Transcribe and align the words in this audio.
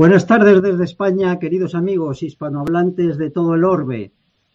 Buenas 0.00 0.26
tardes 0.26 0.62
desde 0.62 0.84
España, 0.84 1.38
queridos 1.38 1.74
amigos 1.74 2.22
hispanohablantes 2.22 3.18
de 3.18 3.28
todo 3.28 3.54
el 3.54 3.64
orbe. 3.64 4.12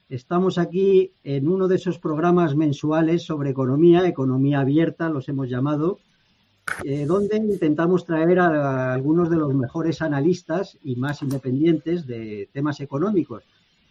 Estamos 0.10 0.58
aquí 0.58 1.12
en 1.24 1.48
uno 1.48 1.68
de 1.68 1.76
esos 1.76 2.00
programas 2.00 2.56
mensuales 2.56 3.22
sobre 3.22 3.52
economía, 3.52 4.08
economía 4.08 4.62
abierta, 4.62 5.08
los 5.08 5.30
hemos 5.30 5.48
llamado, 5.48 6.00
eh, 6.84 7.06
donde 7.06 7.38
intentamos 7.38 8.06
traer 8.06 8.40
a, 8.40 8.92
algunos 8.92 9.30
de 9.30 9.36
los 9.36 9.54
mejores 9.54 10.02
analistas 10.02 10.80
y 10.84 10.96
más 10.96 11.22
independientes 11.22 12.08
de 12.08 12.50
temas 12.52 12.80
económicos. 12.80 13.44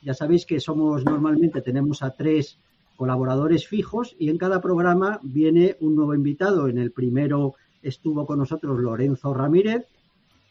Ya 0.03 0.13
sabéis 0.13 0.47
que 0.47 0.59
somos 0.59 1.05
normalmente 1.05 1.63
tenemos 1.63 2.03
a 2.03 2.11
tres 2.17 2.59
colaboradores 2.97 3.69
fijos 3.69 4.17
y 4.19 4.29
en 4.29 4.39
cada 4.39 4.61
programa 4.61 5.21
viene 5.23 5.77
un 5.79 5.95
nuevo 5.95 6.17
invitado. 6.17 6.67
En 6.67 6.79
el 6.79 6.91
primero 6.91 7.55
estuvo 7.81 8.27
con 8.27 8.41
nosotros 8.41 8.81
Lorenzo 8.81 9.33
Ramírez, 9.33 9.87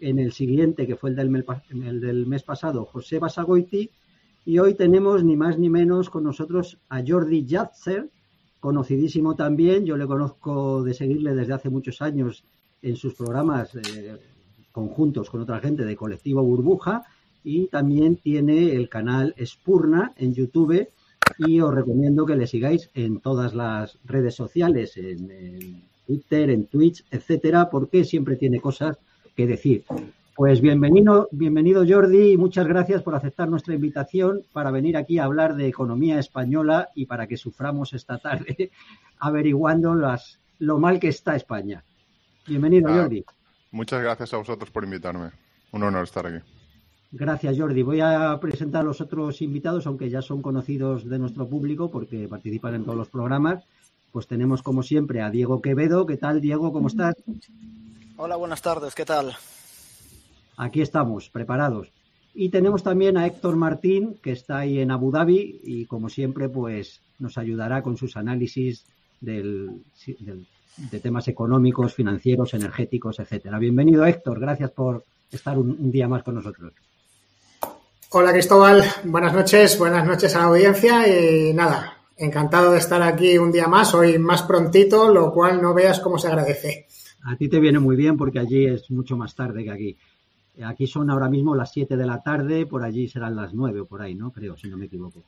en 0.04 0.20
el 0.20 0.34
siguiente, 0.34 0.86
que 0.86 0.96
fue 0.96 1.12
el 1.12 1.16
del, 1.16 2.26
mes, 2.28 2.44
pasado, 2.44 2.86
José 2.86 3.20
Basagoiti, 3.20 3.90
y 4.46 4.60
hoy 4.60 4.74
tenemos 4.74 5.24
ni 5.24 5.38
más 5.38 5.58
ni 5.58 5.70
menos 5.70 6.10
con 6.10 6.26
nosotros 6.26 6.78
a 6.90 7.02
Jordi 7.06 7.46
Jatzer, 7.48 8.10
conocidísimo 8.60 9.36
también, 9.36 9.86
yo 9.86 9.96
le 9.96 10.06
conozco 10.06 10.84
de 10.84 10.94
seguirle 10.94 11.34
desde 11.34 11.54
hace 11.54 11.70
muchos 11.70 12.02
años 12.02 12.44
en 12.82 12.98
sus 12.98 13.14
programas 13.14 13.76
eh, 13.76 14.18
conjuntos 14.72 15.30
con 15.30 15.42
otra 15.42 15.60
gente 15.60 15.86
de 15.86 15.96
Colectivo 15.96 16.44
Burbuja 16.44 17.04
y 17.44 17.68
también 17.68 18.18
tiene 18.18 18.76
el 18.76 18.90
canal 18.90 19.34
Spurna 19.42 20.14
en 20.18 20.34
YouTube 20.34 20.90
y 21.38 21.62
os 21.62 21.74
recomiendo 21.74 22.26
que 22.26 22.36
le 22.36 22.48
sigáis 22.48 22.90
en 22.94 23.22
todas 23.22 23.54
las 23.54 24.00
redes 24.04 24.36
sociales, 24.36 24.98
en, 24.98 25.32
en 25.32 25.84
Twitter, 26.06 26.50
en 26.50 26.66
Twitch, 26.68 27.06
etcétera, 27.10 27.70
porque 27.70 28.04
siempre 28.04 28.36
tiene 28.36 28.60
cosas 28.60 28.98
que 29.36 29.48
decir. 29.48 29.86
Pues 30.36 30.62
bienvenido, 30.62 31.30
bienvenido 31.32 31.84
Jordi 31.88 32.32
y 32.32 32.38
muchas 32.38 32.66
gracias 32.66 33.04
por 33.04 33.14
aceptar 33.14 33.50
nuestra 33.50 33.76
invitación 33.76 34.42
para 34.52 34.72
venir 34.72 34.98
aquí 34.98 35.20
a 35.20 35.26
hablar 35.26 35.56
de 35.56 35.68
economía 35.68 36.18
española 36.18 36.90
y 36.96 37.06
para 37.06 37.28
que 37.28 37.38
suframos 37.38 37.94
esta 37.94 38.18
tarde 38.18 38.72
averiguando 39.20 39.94
las, 39.94 40.40
lo 40.58 40.80
mal 40.80 41.00
que 41.00 41.10
está 41.10 41.36
España. 41.36 41.84
Bienvenido 42.48 42.90
ah, 42.90 42.96
Jordi. 42.96 43.24
Muchas 43.72 44.02
gracias 44.02 44.34
a 44.34 44.38
vosotros 44.38 44.72
por 44.72 44.84
invitarme. 44.84 45.30
Un 45.72 45.84
honor 45.84 46.04
estar 46.04 46.26
aquí. 46.26 46.44
Gracias 47.12 47.56
Jordi. 47.58 47.84
Voy 47.84 48.02
a 48.02 48.40
presentar 48.42 48.82
a 48.82 48.86
los 48.86 49.02
otros 49.02 49.40
invitados, 49.44 49.86
aunque 49.86 50.10
ya 50.10 50.24
son 50.24 50.42
conocidos 50.42 51.08
de 51.08 51.20
nuestro 51.20 51.48
público 51.48 51.92
porque 51.92 52.28
participan 52.28 52.74
en 52.74 52.86
todos 52.86 52.98
los 52.98 53.10
programas. 53.10 53.64
Pues 54.12 54.28
tenemos 54.28 54.64
como 54.64 54.82
siempre 54.82 55.22
a 55.22 55.30
Diego 55.30 55.62
Quevedo. 55.62 56.08
¿Qué 56.08 56.18
tal 56.18 56.42
Diego? 56.42 56.74
¿Cómo 56.74 56.88
estás? 56.88 57.16
Hola, 58.16 58.36
buenas 58.36 58.62
tardes. 58.62 58.94
¿Qué 58.96 59.06
tal? 59.06 59.36
aquí 60.58 60.82
estamos, 60.82 61.30
preparados. 61.30 61.92
Y 62.36 62.50
tenemos 62.50 62.84
también 62.84 63.18
a 63.18 63.26
Héctor 63.26 63.56
Martín, 63.56 64.20
que 64.22 64.32
está 64.32 64.60
ahí 64.60 64.80
en 64.80 64.92
Abu 64.92 65.12
Dhabi 65.12 65.62
y 65.64 65.86
como 65.86 66.10
siempre, 66.10 66.50
pues 66.50 67.02
nos 67.20 67.38
ayudará 67.38 67.82
con 67.82 67.98
sus 67.98 68.18
análisis 68.18 68.86
del, 69.20 69.84
del, 70.20 70.46
de 70.78 71.00
temas 71.00 71.28
económicos, 71.28 71.94
financieros, 71.94 72.54
energéticos, 72.54 73.20
etcétera. 73.20 73.60
Bienvenido, 73.60 74.06
Héctor. 74.06 74.40
Gracias 74.40 74.72
por 74.72 75.04
estar 75.32 75.58
un, 75.58 75.72
un, 75.72 75.92
día 75.92 76.08
más 76.08 76.24
con 76.24 76.36
nosotros. 76.36 76.74
Hola, 78.10 78.32
Cristóbal. 78.32 78.84
Buenas 79.06 79.34
noches. 79.34 79.78
Buenas 79.78 80.06
noches 80.06 80.36
a 80.36 80.40
la 80.40 80.46
audiencia 80.46 81.08
y 81.08 81.54
nada, 81.54 81.98
encantado 82.18 82.72
de 82.72 82.80
estar 82.80 83.02
aquí 83.02 83.38
un 83.38 83.52
día 83.52 83.68
más, 83.68 83.94
hoy 83.94 84.18
más 84.20 84.44
prontito, 84.44 85.10
lo 85.10 85.32
cual 85.32 85.62
no 85.62 85.74
veas 85.74 86.00
cómo 86.00 86.18
se 86.18 86.28
agradece. 86.28 86.88
A 87.24 87.36
ti 87.36 87.48
te 87.48 87.60
viene 87.60 87.80
muy 87.80 87.96
bien 87.96 88.18
porque 88.18 88.40
allí 88.40 88.66
es 88.66 88.90
mucho 88.92 89.18
más 89.18 89.36
tarde 89.36 89.64
que 89.64 89.72
aquí. 89.72 89.98
Aquí 90.64 90.86
son 90.86 91.10
ahora 91.10 91.30
mismo 91.30 91.56
las 91.56 91.72
7 91.72 91.98
de 91.98 92.06
la 92.06 92.22
tarde, 92.22 92.66
por 92.66 92.84
allí 92.84 93.08
serán 93.08 93.36
las 93.36 93.54
9 93.54 93.82
o 93.82 93.86
por 93.86 94.02
ahí, 94.02 94.14
¿no? 94.14 94.32
Creo, 94.32 94.56
si 94.56 94.68
no 94.68 94.78
me 94.78 94.86
equivoco. 94.86 95.24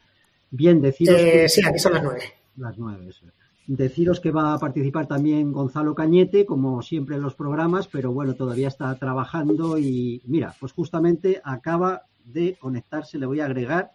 Bien, 0.52 0.82
deciros. 0.82 1.20
Eh, 1.20 1.32
que... 1.32 1.50
Sí, 1.50 1.62
aquí 1.66 1.80
son 1.80 1.94
las 1.94 2.04
9. 2.04 2.22
Las 2.58 2.78
9, 2.78 3.08
eso. 3.10 3.26
Deciros 3.68 4.20
que 4.20 4.30
va 4.30 4.54
a 4.54 4.60
participar 4.60 5.08
también 5.08 5.52
Gonzalo 5.52 5.96
Cañete, 5.96 6.46
como 6.46 6.84
siempre 6.84 7.16
en 7.16 7.24
los 7.24 7.34
programas, 7.34 7.88
pero 7.88 8.12
bueno, 8.12 8.36
todavía 8.36 8.68
está 8.68 8.94
trabajando 8.96 9.80
y 9.80 10.22
mira, 10.26 10.54
pues 10.60 10.72
justamente 10.72 11.42
acaba 11.44 12.04
de 12.26 12.56
conectarse, 12.60 13.18
le 13.18 13.26
voy 13.26 13.40
a 13.40 13.46
agregar. 13.46 13.92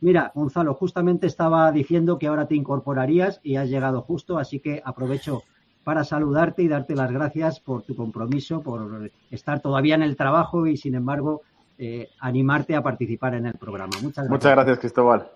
Mira, 0.00 0.32
Gonzalo, 0.34 0.74
justamente 0.74 1.28
estaba 1.28 1.70
diciendo 1.70 2.18
que 2.18 2.26
ahora 2.26 2.48
te 2.48 2.56
incorporarías 2.56 3.40
y 3.44 3.56
has 3.56 3.68
llegado 3.68 4.00
justo, 4.02 4.38
así 4.38 4.58
que 4.58 4.82
aprovecho 4.84 5.44
para 5.84 6.04
saludarte 6.04 6.62
y 6.62 6.68
darte 6.68 6.94
las 6.94 7.10
gracias 7.10 7.60
por 7.60 7.82
tu 7.82 7.96
compromiso, 7.96 8.60
por 8.60 9.10
estar 9.30 9.60
todavía 9.60 9.94
en 9.94 10.02
el 10.02 10.16
trabajo 10.16 10.66
y, 10.66 10.76
sin 10.76 10.94
embargo, 10.94 11.42
eh, 11.78 12.10
animarte 12.20 12.74
a 12.74 12.82
participar 12.82 13.34
en 13.34 13.46
el 13.46 13.54
programa. 13.54 13.92
Muchas 14.02 14.26
gracias. 14.26 14.30
Muchas 14.30 14.52
gracias, 14.52 14.78
Cristóbal. 14.78 15.28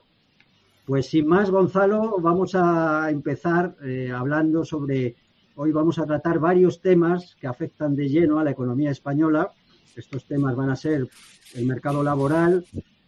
Pues 0.86 1.06
sin 1.06 1.26
más, 1.26 1.50
Gonzalo, 1.50 2.18
vamos 2.20 2.54
a 2.54 3.08
empezar 3.10 3.74
eh, 3.82 4.12
hablando 4.14 4.66
sobre, 4.66 5.16
hoy 5.56 5.72
vamos 5.72 5.98
a 5.98 6.04
tratar 6.04 6.38
varios 6.38 6.82
temas 6.82 7.36
que 7.40 7.46
afectan 7.46 7.96
de 7.96 8.10
lleno 8.10 8.38
a 8.38 8.44
la 8.44 8.50
economía 8.50 8.90
española. 8.90 9.50
Estos 9.96 10.26
temas 10.26 10.54
van 10.54 10.68
a 10.68 10.76
ser 10.76 11.08
el 11.54 11.66
mercado 11.66 12.02
laboral, 12.02 12.66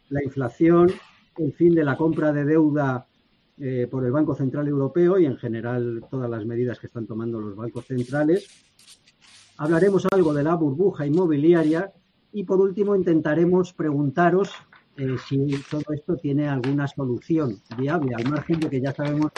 la 0.08 0.24
inflación, 0.24 0.90
el 1.36 1.52
fin 1.52 1.74
de 1.74 1.84
la 1.84 1.98
compra 1.98 2.32
de 2.32 2.46
deuda 2.46 3.06
eh, 3.58 3.88
por 3.90 4.04
el 4.04 4.12
Banco 4.12 4.34
Central 4.34 4.68
Europeo 4.68 5.18
y 5.18 5.24
en 5.24 5.38
general 5.38 6.04
todas 6.10 6.28
las 6.28 6.44
medidas 6.44 6.78
que 6.78 6.88
están 6.88 7.06
tomando 7.06 7.40
los 7.40 7.56
bancos 7.56 7.86
centrales. 7.86 8.48
Hablaremos 9.56 10.06
algo 10.12 10.34
de 10.34 10.42
la 10.42 10.54
burbuja 10.54 11.06
inmobiliaria 11.06 11.90
y 12.32 12.44
por 12.44 12.60
último 12.60 12.94
intentaremos 12.94 13.72
preguntaros 13.72 14.50
eh, 14.98 15.16
si 15.26 15.54
todo 15.70 15.84
esto 15.94 16.16
tiene 16.16 16.48
alguna 16.48 16.86
solución 16.86 17.58
viable, 17.78 18.14
al 18.14 18.28
margen 18.28 18.60
de 18.60 18.68
que 18.68 18.80
ya 18.80 18.92
sabemos 18.92 19.32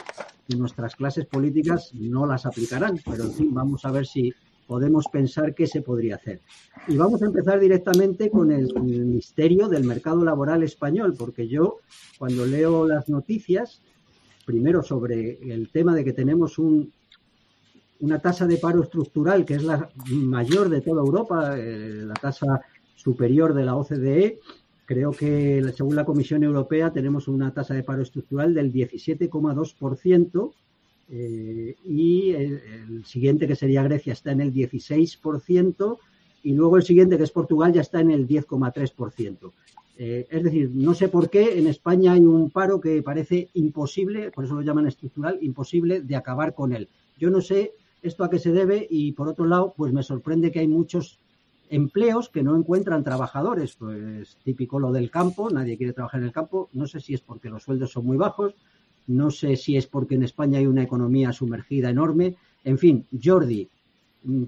que 0.49 0.57
nuestras 0.57 0.97
clases 0.97 1.27
políticas 1.27 1.93
no 1.95 2.27
las 2.27 2.45
aplicarán, 2.45 2.99
pero 3.05 3.23
en 3.23 3.33
fin, 3.33 3.55
vamos 3.55 3.85
a 3.85 3.93
ver 3.93 4.07
si 4.07 4.33
podemos 4.67 5.07
pensar 5.13 5.55
qué 5.55 5.67
se 5.67 5.83
podría 5.83 6.17
hacer. 6.17 6.41
Y 6.89 6.97
vamos 6.97 7.23
a 7.23 7.27
empezar 7.27 7.61
directamente 7.61 8.31
con 8.31 8.51
el, 8.51 8.69
el 8.77 9.07
misterio 9.07 9.69
del 9.69 9.85
mercado 9.85 10.25
laboral 10.25 10.65
español, 10.65 11.15
porque 11.17 11.47
yo 11.47 11.79
cuando 12.19 12.47
leo 12.47 12.87
las 12.87 13.09
noticias 13.09 13.81
primero 14.49 14.83
sobre 14.83 15.39
el 15.53 15.69
tema 15.69 15.95
de 15.95 16.03
que 16.03 16.15
tenemos 16.15 16.59
un, 16.59 16.91
una 18.01 18.19
tasa 18.19 18.47
de 18.47 18.57
paro 18.57 18.83
estructural 18.83 19.45
que 19.45 19.57
es 19.57 19.63
la 19.63 19.91
mayor 20.11 20.71
de 20.71 20.81
toda 20.81 21.03
Europa, 21.03 21.55
eh, 21.59 22.03
la 22.07 22.15
tasa 22.15 22.63
superior 22.97 23.53
de 23.53 23.67
la 23.67 23.77
OCDE. 23.77 24.39
Creo 24.87 25.11
que 25.11 25.63
según 25.77 25.97
la 25.97 26.07
Comisión 26.07 26.43
Europea 26.45 26.91
tenemos 26.91 27.29
una 27.29 27.53
tasa 27.53 27.75
de 27.75 27.83
paro 27.83 28.01
estructural 28.01 28.55
del 28.55 28.73
17,2% 28.73 30.53
eh, 31.11 31.77
y 31.85 32.31
el, 32.31 33.05
siguiente 33.05 33.47
que 33.47 33.55
sería 33.55 33.83
Grecia 33.83 34.15
está 34.15 34.33
en 34.33 34.41
el 34.41 34.55
16% 34.55 35.99
y 36.43 36.55
luego 36.55 36.79
el 36.79 36.85
siguiente 36.85 37.19
que 37.19 37.25
es 37.25 37.33
Portugal 37.33 37.75
ya 37.75 37.83
está 37.83 38.01
en 38.01 38.13
el 38.13 38.27
10,3%. 38.27 39.53
Eh, 40.01 40.29
es 40.31 40.45
decir, 40.45 40.71
no 40.73 40.95
sé 40.95 41.09
por 41.09 41.29
qué 41.29 41.59
en 41.59 41.67
España 41.67 42.13
hay 42.13 42.21
un 42.21 42.51
paro 42.51 42.81
que 42.81 43.03
parece 43.03 43.49
imposible, 43.55 44.31
por 44.31 44.45
eso 44.45 44.55
lo 44.55 44.63
llaman 44.63 44.87
estructural, 44.87 45.39
imposible 45.43 46.03
de 46.03 46.15
acabar 46.15 46.55
con 46.55 46.73
él. 46.73 46.89
Yo 47.19 47.31
no 47.31 47.41
sé 47.41 47.73
esto 48.01 48.23
a 48.23 48.31
qué 48.31 48.39
se 48.39 48.53
debe 48.53 48.87
y 48.89 49.11
por 49.11 49.27
otro 49.27 49.45
lado, 49.45 49.75
pues 49.77 49.93
me 49.93 50.05
sorprende 50.05 50.53
que 50.53 50.61
hay 50.61 50.69
muchos 50.69 51.19
empleos 51.69 52.29
que 52.29 52.45
no 52.45 52.57
encuentran 52.57 53.03
trabajadores, 53.03 53.75
pues 53.75 54.37
típico 54.45 54.79
lo 54.79 54.93
del 54.93 55.11
campo, 55.11 55.51
nadie 55.51 55.77
quiere 55.77 55.93
trabajar 55.93 56.21
en 56.21 56.27
el 56.27 56.33
campo, 56.33 56.69
no 56.73 56.87
sé 56.87 57.01
si 57.01 57.15
es 57.15 57.21
porque 57.21 57.51
los 57.51 57.65
sueldos 57.65 57.91
son 57.91 58.07
muy 58.07 58.17
bajos, 58.17 58.55
no 59.09 59.33
sé 59.33 59.57
si 59.57 59.77
es 59.77 59.89
porque 59.89 60.15
en 60.15 60.23
España 60.23 60.61
hay 60.61 60.67
una 60.69 60.85
economía 60.85 61.33
sumergida 61.33 61.91
enorme, 61.91 62.37
en 62.63 62.79
fin, 62.79 63.05
Jordi, 63.23 63.69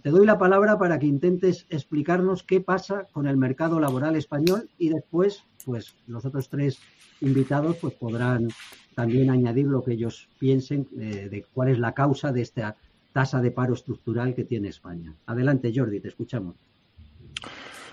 te 0.02 0.11
doy 0.11 0.26
la 0.26 0.38
palabra 0.38 0.78
para 0.78 0.99
que 0.99 1.06
intentes 1.06 1.67
explicarnos 1.70 2.43
qué 2.43 2.61
pasa 2.61 3.06
con 3.12 3.26
el 3.26 3.37
mercado 3.37 3.81
laboral 3.81 4.17
español 4.17 4.69
y 4.78 4.88
después, 4.88 5.44
pues 5.64 5.94
los 6.06 6.25
otros 6.25 6.49
tres 6.49 6.78
invitados 7.20 7.76
pues 7.76 7.94
podrán 7.94 8.49
también 8.94 9.31
añadir 9.31 9.67
lo 9.67 9.82
que 9.82 9.93
ellos 9.93 10.28
piensen 10.38 10.88
eh, 10.99 11.28
de 11.31 11.44
cuál 11.55 11.69
es 11.69 11.78
la 11.78 11.93
causa 11.93 12.32
de 12.32 12.43
esta 12.43 12.76
tasa 13.12 13.40
de 13.40 13.50
paro 13.50 13.75
estructural 13.75 14.34
que 14.34 14.44
tiene 14.44 14.69
España. 14.69 15.14
Adelante, 15.26 15.72
Jordi, 15.75 16.00
te 16.00 16.08
escuchamos. 16.08 16.56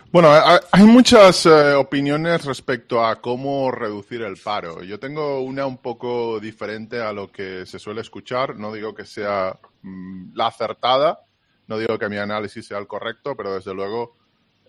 Bueno, 0.09 0.29
hay 0.71 0.85
muchas 0.85 1.45
eh, 1.45 1.74
opiniones 1.74 2.45
respecto 2.45 3.03
a 3.03 3.18
cómo 3.18 3.71
reducir 3.71 4.21
el 4.21 4.38
paro. 4.38 4.81
Yo 4.81 5.00
tengo 5.00 5.41
una 5.41 5.65
un 5.65 5.77
poco 5.79 6.39
diferente 6.39 7.01
a 7.01 7.12
lo 7.12 7.29
que 7.29 7.65
se 7.65 7.77
suele 7.77 8.01
escuchar. 8.01 8.56
No 8.56 8.71
digo 8.71 8.95
que 8.95 9.06
sea 9.06 9.59
mmm, 9.81 10.33
la 10.33 10.47
acertada, 10.47 11.19
no 11.68 11.78
digo 11.78 12.00
que 12.00 12.10
mi 12.10 12.18
análisis 12.18 12.66
sea 12.66 12.78
el 12.80 12.88
correcto, 12.88 13.36
pero 13.36 13.54
desde 13.54 13.74
luego 13.74 14.16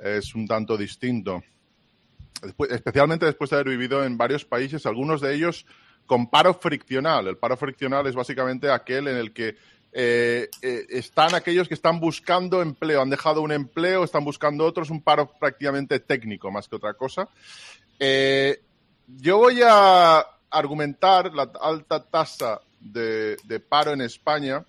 es 0.03 0.35
un 0.35 0.47
tanto 0.47 0.77
distinto. 0.77 1.43
Especialmente 2.71 3.27
después 3.27 3.51
de 3.51 3.57
haber 3.57 3.69
vivido 3.69 4.05
en 4.05 4.17
varios 4.17 4.45
países, 4.45 4.87
algunos 4.87 5.21
de 5.21 5.35
ellos 5.35 5.67
con 6.07 6.29
paro 6.29 6.55
friccional. 6.55 7.29
El 7.29 7.37
paro 7.37 7.57
friccional 7.57 8.07
es 8.07 8.15
básicamente 8.15 8.71
aquel 8.71 9.09
en 9.09 9.17
el 9.17 9.33
que 9.33 9.57
eh, 9.93 10.49
eh, 10.63 10.87
están 10.91 11.35
aquellos 11.35 11.69
que 11.69 11.75
están 11.75 11.99
buscando 11.99 12.63
empleo, 12.63 13.01
han 13.01 13.11
dejado 13.11 13.43
un 13.43 13.53
empleo, 13.53 14.05
están 14.05 14.25
buscando 14.25 14.65
otros, 14.65 14.91
un 14.91 15.03
paro 15.03 15.31
prácticamente 15.39 16.01
técnico 16.01 16.51
más 16.51 16.69
que 16.69 16.77
otra 16.77 16.95
cosa. 16.95 17.29
Eh, 17.99 18.61
yo 19.07 19.39
voy 19.39 19.61
a 19.65 20.25
argumentar 20.51 21.33
la 21.35 21.51
alta 21.61 22.03
tasa 22.05 22.61
de 22.81 23.63
paro 23.69 23.93
en 23.93 24.03
España 24.03 24.65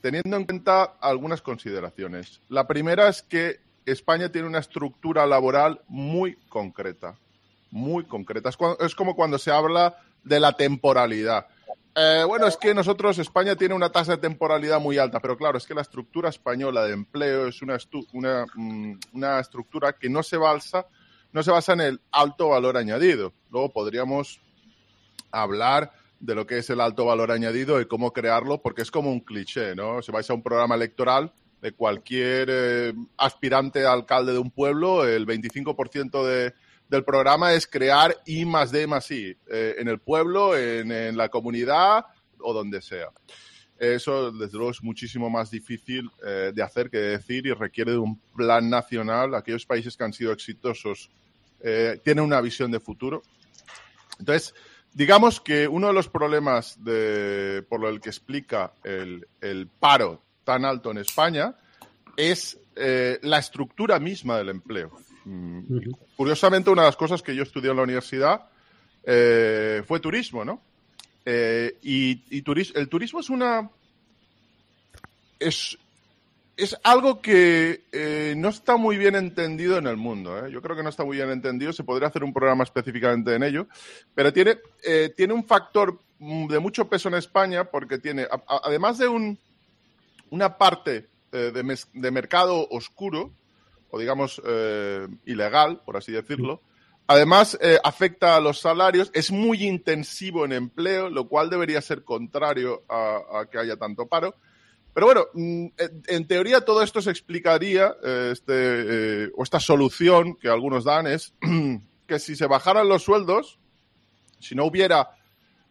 teniendo 0.00 0.36
en 0.36 0.44
cuenta 0.44 0.84
algunas 1.00 1.42
consideraciones. 1.42 2.40
La 2.48 2.66
primera 2.66 3.08
es 3.08 3.22
que 3.22 3.60
España 3.86 4.30
tiene 4.30 4.48
una 4.48 4.58
estructura 4.58 5.26
laboral 5.26 5.80
muy 5.88 6.36
concreta, 6.48 7.16
muy 7.70 8.04
concreta. 8.04 8.50
Es, 8.80 8.94
como 8.94 9.14
cuando 9.14 9.38
se 9.38 9.50
habla 9.50 9.96
de 10.22 10.40
la 10.40 10.52
temporalidad. 10.52 11.46
Eh, 11.94 12.24
bueno, 12.26 12.46
es 12.46 12.56
que 12.56 12.72
nosotros, 12.74 13.18
España 13.18 13.56
tiene 13.56 13.74
una 13.74 13.90
tasa 13.90 14.12
de 14.12 14.18
temporalidad 14.18 14.80
muy 14.80 14.98
alta, 14.98 15.20
pero 15.20 15.36
claro, 15.36 15.58
es 15.58 15.66
que 15.66 15.74
la 15.74 15.80
estructura 15.82 16.28
española 16.28 16.84
de 16.84 16.92
empleo 16.92 17.48
es 17.48 17.62
una, 17.62 17.76
una, 18.12 18.46
mm, 18.54 19.00
una 19.12 19.40
estructura 19.40 19.92
que 19.94 20.08
no 20.08 20.22
se, 20.22 20.36
balsa, 20.36 20.86
no 21.32 21.42
se 21.42 21.50
basa 21.50 21.72
en 21.72 21.80
el 21.80 22.00
alto 22.12 22.50
valor 22.50 22.76
añadido. 22.76 23.32
Luego 23.50 23.72
podríamos 23.72 24.40
hablar 25.32 25.92
de 26.20 26.34
lo 26.34 26.46
que 26.46 26.58
es 26.58 26.68
el 26.70 26.80
alto 26.80 27.06
valor 27.06 27.32
añadido 27.32 27.80
y 27.80 27.86
cómo 27.86 28.12
crearlo, 28.12 28.60
porque 28.60 28.82
es 28.82 28.90
como 28.90 29.10
un 29.10 29.20
cliché, 29.20 29.74
¿no? 29.74 30.02
Si 30.02 30.12
vais 30.12 30.28
a 30.28 30.34
un 30.34 30.42
programa 30.42 30.74
electoral 30.74 31.32
de 31.62 31.72
cualquier 31.72 32.48
eh, 32.50 32.94
aspirante 33.16 33.84
alcalde 33.86 34.32
de 34.32 34.38
un 34.38 34.50
pueblo, 34.50 35.06
el 35.06 35.26
25% 35.26 36.24
de, 36.26 36.54
del 36.88 37.04
programa 37.04 37.54
es 37.54 37.66
crear 37.66 38.16
I 38.26 38.44
más 38.44 38.70
D 38.70 38.86
más 38.86 39.10
I 39.10 39.36
eh, 39.50 39.76
en 39.78 39.88
el 39.88 39.98
pueblo, 39.98 40.56
en, 40.56 41.16
la 41.16 41.28
comunidad 41.30 42.04
o 42.38 42.52
donde 42.52 42.82
sea. 42.82 43.08
Eso, 43.78 44.30
desde 44.30 44.58
luego, 44.58 44.72
es 44.72 44.82
muchísimo 44.82 45.30
más 45.30 45.50
difícil 45.50 46.10
eh, 46.22 46.52
de 46.54 46.62
hacer 46.62 46.90
que 46.90 46.98
de 46.98 47.10
decir 47.12 47.46
y 47.46 47.52
requiere 47.52 47.92
de 47.92 47.98
un 47.98 48.20
plan 48.36 48.68
nacional. 48.68 49.34
Aquellos 49.34 49.64
países 49.64 49.96
que 49.96 50.04
han 50.04 50.12
sido 50.12 50.32
exitosos 50.32 51.10
tienen 52.02 52.24
una 52.24 52.40
visión 52.40 52.70
de 52.70 52.80
futuro. 52.80 53.22
Entonces, 54.18 54.54
digamos 54.92 55.40
que 55.40 55.68
uno 55.68 55.88
de 55.88 55.92
los 55.92 56.08
problemas 56.08 56.82
de, 56.82 57.64
por 57.68 57.84
el 57.84 58.00
que 58.00 58.10
explica 58.10 58.72
el, 58.82 59.26
el 59.40 59.66
paro 59.66 60.22
tan 60.44 60.64
alto 60.64 60.90
en 60.90 60.98
España 60.98 61.54
es 62.16 62.58
eh, 62.76 63.18
la 63.22 63.38
estructura 63.38 63.98
misma 63.98 64.38
del 64.38 64.50
empleo. 64.50 64.90
Mm, 65.24 65.92
curiosamente, 66.16 66.70
una 66.70 66.82
de 66.82 66.88
las 66.88 66.96
cosas 66.96 67.22
que 67.22 67.34
yo 67.34 67.42
estudié 67.42 67.70
en 67.70 67.76
la 67.76 67.82
universidad 67.82 68.48
eh, 69.04 69.82
fue 69.86 70.00
turismo, 70.00 70.44
¿no? 70.44 70.60
Eh, 71.24 71.78
y, 71.82 72.22
y 72.30 72.44
el 72.74 72.88
turismo 72.88 73.20
es 73.20 73.30
una... 73.30 73.70
Es, 75.38 75.78
es 76.60 76.76
algo 76.84 77.20
que 77.20 77.84
eh, 77.92 78.34
no 78.36 78.48
está 78.48 78.76
muy 78.76 78.96
bien 78.96 79.14
entendido 79.14 79.78
en 79.78 79.86
el 79.86 79.96
mundo. 79.96 80.44
¿eh? 80.44 80.50
Yo 80.52 80.60
creo 80.60 80.76
que 80.76 80.82
no 80.82 80.90
está 80.90 81.04
muy 81.04 81.16
bien 81.16 81.30
entendido. 81.30 81.72
Se 81.72 81.84
podría 81.84 82.08
hacer 82.08 82.22
un 82.22 82.32
programa 82.32 82.64
específicamente 82.64 83.34
en 83.34 83.42
ello. 83.42 83.66
Pero 84.14 84.32
tiene, 84.32 84.58
eh, 84.84 85.12
tiene 85.16 85.32
un 85.32 85.44
factor 85.44 85.98
de 86.18 86.58
mucho 86.58 86.88
peso 86.88 87.08
en 87.08 87.14
España 87.14 87.64
porque 87.64 87.98
tiene, 87.98 88.26
además 88.46 88.98
de 88.98 89.08
un, 89.08 89.38
una 90.28 90.58
parte 90.58 91.08
de, 91.32 91.50
de, 91.94 92.10
mercado 92.10 92.68
oscuro, 92.68 93.32
o 93.90 93.98
digamos 93.98 94.42
ilegal, 95.24 95.80
por 95.84 95.96
así 95.96 96.12
decirlo, 96.12 96.60
Además, 97.06 97.58
afecta 97.82 98.36
a 98.36 98.40
los 98.40 98.60
salarios, 98.60 99.10
es 99.14 99.32
muy 99.32 99.64
intensivo 99.64 100.44
en 100.44 100.52
empleo, 100.52 101.08
lo 101.10 101.26
cual 101.26 101.50
debería 101.50 101.80
ser 101.80 102.04
contrario 102.04 102.84
a 102.88 103.46
que 103.50 103.58
haya 103.58 103.76
tanto 103.76 104.06
paro. 104.06 104.36
Pero 104.92 105.06
bueno, 105.06 105.26
mm, 105.34 105.66
en 106.08 106.26
teoría 106.26 106.62
todo 106.62 106.82
esto 106.82 107.00
se 107.00 107.10
explicaría, 107.10 107.94
eh, 108.02 108.30
este, 108.32 108.52
eh, 108.54 109.30
o 109.36 109.42
esta 109.42 109.60
solución 109.60 110.34
que 110.36 110.48
algunos 110.48 110.84
dan 110.84 111.06
es 111.06 111.32
que 112.06 112.18
si 112.18 112.34
se 112.34 112.46
bajaran 112.46 112.88
los 112.88 113.02
sueldos, 113.02 113.58
si 114.40 114.54
no 114.54 114.64
hubiera, 114.64 115.10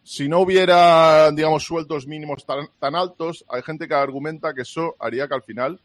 si 0.02 0.28
no 0.28 0.40
hubiera, 0.40 1.30
digamos, 1.32 1.64
sueldos 1.64 2.06
mínimos 2.06 2.46
tan, 2.46 2.94
altos, 2.94 3.44
hay 3.48 3.62
gente 3.62 3.86
que 3.86 3.94
argumenta 3.94 4.54
que 4.54 4.62
eso 4.62 4.96
haría 4.98 5.28
que 5.28 5.34
al 5.34 5.42
final 5.42 5.80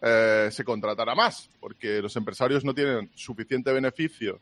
eh, 0.00 0.48
se 0.50 0.64
contratara 0.64 1.14
más, 1.14 1.50
porque 1.60 2.00
los 2.00 2.16
empresarios 2.16 2.64
no 2.64 2.74
tienen 2.74 3.10
suficiente 3.14 3.72
beneficio 3.72 4.40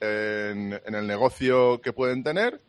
en, 0.00 0.78
en 0.84 0.94
el 0.94 1.06
negocio 1.06 1.80
que 1.80 1.92
pueden 1.92 2.22
tener 2.22 2.60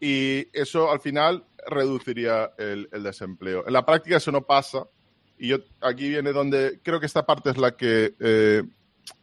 y 0.00 0.48
eso 0.52 0.90
al 0.90 1.00
final 1.00 1.44
reduciría 1.66 2.52
el, 2.58 2.88
desempleo. 3.02 3.66
En 3.66 3.72
la 3.72 3.84
práctica 3.84 4.16
eso 4.16 4.32
no 4.32 4.42
pasa 4.42 4.86
y 5.38 5.48
yo 5.48 5.58
aquí 5.80 6.08
viene 6.08 6.32
donde 6.32 6.80
creo 6.82 7.00
que 7.00 7.06
esta 7.06 7.26
parte 7.26 7.50
es 7.50 7.58
la 7.58 7.76
que 7.76 8.14
eh, 8.18 8.62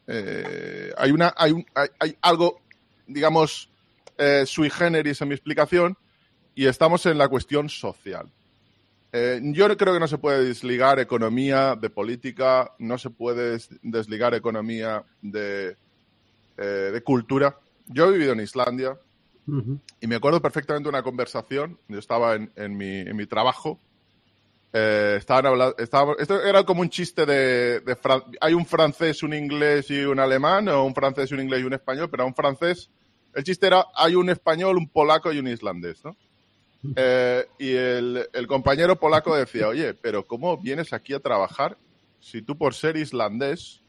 eh, 0.06 0.92
hay 0.96 1.10
una 1.10 1.34
hay, 1.36 1.52
hay, 1.98 2.16
algo 2.22 2.60
digamos 3.06 3.68
eh, 4.18 4.44
sui 4.46 4.70
generis 4.70 5.20
en 5.20 5.28
mi 5.28 5.34
explicación 5.34 5.96
y 6.54 6.66
estamos 6.66 7.04
en 7.06 7.18
la 7.18 7.28
cuestión 7.28 7.68
social. 7.68 8.28
yo 9.12 9.76
creo 9.76 9.94
que 9.94 10.00
no 10.00 10.08
se 10.08 10.18
puede 10.18 10.44
desligar 10.44 10.98
economía 10.98 11.76
de 11.76 11.90
política, 11.90 12.72
no 12.78 12.96
se 12.96 13.10
puede 13.10 13.58
desligar 13.82 14.34
economía 14.34 15.04
de, 15.20 15.76
de 16.56 17.02
cultura. 17.04 17.56
Yo 17.86 18.06
he 18.06 18.12
vivido 18.12 18.32
en 18.32 18.40
Islandia, 18.40 18.96
y 20.00 20.06
me 20.06 20.16
acuerdo 20.16 20.40
perfectamente 20.40 20.88
una 20.88 21.02
conversación, 21.02 21.78
yo 21.88 21.98
estaba 21.98 22.34
en, 22.34 22.50
en, 22.56 22.76
mi, 22.76 23.00
en 23.00 23.14
mi, 23.16 23.26
trabajo, 23.26 23.78
eh, 24.72 25.16
estaban 25.18 25.46
hablando, 25.46 25.76
esto 25.78 26.42
era 26.42 26.64
como 26.64 26.80
un 26.80 26.88
chiste 26.88 27.26
de, 27.26 27.80
de 27.80 27.96
hay 28.40 28.54
un 28.54 28.64
francés, 28.64 29.22
un 29.22 29.34
inglés 29.34 29.90
y 29.90 30.04
un 30.04 30.18
alemán, 30.18 30.68
o 30.68 30.84
un 30.84 30.94
francés, 30.94 31.30
un 31.32 31.40
inglés 31.40 31.60
y 31.60 31.64
un 31.64 31.74
español, 31.74 32.08
pero 32.10 32.22
a 32.22 32.26
un 32.26 32.34
francés, 32.34 32.90
el 33.34 33.44
chiste 33.44 33.66
era, 33.66 33.86
hay 33.94 34.14
un 34.14 34.30
español, 34.30 34.78
un 34.78 34.88
polaco 34.88 35.32
y 35.32 35.38
un 35.38 35.48
islandés, 35.48 36.04
¿no? 36.04 36.16
Eh, 36.96 37.46
y 37.58 37.70
el, 37.72 38.28
el, 38.34 38.46
compañero 38.46 38.98
polaco 39.00 39.34
decía, 39.34 39.68
oye, 39.68 39.94
pero 39.94 40.26
¿cómo 40.26 40.58
vienes 40.58 40.92
aquí 40.92 41.14
a 41.14 41.20
trabajar 41.20 41.78
si 42.24 42.40
tú 42.40 42.56
por 42.56 42.74
ser 42.74 42.96
islandés, 42.96 43.82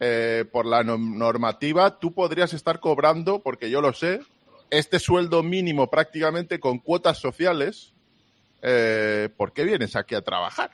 eh, 0.00 0.44
por 0.52 0.66
la 0.66 0.84
normativa, 0.84 1.98
tú 1.98 2.12
podrías 2.12 2.52
estar 2.52 2.78
cobrando, 2.78 3.40
porque 3.40 3.70
yo 3.70 3.80
lo 3.80 3.94
sé, 3.94 4.20
este 4.70 4.98
sueldo 4.98 5.42
mínimo 5.42 5.90
prácticamente 5.90 6.60
con 6.60 6.78
cuotas 6.78 7.18
sociales, 7.18 7.92
eh, 8.62 9.28
¿por 9.36 9.52
qué 9.52 9.64
vienes 9.64 9.96
aquí 9.96 10.14
a 10.14 10.22
trabajar? 10.22 10.70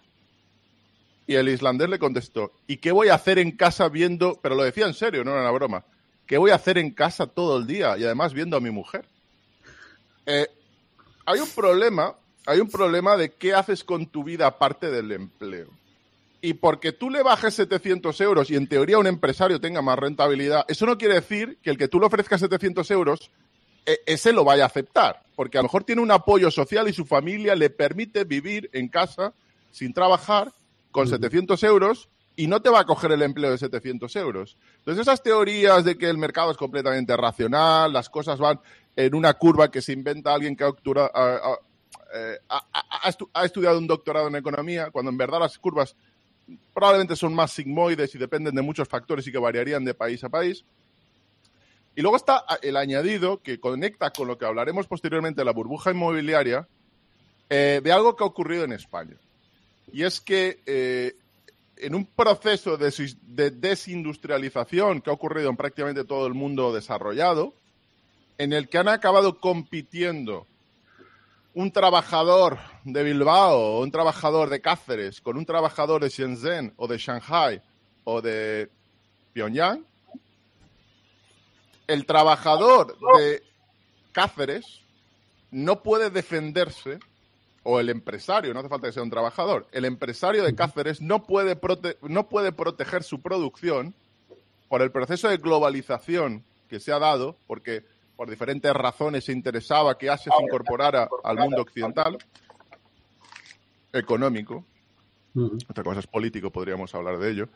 Y 1.27 1.35
el 1.35 1.49
islandés 1.49 1.89
le 1.89 1.99
contestó, 1.99 2.53
¿y 2.67 2.77
qué 2.77 2.93
voy 2.93 3.09
a 3.09 3.15
hacer 3.15 3.39
en 3.39 3.53
casa 3.53 3.89
viendo, 3.89 4.39
pero 4.43 4.55
lo 4.55 4.63
decía 4.63 4.87
en 4.87 4.95
serio, 4.95 5.25
no 5.25 5.33
era 5.33 5.41
una 5.41 5.51
broma, 5.51 5.85
¿qué 6.27 6.39
voy 6.39 6.51
a 6.51 6.57
hacer 6.57 6.79
en 6.79 6.93
casa 6.93 7.27
todo 7.27 7.59
el 7.59 7.67
día 7.67 7.97
y 7.99 8.05
además 8.05 8.33
viendo 8.33 8.57
a 8.57 8.61
mi 8.61 8.71
mujer? 8.71 9.07
Eh, 10.27 10.47
hay 11.25 11.41
un 11.41 11.51
problema, 11.51 12.15
hay 12.47 12.61
un 12.61 12.71
problema 12.71 13.17
de 13.17 13.33
qué 13.33 13.55
haces 13.55 13.83
con 13.83 14.07
tu 14.07 14.23
vida 14.23 14.47
aparte 14.47 14.91
del 14.91 15.11
empleo. 15.11 15.69
Y 16.41 16.55
porque 16.55 16.93
tú 16.93 17.11
le 17.11 17.23
bajes 17.23 17.55
700 17.55 18.21
euros 18.21 18.51
y 18.51 18.57
en 18.57 18.69
teoría 18.69 18.99
un 18.99 19.07
empresario 19.07 19.61
tenga 19.61 19.83
más 19.83 19.99
rentabilidad, 19.99 20.65
eso 20.69 20.87
no 20.87 20.99
quiere 20.99 21.15
decir 21.15 21.59
que 21.63 21.71
el 21.71 21.79
que 21.79 21.89
tú 21.89 21.99
le 21.99 22.07
ofrezcas 22.07 22.41
700 22.41 22.89
euros 22.93 23.31
ese 24.07 24.33
lo 24.33 24.45
vaya 24.45 24.65
a 24.65 24.67
aceptar, 24.67 25.23
porque 25.35 25.59
a 25.59 25.61
lo 25.61 25.65
mejor 25.65 25.85
tiene 25.85 26.03
un 26.03 26.11
apoyo 26.11 26.51
social 26.51 26.89
y 26.89 26.93
su 26.93 27.05
familia 27.05 27.55
le 27.55 27.71
permite 27.71 28.25
vivir 28.25 28.69
en 28.73 28.89
casa 28.89 29.33
sin 29.71 29.93
trabajar 29.93 30.53
con 30.91 31.09
700 31.09 31.63
euros 31.65 32.09
y 32.37 32.49
no 32.49 32.61
te 32.61 32.69
va 32.69 32.81
a 32.81 32.85
coger 32.85 33.13
el 33.13 33.23
empleo 33.23 33.51
de 33.51 33.59
700 33.59 34.15
euros. 34.17 34.57
Entonces 34.79 35.03
esas 35.03 35.23
teorías 35.23 35.85
de 35.85 35.97
que 35.97 36.09
el 36.09 36.19
mercado 36.19 36.51
es 36.51 36.57
completamente 36.57 37.17
racional, 37.17 37.93
las 37.93 38.11
cosas 38.11 38.39
van 38.39 38.61
en 38.95 39.15
una 39.15 39.35
curva 39.35 39.71
que 39.71 39.83
se 39.83 39.93
inventa 39.93 40.35
alguien 40.35 40.57
que 40.57 40.65
ha, 40.65 40.73
eh, 42.15 42.39
ha 43.33 43.45
estudiado 43.45 43.79
un 43.79 43.87
doctorado 43.87 44.29
en 44.29 44.37
economía, 44.37 44.91
cuando 44.91 45.11
en 45.11 45.19
verdad 45.19 45.41
las 45.41 45.59
curvas 45.59 45.97
probablemente 46.75 47.17
son 47.17 47.35
más 47.35 47.53
sigmoides 47.53 48.15
y 48.15 48.19
dependen 48.19 48.55
de 48.55 48.63
muchos 48.63 48.89
factores 48.89 49.27
y 49.27 49.33
que 49.33 49.39
variarían 49.39 49.85
de 49.85 49.95
país 49.95 50.23
a 50.25 50.29
país. 50.29 50.65
Y 51.97 52.03
luego 52.03 52.19
está 52.19 52.45
el 52.61 52.77
añadido 52.77 53.43
que 53.43 53.59
conecta 53.59 54.11
con 54.11 54.29
lo 54.29 54.37
que 54.37 54.45
hablaremos 54.45 54.87
posteriormente 54.87 55.41
de 55.41 55.47
la 55.47 55.53
burbuja 55.53 55.93
inmobiliaria, 55.93 56.69
eh, 57.49 57.81
de 57.83 57.91
algo 57.91 58.15
que 58.15 58.23
ha 58.23 58.27
ocurrido 58.27 58.65
en 58.65 58.73
España. 58.73 59.17
Y 59.91 60.03
es 60.03 60.21
que 60.21 60.61
eh, 60.67 61.17
en 61.79 61.95
un 61.95 62.05
proceso 62.05 62.77
de, 62.77 62.93
de, 63.23 63.51
desindustrialización 63.51 65.01
que 65.01 65.09
ha 65.09 65.15
ocurrido 65.15 65.49
en 65.49 65.57
prácticamente 65.57 66.05
todo 66.05 66.27
el 66.27 66.35
mundo 66.35 66.75
desarrollado, 66.75 67.55
en 68.37 68.53
el 68.53 68.69
que 68.69 68.77
han 68.77 68.89
acabado 68.89 69.41
compitiendo 69.41 70.47
un 71.55 71.73
trabajador 71.73 72.59
de 72.85 73.03
Bilbao 73.05 73.59
o 73.59 73.81
un 73.81 73.91
trabajador 73.91 74.51
de 74.51 74.61
Cáceres 74.61 75.23
con 75.23 75.39
un 75.39 75.47
trabajador 75.47 76.03
de 76.03 76.11
Shenzhen 76.11 76.75
o 76.77 76.87
de 76.87 76.99
Shanghai 76.99 77.63
o 78.05 78.21
de 78.21 78.69
Pyongyang, 79.33 79.83
el 81.87 82.07
trabajador 82.07 82.97
de 83.19 83.43
Cáceres 84.13 84.83
no 85.51 85.83
puede 85.83 86.11
defenderse 86.11 86.99
o 87.63 87.81
el 87.81 87.89
empresario, 87.89 88.55
no 88.55 88.61
hace 88.61 88.69
falta 88.69 88.87
que 88.87 88.93
sea 88.93 89.03
un 89.03 89.11
trabajador, 89.11 89.67
el 89.73 89.85
empresario 89.85 90.45
de 90.45 90.55
Cáceres 90.55 91.01
no 91.01 91.25
puede, 91.25 91.59
no 92.03 92.29
puede 92.29 92.53
proteger 92.53 93.03
su 93.03 93.21
producción 93.21 93.95
por 94.69 94.83
el 94.83 94.91
proceso 94.91 95.29
de 95.29 95.39
globalización 95.39 96.45
que 96.69 96.81
se 96.81 96.93
ha 96.93 96.99
dado, 96.99 97.37
porque 97.47 97.85
por 98.17 98.31
diferentes 98.31 98.73
razones 98.73 99.25
se 99.25 99.33
interesaba 99.33 99.99
que 99.99 100.11
Asia 100.11 100.33
se 100.37 100.45
incorporara 100.45 101.09
al 101.25 101.39
mundo 101.39 101.63
occidental, 101.63 102.19
económico, 103.93 104.65
otra 105.69 105.85
cosa 105.85 106.01
es 106.01 106.07
político, 106.07 106.51
podríamos 106.51 106.95
hablar 106.95 107.19
de 107.19 107.31
ello, 107.31 107.49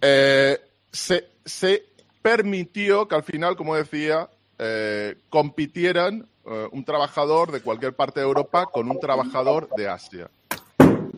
eh, 0.00 0.58
se, 0.90 1.28
se, 1.44 1.86
permitió 2.28 3.08
que 3.08 3.14
al 3.14 3.22
final, 3.22 3.56
como 3.56 3.74
decía, 3.74 4.28
eh, 4.58 5.16
compitieran 5.30 6.28
eh, 6.44 6.68
un 6.72 6.84
trabajador 6.84 7.50
de 7.50 7.62
cualquier 7.62 7.94
parte 7.94 8.20
de 8.20 8.26
Europa 8.26 8.66
con 8.66 8.90
un 8.90 9.00
trabajador 9.00 9.70
de 9.78 9.88
Asia. 9.88 10.30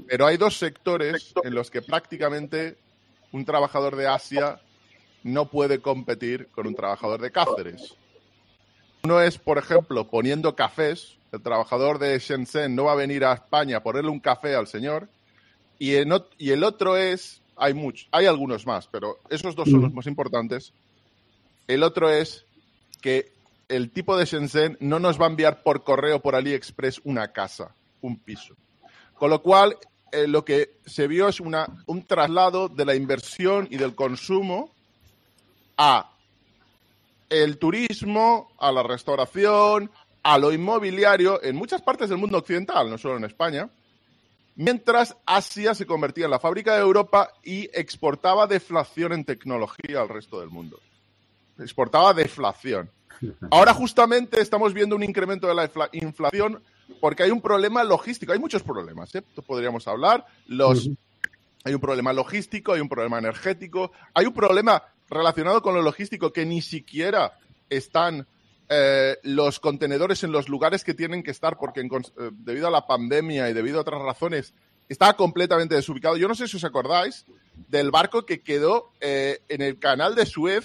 Pero 0.06 0.26
hay 0.26 0.36
dos 0.36 0.56
sectores 0.56 1.34
en 1.42 1.52
los 1.52 1.68
que 1.68 1.82
prácticamente 1.82 2.76
un 3.32 3.44
trabajador 3.44 3.96
de 3.96 4.06
Asia 4.06 4.60
no 5.24 5.46
puede 5.46 5.80
competir 5.80 6.46
con 6.52 6.68
un 6.68 6.76
trabajador 6.76 7.20
de 7.20 7.32
Cáceres. 7.32 7.96
Uno 9.02 9.20
es, 9.20 9.36
por 9.36 9.58
ejemplo, 9.58 10.06
poniendo 10.06 10.54
cafés. 10.54 11.18
El 11.32 11.42
trabajador 11.42 11.98
de 11.98 12.16
Shenzhen 12.20 12.76
no 12.76 12.84
va 12.84 12.92
a 12.92 12.96
venir 12.96 13.24
a 13.24 13.32
España 13.32 13.78
a 13.78 13.82
ponerle 13.82 14.10
un 14.10 14.20
café 14.20 14.54
al 14.54 14.68
señor. 14.68 15.08
Y, 15.76 15.94
y 16.38 16.50
el 16.50 16.62
otro 16.62 16.96
es, 16.96 17.42
hay 17.56 17.74
muchos, 17.74 18.08
hay 18.12 18.26
algunos 18.26 18.64
más, 18.64 18.86
pero 18.86 19.18
esos 19.28 19.56
dos 19.56 19.68
son 19.68 19.82
los 19.82 19.92
más 19.92 20.06
importantes. 20.06 20.72
El 21.70 21.84
otro 21.84 22.10
es 22.10 22.44
que 23.00 23.30
el 23.68 23.92
tipo 23.92 24.16
de 24.16 24.24
Shenzhen 24.24 24.76
no 24.80 24.98
nos 24.98 25.20
va 25.20 25.26
a 25.26 25.28
enviar 25.28 25.62
por 25.62 25.84
correo 25.84 26.20
por 26.20 26.34
AliExpress 26.34 27.00
una 27.04 27.32
casa, 27.32 27.72
un 28.00 28.18
piso. 28.18 28.56
Con 29.14 29.30
lo 29.30 29.40
cual, 29.40 29.78
eh, 30.10 30.26
lo 30.26 30.44
que 30.44 30.78
se 30.84 31.06
vio 31.06 31.28
es 31.28 31.38
una, 31.38 31.68
un 31.86 32.04
traslado 32.04 32.68
de 32.68 32.84
la 32.84 32.96
inversión 32.96 33.68
y 33.70 33.76
del 33.76 33.94
consumo 33.94 34.72
a 35.76 36.10
el 37.28 37.56
turismo, 37.58 38.50
a 38.58 38.72
la 38.72 38.82
restauración, 38.82 39.92
a 40.24 40.38
lo 40.38 40.52
inmobiliario 40.52 41.40
en 41.40 41.54
muchas 41.54 41.82
partes 41.82 42.08
del 42.08 42.18
mundo 42.18 42.38
occidental, 42.38 42.90
no 42.90 42.98
solo 42.98 43.18
en 43.18 43.24
España, 43.26 43.70
mientras 44.56 45.16
Asia 45.24 45.72
se 45.76 45.86
convertía 45.86 46.24
en 46.24 46.32
la 46.32 46.40
fábrica 46.40 46.74
de 46.74 46.80
Europa 46.80 47.30
y 47.44 47.70
exportaba 47.72 48.48
deflación 48.48 49.12
en 49.12 49.24
tecnología 49.24 50.00
al 50.00 50.08
resto 50.08 50.40
del 50.40 50.50
mundo. 50.50 50.80
Exportaba 51.60 52.14
deflación. 52.14 52.90
Ahora 53.50 53.74
justamente 53.74 54.40
estamos 54.40 54.74
viendo 54.74 54.96
un 54.96 55.02
incremento 55.02 55.46
de 55.46 55.54
la 55.54 55.70
inflación 55.92 56.62
porque 57.00 57.22
hay 57.22 57.30
un 57.30 57.40
problema 57.40 57.84
logístico. 57.84 58.32
Hay 58.32 58.38
muchos 58.38 58.62
problemas, 58.62 59.14
¿eh? 59.14 59.22
podríamos 59.46 59.86
hablar. 59.86 60.24
Los, 60.46 60.90
Hay 61.64 61.74
un 61.74 61.80
problema 61.80 62.12
logístico, 62.12 62.72
hay 62.72 62.80
un 62.80 62.88
problema 62.88 63.18
energético, 63.18 63.92
hay 64.14 64.26
un 64.26 64.32
problema 64.32 64.82
relacionado 65.08 65.60
con 65.62 65.74
lo 65.74 65.82
logístico 65.82 66.32
que 66.32 66.46
ni 66.46 66.62
siquiera 66.62 67.38
están 67.68 68.26
eh, 68.68 69.18
los 69.24 69.60
contenedores 69.60 70.24
en 70.24 70.32
los 70.32 70.48
lugares 70.48 70.84
que 70.84 70.94
tienen 70.94 71.22
que 71.22 71.32
estar 71.32 71.58
porque 71.58 71.80
eh, 71.80 72.30
debido 72.32 72.68
a 72.68 72.70
la 72.70 72.86
pandemia 72.86 73.50
y 73.50 73.52
debido 73.52 73.78
a 73.78 73.82
otras 73.82 74.00
razones 74.00 74.54
está 74.88 75.12
completamente 75.14 75.74
desubicado. 75.74 76.16
Yo 76.16 76.28
no 76.28 76.34
sé 76.34 76.48
si 76.48 76.56
os 76.56 76.64
acordáis 76.64 77.26
del 77.68 77.90
barco 77.90 78.24
que 78.24 78.40
quedó 78.40 78.90
en 79.00 79.62
el 79.62 79.78
canal 79.78 80.14
de 80.16 80.26
Suez 80.26 80.64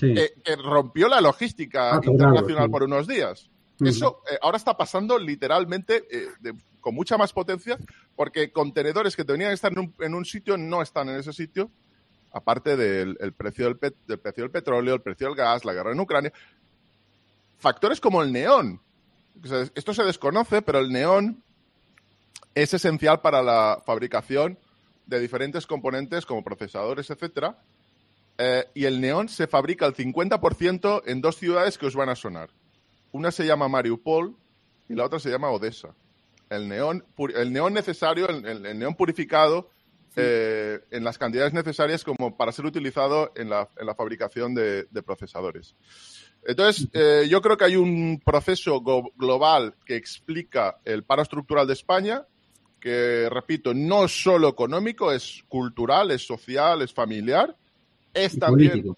que 0.00 0.56
rompió 0.56 1.08
la 1.08 1.20
logística 1.20 1.96
ah, 1.96 2.00
internacional 2.02 2.70
por 2.70 2.82
unos 2.82 3.06
días. 3.06 3.50
Eso 3.80 4.22
eh, 4.30 4.38
ahora 4.40 4.56
está 4.56 4.76
pasando 4.76 5.18
literalmente 5.18 6.04
eh, 6.10 6.28
con 6.80 6.94
mucha 6.94 7.18
más 7.18 7.32
potencia 7.32 7.78
porque 8.14 8.52
contenedores 8.52 9.16
que 9.16 9.24
tenían 9.24 9.50
que 9.50 9.54
estar 9.54 9.72
en 9.72 10.14
un, 10.14 10.24
sitio 10.24 10.56
no 10.56 10.80
están 10.80 11.08
en 11.08 11.16
ese 11.16 11.32
sitio, 11.32 11.70
aparte 12.32 12.76
del 12.76 13.16
precio 13.36 13.66
del, 13.66 13.76
precio 13.76 14.44
del 14.44 14.50
petróleo, 14.50 14.94
el 14.94 15.02
precio 15.02 15.26
del 15.26 15.36
gas, 15.36 15.64
la 15.64 15.72
guerra 15.72 15.92
en 15.92 16.00
Ucrania. 16.00 16.32
Factores 17.58 18.00
como 18.00 18.22
el 18.22 18.32
neón. 18.32 18.80
esto 19.74 19.94
se 19.94 20.04
desconoce, 20.04 20.62
pero 20.62 20.78
el 20.78 20.92
neón 20.92 21.42
es 22.54 22.74
esencial 22.74 23.20
para 23.20 23.42
la 23.42 23.82
fabricación 23.84 24.58
de 25.06 25.18
diferentes 25.18 25.66
componentes 25.66 26.24
como 26.24 26.44
procesadores, 26.44 27.10
etcétera. 27.10 27.58
Eh, 28.36 28.64
y 28.74 28.84
el 28.84 29.00
neón 29.00 29.28
se 29.28 29.46
fabrica 29.46 29.86
al 29.86 29.94
50% 29.94 31.02
en 31.06 31.20
dos 31.20 31.36
ciudades 31.36 31.78
que 31.78 31.86
os 31.86 31.94
van 31.94 32.08
a 32.08 32.16
sonar. 32.16 32.50
Una 33.12 33.30
se 33.30 33.46
llama 33.46 33.68
Mariupol 33.68 34.34
y 34.88 34.94
la 34.94 35.04
otra 35.04 35.20
se 35.20 35.30
llama 35.30 35.50
Odessa. 35.50 35.94
El 36.50 36.68
neón, 36.68 37.04
el 37.34 37.52
neón 37.52 37.72
necesario, 37.72 38.28
el, 38.28 38.78
neón 38.78 38.94
purificado, 38.96 39.70
eh, 40.16 40.80
en 40.90 41.02
las 41.02 41.18
cantidades 41.18 41.52
necesarias 41.52 42.04
como 42.04 42.36
para 42.36 42.52
ser 42.52 42.66
utilizado 42.66 43.32
en 43.34 43.50
la, 43.50 43.68
fabricación 43.96 44.54
de, 44.54 44.86
procesadores. 45.04 45.74
Entonces, 46.46 46.88
eh, 46.92 47.26
yo 47.28 47.40
creo 47.40 47.56
que 47.56 47.64
hay 47.64 47.76
un 47.76 48.20
proceso 48.24 48.82
global 49.16 49.74
que 49.86 49.96
explica 49.96 50.78
el 50.84 51.04
paro 51.04 51.22
estructural 51.22 51.66
de 51.66 51.72
España, 51.72 52.26
que, 52.80 53.28
repito, 53.30 53.72
no 53.72 54.04
es 54.04 54.22
solo 54.22 54.48
económico, 54.48 55.10
es 55.10 55.42
cultural, 55.48 56.10
es 56.10 56.26
social, 56.26 56.82
es 56.82 56.92
familiar, 56.92 57.56
es 58.14 58.38
también 58.38 58.96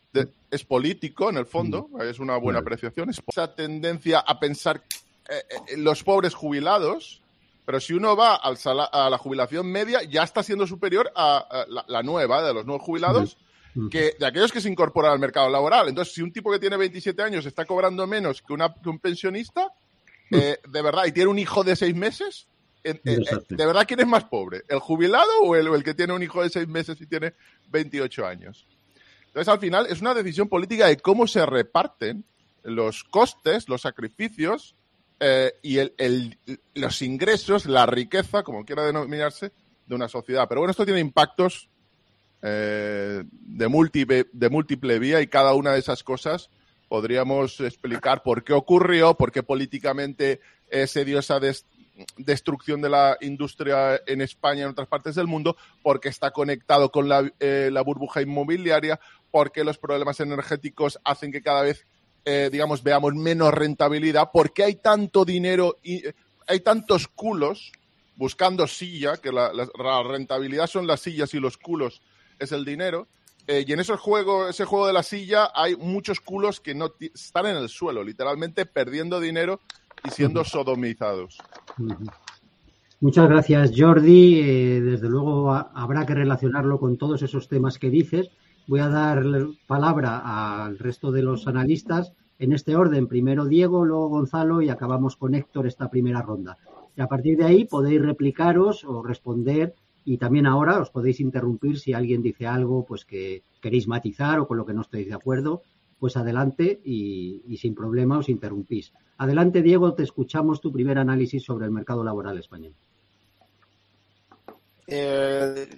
es 0.50 0.64
político 0.64 1.30
en 1.30 1.38
el 1.38 1.46
fondo, 1.46 1.88
mm. 1.90 2.02
es 2.02 2.18
una 2.18 2.36
buena 2.36 2.60
apreciación, 2.60 3.10
es 3.10 3.20
esa 3.26 3.54
tendencia 3.54 4.20
a 4.20 4.38
pensar 4.38 4.82
eh, 5.28 5.42
eh, 5.68 5.76
los 5.76 6.02
pobres 6.02 6.34
jubilados, 6.34 7.20
pero 7.64 7.80
si 7.80 7.94
uno 7.94 8.16
va 8.16 8.36
al 8.36 8.56
a 8.64 9.10
la 9.10 9.18
jubilación 9.18 9.66
media 9.66 10.02
ya 10.04 10.22
está 10.22 10.42
siendo 10.42 10.66
superior 10.66 11.10
a, 11.16 11.66
la, 11.88 12.02
nueva 12.02 12.42
de 12.42 12.54
los 12.54 12.64
nuevos 12.64 12.84
jubilados. 12.84 13.38
Que 13.90 14.16
de 14.18 14.24
aquellos 14.24 14.52
que 14.52 14.62
se 14.62 14.70
incorporan 14.70 15.12
al 15.12 15.18
mercado 15.18 15.50
laboral. 15.50 15.86
Entonces, 15.90 16.14
si 16.14 16.22
un 16.22 16.32
tipo 16.32 16.50
que 16.50 16.58
tiene 16.58 16.78
27 16.78 17.20
años 17.20 17.44
está 17.44 17.66
cobrando 17.66 18.06
menos 18.06 18.40
que, 18.40 18.54
una, 18.54 18.74
un 18.86 18.98
pensionista, 18.98 19.70
eh, 20.30 20.56
de 20.66 20.82
verdad, 20.82 21.04
y 21.04 21.12
tiene 21.12 21.28
un 21.28 21.38
hijo 21.38 21.62
de 21.62 21.76
seis 21.76 21.94
meses, 21.94 22.48
¿de 22.82 23.66
verdad 23.66 23.84
quién 23.86 24.00
es 24.00 24.06
más 24.06 24.24
pobre? 24.24 24.62
¿El 24.68 24.78
jubilado 24.78 25.30
o 25.42 25.54
el, 25.54 25.66
el, 25.66 25.84
que 25.84 25.92
tiene 25.92 26.14
un 26.14 26.22
hijo 26.22 26.42
de 26.42 26.48
seis 26.48 26.66
meses 26.66 26.98
y 27.02 27.06
tiene 27.06 27.34
28 27.68 28.26
años? 28.26 28.66
Entonces, 29.36 29.52
al 29.52 29.60
final, 29.60 29.86
es 29.90 30.00
una 30.00 30.14
decisión 30.14 30.48
política 30.48 30.86
de 30.86 30.96
cómo 30.96 31.26
se 31.26 31.44
reparten 31.44 32.24
los 32.62 33.04
costes, 33.04 33.68
los 33.68 33.82
sacrificios 33.82 34.76
eh, 35.20 35.52
y 35.60 35.78
los 36.72 37.02
ingresos, 37.02 37.66
la 37.66 37.84
riqueza, 37.84 38.42
como 38.42 38.64
quiera 38.64 38.86
denominarse, 38.86 39.52
de 39.86 39.94
una 39.94 40.08
sociedad. 40.08 40.48
Pero 40.48 40.62
bueno, 40.62 40.70
esto 40.70 40.86
tiene 40.86 41.00
impactos 41.00 41.68
eh, 42.40 43.24
de, 43.30 43.68
múltiple, 43.68 44.26
de 44.32 44.48
múltiple 44.48 44.98
vía 44.98 45.20
y 45.20 45.26
cada 45.26 45.52
una 45.52 45.74
de 45.74 45.80
esas 45.80 46.02
cosas 46.02 46.48
podríamos 46.88 47.60
explicar 47.60 48.22
por 48.22 48.42
qué 48.42 48.54
ocurrió, 48.54 49.18
por 49.18 49.32
qué 49.32 49.42
políticamente 49.42 50.40
eh, 50.70 50.86
se 50.86 51.04
dio 51.04 51.18
esa 51.18 51.40
destrucción 52.16 52.80
de 52.80 52.90
la 52.90 53.16
industria 53.20 54.00
en 54.06 54.20
España 54.20 54.60
y 54.60 54.62
en 54.64 54.70
otras 54.70 54.88
partes 54.88 55.14
del 55.14 55.26
mundo, 55.26 55.56
porque 55.82 56.08
está 56.08 56.30
conectado 56.30 56.90
con 56.90 57.08
la, 57.08 57.30
la 57.40 57.82
burbuja 57.82 58.22
inmobiliaria, 58.22 59.00
porque 59.30 59.64
los 59.64 59.78
problemas 59.78 60.20
energéticos 60.20 60.98
hacen 61.04 61.30
que 61.30 61.42
cada 61.42 61.62
vez, 61.62 61.86
eh, 62.24 62.48
digamos, 62.50 62.82
veamos 62.82 63.14
menos 63.14 63.52
rentabilidad, 63.52 64.30
porque 64.32 64.64
hay 64.64 64.76
tanto 64.76 65.24
dinero 65.24 65.76
y 65.82 66.06
eh, 66.06 66.14
hay 66.46 66.60
tantos 66.60 67.08
culos 67.08 67.72
buscando 68.16 68.66
silla, 68.66 69.18
que 69.18 69.30
la, 69.30 69.52
rentabilidad 70.02 70.66
son 70.66 70.86
las 70.86 71.00
sillas 71.00 71.34
y 71.34 71.38
los 71.38 71.58
culos 71.58 72.00
es 72.38 72.52
el 72.52 72.64
dinero. 72.64 73.08
Eh, 73.46 73.64
y 73.66 73.72
en 73.72 73.80
ese 73.80 73.96
juego, 73.96 74.48
ese 74.48 74.64
juego 74.64 74.86
de 74.86 74.92
la 74.92 75.02
silla 75.02 75.50
hay 75.54 75.76
muchos 75.76 76.20
culos 76.20 76.60
que 76.60 76.74
no 76.74 76.94
están 76.98 77.46
en 77.46 77.56
el 77.56 77.68
suelo, 77.68 78.02
literalmente 78.02 78.66
perdiendo 78.66 79.20
dinero 79.20 79.60
y 80.02 80.10
siendo 80.10 80.44
sodomizados. 80.44 81.38
Muchas 83.00 83.28
gracias, 83.28 83.72
Jordi. 83.76 84.80
desde 84.80 85.08
luego 85.08 85.52
habrá 85.52 86.06
que 86.06 86.14
relacionarlo 86.14 86.78
con 86.78 86.96
todos 86.96 87.22
esos 87.22 87.48
temas 87.48 87.78
que 87.78 87.90
dices. 87.90 88.30
Voy 88.66 88.80
a 88.80 88.88
dar 88.88 89.24
palabra 89.66 90.64
al 90.64 90.78
resto 90.78 91.12
de 91.12 91.22
los 91.22 91.46
analistas 91.46 92.12
en 92.38 92.52
este 92.52 92.74
orden. 92.74 93.06
Primero 93.06 93.44
Diego, 93.44 93.84
luego 93.84 94.08
Gonzalo 94.08 94.62
y 94.62 94.70
acabamos 94.70 95.16
con 95.16 95.34
Héctor 95.34 95.66
esta 95.66 95.90
primera 95.90 96.22
ronda. 96.22 96.56
Y 96.96 97.00
a 97.00 97.06
partir 97.06 97.36
de 97.36 97.44
ahí 97.44 97.64
podéis 97.64 98.00
replicaros 98.00 98.84
o 98.84 99.02
responder 99.02 99.74
y 100.04 100.18
también 100.18 100.46
ahora 100.46 100.80
os 100.80 100.90
podéis 100.90 101.20
interrumpir 101.20 101.78
si 101.78 101.92
alguien 101.92 102.22
dice 102.22 102.46
algo 102.46 102.84
pues 102.86 103.04
que 103.04 103.42
queréis 103.60 103.88
matizar 103.88 104.38
o 104.38 104.46
con 104.46 104.56
lo 104.56 104.64
que 104.64 104.72
no 104.72 104.80
estéis 104.80 105.08
de 105.08 105.14
acuerdo, 105.14 105.62
pues 105.98 106.16
adelante 106.16 106.80
y, 106.84 107.56
sin 107.60 107.74
problema 107.74 108.18
os 108.18 108.28
interrumpís. 108.28 108.92
Adelante 109.18 109.62
Diego, 109.62 109.94
te 109.94 110.02
escuchamos 110.02 110.60
tu 110.60 110.72
primer 110.72 110.98
análisis 110.98 111.42
sobre 111.42 111.66
el 111.66 111.70
mercado 111.70 112.04
laboral 112.04 112.38
español. 112.38 112.74
Eh, 114.86 115.68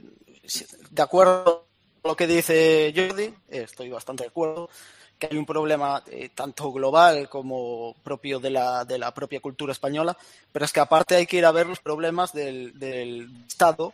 de 0.90 1.02
acuerdo 1.02 1.66
lo 2.04 2.16
que 2.16 2.26
dice 2.26 2.92
Jordi, 2.94 3.32
estoy 3.48 3.90
bastante 3.90 4.24
de 4.24 4.30
acuerdo. 4.30 4.68
que 5.18 5.28
hay 5.30 5.36
un 5.36 5.46
problema 5.46 6.02
eh, 6.06 6.30
tanto 6.32 6.70
global 6.70 7.28
como 7.28 7.94
propio 8.04 8.38
de 8.38 8.50
la, 8.50 8.84
de 8.84 8.98
la 8.98 9.12
propia 9.12 9.40
cultura 9.40 9.72
española, 9.72 10.16
pero 10.52 10.64
es 10.64 10.72
que 10.72 10.78
aparte 10.78 11.16
hay 11.16 11.26
que 11.26 11.38
ir 11.38 11.44
a 11.44 11.50
ver 11.50 11.66
los 11.66 11.80
problemas 11.80 12.32
del 12.32 13.28
Estado 13.48 13.92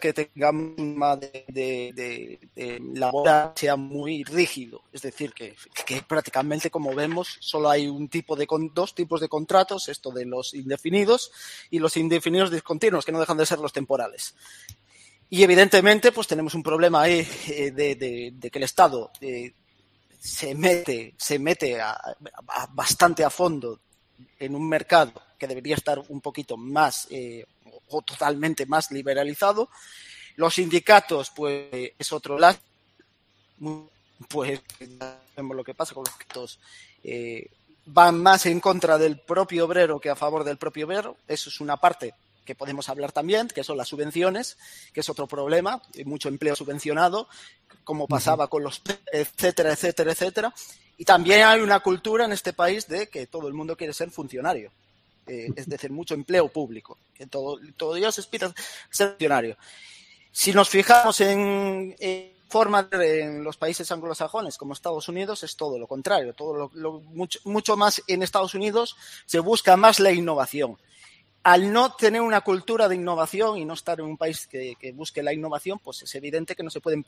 que 0.00 0.12
tengamos 0.12 0.78
un 0.78 0.98
de, 1.20 1.44
de, 1.48 2.40
de, 2.54 3.52
sea 3.54 3.76
muy 3.76 4.24
rígido. 4.24 4.82
Es 4.92 5.02
decir, 5.02 5.32
que, 5.32 5.56
que, 5.86 6.02
prácticamente, 6.02 6.70
como 6.70 6.94
vemos, 6.94 7.36
solo 7.40 7.70
hay 7.70 7.88
un 7.88 8.08
tipo 8.08 8.36
de 8.36 8.46
dos 8.72 8.94
tipos 8.94 9.20
de 9.20 9.28
contratos, 9.28 9.88
esto 9.88 10.10
de 10.10 10.24
los 10.26 10.54
indefinidos 10.54 11.30
y 11.70 11.78
los 11.78 11.96
indefinidos 11.96 12.50
discontinuos, 12.50 13.04
que 13.04 13.12
no 13.12 13.20
dejan 13.20 13.36
de 13.36 13.46
ser 13.46 13.58
los 13.58 13.72
temporales. 13.72 14.34
Y 15.28 15.42
evidentemente, 15.42 16.10
pues 16.12 16.26
tenemos 16.26 16.54
un 16.54 16.62
problema 16.62 17.02
ahí 17.02 17.26
eh, 17.48 17.70
de, 17.70 18.50
que 18.50 18.58
el 18.58 18.64
Estado 18.64 19.10
eh, 19.20 19.52
se 20.18 20.54
mete, 20.54 21.14
se 21.16 21.38
mete 21.38 21.78
bastante 22.72 23.24
a 23.24 23.30
fondo 23.30 23.80
en 24.38 24.54
un 24.54 24.68
mercado 24.68 25.12
que 25.38 25.46
debería 25.46 25.74
estar 25.74 25.98
un 26.08 26.20
poquito 26.20 26.56
más 26.56 27.06
eh, 27.10 27.46
o 27.88 28.02
totalmente 28.02 28.66
más 28.66 28.90
liberalizado. 28.90 29.70
Los 30.36 30.54
sindicatos, 30.54 31.30
pues 31.30 31.92
es 31.98 32.12
otro 32.12 32.38
lado. 32.38 32.58
Pues 34.28 34.60
vemos 35.36 35.56
lo 35.56 35.64
que 35.64 35.74
pasa 35.74 35.94
con 35.94 36.04
los 36.04 36.12
sindicatos. 36.12 36.58
Eh, 37.02 37.50
van 37.86 38.20
más 38.22 38.46
en 38.46 38.60
contra 38.60 38.98
del 38.98 39.18
propio 39.18 39.64
obrero 39.64 39.98
que 39.98 40.10
a 40.10 40.16
favor 40.16 40.44
del 40.44 40.58
propio 40.58 40.86
obrero. 40.86 41.16
Eso 41.26 41.50
es 41.50 41.60
una 41.60 41.76
parte 41.76 42.14
que 42.44 42.54
podemos 42.54 42.88
hablar 42.88 43.12
también, 43.12 43.48
que 43.48 43.64
son 43.64 43.76
las 43.76 43.88
subvenciones, 43.88 44.56
que 44.92 45.00
es 45.00 45.08
otro 45.08 45.26
problema, 45.26 45.82
mucho 46.04 46.28
empleo 46.28 46.56
subvencionado, 46.56 47.28
como 47.84 48.08
pasaba 48.08 48.48
con 48.48 48.62
los 48.62 48.82
etcétera, 49.12 49.72
etcétera, 49.72 50.12
etcétera. 50.12 50.54
Y 51.00 51.04
también 51.06 51.44
hay 51.44 51.62
una 51.62 51.80
cultura 51.80 52.26
en 52.26 52.32
este 52.32 52.52
país 52.52 52.86
de 52.86 53.08
que 53.08 53.26
todo 53.26 53.48
el 53.48 53.54
mundo 53.54 53.74
quiere 53.74 53.94
ser 53.94 54.10
funcionario. 54.10 54.70
Eh, 55.26 55.48
es 55.56 55.66
decir, 55.66 55.90
mucho 55.90 56.12
empleo 56.12 56.48
público, 56.48 56.98
que 57.14 57.26
todo, 57.26 57.58
todo 57.78 57.94
Dios 57.94 58.18
aspira 58.18 58.52
ser 58.90 59.12
funcionario. 59.12 59.56
Si 60.30 60.52
nos 60.52 60.68
fijamos 60.68 61.22
en, 61.22 61.96
en 61.98 62.32
forma 62.50 62.82
de, 62.82 63.22
en 63.22 63.42
los 63.42 63.56
países 63.56 63.90
anglosajones 63.90 64.58
como 64.58 64.74
Estados 64.74 65.08
Unidos 65.08 65.42
es 65.42 65.56
todo 65.56 65.78
lo 65.78 65.86
contrario, 65.86 66.34
todo 66.34 66.68
lo, 66.74 67.00
mucho, 67.00 67.38
mucho 67.44 67.78
más 67.78 68.02
en 68.06 68.22
Estados 68.22 68.52
Unidos 68.52 68.94
se 69.24 69.38
busca 69.38 69.78
más 69.78 70.00
la 70.00 70.12
innovación 70.12 70.76
al 71.42 71.72
no 71.72 71.94
tener 71.94 72.20
una 72.20 72.42
cultura 72.42 72.88
de 72.88 72.96
innovación 72.96 73.58
y 73.58 73.64
no 73.64 73.74
estar 73.74 73.98
en 73.98 74.06
un 74.06 74.16
país 74.16 74.46
que, 74.46 74.74
que 74.78 74.92
busque 74.92 75.22
la 75.22 75.32
innovación, 75.32 75.78
pues 75.78 76.02
es 76.02 76.14
evidente 76.14 76.54
que 76.54 76.62
no 76.62 76.70
se 76.70 76.80
pueden 76.80 77.02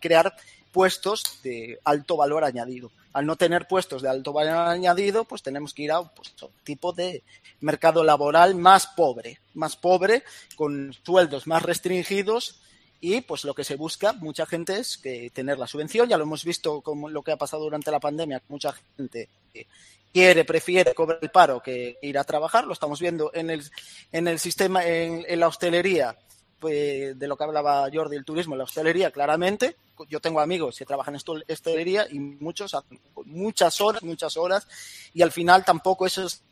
crear 0.00 0.34
puestos 0.72 1.40
de 1.42 1.78
alto 1.84 2.16
valor 2.16 2.44
añadido. 2.44 2.90
Al 3.12 3.26
no 3.26 3.36
tener 3.36 3.68
puestos 3.68 4.00
de 4.00 4.08
alto 4.08 4.32
valor 4.32 4.68
añadido, 4.68 5.24
pues 5.24 5.42
tenemos 5.42 5.74
que 5.74 5.82
ir 5.82 5.92
a 5.92 6.02
pues, 6.02 6.34
un 6.42 6.48
tipo 6.64 6.92
de 6.92 7.22
mercado 7.60 8.02
laboral 8.04 8.54
más 8.54 8.86
pobre, 8.86 9.38
más 9.54 9.76
pobre, 9.76 10.22
con 10.56 10.94
sueldos 11.04 11.46
más 11.46 11.62
restringidos 11.62 12.60
y 13.00 13.20
pues 13.20 13.44
lo 13.44 13.54
que 13.54 13.64
se 13.64 13.76
busca 13.76 14.14
mucha 14.14 14.46
gente 14.46 14.78
es 14.78 14.96
que 14.96 15.30
tener 15.30 15.58
la 15.58 15.66
subvención 15.66 16.08
ya 16.08 16.16
lo 16.16 16.24
hemos 16.24 16.42
visto 16.42 16.80
como 16.80 17.10
lo 17.10 17.22
que 17.22 17.32
ha 17.32 17.36
pasado 17.36 17.64
durante 17.64 17.90
la 17.90 18.00
pandemia 18.00 18.40
mucha 18.48 18.72
gente 18.96 19.28
quiere, 20.14 20.44
prefiere 20.44 20.94
cobrar 20.94 21.18
el 21.20 21.30
paro 21.30 21.60
que 21.60 21.98
ir 22.00 22.16
a 22.16 22.22
trabajar. 22.22 22.64
Lo 22.64 22.72
estamos 22.72 23.00
viendo 23.00 23.32
en 23.34 23.50
el, 23.50 23.64
en 24.12 24.28
el 24.28 24.38
sistema, 24.38 24.86
en, 24.86 25.24
la 25.40 25.48
hostelería, 25.48 26.16
pues, 26.60 27.18
de 27.18 27.26
lo 27.26 27.36
que 27.36 27.42
hablaba 27.42 27.88
Jordi, 27.92 28.16
el 28.16 28.24
turismo, 28.24 28.54
la 28.54 28.62
hostelería, 28.62 29.10
claramente. 29.10 29.74
Yo 30.08 30.20
tengo 30.20 30.38
amigos 30.38 30.78
que 30.78 30.86
trabajan 30.86 31.16
en 31.16 31.20
hostelería 31.48 32.06
y 32.08 32.20
muchos, 32.20 32.76
muchas 33.24 33.80
horas, 33.80 34.04
muchas 34.04 34.36
horas, 34.36 34.68
y 35.12 35.22
al 35.22 35.32
final 35.32 35.64
tampoco 35.64 36.06
eso 36.06 36.26
es 36.26 36.42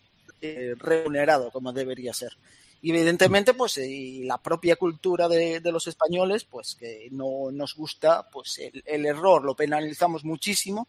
eh, 0.41 0.75
remunerado 0.77 1.53
como 1.53 1.73
debería 1.73 2.13
ser. 2.13 2.37
Y 2.81 2.91
evidentemente, 2.91 3.55
pues 3.55 3.79
y 3.79 4.25
la 4.25 4.39
propia 4.39 4.75
cultura 4.75 5.29
de, 5.29 5.61
los 5.67 5.87
españoles, 5.87 6.43
pues 6.43 6.75
que 6.75 7.07
no 7.13 7.53
nos 7.53 7.77
gusta, 7.77 8.29
pues 8.29 8.59
el, 8.59 8.83
el 8.85 9.07
error 9.07 9.45
lo 9.45 9.55
penalizamos 9.55 10.25
muchísimo. 10.25 10.89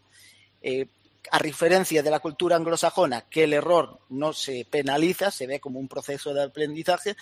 Eh, 0.60 0.88
a 1.32 1.40
diferencia 1.40 2.04
de 2.04 2.12
la 2.12 2.20
cultura 2.20 2.56
anglosajona, 2.56 3.22
que 3.30 3.44
el 3.46 3.54
error 3.54 4.00
no 4.10 4.34
se 4.34 4.66
penaliza, 4.70 5.32
se 5.32 5.48
ve 5.48 5.60
como 5.60 5.80
un 5.80 5.88
proceso 5.88 6.34
de 6.34 6.44
aprendizaje, 6.44 7.16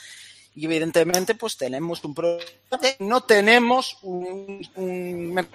y 0.54 0.66
evidentemente 0.66 1.36
pues 1.36 1.56
tenemos 1.56 2.04
un 2.04 2.14
problema, 2.14 2.46
no 3.00 3.22
tenemos 3.24 3.98
un, 4.02 4.68
un 4.76 5.48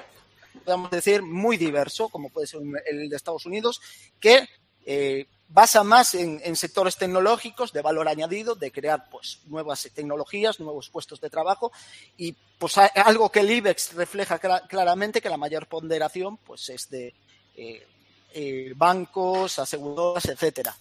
podemos 0.66 0.90
decir, 0.90 1.22
muy 1.22 1.56
diverso, 1.56 2.08
como 2.08 2.28
puede 2.28 2.46
ser 2.46 2.60
el 2.86 3.08
de 3.08 3.16
Estados 3.16 3.46
Unidos, 3.46 3.80
que 4.20 4.48
eh, 4.84 5.26
basa 5.48 5.84
más 5.84 6.14
en, 6.14 6.56
sectores 6.56 6.96
tecnológicos 6.96 7.72
de 7.72 7.82
valor 7.82 8.08
añadido, 8.08 8.54
de 8.54 8.72
crear 8.72 9.08
pues 9.08 9.40
nuevas 9.46 9.88
tecnologías, 9.94 10.58
nuevos 10.60 10.90
puestos 10.90 11.20
de 11.20 11.30
trabajo 11.30 11.70
y 12.16 12.34
pues 12.58 12.76
algo 12.78 13.30
que 13.30 13.40
el 13.40 13.50
IBEX 13.50 13.94
refleja 13.94 14.38
claramente 14.38 15.20
que 15.20 15.28
la 15.28 15.36
mayor 15.36 15.68
ponderación 15.68 16.36
pues 16.38 16.68
es 16.70 16.90
de 16.90 17.14
eh, 17.56 17.86
eh, 18.38 18.74
bancos, 18.76 19.58
aseguradoras, 19.58 20.26
etcétera. 20.26 20.76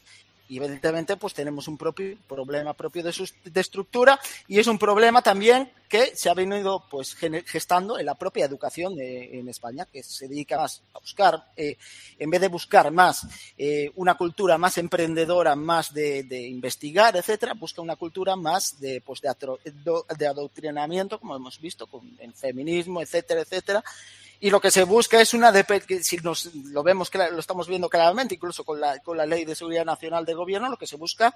Y 0.49 0.57
evidentemente, 0.57 1.15
pues 1.15 1.33
tenemos 1.33 1.69
un 1.69 1.77
propio 1.77 2.17
problema 2.27 2.73
propio 2.73 3.01
de, 3.01 3.13
su, 3.13 3.27
estructura 3.55 4.19
y 4.47 4.59
es 4.59 4.67
un 4.67 4.77
problema 4.77 5.21
también 5.21 5.71
que 5.87 6.15
se 6.15 6.29
ha 6.29 6.33
venido 6.33 6.83
pues 6.91 7.15
gestando 7.15 7.97
en 7.97 8.05
la 8.05 8.15
propia 8.15 8.45
educación 8.45 8.95
de, 8.95 9.39
en 9.39 9.47
España, 9.47 9.87
que 9.91 10.03
se 10.03 10.27
dedica 10.27 10.57
más 10.57 10.83
a 10.93 10.99
buscar, 10.99 11.51
eh, 11.55 11.77
en 12.19 12.29
vez 12.29 12.41
de 12.41 12.49
buscar 12.49 12.91
más 12.91 13.25
eh, 13.57 13.89
una 13.95 14.15
cultura 14.15 14.57
más 14.57 14.77
emprendedora, 14.77 15.55
más 15.55 15.93
de, 15.93 16.23
de, 16.23 16.41
investigar, 16.41 17.15
etcétera, 17.15 17.53
busca 17.53 17.81
una 17.81 17.95
cultura 17.95 18.35
más 18.35 18.79
de, 18.79 19.01
pues, 19.01 19.21
de 19.21 20.27
adoctrinamiento, 20.27 21.19
como 21.19 21.37
hemos 21.37 21.59
visto 21.59 21.87
con 21.87 22.17
el 22.19 22.33
feminismo, 22.33 23.01
etcétera, 23.01 23.41
etcétera 23.41 23.83
y 24.39 24.49
lo 24.49 24.59
que 24.59 24.71
se 24.71 24.83
busca 24.83 25.21
es 25.21 25.33
una 25.33 25.53
si 26.01 26.17
nos 26.17 26.53
lo 26.55 26.83
vemos 26.83 27.09
lo 27.13 27.39
estamos 27.39 27.67
viendo 27.67 27.89
claramente 27.89 28.35
incluso 28.35 28.63
con 28.63 28.79
la 28.79 28.99
con 28.99 29.17
la 29.17 29.25
ley 29.25 29.45
de 29.45 29.55
seguridad 29.55 29.85
nacional 29.85 30.25
del 30.25 30.35
gobierno 30.35 30.69
lo 30.69 30.77
que 30.77 30.87
se 30.87 30.97
busca 30.97 31.35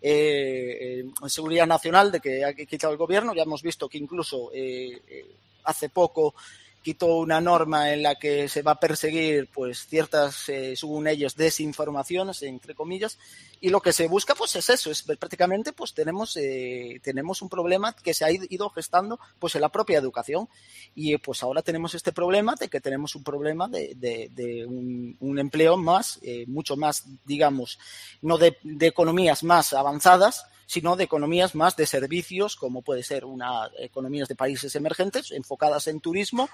eh, 0.00 1.00
eh, 1.00 1.28
seguridad 1.28 1.66
nacional 1.66 2.12
de 2.12 2.20
que 2.20 2.44
ha 2.44 2.54
quitado 2.54 2.92
el 2.92 2.98
gobierno. 2.98 3.34
Ya 3.34 3.42
hemos 3.42 3.62
visto 3.62 3.88
que 3.88 3.98
incluso 3.98 4.50
eh, 4.52 5.02
eh 5.08 5.34
hace 5.64 5.90
poco 5.90 6.34
quitó 6.88 7.18
una 7.18 7.38
norma 7.38 7.92
en 7.92 8.02
la 8.02 8.14
que 8.14 8.48
se 8.48 8.62
va 8.62 8.70
a 8.70 8.80
perseguir 8.80 9.50
pues 9.52 9.86
ciertas, 9.86 10.48
eh, 10.48 10.74
según 10.74 11.06
ellos, 11.06 11.36
desinformaciones, 11.36 12.40
entre 12.40 12.74
comillas, 12.74 13.18
y 13.60 13.68
lo 13.68 13.82
que 13.82 13.92
se 13.92 14.08
busca 14.08 14.34
pues 14.34 14.56
es 14.56 14.70
eso, 14.70 14.90
es 14.90 15.02
prácticamente 15.02 15.74
pues 15.74 15.92
tenemos, 15.92 16.34
eh, 16.38 16.98
tenemos 17.04 17.42
un 17.42 17.50
problema 17.50 17.94
que 17.94 18.14
se 18.14 18.24
ha 18.24 18.30
ido 18.30 18.70
gestando 18.70 19.20
pues 19.38 19.54
en 19.54 19.60
la 19.60 19.68
propia 19.68 19.98
educación. 19.98 20.48
Y 20.94 21.18
pues 21.18 21.42
ahora 21.42 21.60
tenemos 21.60 21.94
este 21.94 22.10
problema 22.10 22.54
de 22.54 22.68
que 22.68 22.80
tenemos 22.80 23.14
un 23.14 23.22
problema 23.22 23.68
de, 23.68 23.94
de, 23.94 24.64
un, 24.64 25.14
un, 25.20 25.38
empleo 25.38 25.76
más, 25.76 26.18
eh, 26.22 26.46
mucho 26.46 26.74
más, 26.74 27.04
digamos, 27.26 27.78
no 28.22 28.38
de, 28.38 28.56
de 28.62 28.86
economías 28.86 29.42
más 29.44 29.74
avanzadas, 29.74 30.46
sino 30.68 30.96
de 30.96 31.04
economías 31.04 31.54
más 31.54 31.76
de 31.76 31.86
servicios, 31.86 32.54
como 32.54 32.82
puede 32.82 33.02
ser 33.02 33.24
una 33.24 33.70
economías 33.78 34.28
de 34.28 34.34
países 34.34 34.76
emergentes 34.76 35.32
enfocadas 35.32 35.86
en 35.88 35.98
turismo 35.98 36.50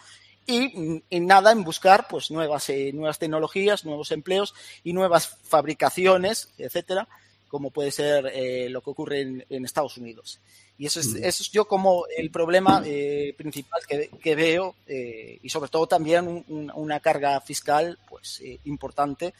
y, 0.47 1.03
y 1.11 1.21
nada 1.21 1.51
en 1.51 1.65
buscar 1.65 2.07
pues 2.09 2.31
nuevas 2.31 2.69
eh, 2.69 2.93
nuevas 2.95 3.19
tecnologías, 3.19 3.85
nuevos 3.85 4.13
empleos 4.13 4.55
y 4.85 4.93
nuevas 4.93 5.27
fabricaciones, 5.43 6.51
etcétera, 6.59 7.09
como 7.49 7.73
puede 7.73 7.91
ser 7.91 8.31
eh, 8.33 8.69
lo 8.71 8.83
que 8.83 8.91
ocurre 8.91 9.21
en, 9.23 9.45
en, 9.51 9.65
Estados 9.65 9.97
Unidos. 9.97 10.39
Y 10.79 10.87
eso 10.87 11.01
es, 11.01 11.17
eso 11.17 11.43
es 11.43 11.51
yo 11.51 11.67
como 11.67 12.05
el 12.17 12.31
problema 12.31 12.83
eh, 12.85 13.35
principal 13.37 13.83
que, 13.89 14.11
que 14.23 14.37
veo 14.37 14.77
eh, 14.87 15.41
y 15.43 15.49
sobre 15.49 15.71
todo 15.71 15.89
también 15.89 16.29
un, 16.29 16.45
un, 16.47 16.73
una 16.77 17.01
carga 17.01 17.41
fiscal 17.41 17.99
pues 18.09 18.41
eh, 18.45 18.61
importante 18.65 19.35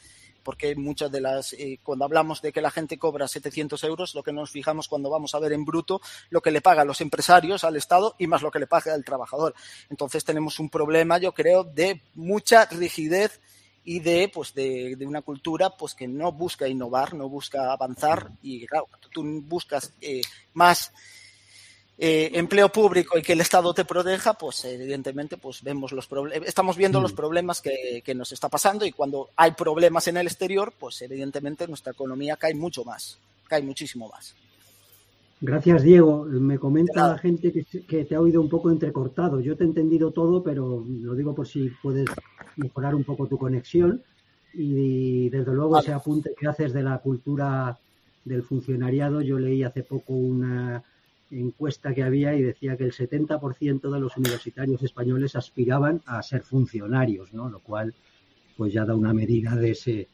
porque 0.45 0.75
muchas 0.75 1.11
de 1.11 1.21
las, 1.21 1.53
eh, 1.53 1.79
cuando 1.81 2.05
hablamos 2.05 2.39
de 2.43 2.53
que 2.53 2.61
la 2.61 2.69
gente 2.69 2.99
cobra 2.99 3.27
700 3.27 3.83
euros, 3.83 4.13
lo 4.13 4.21
que 4.21 4.31
nos 4.31 4.51
fijamos 4.51 4.87
cuando 4.87 5.09
vamos 5.09 5.33
a 5.33 5.39
ver 5.39 5.51
en 5.53 5.65
bruto 5.65 5.99
lo 6.29 6.39
que 6.41 6.51
le 6.51 6.61
pagan 6.61 6.87
los 6.87 7.01
empresarios 7.01 7.63
al 7.63 7.75
Estado 7.75 8.15
y 8.19 8.27
más 8.27 8.43
lo 8.43 8.51
que 8.51 8.59
le 8.59 8.67
paga 8.67 8.93
el 8.93 9.03
trabajador. 9.03 9.55
Entonces 9.89 10.23
tenemos 10.23 10.59
un 10.59 10.69
problema, 10.69 11.17
yo 11.17 11.33
creo, 11.33 11.63
de 11.63 12.03
mucha 12.13 12.65
rigidez 12.65 13.41
y 13.83 14.01
de 14.01 14.29
pues 14.31 14.53
de, 14.53 14.95
de, 14.95 15.07
una 15.07 15.23
cultura 15.23 15.75
pues 15.75 15.95
que 15.95 16.07
no 16.07 16.31
busca 16.31 16.67
innovar, 16.67 17.15
no 17.15 17.27
busca 17.27 17.71
avanzar 17.71 18.29
y 18.43 18.67
claro, 18.67 18.87
tú 19.11 19.23
buscas 19.41 19.93
eh, 19.99 20.21
más 20.53 20.93
eh, 21.97 22.31
empleo 22.33 22.69
público 22.69 23.17
y 23.17 23.21
que 23.21 23.33
el 23.33 23.41
Estado 23.41 23.73
te 23.73 23.85
proteja, 23.85 24.33
pues 24.33 24.65
evidentemente 24.65 25.37
pues 25.37 25.63
vemos 25.63 25.93
los 25.93 26.09
estamos 26.45 26.75
viendo 26.75 26.99
mm. 26.99 27.03
los 27.03 27.13
problemas 27.13 27.61
que, 27.61 28.01
que, 28.03 28.13
nos 28.13 28.31
está 28.33 28.49
pasando 28.49 28.85
y 28.85 28.91
cuando 28.91 29.29
hay 29.37 29.51
problemas 29.51 30.07
en 30.07 30.17
el 30.17 30.27
exterior, 30.27 30.73
pues 30.77 31.01
evidentemente 31.01 31.67
nuestra 31.67 31.93
economía 31.93 32.35
cae 32.35 32.53
mucho 32.53 32.83
más, 32.83 33.17
cae 33.47 33.61
muchísimo 33.61 34.09
más. 34.09 34.35
Gracias, 35.39 35.83
Diego. 35.83 36.25
Me 36.25 36.57
comenta 36.57 37.07
la 37.07 37.17
gente 37.17 37.51
que, 37.51 37.63
que, 37.63 38.05
te 38.05 38.15
ha 38.15 38.21
oído 38.21 38.41
un 38.41 38.49
poco 38.49 38.71
entrecortado. 38.71 39.39
Yo 39.39 39.55
te 39.55 39.63
he 39.63 39.67
entendido 39.67 40.11
todo, 40.11 40.43
pero 40.43 40.83
lo 40.87 41.13
digo 41.13 41.35
por 41.35 41.47
si 41.47 41.69
puedes 41.81 42.07
mejorar 42.55 42.95
un 42.95 43.03
poco 43.03 43.27
tu 43.27 43.37
conexión 43.37 44.01
y 44.53 45.29
desde 45.29 45.53
luego 45.53 45.79
ese 45.79 45.93
apunte 45.93 46.33
que 46.37 46.47
haces 46.47 46.73
de 46.73 46.83
la 46.83 46.97
cultura 46.99 47.77
del 48.23 48.43
funcionariado, 48.43 49.21
yo 49.21 49.37
leí 49.37 49.63
hace 49.63 49.83
poco 49.83 50.13
una 50.13 50.83
encuesta 51.31 51.93
que 51.93 52.03
había 52.03 52.35
y 52.35 52.41
decía 52.41 52.77
que 52.77 52.83
el 52.83 52.93
70% 52.93 53.91
de 53.91 53.99
los 53.99 54.17
universitarios 54.17 54.81
españoles 54.83 55.35
aspiraban 55.35 56.01
a 56.05 56.21
ser 56.21 56.43
funcionarios, 56.43 57.33
¿no? 57.33 57.49
Lo 57.49 57.59
cual 57.59 57.93
pues 58.57 58.73
ya 58.73 58.85
da 58.85 58.95
una 58.95 59.13
medida 59.13 59.55
de 59.55 59.71
ese 59.71 60.07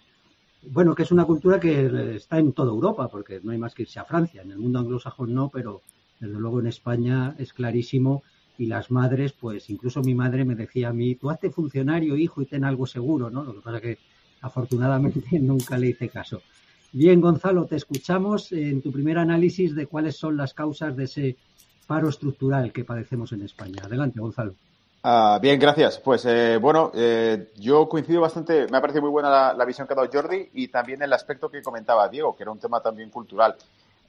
bueno, 0.63 0.93
que 0.93 1.03
es 1.03 1.11
una 1.11 1.25
cultura 1.25 1.59
que 1.59 2.15
está 2.15 2.37
en 2.37 2.53
toda 2.53 2.71
Europa, 2.71 3.07
porque 3.07 3.39
no 3.41 3.51
hay 3.51 3.57
más 3.57 3.73
que 3.73 3.83
irse 3.83 3.99
a 3.99 4.05
Francia, 4.05 4.41
en 4.41 4.51
el 4.51 4.59
mundo 4.59 4.79
anglosajón 4.79 5.33
no, 5.33 5.49
pero 5.49 5.81
desde 6.19 6.39
luego 6.39 6.59
en 6.59 6.67
España 6.67 7.35
es 7.39 7.51
clarísimo 7.53 8.23
y 8.57 8.67
las 8.67 8.91
madres, 8.91 9.33
pues 9.33 9.69
incluso 9.69 10.01
mi 10.01 10.13
madre 10.13 10.45
me 10.45 10.55
decía 10.55 10.89
a 10.89 10.93
mí, 10.93 11.15
tú 11.15 11.31
hazte 11.31 11.49
funcionario, 11.49 12.15
hijo, 12.15 12.41
y 12.41 12.45
ten 12.45 12.63
algo 12.63 12.85
seguro, 12.85 13.31
¿no? 13.31 13.43
Lo 13.43 13.55
que 13.55 13.61
pasa 13.61 13.81
que 13.81 13.97
afortunadamente 14.41 15.39
nunca 15.39 15.77
le 15.77 15.87
hice 15.89 16.09
caso. 16.09 16.41
Bien, 16.93 17.21
Gonzalo, 17.21 17.65
te 17.65 17.77
escuchamos 17.77 18.51
en 18.51 18.81
tu 18.81 18.91
primer 18.91 19.17
análisis 19.17 19.73
de 19.73 19.87
cuáles 19.87 20.17
son 20.17 20.35
las 20.35 20.53
causas 20.53 20.95
de 20.95 21.05
ese 21.05 21.37
paro 21.87 22.09
estructural 22.09 22.73
que 22.73 22.83
padecemos 22.83 23.31
en 23.31 23.43
España. 23.43 23.81
Adelante, 23.85 24.19
Gonzalo. 24.19 24.55
Ah, 25.03 25.39
bien, 25.41 25.59
gracias. 25.59 25.99
Pues 25.99 26.25
eh, 26.25 26.57
bueno, 26.57 26.91
eh, 26.93 27.51
yo 27.57 27.87
coincido 27.87 28.21
bastante, 28.21 28.67
me 28.69 28.77
ha 28.77 28.81
parecido 28.81 29.03
muy 29.03 29.11
buena 29.11 29.53
la, 29.53 29.65
visión 29.65 29.87
que 29.87 29.93
ha 29.93 29.95
dado 29.95 30.09
Jordi 30.11 30.49
y 30.53 30.67
también 30.67 31.01
el 31.01 31.13
aspecto 31.13 31.49
que 31.49 31.61
comentaba 31.61 32.09
Diego, 32.09 32.35
que 32.35 32.43
era 32.43 32.51
un 32.51 32.59
tema 32.59 32.81
también 32.81 33.09
cultural. 33.09 33.55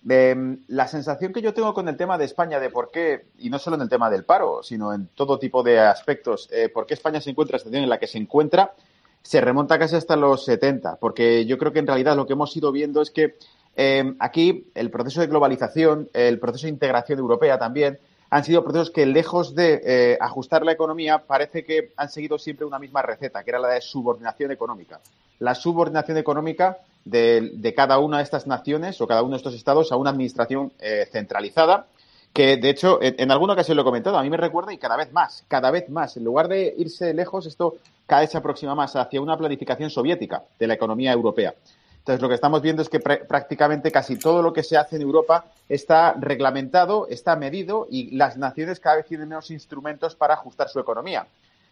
Em, 0.09 0.59
la 0.69 0.89
sensación 0.89 1.33
que 1.33 1.41
yo 1.41 1.55
tengo 1.55 1.73
con 1.73 1.89
el 1.89 1.97
tema 1.97 2.19
de 2.19 2.25
España, 2.25 2.59
de 2.59 2.69
por 2.69 2.91
qué, 2.91 3.27
y 3.39 3.49
no 3.49 3.59
solo 3.59 3.77
en 3.77 3.83
el 3.83 3.89
tema 3.89 4.11
del 4.11 4.25
paro, 4.25 4.63
sino 4.63 4.93
en 4.93 5.07
todo 5.15 5.39
tipo 5.39 5.63
de 5.63 5.79
aspectos, 5.79 6.49
eh, 6.53 6.69
por 6.69 6.85
qué 6.85 6.95
España 6.95 7.21
se 7.21 7.31
encuentra 7.31 7.55
en 7.55 7.59
la 7.59 7.59
situación 7.61 7.85
en 7.85 7.91
la 7.91 7.99
que 7.99 8.09
se 8.09 8.19
encuentra, 8.19 8.75
se 9.23 9.41
remonta 9.41 9.79
casi 9.79 9.97
hasta 9.97 10.17
los 10.17 10.45
70, 10.45 10.97
porque 10.97 11.47
yo 11.47 11.59
creo 11.59 11.73
que 11.73 11.79
en 11.79 11.87
realidad 11.87 12.17
lo 12.17 12.27
que 12.27 12.33
hemos 12.33 12.57
ido 12.57 12.73
viendo 12.73 13.03
es 13.03 13.11
que 13.11 13.37
em, 13.77 14.17
aquí 14.19 14.67
el 14.75 14.91
proceso 14.91 15.21
de 15.21 15.29
globalización, 15.29 16.09
el 16.13 16.39
proceso 16.39 16.67
de 16.67 16.73
integración 16.73 17.19
europea 17.19 17.59
también, 17.59 17.99
han 18.33 18.45
sido 18.45 18.65
procesos 18.65 18.91
que, 18.91 19.05
lejos 19.05 19.55
de 19.55 19.83
eh, 19.85 20.19
ajustar 20.19 20.65
la 20.65 20.73
economía, 20.73 21.19
parece 21.19 21.65
que 21.65 21.93
han 21.99 22.09
seguido 22.09 22.39
siempre 22.39 22.65
una 22.65 22.79
misma 22.79 23.03
receta, 23.03 23.45
que 23.45 23.51
era 23.51 23.59
la 23.59 23.69
de 23.69 23.83
subordinación 23.83 24.51
económica. 24.51 25.01
La 25.39 25.55
subordinación 25.55 26.17
económica 26.17 26.79
de, 27.05 27.75
cada 27.77 27.99
una 27.99 28.19
de 28.19 28.23
estas 28.23 28.47
naciones 28.47 29.01
o 29.03 29.07
cada 29.07 29.23
uno 29.23 29.33
de 29.33 29.37
estos 29.37 29.55
estados 29.55 29.93
a 29.93 29.97
una 29.97 30.09
administración 30.11 30.73
eh, 30.79 31.07
centralizada, 31.13 31.87
que 32.33 32.57
de 32.57 32.71
hecho 32.71 32.99
en, 33.03 33.31
alguna 33.31 33.53
ocasión 33.53 33.77
lo 33.77 33.83
he 33.83 33.85
comentado, 33.85 34.19
a 34.19 34.23
mí 34.23 34.31
me 34.31 34.37
recuerda 34.37 34.73
y 34.73 34.79
cada 34.79 34.97
vez 34.97 35.13
más, 35.13 35.45
cada 35.49 35.71
vez 35.71 35.89
más, 35.91 36.17
en 36.17 36.25
lugar 36.25 36.49
de 36.49 36.75
irse 36.79 37.13
lejos, 37.13 37.47
esto 37.47 37.77
cada 38.07 38.23
vez 38.23 38.31
se 38.31 38.39
aproxima 38.39 38.75
más 38.75 38.97
hacia 38.97 39.21
una 39.21 39.37
planificación 39.37 39.91
soviética 39.91 40.43
de 40.59 40.67
la 40.67 40.75
economía 40.75 41.13
europea. 41.13 41.55
Entonces, 42.03 42.21
lo 42.21 42.29
que 42.29 42.35
estamos 42.35 42.63
viendo 42.63 42.83
es 42.83 42.89
que 42.89 42.99
prácticamente 42.99 43.93
casi 43.93 44.17
todo 44.17 44.43
lo 44.43 44.53
que 44.53 44.65
se 44.65 44.77
hace 44.77 44.97
en 44.97 45.03
Europa 45.03 45.45
está 45.69 46.15
reglamentado, 46.19 47.07
está 47.07 47.37
medido 47.37 47.87
y 47.89 48.17
las 48.17 48.37
naciones 48.37 48.81
cada 48.81 48.97
vez 48.97 49.07
tienen 49.07 49.29
menos 49.29 49.53
instrumentos 49.53 50.17
para 50.17 50.35
ajustar 50.35 50.69
su 50.69 50.81
economía. 50.81 51.29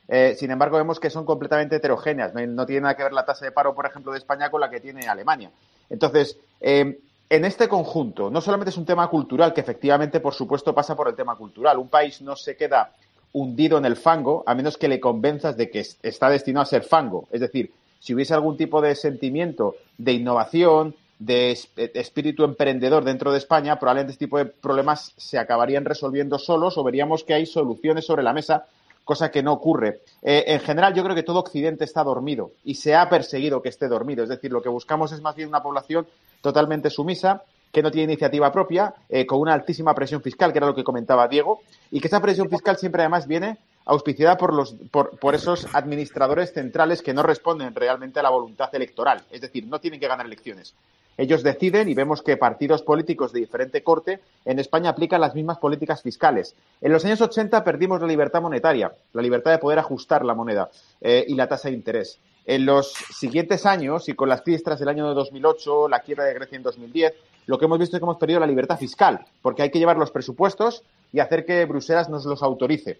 Eh, 0.06 0.36
sin 0.38 0.52
embargo, 0.52 0.76
vemos 0.76 1.00
que 1.00 1.10
son 1.10 1.24
completamente 1.24 1.76
heterogéneas. 1.76 2.32
No, 2.32 2.64
tiene 2.64 2.82
nada 2.82 2.96
que 2.96 3.02
ver 3.02 3.12
la 3.12 3.24
tasa 3.24 3.44
de 3.44 3.50
paro, 3.50 3.74
por 3.74 3.86
ejemplo, 3.86 4.12
de 4.12 4.18
España 4.18 4.50
con 4.50 4.60
la 4.60 4.70
que 4.70 4.78
tiene 4.78 5.08
Alemania. 5.08 5.50
Entonces, 5.88 6.38
eh, 6.60 7.00
en 7.30 7.44
este 7.44 7.68
conjunto, 7.68 8.28
no 8.28 8.40
solamente 8.40 8.70
es 8.70 8.76
un 8.76 8.84
tema 8.84 9.08
cultural, 9.08 9.54
que 9.54 9.60
efectivamente, 9.60 10.18
por 10.18 10.34
supuesto, 10.34 10.74
pasa 10.74 10.96
por 10.96 11.08
el 11.08 11.14
tema 11.14 11.36
cultural. 11.36 11.78
Un 11.78 11.88
país 11.88 12.20
no 12.20 12.34
se 12.34 12.56
queda 12.56 12.92
hundido 13.32 13.78
en 13.78 13.84
el 13.84 13.94
fango 13.94 14.42
a 14.46 14.54
menos 14.56 14.76
que 14.76 14.88
le 14.88 14.98
convenzas 14.98 15.56
de 15.56 15.70
que 15.70 15.86
está 16.02 16.28
destinado 16.28 16.64
a 16.64 16.66
ser 16.66 16.82
fango. 16.82 17.28
Es 17.30 17.40
decir, 17.40 17.72
si 18.00 18.14
hubiese 18.14 18.34
algún 18.34 18.56
tipo 18.56 18.80
de 18.80 18.96
sentimiento 18.96 19.76
de 19.96 20.12
innovación, 20.14 20.96
de 21.20 21.56
espíritu 21.76 22.42
emprendedor 22.42 23.04
dentro 23.04 23.30
de 23.30 23.38
España, 23.38 23.78
probablemente 23.78 24.12
este 24.12 24.24
tipo 24.24 24.38
de 24.38 24.46
problemas 24.46 25.12
se 25.16 25.38
acabarían 25.38 25.84
resolviendo 25.84 26.36
solos 26.36 26.78
o 26.78 26.82
veríamos 26.82 27.22
que 27.22 27.34
hay 27.34 27.46
soluciones 27.46 28.06
sobre 28.06 28.24
la 28.24 28.32
mesa, 28.32 28.64
cosa 29.04 29.30
que 29.30 29.42
no 29.42 29.52
ocurre. 29.52 30.00
Eh, 30.22 30.44
en 30.48 30.60
general, 30.60 30.94
yo 30.94 31.04
creo 31.04 31.14
que 31.14 31.22
todo 31.22 31.38
Occidente 31.38 31.84
está 31.84 32.02
dormido 32.02 32.52
y 32.64 32.74
se 32.74 32.96
ha 32.96 33.08
perseguido 33.08 33.62
que 33.62 33.68
esté 33.68 33.86
dormido. 33.86 34.24
Es 34.24 34.30
decir, 34.30 34.50
lo 34.50 34.62
que 34.62 34.68
buscamos 34.68 35.12
es 35.12 35.20
más 35.20 35.36
bien 35.36 35.48
una 35.48 35.62
población 35.62 36.06
totalmente 36.40 36.90
sumisa, 36.90 37.42
que 37.72 37.82
no 37.82 37.90
tiene 37.90 38.12
iniciativa 38.12 38.52
propia, 38.52 38.94
eh, 39.08 39.26
con 39.26 39.40
una 39.40 39.54
altísima 39.54 39.94
presión 39.94 40.22
fiscal, 40.22 40.52
que 40.52 40.58
era 40.58 40.66
lo 40.66 40.74
que 40.74 40.84
comentaba 40.84 41.28
Diego, 41.28 41.60
y 41.90 42.00
que 42.00 42.08
esa 42.08 42.20
presión 42.20 42.48
fiscal 42.48 42.76
siempre 42.76 43.02
además 43.02 43.26
viene 43.26 43.58
auspiciada 43.84 44.36
por, 44.36 44.52
los, 44.52 44.74
por, 44.90 45.18
por, 45.18 45.34
esos 45.34 45.66
administradores 45.74 46.52
centrales 46.52 47.02
que 47.02 47.14
no 47.14 47.22
responden 47.22 47.74
realmente 47.74 48.20
a 48.20 48.22
la 48.22 48.30
voluntad 48.30 48.74
electoral. 48.74 49.22
Es 49.30 49.40
decir, 49.40 49.66
no 49.66 49.80
tienen 49.80 50.00
que 50.00 50.08
ganar 50.08 50.26
elecciones. 50.26 50.74
Ellos 51.20 51.42
deciden 51.42 51.88
y 51.88 51.94
vemos 51.94 52.22
que 52.22 52.36
partidos 52.36 52.82
políticos 52.82 53.32
de 53.32 53.40
diferente 53.40 53.82
corte 53.82 54.20
en 54.44 54.58
España 54.58 54.90
aplican 54.90 55.20
las 55.20 55.34
mismas 55.34 55.58
políticas 55.58 56.02
fiscales. 56.02 56.54
En 56.80 56.92
los 56.92 57.04
años 57.04 57.20
80 57.20 57.62
perdimos 57.62 58.00
la 58.00 58.06
libertad 58.06 58.40
monetaria, 58.40 58.92
la 59.12 59.20
libertad 59.20 59.50
de 59.50 59.58
poder 59.58 59.78
ajustar 59.78 60.24
la 60.24 60.34
moneda 60.34 60.70
eh, 61.00 61.24
y 61.28 61.34
la 61.34 61.46
tasa 61.46 61.68
de 61.68 61.74
interés. 61.74 62.18
En 62.50 62.66
los 62.66 62.94
siguientes 63.16 63.64
años, 63.64 64.08
y 64.08 64.14
con 64.14 64.28
las 64.28 64.42
crisis 64.42 64.64
tras 64.64 64.80
el 64.80 64.88
año 64.88 65.14
2008, 65.14 65.86
la 65.88 66.00
quiebra 66.00 66.24
de 66.24 66.34
Grecia 66.34 66.56
en 66.56 66.64
2010, 66.64 67.14
lo 67.46 67.56
que 67.56 67.66
hemos 67.66 67.78
visto 67.78 67.94
es 67.94 68.00
que 68.00 68.04
hemos 68.04 68.16
perdido 68.16 68.40
la 68.40 68.46
libertad 68.48 68.76
fiscal, 68.76 69.24
porque 69.40 69.62
hay 69.62 69.70
que 69.70 69.78
llevar 69.78 69.96
los 69.96 70.10
presupuestos 70.10 70.82
y 71.12 71.20
hacer 71.20 71.46
que 71.46 71.64
Bruselas 71.64 72.08
nos 72.08 72.24
los 72.24 72.42
autorice. 72.42 72.98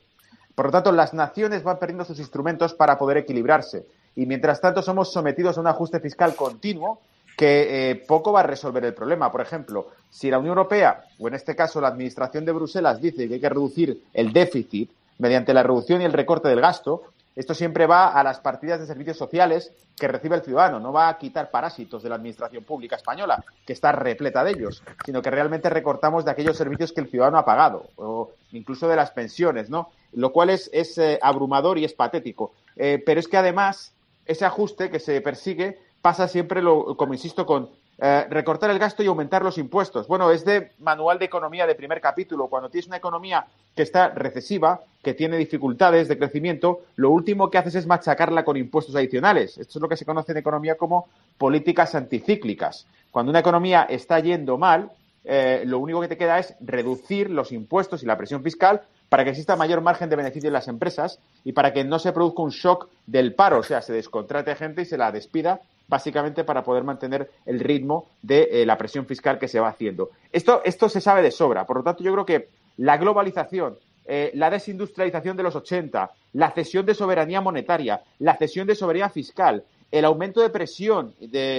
Por 0.55 0.67
lo 0.67 0.71
tanto, 0.71 0.93
las 0.93 1.15
naciones 1.15 1.65
van 1.65 1.81
perdiendo 1.81 2.05
sus 2.05 2.21
instrumentos 2.21 2.75
para 2.75 2.97
poder 2.97 3.17
equilibrarse. 3.17 3.87
Y 4.15 4.25
mientras 4.25 4.61
tanto, 4.61 4.83
somos 4.83 5.13
sometidos 5.13 5.59
a 5.59 5.63
un 5.63 5.67
ajuste 5.67 5.99
fiscal 5.99 6.37
continuo 6.37 7.01
que 7.37 7.91
eh, 7.91 7.97
poco 8.07 8.31
va 8.31 8.41
a 8.41 8.45
resolver 8.45 8.85
el 8.85 8.95
problema. 8.95 9.33
Por 9.33 9.41
ejemplo, 9.41 9.89
si 10.11 10.31
la 10.31 10.39
Unión 10.39 10.59
Europea, 10.59 11.03
o 11.19 11.27
en 11.27 11.35
este 11.35 11.57
caso 11.57 11.81
la 11.81 11.89
Administración 11.89 12.45
de 12.45 12.53
Bruselas, 12.53 13.01
dice 13.03 13.27
que 13.27 13.35
hay 13.35 13.41
que 13.41 13.49
reducir 13.49 14.01
el 14.15 14.33
déficit 14.33 14.93
mediante 15.19 15.53
la 15.53 15.65
reducción 15.65 16.03
y 16.03 16.05
el 16.05 16.13
recorte 16.13 16.49
del 16.49 16.61
gasto, 16.61 17.03
esto 17.37 17.55
siempre 17.55 17.87
va 17.87 18.09
a 18.09 18.23
las 18.23 18.41
partidas 18.41 18.81
de 18.81 18.87
servicios 18.87 19.17
sociales 19.17 19.73
que 19.97 20.09
recibe 20.09 20.37
el 20.37 20.43
ciudadano, 20.43 20.81
no 20.81 20.93
va 20.93 21.09
a 21.09 21.19
quitar 21.19 21.51
parásitos 21.51 22.03
de 22.03 22.09
la 22.09 22.17
administración 22.17 22.65
pública 22.65 22.97
española, 22.97 23.45
que 23.67 23.73
está 23.73 23.93
repleta 23.93 24.43
de 24.43 24.53
ellos, 24.53 24.83
sino 25.05 25.23
que 25.23 25.31
realmente 25.31 25.71
recortamos 25.71 26.25
de 26.25 26.31
aquellos 26.31 26.57
servicios 26.57 26.93
que 26.93 27.03
el 27.03 27.09
ciudadano 27.09 27.39
ha 27.39 27.45
pagado, 27.45 27.87
o 27.97 28.33
incluso 28.53 28.89
de 28.89 28.97
las 28.97 29.11
pensiones, 29.11 29.71
¿no? 29.71 29.91
Lo 30.13 30.33
cual 30.33 30.51
es, 30.51 30.71
eh, 30.99 31.19
abrumador 31.23 31.79
y 31.79 31.85
es 31.85 31.93
patético. 31.93 32.53
Eh, 32.77 33.03
pero 33.05 33.21
es 33.21 33.29
que 33.29 33.37
además, 33.37 33.95
ese 34.27 34.45
ajuste 34.45 34.91
que 34.91 35.01
se 35.01 35.21
persigue 35.21 35.79
pasa 36.03 36.29
siempre, 36.29 36.63
lo, 36.63 36.97
como 36.97 37.13
insisto, 37.13 37.47
con 37.47 37.71
eh, 38.03 38.27
recortar 38.31 38.71
el 38.71 38.79
gasto 38.79 39.03
y 39.03 39.07
aumentar 39.09 39.43
los 39.43 39.59
impuestos. 39.59 40.09
Bueno, 40.09 40.31
es 40.31 40.43
de 40.45 40.73
manual 40.79 41.19
de 41.19 41.27
economía 41.27 41.67
de 41.67 41.75
primer 41.75 42.01
capítulo. 42.01 42.47
Cuando 42.47 42.71
tienes 42.71 42.87
una 42.87 42.97
economía 42.97 43.45
que 43.77 43.83
está 43.83 44.09
recesiva, 44.09 44.81
que 45.03 45.13
tiene 45.13 45.37
dificultades 45.37 46.09
de 46.09 46.17
crecimiento, 46.17 46.81
lo 46.97 47.11
último 47.11 47.51
que 47.51 47.59
haces 47.59 47.75
es 47.75 47.87
machacarla 47.87 48.43
con 48.43 48.57
impuestos 48.57 48.97
adicionales. 48.97 49.59
Esto 49.59 49.79
es 49.79 49.83
lo 49.83 49.89
que 49.89 49.99
se 49.99 50.07
conoce 50.07 50.33
en 50.33 50.39
economía 50.39 50.77
como 50.77 51.09
políticas 51.37 51.95
anticíclicas. 51.95 52.87
Cuando 53.11 53.29
una 53.29 53.41
economía 53.41 53.83
está 53.83 54.19
yendo 54.21 54.57
mal, 54.57 54.91
eh, 55.25 55.65
lo 55.67 55.79
único 55.79 56.01
que 56.01 56.09
te 56.09 56.17
queda 56.17 56.39
es 56.39 56.55
reducir 56.61 57.29
los 57.29 57.53
impuestos 57.53 58.03
y 58.03 58.07
la 58.07 58.17
presión 58.17 58.43
fiscal 58.43 58.81
para 59.11 59.25
que 59.25 59.31
exista 59.31 59.57
mayor 59.57 59.83
margen 59.83 60.09
de 60.09 60.17
beneficio 60.17 60.49
en 60.49 60.55
las 60.55 60.69
empresas 60.69 61.19
y 61.45 61.53
para 61.53 61.75
que 61.75 61.85
no 61.85 61.99
se 61.99 62.13
produzca 62.13 62.43
un 62.43 62.51
shock 62.51 62.89
del 63.07 63.35
paro, 63.35 63.59
o 63.59 63.63
sea, 63.63 63.83
se 63.83 63.93
descontrate 63.93 64.55
gente 64.55 64.83
y 64.83 64.85
se 64.87 64.97
la 64.97 65.13
despida 65.13 65.61
básicamente 65.91 66.45
para 66.45 66.63
poder 66.63 66.85
mantener 66.85 67.31
el 67.45 67.61
ritmo 67.61 68.07
de 68.23 68.49
eh, 68.51 68.65
la 68.65 68.79
presión 68.79 69.05
fiscal 69.05 69.39
que 69.39 69.49
se 69.49 69.61
va 69.61 69.69
haciendo. 69.69 70.11
Esto, 70.33 70.63
esto 70.65 70.89
se 70.89 71.01
sabe 71.01 71.21
de 71.21 71.33
sobra. 71.33 71.67
Por 71.67 71.79
lo 71.79 71.83
tanto, 71.83 72.03
yo 72.05 72.13
creo 72.13 72.25
que 72.25 72.49
la 72.79 72.97
globalización, 72.97 73.77
eh, 74.07 74.31
la 74.35 74.49
desindustrialización 74.49 75.37
de 75.37 75.43
los 75.43 75.57
80, 75.57 76.11
la 76.35 76.53
cesión 76.53 76.87
de 76.87 76.95
soberanía 76.95 77.41
monetaria, 77.41 78.03
la 78.21 78.37
cesión 78.37 78.69
de 78.69 78.77
soberanía 78.77 79.11
fiscal, 79.11 79.65
el 79.91 80.05
aumento 80.05 80.41
de 80.41 80.51
presión 80.51 81.15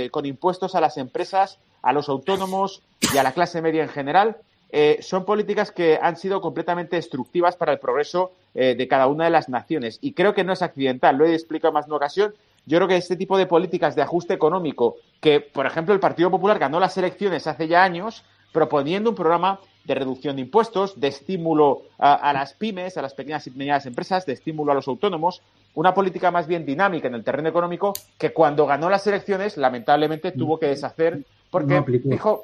con 0.09 0.25
impuestos 0.25 0.73
a 0.73 0.79
las 0.79 0.97
empresas, 0.97 1.59
a 1.81 1.91
los 1.91 2.07
autónomos 2.07 2.81
y 3.13 3.17
a 3.17 3.23
la 3.23 3.33
clase 3.33 3.61
media 3.61 3.83
en 3.83 3.89
general, 3.89 4.37
eh, 4.69 4.99
son 5.01 5.25
políticas 5.25 5.73
que 5.73 5.99
han 6.01 6.15
sido 6.15 6.39
completamente 6.39 6.95
destructivas 6.95 7.57
para 7.57 7.73
el 7.73 7.79
progreso 7.79 8.31
de 8.53 8.87
cada 8.89 9.07
una 9.07 9.25
de 9.25 9.31
las 9.31 9.47
naciones. 9.47 9.97
Y 10.01 10.11
creo 10.11 10.33
que 10.33 10.43
no 10.43 10.51
es 10.51 10.61
accidental, 10.61 11.17
lo 11.17 11.25
he 11.25 11.33
explicado 11.33 11.73
más 11.73 11.85
de 11.85 11.91
una 11.91 11.97
ocasión, 11.97 12.33
yo 12.65 12.77
creo 12.77 12.87
que 12.87 12.97
este 12.97 13.15
tipo 13.15 13.37
de 13.37 13.47
políticas 13.47 13.95
de 13.95 14.01
ajuste 14.01 14.33
económico, 14.33 14.97
que 15.19 15.41
por 15.41 15.65
ejemplo 15.65 15.93
el 15.93 15.99
Partido 15.99 16.29
Popular 16.29 16.59
ganó 16.59 16.79
las 16.79 16.97
elecciones 16.97 17.47
hace 17.47 17.67
ya 17.67 17.83
años 17.83 18.23
proponiendo 18.51 19.09
un 19.09 19.15
programa 19.15 19.59
de 19.85 19.95
reducción 19.95 20.35
de 20.35 20.43
impuestos, 20.43 20.99
de 20.99 21.07
estímulo 21.07 21.83
a, 21.97 22.33
las 22.33 22.53
pymes, 22.53 22.97
a 22.97 23.01
las 23.01 23.13
pequeñas 23.13 23.47
y 23.47 23.51
medianas 23.51 23.85
empresas, 23.85 24.25
de 24.25 24.33
estímulo 24.33 24.71
a 24.71 24.75
los 24.75 24.87
autónomos, 24.87 25.41
una 25.73 25.93
política 25.93 26.29
más 26.29 26.47
bien 26.47 26.65
dinámica 26.65 27.07
en 27.07 27.15
el 27.15 27.23
terreno 27.23 27.49
económico 27.49 27.93
que 28.17 28.31
cuando 28.31 28.67
ganó 28.67 28.89
las 28.89 29.07
elecciones 29.07 29.57
lamentablemente 29.57 30.31
tuvo 30.31 30.59
que 30.59 30.67
deshacer 30.67 31.23
porque 31.49 31.83
dijo 32.03 32.43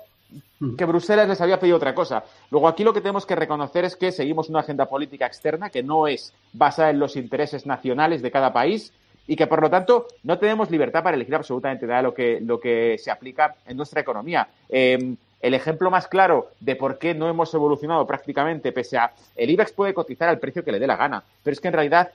que 0.77 0.85
Bruselas 0.85 1.29
les 1.29 1.39
había 1.39 1.59
pedido 1.59 1.77
otra 1.77 1.93
cosa. 1.93 2.23
Luego 2.49 2.67
aquí 2.67 2.83
lo 2.83 2.93
que 2.93 3.01
tenemos 3.01 3.25
que 3.25 3.35
reconocer 3.35 3.85
es 3.85 3.95
que 3.95 4.11
seguimos 4.11 4.49
una 4.49 4.59
agenda 4.59 4.87
política 4.87 5.25
externa 5.25 5.69
que 5.69 5.83
no 5.83 6.07
es 6.07 6.33
basada 6.53 6.89
en 6.89 6.99
los 6.99 7.15
intereses 7.15 7.65
nacionales 7.65 8.21
de 8.21 8.31
cada 8.31 8.51
país, 8.51 8.91
y 9.27 9.35
que 9.35 9.47
por 9.47 9.61
lo 9.61 9.69
tanto 9.69 10.07
no 10.23 10.39
tenemos 10.39 10.71
libertad 10.71 11.03
para 11.03 11.15
elegir 11.15 11.35
absolutamente 11.35 11.85
nada 11.85 12.01
lo 12.01 12.13
que, 12.13 12.39
lo 12.41 12.59
que 12.59 12.97
se 12.97 13.11
aplica 13.11 13.55
en 13.67 13.77
nuestra 13.77 14.01
economía. 14.01 14.47
Em, 14.69 15.17
el 15.39 15.53
ejemplo 15.53 15.91
más 15.91 16.07
claro 16.07 16.49
de 16.59 16.75
por 16.75 16.97
qué 16.97 17.13
no 17.13 17.29
hemos 17.29 17.53
evolucionado 17.53 18.07
prácticamente, 18.07 18.71
pese 18.71 18.97
a 18.97 19.11
el 19.35 19.49
IBEX 19.51 19.71
puede 19.71 19.93
cotizar 19.93 20.29
al 20.29 20.39
precio 20.39 20.63
que 20.63 20.71
le 20.71 20.79
dé 20.79 20.87
la 20.87 20.95
gana, 20.95 21.23
pero 21.43 21.53
es 21.53 21.59
que 21.59 21.67
en 21.67 21.73
realidad 21.73 22.11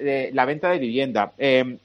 eh, 0.00 0.30
la 0.32 0.44
venta 0.44 0.70
de 0.70 0.78
vivienda, 0.78 1.32
em, 1.38 1.78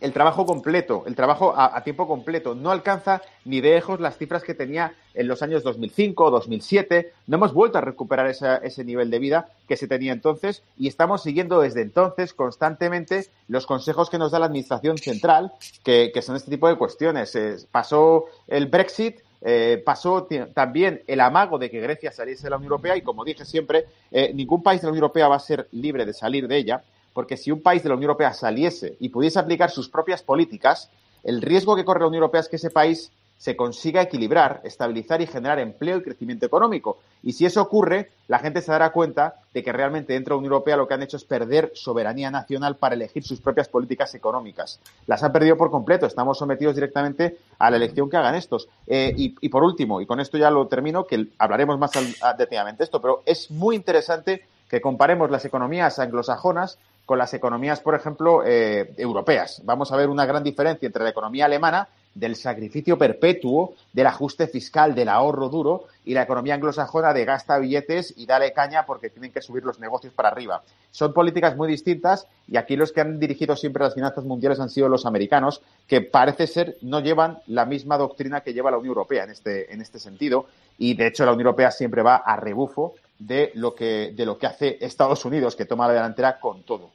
el 0.00 0.12
trabajo 0.12 0.46
completo, 0.46 1.04
el 1.06 1.14
trabajo 1.14 1.54
a, 1.56 1.82
tiempo 1.82 2.06
completo, 2.06 2.54
no 2.54 2.70
alcanza 2.70 3.22
ni 3.44 3.60
de 3.60 3.70
lejos 3.70 4.00
las 4.00 4.16
cifras 4.16 4.42
que 4.42 4.54
tenía 4.54 4.94
en 5.14 5.28
los 5.28 5.42
años 5.42 5.62
2005 5.62 6.24
o 6.24 6.30
2007. 6.30 7.12
No 7.26 7.36
hemos 7.36 7.52
vuelto 7.52 7.78
a 7.78 7.80
recuperar 7.80 8.26
ese 8.28 8.84
nivel 8.84 9.10
de 9.10 9.18
vida 9.18 9.48
que 9.66 9.76
se 9.76 9.88
tenía 9.88 10.12
entonces 10.12 10.62
y 10.76 10.88
estamos 10.88 11.22
siguiendo 11.22 11.60
desde 11.60 11.82
entonces 11.82 12.32
constantemente 12.32 13.26
los 13.48 13.66
consejos 13.66 14.10
que 14.10 14.18
nos 14.18 14.32
da 14.32 14.38
la 14.38 14.46
Administración 14.46 14.98
Central, 14.98 15.52
que, 15.82 16.12
son 16.22 16.36
este 16.36 16.50
tipo 16.50 16.68
de 16.68 16.76
cuestiones. 16.76 17.36
pasó 17.70 18.26
el 18.46 18.66
Brexit, 18.66 19.20
eh, 19.40 19.82
pasó 19.84 20.26
también 20.52 21.02
el 21.06 21.20
amago 21.20 21.58
de 21.58 21.70
que 21.70 21.80
Grecia 21.80 22.10
saliese 22.10 22.44
de 22.44 22.50
la 22.50 22.56
Unión 22.56 22.72
Europea 22.72 22.96
y, 22.96 23.02
como 23.02 23.24
dije 23.24 23.44
siempre, 23.44 23.86
eh, 24.10 24.32
ningún 24.34 24.62
país 24.62 24.80
de 24.80 24.86
la 24.86 24.90
Unión 24.90 25.04
Europea 25.04 25.28
va 25.28 25.36
a 25.36 25.40
ser 25.40 25.68
libre 25.72 26.04
de 26.04 26.12
salir 26.12 26.48
de 26.48 26.56
ella, 26.56 26.82
porque 27.18 27.36
si 27.36 27.50
un 27.50 27.62
país 27.62 27.82
de 27.82 27.88
la 27.88 27.96
Unión 27.96 28.10
Europea 28.10 28.32
saliese 28.32 28.96
y 29.00 29.08
pudiese 29.08 29.40
aplicar 29.40 29.72
sus 29.72 29.88
propias 29.88 30.22
políticas, 30.22 30.88
el 31.24 31.42
riesgo 31.42 31.74
que 31.74 31.84
corre 31.84 32.02
la 32.02 32.06
Unión 32.06 32.22
Europea 32.22 32.42
es 32.42 32.48
que 32.48 32.54
ese 32.54 32.70
país 32.70 33.10
se 33.36 33.56
consiga 33.56 34.00
equilibrar, 34.00 34.60
estabilizar 34.62 35.20
y 35.20 35.26
generar 35.26 35.58
empleo 35.58 35.96
y 35.96 36.04
crecimiento 36.04 36.46
económico. 36.46 37.00
Y 37.24 37.32
si 37.32 37.44
eso 37.44 37.60
ocurre, 37.60 38.12
la 38.28 38.38
gente 38.38 38.62
se 38.62 38.70
dará 38.70 38.92
cuenta 38.92 39.34
de 39.52 39.64
que 39.64 39.72
realmente 39.72 40.12
dentro 40.12 40.34
de 40.34 40.36
la 40.36 40.38
Unión 40.38 40.52
Europea 40.52 40.76
lo 40.76 40.86
que 40.86 40.94
han 40.94 41.02
hecho 41.02 41.16
es 41.16 41.24
perder 41.24 41.72
soberanía 41.74 42.30
nacional 42.30 42.76
para 42.76 42.94
elegir 42.94 43.24
sus 43.24 43.40
propias 43.40 43.68
políticas 43.68 44.14
económicas. 44.14 44.78
Las 45.08 45.24
han 45.24 45.32
perdido 45.32 45.56
por 45.56 45.72
completo. 45.72 46.06
Estamos 46.06 46.38
sometidos 46.38 46.76
directamente 46.76 47.38
a 47.58 47.68
la 47.68 47.78
elección 47.78 48.08
que 48.08 48.16
hagan 48.16 48.36
estos. 48.36 48.68
Eh, 48.86 49.12
y, 49.16 49.48
por 49.48 49.64
último, 49.64 50.00
y 50.00 50.06
con 50.06 50.20
esto 50.20 50.38
ya 50.38 50.52
lo 50.52 50.68
termino, 50.68 51.04
que 51.04 51.30
hablaremos 51.36 51.80
más 51.80 51.90
detenidamente 52.38 52.78
de 52.78 52.84
esto, 52.84 53.02
pero 53.02 53.24
es 53.26 53.50
muy 53.50 53.74
interesante 53.74 54.44
que 54.68 54.80
comparemos 54.80 55.30
las 55.30 55.44
economías 55.44 55.98
anglosajonas 55.98 56.78
con 57.08 57.16
las 57.16 57.32
economías, 57.32 57.80
por 57.80 57.94
ejemplo, 57.94 58.42
eh, 58.44 58.92
europeas. 58.98 59.62
Vamos 59.64 59.90
a 59.90 59.96
ver 59.96 60.10
una 60.10 60.26
gran 60.26 60.44
diferencia 60.44 60.84
entre 60.84 61.04
la 61.04 61.08
economía 61.08 61.46
alemana 61.46 61.88
del 62.14 62.36
sacrificio 62.36 62.98
perpetuo, 62.98 63.72
del 63.94 64.08
ajuste 64.08 64.46
fiscal, 64.46 64.94
del 64.94 65.08
ahorro 65.08 65.48
duro, 65.48 65.84
y 66.04 66.12
la 66.12 66.24
economía 66.24 66.52
anglosajona 66.52 67.14
de 67.14 67.24
gasta 67.24 67.56
billetes 67.56 68.12
y 68.14 68.26
dale 68.26 68.52
caña 68.52 68.84
porque 68.84 69.08
tienen 69.08 69.32
que 69.32 69.40
subir 69.40 69.64
los 69.64 69.80
negocios 69.80 70.12
para 70.12 70.28
arriba. 70.28 70.60
Son 70.90 71.14
políticas 71.14 71.56
muy 71.56 71.66
distintas 71.66 72.26
y 72.46 72.58
aquí 72.58 72.76
los 72.76 72.92
que 72.92 73.00
han 73.00 73.18
dirigido 73.18 73.56
siempre 73.56 73.84
las 73.84 73.94
finanzas 73.94 74.24
mundiales 74.24 74.60
han 74.60 74.68
sido 74.68 74.90
los 74.90 75.06
americanos, 75.06 75.62
que 75.86 76.02
parece 76.02 76.46
ser 76.46 76.76
no 76.82 77.00
llevan 77.00 77.38
la 77.46 77.64
misma 77.64 77.96
doctrina 77.96 78.42
que 78.42 78.52
lleva 78.52 78.70
la 78.70 78.76
Unión 78.76 78.90
Europea 78.90 79.24
en 79.24 79.30
este, 79.30 79.72
en 79.72 79.80
este 79.80 79.98
sentido. 79.98 80.44
Y 80.76 80.92
de 80.92 81.06
hecho 81.06 81.24
la 81.24 81.32
Unión 81.32 81.46
Europea 81.46 81.70
siempre 81.70 82.02
va 82.02 82.16
a 82.16 82.36
rebufo 82.36 82.96
de 83.18 83.50
lo 83.54 83.74
que, 83.74 84.12
de 84.16 84.26
lo 84.26 84.38
que 84.38 84.46
hace 84.46 84.78
Estados 84.80 85.24
Unidos, 85.24 85.56
que 85.56 85.64
toma 85.64 85.88
la 85.88 85.94
delantera 85.94 86.38
con 86.38 86.62
todo. 86.62 86.90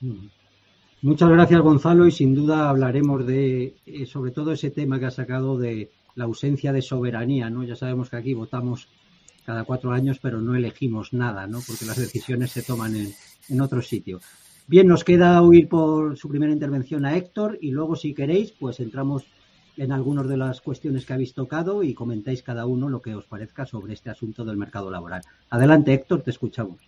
Mm. 0.00 0.26
Muchas 1.02 1.30
gracias, 1.30 1.60
Gonzalo, 1.60 2.06
y 2.06 2.10
sin 2.10 2.34
duda 2.34 2.68
hablaremos 2.68 3.24
de, 3.24 3.76
eh, 3.86 4.06
sobre 4.06 4.32
todo, 4.32 4.52
ese 4.52 4.70
tema 4.70 4.98
que 4.98 5.06
ha 5.06 5.10
sacado 5.10 5.56
de 5.56 5.92
la 6.16 6.24
ausencia 6.24 6.72
de 6.72 6.82
soberanía, 6.82 7.50
¿no? 7.50 7.62
Ya 7.62 7.76
sabemos 7.76 8.10
que 8.10 8.16
aquí 8.16 8.34
votamos 8.34 8.88
cada 9.46 9.62
cuatro 9.64 9.92
años, 9.92 10.18
pero 10.20 10.40
no 10.40 10.56
elegimos 10.56 11.12
nada, 11.12 11.46
¿no? 11.46 11.60
Porque 11.64 11.84
las 11.84 11.98
decisiones 11.98 12.50
se 12.50 12.62
toman 12.62 12.96
en, 12.96 13.14
en 13.48 13.60
otro 13.60 13.80
sitio. 13.80 14.20
Bien, 14.66 14.88
nos 14.88 15.04
queda 15.04 15.40
oír 15.40 15.68
por 15.68 16.18
su 16.18 16.28
primera 16.28 16.52
intervención 16.52 17.06
a 17.06 17.16
Héctor 17.16 17.58
y 17.60 17.70
luego, 17.70 17.94
si 17.94 18.12
queréis, 18.12 18.52
pues 18.52 18.80
entramos 18.80 19.24
en 19.78 19.92
algunas 19.92 20.28
de 20.28 20.36
las 20.36 20.60
cuestiones 20.60 21.06
que 21.06 21.12
habéis 21.12 21.34
tocado 21.34 21.82
y 21.82 21.94
comentáis 21.94 22.42
cada 22.42 22.66
uno 22.66 22.88
lo 22.88 23.00
que 23.00 23.14
os 23.14 23.24
parezca 23.24 23.64
sobre 23.64 23.94
este 23.94 24.10
asunto 24.10 24.44
del 24.44 24.56
mercado 24.56 24.90
laboral. 24.90 25.22
Adelante, 25.50 25.94
Héctor, 25.94 26.22
te 26.22 26.30
escuchamos. 26.30 26.78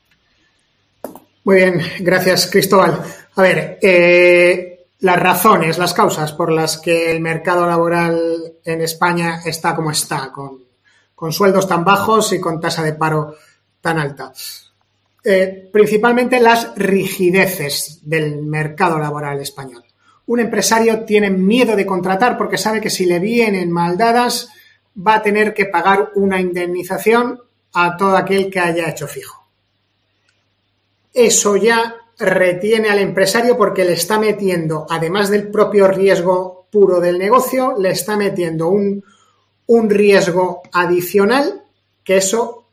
Muy 1.44 1.56
bien, 1.56 1.80
gracias 2.00 2.48
Cristóbal. 2.50 3.00
A 3.36 3.42
ver, 3.42 3.78
eh, 3.80 4.86
las 5.00 5.18
razones, 5.18 5.78
las 5.78 5.94
causas 5.94 6.32
por 6.32 6.52
las 6.52 6.78
que 6.78 7.10
el 7.10 7.20
mercado 7.20 7.66
laboral 7.66 8.54
en 8.64 8.82
España 8.82 9.40
está 9.44 9.74
como 9.74 9.90
está, 9.90 10.30
con, 10.32 11.32
sueldos 11.32 11.68
tan 11.68 11.84
bajos 11.84 12.32
y 12.32 12.40
con 12.40 12.60
tasa 12.60 12.82
de 12.82 12.92
paro 12.92 13.36
tan 13.80 13.98
alta. 13.98 14.32
Eh, 15.22 15.68
principalmente 15.72 16.40
las 16.40 16.74
rigideces 16.76 18.00
del 18.02 18.42
mercado 18.42 18.98
laboral 18.98 19.40
español. 19.40 19.84
Un 20.30 20.40
empresario 20.40 21.04
tiene 21.04 21.30
miedo 21.30 21.74
de 21.76 21.86
contratar 21.86 22.38
porque 22.38 22.58
sabe 22.58 22.80
que 22.80 22.90
si 22.90 23.04
le 23.06 23.18
vienen 23.18 23.70
mal 23.70 23.96
dadas 23.96 24.48
va 24.96 25.16
a 25.16 25.22
tener 25.22 25.52
que 25.54 25.66
pagar 25.66 26.10
una 26.14 26.40
indemnización 26.40 27.40
a 27.72 27.96
todo 27.96 28.16
aquel 28.16 28.50
que 28.50 28.60
haya 28.60 28.88
hecho 28.88 29.06
fijo 29.06 29.40
eso 31.12 31.56
ya 31.56 31.96
retiene 32.18 32.90
al 32.90 32.98
empresario 32.98 33.56
porque 33.56 33.84
le 33.84 33.94
está 33.94 34.18
metiendo, 34.18 34.86
además 34.88 35.30
del 35.30 35.48
propio 35.50 35.88
riesgo 35.88 36.66
puro 36.70 37.00
del 37.00 37.18
negocio, 37.18 37.74
le 37.78 37.90
está 37.90 38.16
metiendo 38.16 38.68
un, 38.68 39.02
riesgo 39.88 40.62
adicional 40.72 41.62
que 42.02 42.16
eso 42.16 42.64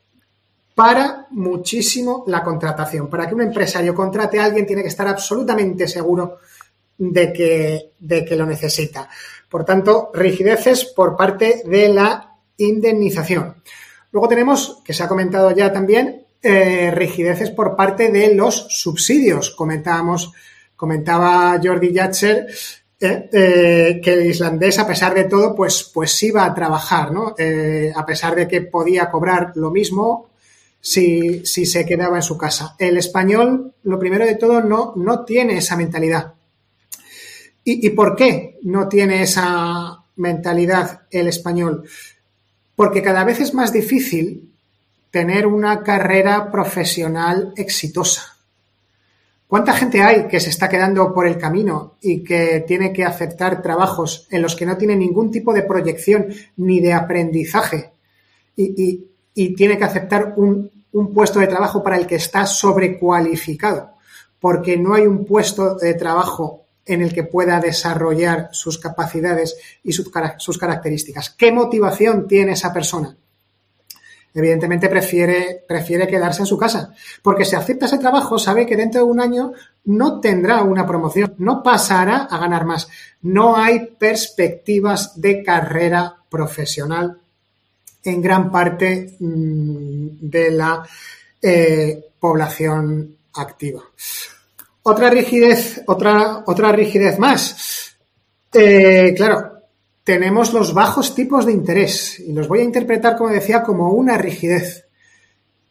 para 0.74 1.26
muchísimo 1.30 2.24
la 2.26 2.42
contratación. 2.42 3.08
Para 3.08 3.28
que 3.28 3.34
un 3.34 3.42
empresario 3.42 3.94
contrate 3.94 4.38
a 4.38 4.44
alguien 4.44 4.66
tiene 4.66 4.82
que 4.82 4.88
estar 4.88 5.08
absolutamente 5.08 5.88
seguro 5.88 6.38
de 6.98 7.32
que, 7.32 7.92
de 7.98 8.24
que 8.24 8.36
lo 8.36 8.44
necesita. 8.44 9.08
Por 9.48 9.64
tanto, 9.64 10.10
rigideces 10.12 10.84
por 10.84 11.16
parte 11.16 11.62
de 11.64 11.88
la 11.88 12.36
indemnización. 12.58 13.62
Luego 14.10 14.28
tenemos, 14.28 14.82
que 14.84 14.92
se 14.92 15.02
ha 15.02 15.08
comentado 15.08 15.50
ya 15.52 15.72
también, 15.72 16.26
eh, 16.42 16.90
rigideces 16.92 17.50
por 17.50 17.76
parte 17.76 18.10
de 18.10 18.34
los 18.34 18.66
subsidios. 18.68 19.50
Comentábamos, 19.50 20.32
comentaba 20.76 21.58
Jordi 21.62 21.92
Yatcher 21.92 22.46
eh, 23.00 23.28
eh, 23.32 24.00
que 24.02 24.12
el 24.12 24.26
islandés, 24.26 24.78
a 24.78 24.86
pesar 24.86 25.14
de 25.14 25.24
todo, 25.24 25.54
pues, 25.54 25.90
pues 25.92 26.22
iba 26.22 26.44
a 26.44 26.54
trabajar, 26.54 27.12
¿no? 27.12 27.34
a 27.94 28.06
pesar 28.06 28.34
de 28.34 28.48
que 28.48 28.62
podía 28.62 29.10
cobrar 29.10 29.52
lo 29.54 29.70
mismo 29.70 30.30
si, 30.80 31.44
si, 31.44 31.66
se 31.66 31.84
quedaba 31.84 32.16
en 32.16 32.22
su 32.22 32.36
casa. 32.36 32.74
El 32.78 32.96
español, 32.96 33.74
lo 33.82 33.98
primero 33.98 34.24
de 34.24 34.36
todo, 34.36 34.62
no, 34.62 34.92
no 34.96 35.24
tiene 35.24 35.58
esa 35.58 35.76
mentalidad. 35.76 36.34
¿Y, 37.68 37.86
¿Y 37.86 37.90
por 37.90 38.16
qué 38.16 38.58
no 38.62 38.88
tiene 38.88 39.20
esa 39.20 40.02
mentalidad 40.16 41.02
el 41.10 41.28
español? 41.28 41.84
Porque 42.74 43.02
cada 43.02 43.24
vez 43.24 43.40
es 43.40 43.52
más 43.52 43.74
difícil 43.74 44.50
tener 45.10 45.46
una 45.46 45.82
carrera 45.82 46.50
profesional 46.50 47.52
exitosa. 47.56 48.38
¿Cuánta 49.46 49.74
gente 49.74 50.00
hay 50.00 50.28
que 50.28 50.40
se 50.40 50.48
está 50.48 50.66
quedando 50.66 51.12
por 51.12 51.26
el 51.26 51.36
camino 51.36 51.96
y 52.00 52.24
que 52.24 52.64
tiene 52.66 52.90
que 52.90 53.04
aceptar 53.04 53.60
trabajos 53.60 54.26
en 54.30 54.40
los 54.40 54.56
que 54.56 54.64
no 54.64 54.78
tiene 54.78 54.96
ningún 54.96 55.30
tipo 55.30 55.52
de 55.52 55.62
proyección 55.62 56.28
ni 56.56 56.80
de 56.80 56.94
aprendizaje 56.94 57.90
y, 58.56 59.04
tiene 59.56 59.76
que 59.76 59.84
aceptar 59.84 60.34
un, 60.36 60.70
un 60.92 61.12
puesto 61.12 61.38
de 61.38 61.46
trabajo 61.46 61.82
para 61.82 61.98
el 61.98 62.06
que 62.06 62.16
está 62.16 62.46
sobrecualificado 62.46 63.90
porque 64.40 64.76
no 64.76 64.94
hay 64.94 65.06
un 65.06 65.26
puesto 65.26 65.76
de 65.76 65.94
trabajo 65.94 66.64
en 66.88 67.02
el 67.02 67.12
que 67.12 67.22
pueda 67.22 67.60
desarrollar 67.60 68.48
sus 68.52 68.78
capacidades 68.78 69.56
y 69.84 69.92
sus, 69.92 70.10
características. 70.58 71.30
¿Qué 71.30 71.52
motivación 71.52 72.26
tiene 72.26 72.52
esa 72.52 72.72
persona? 72.72 73.14
evidentemente 74.34 74.88
prefiere, 74.88 75.64
prefiere 75.66 76.06
quedarse 76.06 76.42
en 76.42 76.46
su 76.46 76.56
casa. 76.56 76.94
Porque 77.22 77.44
si 77.44 77.56
acepta 77.56 77.86
ese 77.86 77.98
trabajo, 77.98 78.38
sabe 78.38 78.66
que 78.66 78.76
dentro 78.76 79.00
de 79.00 79.10
un 79.10 79.20
año 79.20 79.52
no 79.86 80.20
tendrá 80.20 80.62
una 80.62 80.86
promoción, 80.86 81.34
no 81.38 81.60
pasará 81.60 82.18
a 82.18 82.38
ganar 82.38 82.64
más. 82.64 82.88
No 83.22 83.56
hay 83.56 83.96
perspectivas 83.98 85.20
de 85.20 85.42
carrera 85.42 86.14
profesional 86.28 87.18
en 88.04 88.22
gran 88.22 88.52
parte 88.52 89.16
mm, 89.18 90.06
de 90.20 90.50
la 90.52 90.86
eh, 91.42 92.04
población 92.20 93.16
activa. 93.34 93.82
Otra 94.88 95.10
rigidez, 95.10 95.82
otra, 95.84 96.44
otra 96.46 96.72
rigidez 96.72 97.18
más. 97.18 97.94
Eh, 98.50 99.12
claro, 99.14 99.64
tenemos 100.02 100.54
los 100.54 100.72
bajos 100.72 101.14
tipos 101.14 101.44
de 101.44 101.52
interés 101.52 102.18
y 102.20 102.32
los 102.32 102.48
voy 102.48 102.60
a 102.60 102.62
interpretar, 102.62 103.14
como 103.18 103.28
decía, 103.28 103.62
como 103.62 103.90
una 103.90 104.16
rigidez. 104.16 104.86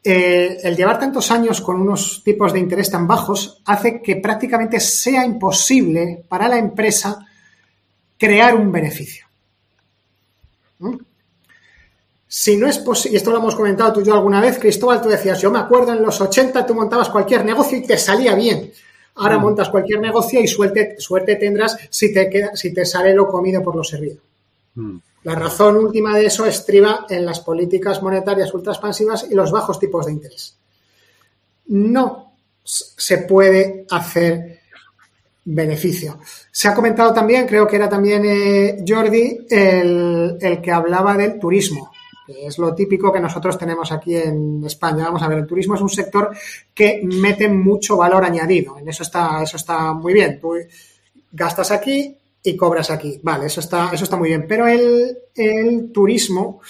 Eh, 0.04 0.60
el 0.62 0.78
llevar 0.78 1.00
tantos 1.00 1.32
años 1.32 1.62
con 1.62 1.82
unos 1.82 2.22
tipos 2.24 2.54
de 2.54 2.60
interés 2.60 2.92
tan 2.92 3.08
bajos 3.08 3.64
hace 3.66 4.04
que 4.04 4.18
prácticamente 4.18 4.80
sea 4.80 5.26
imposible 5.26 6.24
para 6.30 6.48
la 6.48 6.60
empresa 6.60 7.18
crear 8.20 8.56
un 8.56 8.72
beneficio. 8.72 9.26
¿Mm? 10.78 10.96
Si 12.28 12.56
no 12.56 12.68
es 12.68 12.78
posible, 12.78 13.16
y 13.16 13.18
esto 13.18 13.32
lo 13.32 13.38
hemos 13.38 13.56
comentado 13.56 13.94
tú 13.94 14.02
y 14.02 14.04
yo 14.06 14.14
alguna 14.14 14.42
vez, 14.42 14.60
Cristóbal, 14.60 15.02
tú 15.02 15.10
decías, 15.10 15.42
yo 15.42 15.50
me 15.50 15.58
acuerdo 15.58 15.94
en 15.94 16.04
los 16.04 16.22
80 16.22 16.68
tú 16.68 16.76
montabas 16.76 17.10
cualquier 17.10 17.44
negocio 17.44 17.80
y 17.80 17.82
te 17.82 17.98
salía 17.98 18.36
bien. 18.36 18.72
Ahora 19.18 19.40
montas 19.40 19.70
cualquier 19.70 20.00
negocio 20.00 20.40
y 20.40 20.48
suerte, 20.48 20.96
suerte 21.00 21.36
tendrás 21.36 21.78
si 21.90 22.14
te, 22.14 22.30
queda, 22.30 22.56
si 22.56 22.74
te 22.74 22.86
sale 22.86 23.14
lo 23.14 23.28
comido 23.28 23.64
por 23.64 23.76
lo 23.76 23.84
servido. 23.84 24.18
La 25.24 25.36
razón 25.36 25.78
última 25.78 26.16
de 26.16 26.28
eso 26.28 26.46
estriba 26.46 27.06
en 27.10 27.26
las 27.26 27.40
políticas 27.40 28.02
monetarias 28.02 28.54
ultraexpansivas 28.54 29.28
y 29.30 29.36
los 29.36 29.52
bajos 29.52 29.80
tipos 29.80 30.06
de 30.06 30.12
interés. 30.12 30.56
No 31.68 32.34
se 32.64 33.18
puede 33.20 33.86
hacer 33.90 34.60
beneficio. 35.44 36.20
Se 36.52 36.68
ha 36.68 36.74
comentado 36.74 37.14
también, 37.14 37.48
creo 37.48 37.68
que 37.68 37.78
era 37.78 37.90
también 37.90 38.24
eh, 38.26 38.84
Jordi, 38.88 39.46
el, 39.50 40.38
el, 40.40 40.62
que 40.62 40.72
hablaba 40.72 41.16
del 41.16 41.40
turismo. 41.40 41.92
Es 42.28 42.58
lo 42.58 42.76
típico 42.76 43.12
que 43.12 43.20
nosotros 43.20 43.58
tenemos 43.58 43.92
aquí 43.92 44.16
en 44.16 44.64
España. 44.66 45.06
Vamos 45.06 45.22
a 45.24 45.28
ver, 45.28 45.40
el 45.40 45.48
turismo 45.48 45.76
es 45.76 45.82
un 45.82 45.90
sector 45.90 46.36
que 46.74 47.02
mete 47.04 47.48
mucho 47.48 47.98
valor 47.98 48.24
añadido. 48.24 48.78
En 48.78 48.90
eso 48.90 49.04
está, 49.04 49.42
eso 49.44 49.58
está 49.58 49.94
muy 49.94 50.14
bien. 50.14 50.40
Tú 50.40 50.56
gastas 51.32 51.72
aquí 51.72 52.16
y 52.44 52.56
cobras 52.56 52.92
aquí. 52.92 53.20
Vale, 53.24 53.46
eso 53.46 53.62
está, 53.62 53.90
eso 53.94 54.04
está 54.04 54.18
muy 54.18 54.30
bien. 54.30 54.46
Pero 54.48 54.68
el, 54.68 55.18
el 55.36 55.92
turismo 55.92 56.62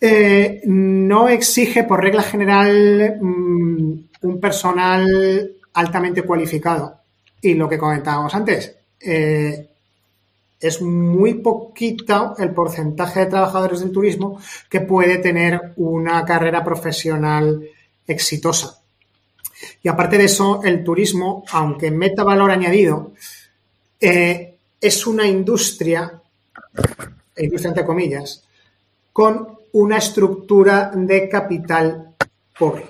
eh, 0.00 0.62
no 0.64 1.28
exige, 1.28 1.84
por 1.84 2.02
regla 2.02 2.22
general, 2.22 3.18
mmm, 3.20 3.92
un 4.22 4.40
personal 4.40 5.52
altamente 5.74 6.22
cualificado 6.22 7.00
y 7.40 7.54
lo 7.54 7.68
que 7.68 7.78
comentábamos 7.78 8.34
antes, 8.34 8.76
eh, 9.00 9.67
es 10.60 10.82
muy 10.82 11.34
poquito 11.34 12.34
el 12.38 12.50
porcentaje 12.50 13.20
de 13.20 13.26
trabajadores 13.26 13.80
del 13.80 13.92
turismo 13.92 14.40
que 14.68 14.80
puede 14.80 15.18
tener 15.18 15.72
una 15.76 16.24
carrera 16.24 16.64
profesional 16.64 17.62
exitosa. 18.06 18.80
Y 19.82 19.88
aparte 19.88 20.18
de 20.18 20.24
eso, 20.24 20.60
el 20.64 20.84
turismo, 20.84 21.44
aunque 21.52 21.90
meta 21.90 22.24
valor 22.24 22.50
añadido, 22.50 23.12
eh, 24.00 24.56
es 24.80 25.06
una 25.06 25.26
industria, 25.26 26.20
industria 27.36 27.68
entre 27.68 27.84
comillas, 27.84 28.44
con 29.12 29.58
una 29.72 29.98
estructura 29.98 30.90
de 30.94 31.28
capital 31.28 32.14
pobre. 32.58 32.86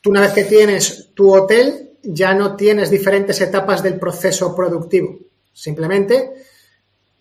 Tú 0.00 0.10
una 0.10 0.20
vez 0.20 0.32
que 0.32 0.44
tienes 0.44 1.10
tu 1.14 1.32
hotel, 1.34 1.90
ya 2.02 2.32
no 2.32 2.56
tienes 2.56 2.90
diferentes 2.90 3.40
etapas 3.40 3.82
del 3.82 3.98
proceso 3.98 4.54
productivo. 4.54 5.18
Simplemente 5.52 6.32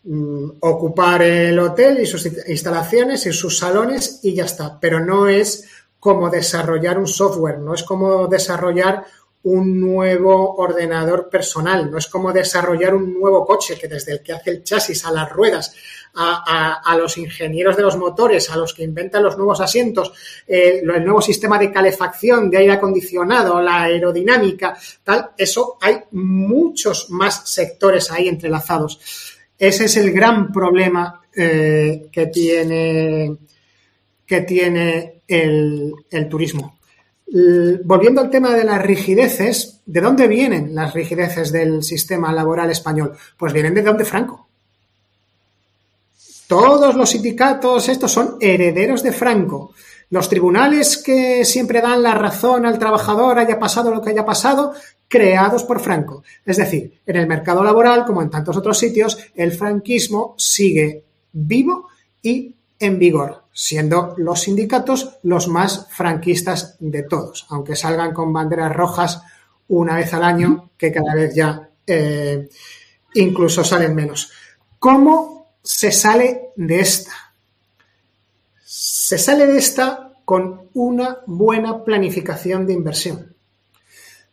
mmm, 0.04 0.50
ocupar 0.62 1.22
el 1.22 1.58
hotel 1.60 2.00
y 2.00 2.06
sus 2.06 2.26
instalaciones 2.48 3.26
y 3.26 3.34
sus 3.34 3.58
salones 3.58 4.20
y 4.24 4.34
ya 4.34 4.46
está. 4.46 4.80
Pero 4.80 5.00
no 5.00 5.28
es 5.28 5.66
como 6.00 6.30
desarrollar 6.30 6.98
un 6.98 7.08
software, 7.08 7.60
no 7.60 7.74
es 7.74 7.84
como 7.84 8.28
desarrollar 8.28 9.06
un 9.44 9.80
nuevo 9.80 10.56
ordenador 10.56 11.30
personal, 11.30 11.90
no 11.90 11.98
es 11.98 12.08
como 12.08 12.34
desarrollar 12.34 12.94
un 12.94 13.14
nuevo 13.14 13.46
coche 13.46 13.78
que 13.80 13.88
desde 13.88 14.14
el 14.14 14.22
que 14.22 14.34
hace 14.34 14.50
el 14.50 14.64
chasis 14.64 15.06
a 15.06 15.12
las 15.12 15.30
ruedas, 15.30 15.74
a, 16.16 16.82
a, 16.84 16.98
los 16.98 17.18
ingenieros 17.18 17.78
de 17.78 17.84
los 17.84 17.96
motores, 17.96 18.50
a 18.50 18.58
los 18.58 18.74
que 18.74 18.84
inventan 18.84 19.24
los 19.24 19.38
nuevos 19.38 19.62
asientos, 19.62 20.12
eh, 20.46 20.82
el 20.84 21.06
nuevo 21.06 21.22
sistema 21.22 21.58
de 21.58 21.72
calefacción, 21.72 22.50
de 22.50 22.58
aire 22.58 22.74
acondicionado, 22.74 23.62
la 23.62 23.84
aerodinámica, 23.84 24.78
tal, 25.04 25.30
eso 25.38 25.78
hay 25.80 25.98
muchos 26.12 27.10
más 27.12 27.50
sectores 27.50 28.12
ahí 28.12 28.28
entrelazados. 28.28 29.00
Ese 29.58 29.86
es 29.86 29.98
el 29.98 30.12
gran 30.12 30.52
problema 30.52 31.22
eh, 31.34 32.10
que 32.12 32.26
tiene, 32.28 33.38
que 34.26 34.42
tiene 34.42 35.22
el 35.28 36.28
turismo 36.30 36.79
volviendo 37.84 38.22
al 38.22 38.30
tema 38.30 38.54
de 38.54 38.64
las 38.64 38.82
rigideces, 38.82 39.82
¿de 39.86 40.02
dónde 40.02 40.28
vienen 40.28 40.74
las 40.74 40.94
rigideces 40.94 41.52
del 41.52 41.84
sistema 41.84 42.34
laboral 42.34 42.70
español? 42.72 43.14
Pues 43.38 43.54
vienen 43.54 43.74
de 43.74 43.84
donde 43.84 44.06
Franco. 44.06 44.48
Todos 46.48 46.96
los 46.96 47.12
sindicatos, 47.12 47.90
estos 47.90 48.12
son 48.12 48.38
herederos 48.42 49.04
de 49.04 49.12
Franco. 49.12 49.74
Los 50.10 50.28
tribunales 50.28 50.98
que 50.98 51.46
siempre 51.46 51.82
dan 51.82 52.02
la 52.02 52.16
razón 52.16 52.66
al 52.66 52.80
trabajador, 52.80 53.38
haya 53.38 53.60
pasado 53.60 53.94
lo 53.94 54.02
que 54.02 54.10
haya 54.10 54.26
pasado, 54.26 54.74
creados 55.08 55.64
por 55.64 55.80
Franco. 55.80 56.24
Es 56.44 56.58
decir, 56.58 57.02
en 57.06 57.16
el 57.16 57.28
mercado 57.28 57.64
laboral, 57.64 58.06
como 58.06 58.24
en 58.24 58.32
tantos 58.32 58.58
otros 58.58 58.80
sitios, 58.80 59.20
el 59.36 59.52
franquismo 59.52 60.34
sigue 60.38 61.04
vivo 61.32 61.90
y 62.24 62.56
en 62.80 62.98
vigor, 62.98 63.44
siendo 63.52 64.14
los 64.18 64.42
sindicatos 64.42 65.18
los 65.24 65.48
más 65.48 65.88
franquistas 65.90 66.78
de 66.80 67.04
todos, 67.04 67.46
aunque 67.50 67.76
salgan 67.76 68.14
con 68.14 68.32
banderas 68.32 68.74
rojas 68.74 69.22
una 69.68 69.96
vez 69.96 70.14
al 70.14 70.24
año, 70.24 70.72
que 70.78 70.92
cada 70.92 71.14
vez 71.14 71.36
ya 71.36 71.70
eh, 71.86 72.50
incluso 73.16 73.64
salen 73.64 73.94
menos. 73.94 74.32
¿Cómo 74.80 75.54
se 75.62 75.92
sale 75.92 76.52
de 76.56 76.80
esta? 76.80 77.12
Se 78.64 79.18
sale 79.18 79.46
de 79.46 79.58
esta 79.58 80.14
con 80.24 80.70
una 80.74 81.20
buena 81.26 81.84
planificación 81.84 82.66
de 82.66 82.74
inversión. 82.74 83.36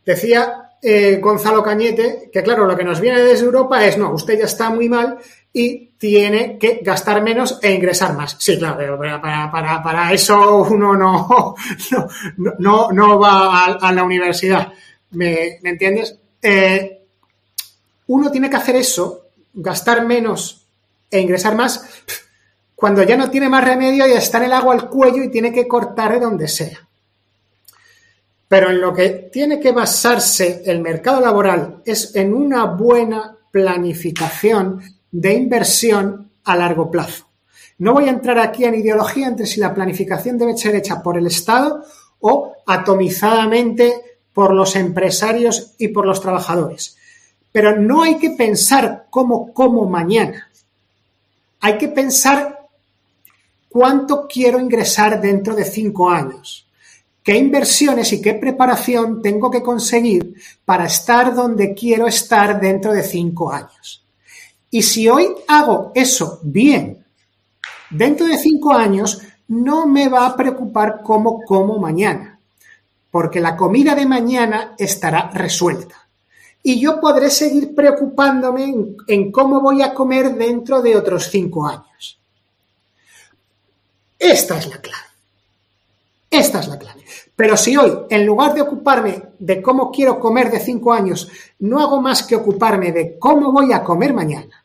Decía 0.04 0.66
eh, 0.82 1.18
Gonzalo 1.20 1.62
Cañete 1.62 2.30
que, 2.32 2.42
claro, 2.42 2.66
lo 2.66 2.76
que 2.76 2.84
nos 2.84 3.00
viene 3.00 3.22
desde 3.22 3.46
Europa 3.46 3.84
es, 3.84 3.98
no, 3.98 4.12
usted 4.12 4.38
ya 4.38 4.44
está 4.44 4.70
muy 4.70 4.88
mal 4.88 5.18
y 5.58 5.92
tiene 5.96 6.58
que 6.58 6.80
gastar 6.82 7.22
menos 7.22 7.58
e 7.62 7.72
ingresar 7.72 8.14
más. 8.14 8.36
Sí, 8.38 8.58
claro, 8.58 8.76
pero 8.76 8.98
para, 9.00 10.12
eso 10.12 10.64
uno 10.64 10.94
no, 10.98 11.54
no, 11.90 12.54
no, 12.58 12.92
no 12.92 13.18
va 13.18 13.64
a, 13.64 13.72
a, 13.80 13.90
la 13.90 14.04
universidad. 14.04 14.70
¿Me, 15.12 15.58
¿me 15.62 15.70
entiendes? 15.70 16.18
Eh, 16.42 17.00
uno 18.08 18.30
tiene 18.30 18.50
que 18.50 18.56
hacer 18.56 18.76
eso, 18.76 19.28
gastar 19.54 20.04
menos 20.04 20.66
e 21.10 21.20
ingresar 21.20 21.56
más, 21.56 21.88
cuando 22.74 23.02
ya 23.02 23.16
no 23.16 23.30
tiene 23.30 23.48
más 23.48 23.64
remedio 23.64 24.06
y 24.06 24.12
está 24.12 24.36
en 24.36 24.44
el 24.44 24.52
agua 24.52 24.74
al 24.74 24.90
cuello 24.90 25.22
y 25.22 25.30
tiene 25.30 25.54
que 25.54 25.66
cortar 25.66 26.12
de 26.12 26.20
donde 26.20 26.48
sea. 26.48 26.86
Pero 28.46 28.68
en 28.68 28.78
lo 28.78 28.92
que 28.92 29.08
tiene 29.32 29.58
que 29.58 29.72
basarse 29.72 30.62
el 30.66 30.82
mercado 30.82 31.22
laboral 31.22 31.80
es 31.86 32.14
en 32.14 32.34
una 32.34 32.66
buena 32.66 33.34
planificación 33.50 34.95
de 35.10 35.34
inversión 35.34 36.30
a 36.44 36.56
largo 36.56 36.90
plazo. 36.90 37.26
No 37.78 37.92
voy 37.92 38.08
a 38.08 38.12
entrar 38.12 38.38
aquí 38.38 38.64
en 38.64 38.74
ideología 38.74 39.26
entre 39.26 39.46
si 39.46 39.60
la 39.60 39.74
planificación 39.74 40.38
debe 40.38 40.56
ser 40.56 40.74
hecha 40.74 41.02
por 41.02 41.18
el 41.18 41.26
Estado 41.26 41.84
o 42.20 42.54
atomizadamente 42.66 44.18
por 44.32 44.54
los 44.54 44.76
empresarios 44.76 45.74
y 45.78 45.88
por 45.88 46.06
los 46.06 46.20
trabajadores. 46.20 46.96
Pero 47.52 47.78
no 47.78 48.02
hay 48.02 48.16
que 48.16 48.30
pensar 48.30 49.06
cómo 49.10 49.52
como 49.52 49.88
mañana. 49.88 50.50
Hay 51.60 51.78
que 51.78 51.88
pensar 51.88 52.68
cuánto 53.68 54.26
quiero 54.26 54.58
ingresar 54.58 55.20
dentro 55.20 55.54
de 55.54 55.64
cinco 55.64 56.08
años. 56.08 56.66
¿Qué 57.22 57.36
inversiones 57.36 58.12
y 58.12 58.22
qué 58.22 58.34
preparación 58.34 59.20
tengo 59.20 59.50
que 59.50 59.62
conseguir 59.62 60.34
para 60.64 60.86
estar 60.86 61.34
donde 61.34 61.74
quiero 61.74 62.06
estar 62.06 62.60
dentro 62.60 62.92
de 62.92 63.02
cinco 63.02 63.50
años? 63.50 64.05
Y 64.70 64.82
si 64.82 65.08
hoy 65.08 65.28
hago 65.48 65.92
eso 65.94 66.40
bien, 66.42 67.04
dentro 67.90 68.26
de 68.26 68.38
cinco 68.38 68.72
años 68.72 69.22
no 69.48 69.86
me 69.86 70.08
va 70.08 70.26
a 70.26 70.36
preocupar 70.36 71.02
cómo 71.02 71.42
como 71.42 71.78
mañana, 71.78 72.38
porque 73.10 73.40
la 73.40 73.56
comida 73.56 73.94
de 73.94 74.06
mañana 74.06 74.74
estará 74.78 75.30
resuelta. 75.32 76.06
Y 76.62 76.80
yo 76.80 77.00
podré 77.00 77.30
seguir 77.30 77.76
preocupándome 77.76 78.74
en, 79.06 79.30
cómo 79.30 79.60
voy 79.60 79.82
a 79.82 79.94
comer 79.94 80.34
dentro 80.34 80.82
de 80.82 80.96
otros 80.96 81.28
cinco 81.30 81.64
años. 81.64 82.18
Esta 84.18 84.58
es 84.58 84.66
la 84.66 84.78
clave. 84.78 85.06
Esta 86.28 86.58
es 86.58 86.66
la 86.66 86.76
clave. 86.76 87.05
Pero 87.36 87.56
si 87.56 87.76
hoy, 87.76 87.92
en 88.08 88.24
lugar 88.24 88.54
de 88.54 88.62
ocuparme 88.62 89.22
de 89.38 89.60
cómo 89.60 89.92
quiero 89.92 90.18
comer 90.18 90.50
de 90.50 90.58
cinco 90.58 90.92
años, 90.94 91.28
no 91.58 91.78
hago 91.80 92.00
más 92.00 92.22
que 92.22 92.34
ocuparme 92.34 92.92
de 92.92 93.18
cómo 93.18 93.52
voy 93.52 93.74
a 93.74 93.84
comer 93.84 94.14
mañana, 94.14 94.64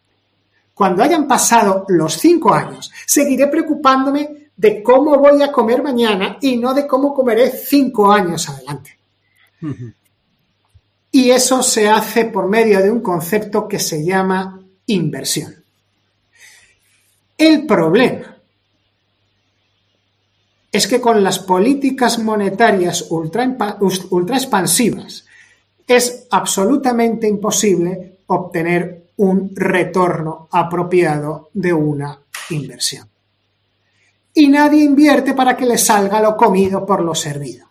cuando 0.74 1.04
hayan 1.04 1.28
pasado 1.28 1.86
los 1.90 2.14
cinco 2.14 2.54
años, 2.54 2.92
seguiré 3.06 3.48
preocupándome 3.48 4.50
de 4.56 4.82
cómo 4.82 5.18
voy 5.18 5.42
a 5.42 5.52
comer 5.52 5.84
mañana 5.84 6.38
y 6.42 6.56
no 6.58 6.74
de 6.74 6.88
cómo 6.88 7.14
comeré 7.14 7.52
cinco 7.52 8.12
años 8.12 8.48
adelante. 8.48 8.98
Uh 9.62 9.68
-huh. 9.68 9.94
Y 11.12 11.30
eso 11.32 11.62
se 11.62 11.90
hace 11.90 12.26
por 12.26 12.48
medio 12.48 12.82
de 12.82 12.90
un 12.90 13.02
concepto 13.02 13.68
que 13.68 13.80
se 13.80 14.04
llama 14.04 14.62
inversión. 14.88 15.54
El 17.38 17.66
problema 17.66 18.38
es 20.72 20.88
que 20.88 21.02
con 21.02 21.24
las 21.24 21.40
políticas 21.40 22.20
monetarias 22.20 23.06
ultra, 23.10 23.44
expansivas 24.36 25.26
es 25.86 26.28
absolutamente 26.30 27.28
imposible 27.28 28.20
obtener 28.28 29.08
un 29.18 29.52
retorno 29.54 30.48
apropiado 30.52 31.50
de 31.54 31.74
una 31.74 32.18
inversión. 32.52 33.08
Y 34.34 34.48
nadie 34.48 34.84
invierte 34.84 35.34
para 35.34 35.58
que 35.58 35.66
le 35.66 35.78
salga 35.78 36.22
lo 36.22 36.38
comido 36.38 36.86
por 36.86 37.02
lo 37.02 37.14
servido. 37.14 37.68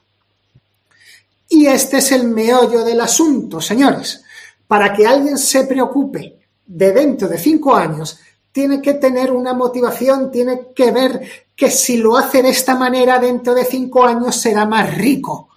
Y 1.49 1.67
este 1.67 1.99
es 1.99 2.13
el 2.13 2.25
meollo 2.29 2.85
del 2.85 3.01
asunto, 3.01 3.61
señores. 3.61 4.23
Para 4.69 4.93
que 4.93 5.07
alguien 5.07 5.39
se 5.39 5.65
preocupe 5.65 6.37
de 6.67 6.93
dentro 6.93 7.27
de 7.29 7.39
cinco 7.39 7.75
años, 7.75 8.21
tiene 8.53 8.83
que 8.83 8.95
tener 8.95 9.33
una 9.33 9.55
motivación, 9.55 10.31
tiene 10.31 10.69
que 10.75 10.93
ver 10.93 11.21
que 11.61 11.71
si 11.71 11.99
lo 11.99 12.17
hace 12.17 12.43
de 12.43 12.49
esta 12.49 12.75
manera 12.75 13.19
dentro 13.19 13.55
de 13.55 13.67
cinco 13.67 14.07
años 14.07 14.35
será 14.35 14.65
más 14.65 14.97
rico. 14.97 15.51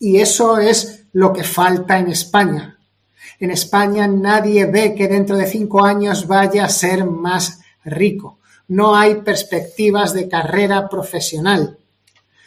Y 0.00 0.16
eso 0.16 0.58
es 0.58 1.04
lo 1.12 1.32
que 1.32 1.44
falta 1.44 1.96
en 2.00 2.08
España. 2.08 2.76
En 3.38 3.52
España 3.52 4.08
nadie 4.08 4.66
ve 4.66 4.92
que 4.92 5.06
dentro 5.06 5.36
de 5.36 5.46
cinco 5.46 5.84
años 5.84 6.26
vaya 6.26 6.64
a 6.64 6.68
ser 6.68 7.04
más 7.04 7.60
rico. 7.84 8.40
No 8.66 8.96
hay 8.96 9.22
perspectivas 9.22 10.12
de 10.12 10.28
carrera 10.28 10.88
profesional. 10.88 11.78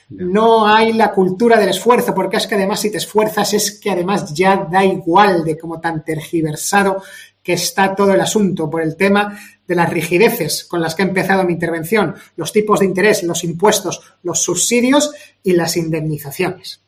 No 0.09 0.67
hay 0.67 0.91
la 0.91 1.13
cultura 1.13 1.57
del 1.57 1.69
esfuerzo, 1.69 2.13
porque 2.13 2.35
es 2.35 2.47
que 2.47 2.55
además 2.55 2.81
si 2.81 2.91
te 2.91 2.97
esfuerzas 2.97 3.53
es 3.53 3.79
que 3.79 3.91
además 3.91 4.33
ya 4.33 4.67
da 4.69 4.83
igual 4.83 5.45
de 5.45 5.57
cómo 5.57 5.79
tan 5.79 6.03
tergiversado 6.03 7.01
que 7.47 7.53
está 7.53 7.95
todo 7.95 8.13
el 8.13 8.19
asunto 8.19 8.69
por 8.69 8.81
el 8.81 8.97
tema 8.97 9.39
de 9.65 9.73
las 9.73 9.89
rigideces 9.89 10.65
con 10.65 10.81
las 10.81 10.95
que 10.95 11.03
he 11.03 11.05
empezado 11.05 11.45
mi 11.45 11.53
intervención, 11.53 12.13
los 12.35 12.51
tipos 12.51 12.81
de 12.81 12.87
interés, 12.87 13.23
los 13.23 13.45
impuestos, 13.45 14.01
los 14.21 14.43
subsidios 14.43 15.13
y 15.43 15.53
las 15.53 15.77
indemnizaciones. 15.77 16.81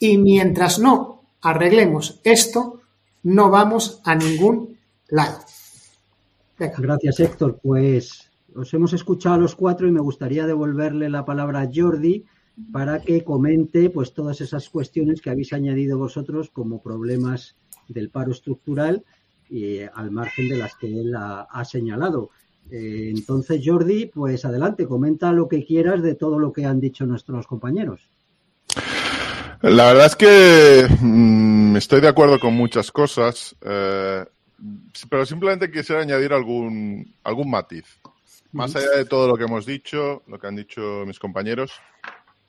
Y 0.00 0.18
mientras 0.18 0.80
no 0.80 1.22
arreglemos 1.40 2.20
esto, 2.24 2.80
no 3.22 3.48
vamos 3.48 4.00
a 4.02 4.16
ningún 4.16 4.76
lado. 5.06 5.38
Gracias, 6.58 7.20
Héctor. 7.20 7.60
Pues 7.62 8.28
os 8.56 8.74
hemos 8.74 8.92
escuchado 8.92 9.36
a 9.36 9.38
los 9.38 9.54
cuatro 9.54 9.86
y 9.86 9.92
me 9.92 10.00
gustaría 10.00 10.48
devolverle 10.48 11.08
la 11.10 11.24
palabra 11.24 11.60
a 11.60 11.70
Jordi 11.72 12.24
para 12.72 13.00
que 13.02 13.22
comente 13.22 13.88
pues 13.90 14.12
todas 14.14 14.40
esas 14.40 14.68
cuestiones 14.68 15.20
que 15.20 15.30
habéis 15.30 15.52
añadido 15.52 15.96
vosotros 15.96 16.50
como 16.50 16.82
problemas 16.82 17.54
del 17.86 18.10
paro 18.10 18.32
estructural 18.32 19.04
y 19.50 19.80
al 19.80 20.10
margen 20.10 20.48
de 20.48 20.56
las 20.56 20.74
que 20.76 20.86
él 20.86 21.14
ha, 21.16 21.64
señalado. 21.64 22.30
Eh, 22.70 23.12
entonces, 23.14 23.62
Jordi, 23.64 24.06
pues 24.06 24.44
adelante, 24.44 24.86
comenta 24.86 25.32
lo 25.32 25.48
que 25.48 25.64
quieras 25.64 26.02
de 26.02 26.14
todo 26.14 26.38
lo 26.38 26.52
que 26.52 26.64
han 26.64 26.80
dicho 26.80 27.06
nuestros 27.06 27.46
compañeros. 27.46 28.08
La 29.62 29.86
verdad 29.86 30.06
es 30.06 30.16
que 30.16 30.86
mm, 31.00 31.76
estoy 31.76 32.00
de 32.00 32.08
acuerdo 32.08 32.38
con 32.38 32.54
muchas 32.54 32.92
cosas, 32.92 33.56
eh, 33.62 34.24
pero 35.08 35.24
simplemente 35.24 35.70
quisiera 35.70 36.02
añadir 36.02 36.32
algún, 36.32 37.14
algún 37.24 37.50
matiz. 37.50 37.84
Más 38.52 38.74
allá 38.74 38.90
de 38.96 39.04
todo 39.04 39.28
lo 39.28 39.36
que 39.36 39.44
hemos 39.44 39.66
dicho, 39.66 40.22
lo 40.26 40.38
que 40.38 40.46
han 40.46 40.56
dicho 40.56 41.04
mis 41.06 41.18
compañeros, 41.18 41.72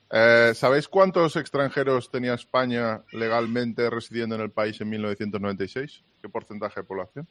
eh, 0.10 0.52
¿Sabéis 0.56 0.88
cuántos 0.88 1.36
extranjeros 1.36 2.10
tenía 2.10 2.34
España 2.34 3.02
legalmente 3.12 3.90
residiendo 3.90 4.36
en 4.36 4.42
el 4.42 4.52
país 4.52 4.80
en 4.82 4.90
1996? 4.90 6.04
¿Qué 6.22 6.30
porcentaje 6.30 6.82
de 6.82 6.86
población? 6.86 7.28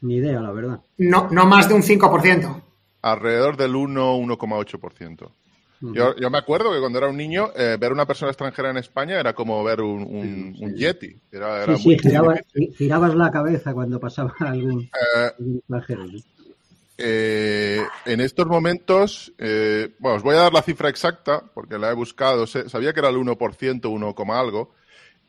Ni 0.00 0.16
idea, 0.16 0.40
la 0.40 0.52
verdad. 0.52 0.80
No, 0.98 1.28
no 1.30 1.46
más 1.46 1.68
de 1.68 1.74
un 1.74 1.82
5%. 1.82 2.62
Alrededor 3.02 3.56
del 3.56 3.72
1-1,8%. 3.72 5.30
Yo, 5.92 6.16
yo, 6.16 6.30
me 6.30 6.38
acuerdo 6.38 6.72
que 6.72 6.80
cuando 6.80 6.98
era 6.98 7.08
un 7.08 7.16
niño, 7.16 7.50
eh, 7.54 7.76
ver 7.78 7.92
una 7.92 8.06
persona 8.06 8.30
extranjera 8.30 8.70
en 8.70 8.78
España 8.78 9.20
era 9.20 9.34
como 9.34 9.62
ver 9.62 9.82
un, 9.82 10.54
yeti. 10.74 11.14
Era, 11.30 11.76
sí, 11.76 11.98
girabas 12.76 13.14
la 13.14 13.30
cabeza 13.30 13.74
cuando 13.74 14.00
pasaba 14.00 14.32
algún, 14.40 14.82
eh, 14.82 15.30
extranjero. 15.58 16.04
Eh, 16.96 17.82
en 18.04 18.20
estos 18.20 18.46
momentos, 18.46 19.32
eh, 19.38 19.94
bueno, 19.98 20.16
os 20.16 20.22
voy 20.22 20.36
a 20.36 20.42
dar 20.42 20.52
la 20.52 20.62
cifra 20.62 20.88
exacta 20.88 21.42
porque 21.52 21.76
la 21.76 21.90
he 21.90 21.94
buscado, 21.94 22.46
sabía 22.46 22.92
que 22.92 23.00
era 23.00 23.08
el 23.08 23.16
1%, 23.16 23.90
1, 23.90 24.14
algo, 24.32 24.74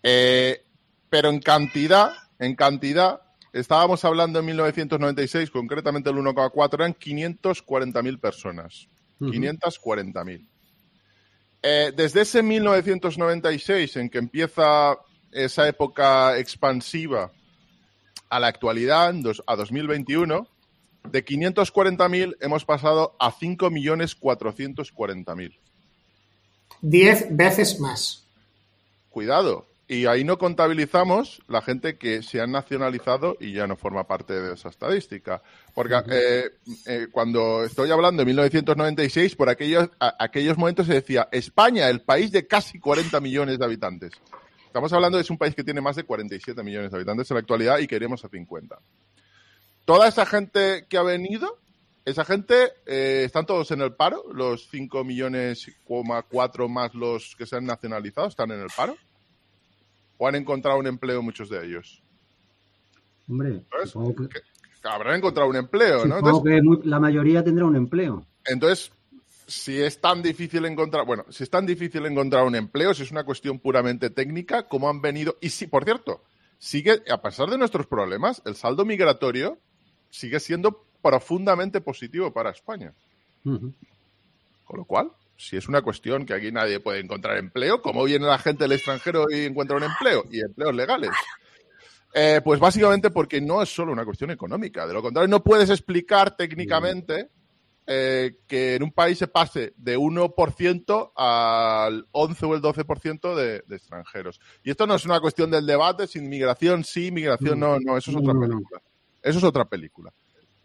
eh, 0.03 0.63
pero 1.09 1.29
en 1.29 1.39
cantidad, 1.39 2.13
en 2.37 2.55
cantidad, 2.55 3.21
estábamos 3.51 4.05
hablando 4.05 4.39
en 4.39 4.45
1996, 4.45 5.49
concretamente 5.49 6.11
el 6.11 6.17
1,4, 6.17 6.73
eran 6.75 6.93
540.000 6.93 8.19
personas. 8.19 8.87
540.000. 9.19 10.45
desde 11.95 12.21
ese 12.21 12.43
1996, 12.43 13.95
en 13.95 14.09
que 14.09 14.17
empieza 14.17 14.97
esa 15.31 15.67
época 15.67 16.37
expansiva 16.37 17.31
a 18.29 18.39
la 18.39 18.47
actualidad, 18.47 19.15
a 19.47 19.55
2021, 19.55 20.47
de 21.11 21.25
540.000 21.25 22.37
hemos 22.41 22.65
pasado 22.65 23.15
a 23.19 23.31
5.440.000. 23.31 25.59
Diez 26.81 27.27
veces 27.29 27.79
más. 27.79 28.25
Cuidado. 29.09 29.67
Y 29.87 30.07
ahí 30.07 30.23
no 30.23 30.39
contabilizamos 30.39 31.43
la 31.47 31.61
gente 31.61 31.99
que 31.99 32.23
se 32.23 32.41
ha 32.41 32.47
nacionalizado 32.47 33.37
y 33.39 33.53
ya 33.53 33.67
no 33.67 33.75
forma 33.75 34.07
parte 34.07 34.33
de 34.33 34.55
esa 34.55 34.69
estadística. 34.69 35.43
Porque 35.75 35.93
eh, 36.09 36.49
eh, 36.87 37.05
cuando 37.11 37.63
estoy 37.63 37.91
hablando 37.91 38.21
de 38.21 38.25
1996, 38.25 39.35
por 39.35 39.49
aquellos, 39.49 39.91
aquellos 39.99 40.57
momentos 40.57 40.87
se 40.87 40.95
decía 40.95 41.29
España, 41.31 41.87
el 41.87 42.01
país 42.01 42.31
de 42.31 42.47
casi 42.47 42.79
40 42.79 43.21
millones 43.21 43.59
de 43.59 43.65
habitantes. 43.65 44.13
Estamos 44.65 44.91
hablando 44.91 45.17
de 45.17 45.21
es 45.21 45.29
un 45.29 45.37
país 45.37 45.53
que 45.53 45.63
tiene 45.63 45.81
más 45.81 45.95
de 45.95 46.03
47 46.03 46.63
millones 46.63 46.89
de 46.89 46.97
habitantes 46.97 47.29
en 47.29 47.35
la 47.35 47.41
actualidad 47.41 47.77
y 47.77 47.87
queremos 47.87 48.25
a 48.25 48.29
50 48.29 48.75
toda 49.85 50.07
esa 50.07 50.25
gente 50.25 50.85
que 50.89 50.97
ha 50.97 51.03
venido, 51.03 51.59
esa 52.03 52.25
gente 52.25 52.55
eh, 52.85 53.23
están 53.25 53.45
todos 53.45 53.71
en 53.71 53.81
el 53.81 53.93
paro, 53.93 54.23
los 54.33 54.67
5 54.69 55.03
millones, 55.03 55.71
cuatro 56.29 56.67
más 56.67 56.93
los 56.93 57.35
que 57.35 57.45
se 57.45 57.55
han 57.55 57.65
nacionalizado 57.65 58.27
están 58.27 58.51
en 58.51 58.59
el 58.59 58.69
paro. 58.75 58.95
¿O 60.17 60.27
han 60.27 60.35
encontrado 60.35 60.79
un 60.79 60.87
empleo 60.87 61.21
muchos 61.21 61.49
de 61.49 61.65
ellos? 61.65 62.01
Hombre, 63.27 63.65
habrán 64.83 65.15
encontrado 65.15 65.49
un 65.49 65.55
empleo, 65.55 66.05
¿no? 66.05 66.19
Entonces, 66.19 66.43
que 66.43 66.87
la 66.87 66.99
mayoría 66.99 67.43
tendrá 67.43 67.65
un 67.65 67.75
empleo. 67.75 68.25
Entonces, 68.45 68.91
si 69.47 69.81
es 69.81 69.99
tan 69.99 70.21
difícil 70.21 70.63
encontrar, 70.65 71.05
bueno, 71.05 71.25
si 71.29 71.43
es 71.43 71.49
tan 71.49 71.65
difícil 71.65 72.05
encontrar 72.05 72.45
un 72.45 72.55
empleo, 72.55 72.93
si 72.93 73.03
es 73.03 73.11
una 73.11 73.23
cuestión 73.23 73.59
puramente 73.59 74.09
técnica, 74.09 74.67
¿cómo 74.67 74.89
han 74.89 75.01
venido? 75.01 75.37
Y 75.41 75.49
si, 75.49 75.67
por 75.67 75.83
cierto, 75.83 76.23
sigue, 76.59 77.03
a 77.09 77.21
pesar 77.21 77.49
de 77.49 77.57
nuestros 77.57 77.87
problemas, 77.87 78.41
el 78.45 78.55
saldo 78.55 78.85
migratorio 78.85 79.57
sigue 80.09 80.39
siendo 80.39 80.85
profundamente 81.01 81.81
positivo 81.81 82.33
para 82.33 82.51
España. 82.51 82.93
Con 83.43 84.77
lo 84.77 84.85
cual, 84.85 85.11
si 85.37 85.57
es 85.57 85.67
una 85.67 85.81
cuestión 85.81 86.25
que 86.25 86.33
aquí 86.33 86.51
nadie 86.51 86.79
puede 86.79 86.99
encontrar 86.99 87.37
empleo, 87.37 87.81
¿cómo 87.81 88.03
viene 88.03 88.25
la 88.25 88.39
gente 88.39 88.63
del 88.63 88.73
extranjero 88.73 89.25
y 89.29 89.45
encuentra 89.45 89.77
un 89.77 89.83
empleo? 89.83 90.25
Y 90.31 90.41
empleos 90.41 90.73
legales. 90.73 91.11
Eh, 92.13 92.39
pues 92.43 92.59
básicamente 92.59 93.11
porque 93.11 93.41
no 93.41 93.61
es 93.61 93.69
solo 93.69 93.91
una 93.91 94.05
cuestión 94.05 94.31
económica. 94.31 94.87
De 94.87 94.93
lo 94.93 95.01
contrario, 95.01 95.27
no 95.27 95.43
puedes 95.43 95.69
explicar 95.69 96.35
técnicamente 96.35 97.29
eh, 97.87 98.37
que 98.47 98.75
en 98.75 98.83
un 98.83 98.91
país 98.91 99.19
se 99.19 99.27
pase 99.27 99.73
de 99.77 99.97
1% 99.97 101.11
al 101.15 102.07
11 102.11 102.45
o 102.45 102.55
el 102.55 102.61
12% 102.61 103.35
de, 103.35 103.63
de 103.67 103.75
extranjeros. 103.75 104.39
Y 104.63 104.71
esto 104.71 104.87
no 104.87 104.95
es 104.95 105.05
una 105.05 105.19
cuestión 105.19 105.51
del 105.51 105.67
debate, 105.67 106.07
sin 106.07 106.27
migración 106.29 106.83
sí, 106.83 107.11
migración 107.11 107.59
no, 107.59 107.77
no, 107.79 107.97
eso 107.97 108.11
es 108.11 108.17
otra 108.17 108.33
película. 108.33 108.81
Eso 109.25 109.39
es 109.39 109.43
otra 109.43 109.65
película. 109.65 110.13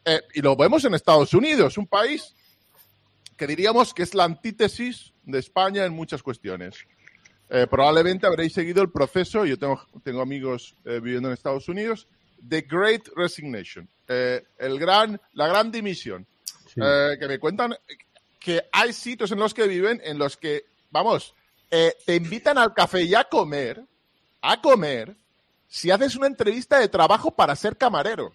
Eh, 0.04 0.20
y 0.34 0.42
lo 0.42 0.54
vemos 0.54 0.84
en 0.84 0.92
Estados 0.92 1.32
Unidos, 1.32 1.78
un 1.78 1.86
país 1.86 2.34
que 3.34 3.46
diríamos 3.46 3.94
que 3.94 4.02
es 4.02 4.14
la 4.14 4.24
antítesis 4.24 5.14
de 5.24 5.38
España 5.38 5.86
en 5.86 5.94
muchas 5.94 6.22
cuestiones. 6.22 6.76
Eh, 7.48 7.66
probablemente 7.70 8.26
habréis 8.26 8.52
seguido 8.52 8.82
el 8.82 8.90
proceso, 8.90 9.46
yo 9.46 9.58
tengo, 9.58 9.82
tengo 10.04 10.20
amigos 10.20 10.76
eh, 10.84 11.00
viviendo 11.02 11.28
en 11.28 11.34
Estados 11.34 11.70
Unidos, 11.70 12.06
The 12.46 12.60
Great 12.68 13.08
Resignation, 13.16 13.88
el 14.06 14.78
gran, 14.78 15.18
la 15.32 15.48
gran 15.48 15.70
dimisión, 15.70 16.26
que 16.74 17.26
me 17.28 17.38
cuentan 17.38 17.74
que 18.38 18.62
hay 18.72 18.92
sitios 18.92 19.30
en 19.32 19.38
los 19.38 19.54
que 19.54 19.66
viven 19.66 20.00
en 20.04 20.18
los 20.18 20.36
que, 20.36 20.64
vamos, 20.90 21.34
te 21.68 22.14
invitan 22.14 22.58
al 22.58 22.74
café 22.74 23.02
y 23.02 23.14
a 23.14 23.24
comer, 23.24 23.84
a 24.40 24.60
comer, 24.60 25.14
si 25.68 25.90
haces 25.90 26.16
una 26.16 26.26
entrevista 26.26 26.78
de 26.78 26.88
trabajo 26.88 27.30
para 27.30 27.54
ser 27.54 27.76
camarero. 27.76 28.34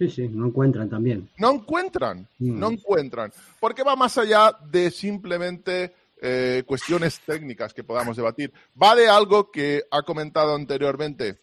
Sí, 0.00 0.08
sí, 0.08 0.28
no 0.30 0.46
encuentran 0.46 0.88
también. 0.88 1.28
No 1.36 1.50
encuentran, 1.52 2.26
mm. 2.38 2.58
no 2.58 2.70
encuentran. 2.70 3.30
Porque 3.60 3.82
va 3.82 3.96
más 3.96 4.16
allá 4.16 4.56
de 4.70 4.90
simplemente 4.90 5.92
eh, 6.22 6.62
cuestiones 6.64 7.20
técnicas 7.20 7.74
que 7.74 7.84
podamos 7.84 8.16
debatir. 8.16 8.50
Va 8.82 8.94
de 8.94 9.10
algo 9.10 9.50
que 9.50 9.82
ha 9.90 10.00
comentado 10.00 10.54
anteriormente 10.54 11.36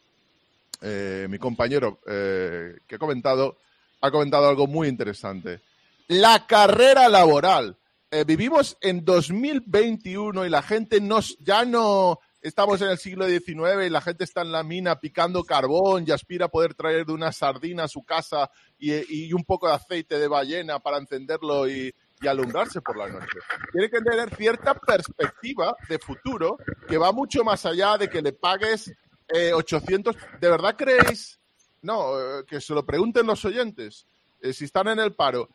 eh, 0.82 1.28
mi 1.30 1.38
compañero 1.38 2.00
eh, 2.08 2.80
que 2.88 2.96
ha 2.96 2.98
comentado, 2.98 3.58
ha 4.02 4.10
comentado 4.10 4.50
algo 4.50 4.66
muy 4.66 4.88
interesante. 4.88 5.60
La 6.08 6.48
carrera 6.48 7.10
laboral. 7.10 7.78
vivimos 8.26 8.76
en 8.82 9.06
2021 9.06 10.48
y 10.48 10.50
la 10.50 10.64
gente 10.64 11.00
nos, 11.00 11.38
ya 11.40 11.64
no 11.64 12.22
estamos 12.48 12.82
en 12.82 12.90
el 12.90 12.98
siglo 12.98 13.28
XIX 13.28 13.86
y 13.86 13.90
la 13.90 14.02
gente 14.02 14.24
está 14.24 14.42
en 14.42 14.52
la 14.52 14.64
mina 14.64 15.00
picando 15.00 15.44
carbón 15.44 16.06
y 16.08 16.12
aspira 16.12 16.46
a 16.46 16.50
poder 16.50 16.74
traer 16.74 17.06
de 17.06 17.12
una 17.12 17.32
sardina 17.32 17.84
a 17.84 17.88
su 17.88 18.04
casa 18.04 18.50
y, 18.80 19.34
un 19.34 19.44
poco 19.44 19.68
de 19.68 19.74
aceite 19.74 20.18
de 20.18 20.28
ballena 20.28 20.80
para 20.80 20.98
encenderlo 20.98 21.68
y, 21.68 21.94
alumbrarse 22.28 22.82
por 22.82 22.98
la 22.98 23.08
noche. 23.08 23.38
Tiene 23.72 23.92
que 23.92 24.02
tener 24.02 24.36
cierta 24.36 24.74
perspectiva 24.74 25.76
de 25.88 26.00
futuro 26.00 26.58
que 26.88 26.98
va 26.98 27.12
mucho 27.12 27.44
más 27.44 27.64
allá 27.68 27.96
de 27.96 28.10
que 28.10 28.24
le 28.24 28.34
pagues 28.34 28.92
800. 29.54 30.16
Eh, 30.16 30.20
¿De 30.42 30.50
verdad 30.50 30.76
creéis? 30.76 31.40
No, 31.84 32.20
eh, 32.20 32.44
que 32.48 32.60
se 32.60 32.74
lo 32.74 32.84
pregunten 32.84 33.28
los 33.28 33.46
oyentes. 33.46 34.08
Eh, 34.42 34.52
si 34.52 34.66
están 34.66 34.88
en 34.88 34.98
el 35.00 35.14
paro 35.14 35.50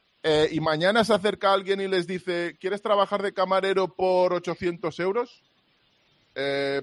y 0.52 0.60
mañana 0.60 1.02
se 1.02 1.14
acerca 1.14 1.52
alguien 1.52 1.80
y 1.80 1.88
les 1.88 2.06
dice, 2.06 2.56
¿quieres 2.60 2.80
trabajar 2.80 3.22
de 3.22 3.34
camarero 3.34 3.88
por 3.88 4.32
800 4.32 5.00
euros? 5.00 5.42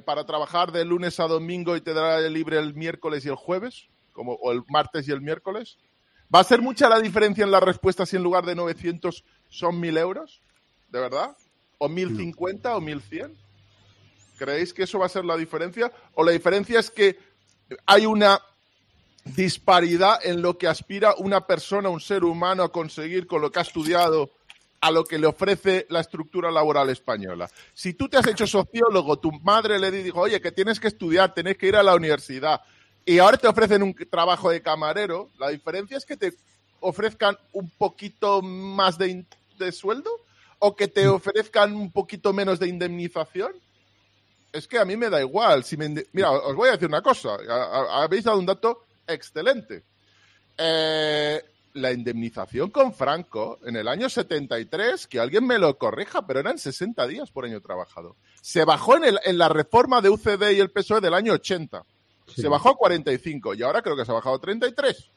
Para 0.06 0.26
trabajar 0.26 0.72
de 0.72 0.86
lunes 0.86 1.20
a 1.20 1.28
domingo 1.28 1.76
y 1.76 1.82
te 1.82 1.93
dará 1.93 2.20
libre 2.30 2.60
el 2.60 2.74
miércoles 2.74 3.26
y 3.26 3.30
el 3.30 3.36
jueves, 3.36 3.88
como, 4.14 4.34
o 4.34 4.52
el 4.52 4.64
martes 4.68 5.08
y 5.08 5.12
el 5.12 5.22
miércoles. 5.22 5.78
¿Va 6.34 6.41
a 6.41 6.43
ser 6.43 6.62
mucha 6.62 6.88
la 6.88 7.00
diferencia 7.00 7.43
en 7.43 7.52
la 7.52 7.60
respuesta 7.60 8.06
si 8.06 8.16
en 8.16 8.24
lugar 8.24 8.45
de 8.45 8.54
900 8.54 9.24
son 9.50 9.80
1000 9.80 9.97
euros? 9.97 10.41
¿De 10.89 11.00
verdad? 11.00 11.36
¿O 11.80 11.89
1050 11.89 12.76
o 12.76 12.82
1100? 12.82 13.36
¿Creéis 14.38 14.74
que 14.74 14.84
eso 14.84 15.00
va 15.00 15.08
a 15.08 15.10
ser 15.10 15.26
la 15.26 15.36
diferencia? 15.36 15.91
¿O 16.14 16.24
la 16.24 16.32
diferencia 16.32 16.80
es 16.80 16.91
que 16.91 17.18
hay 17.86 18.06
una 18.06 18.41
disparidad 19.26 20.20
en 20.24 20.41
lo 20.41 20.58
que 20.58 20.68
aspira 20.68 21.16
una 21.18 21.45
persona, 21.45 21.89
un 21.89 22.00
ser 22.00 22.24
humano 22.24 22.64
a 22.64 22.72
conseguir 22.72 23.28
con 23.28 23.41
lo 23.41 23.52
que 23.52 23.60
ha 23.60 23.64
estudiado 23.64 24.32
a 24.82 24.91
lo 24.91 25.03
que 25.03 25.19
le 25.19 25.27
ofrece 25.27 25.86
la 25.89 25.99
estructura 25.99 26.51
laboral 26.51 26.89
española. 26.89 27.49
Si 27.73 27.93
tú 27.93 28.07
te 28.07 28.17
has 28.17 28.27
hecho 28.27 28.47
sociólogo, 28.47 29.19
tu 29.19 29.32
madre 29.32 29.80
le 29.80 29.91
dijo, 29.91 30.21
oye, 30.21 30.39
que 30.41 30.51
tienes 30.51 30.80
que 30.80 30.88
estudiar, 30.88 31.34
tienes 31.34 31.57
que 31.57 31.67
ir 31.67 31.75
a 31.75 31.84
la 31.84 31.95
universidad, 31.95 32.61
y 33.05 33.19
ahora 33.19 33.38
te 33.38 33.47
ofrecen 33.47 33.84
un 33.84 33.95
trabajo 34.09 34.49
de 34.49 34.61
camarero, 34.61 35.30
la 35.39 35.49
diferencia 35.49 35.97
es 35.97 36.05
que 36.05 36.15
te 36.15 36.34
ofrezcan 36.80 37.38
un 37.53 37.69
poquito 37.71 38.41
más 38.41 38.97
de, 38.97 39.25
sueldo 39.71 40.09
o 40.59 40.75
que 40.75 40.88
te 40.88 41.07
ofrezcan 41.07 41.75
un 41.75 41.91
poquito 41.91 42.34
menos 42.34 42.59
de 42.59 42.67
indemnización. 42.67 43.53
Es 44.51 44.67
que 44.67 44.80
a 44.80 44.86
mí 44.86 44.95
me 44.95 45.09
da 45.09 45.21
igual. 45.21 45.63
Si 45.63 45.77
Mira, 45.77 46.32
os 46.32 46.55
voy 46.55 46.69
a 46.69 46.73
decir 46.73 46.88
una 46.88 47.01
cosa. 47.01 47.38
Habéis 47.91 48.23
dado 48.23 48.39
un 48.39 48.45
dato 48.45 48.86
excelente. 49.07 49.84
Eh, 50.57 51.41
la 51.74 51.91
indemnización 51.91 52.70
con 52.70 52.93
Franco 52.93 53.59
en 53.65 53.76
el 53.76 53.88
año 53.88 54.09
73, 54.09 55.07
que 55.07 55.20
alguien 55.20 55.45
me 55.45 55.59
lo 55.59 55.78
corrija, 55.78 56.26
pero 56.26 56.39
eran 56.39 56.57
60 56.57 57.07
días 57.07 57.32
por 57.32 57.45
año 57.45 57.61
trabajado. 57.61 58.15
Se 58.41 58.65
bajó 58.65 58.97
en, 58.97 59.05
el, 59.05 59.20
en 59.26 59.38
la 59.38 59.49
reforma 59.49 60.01
de 60.01 60.09
UCD 60.09 60.51
y 60.51 60.59
el 60.59 60.72
PSOE 60.72 61.01
del 61.01 61.13
año 61.13 61.34
80. 61.34 61.84
Se 62.36 62.47
bajó 62.47 62.70
a 62.70 62.78
45 62.78 63.55
y 63.55 63.63
ahora 63.63 63.82
creo 63.82 63.95
que 63.95 64.05
se 64.05 64.11
ha 64.11 64.15
bajado 64.15 64.36
a 64.36 64.39
33. 64.39 65.09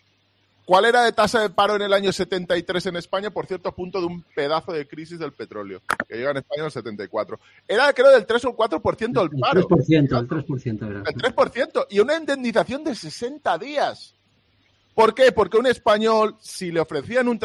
¿Cuál 0.65 0.85
era 0.85 1.03
de 1.03 1.13
tasa 1.13 1.41
de 1.41 1.51
paro 1.51 1.75
en 1.75 1.83
el 1.83 1.93
año 1.93 2.13
73 2.13 2.87
en 2.87 2.97
España? 2.97 3.31
Por 3.31 3.47
cierto, 3.47 3.69
a 3.69 3.75
punto 3.75 4.01
de 4.01 4.07
un 4.07 4.23
pedazo 4.35 4.73
de 4.73 4.87
crisis 4.87 5.19
del 5.19 5.33
petróleo, 5.33 5.83
que 6.09 6.17
llega 6.17 6.31
en 6.31 6.37
España 6.37 6.61
en 6.61 6.67
el 6.67 6.71
74. 6.71 7.41
Era, 7.67 7.93
creo, 7.93 8.11
del 8.11 8.25
3 8.25 8.45
o 8.45 8.49
el 8.51 8.55
4% 8.55 9.29
del 9.29 9.41
paro. 9.41 9.61
El 9.61 9.67
3%, 9.67 10.21
el 10.21 10.29
3% 10.29 10.91
era. 10.91 10.99
El 11.01 11.17
3%. 11.17 11.87
Y 11.91 11.99
una 11.99 12.17
indemnización 12.17 12.85
de 12.85 12.95
60 12.95 13.59
días. 13.59 14.15
¿Por 14.95 15.15
qué? 15.15 15.33
Porque 15.33 15.57
un 15.57 15.67
español, 15.67 16.37
si 16.41 16.71
le 16.71 16.81
ofrecían 16.81 17.29
un... 17.29 17.41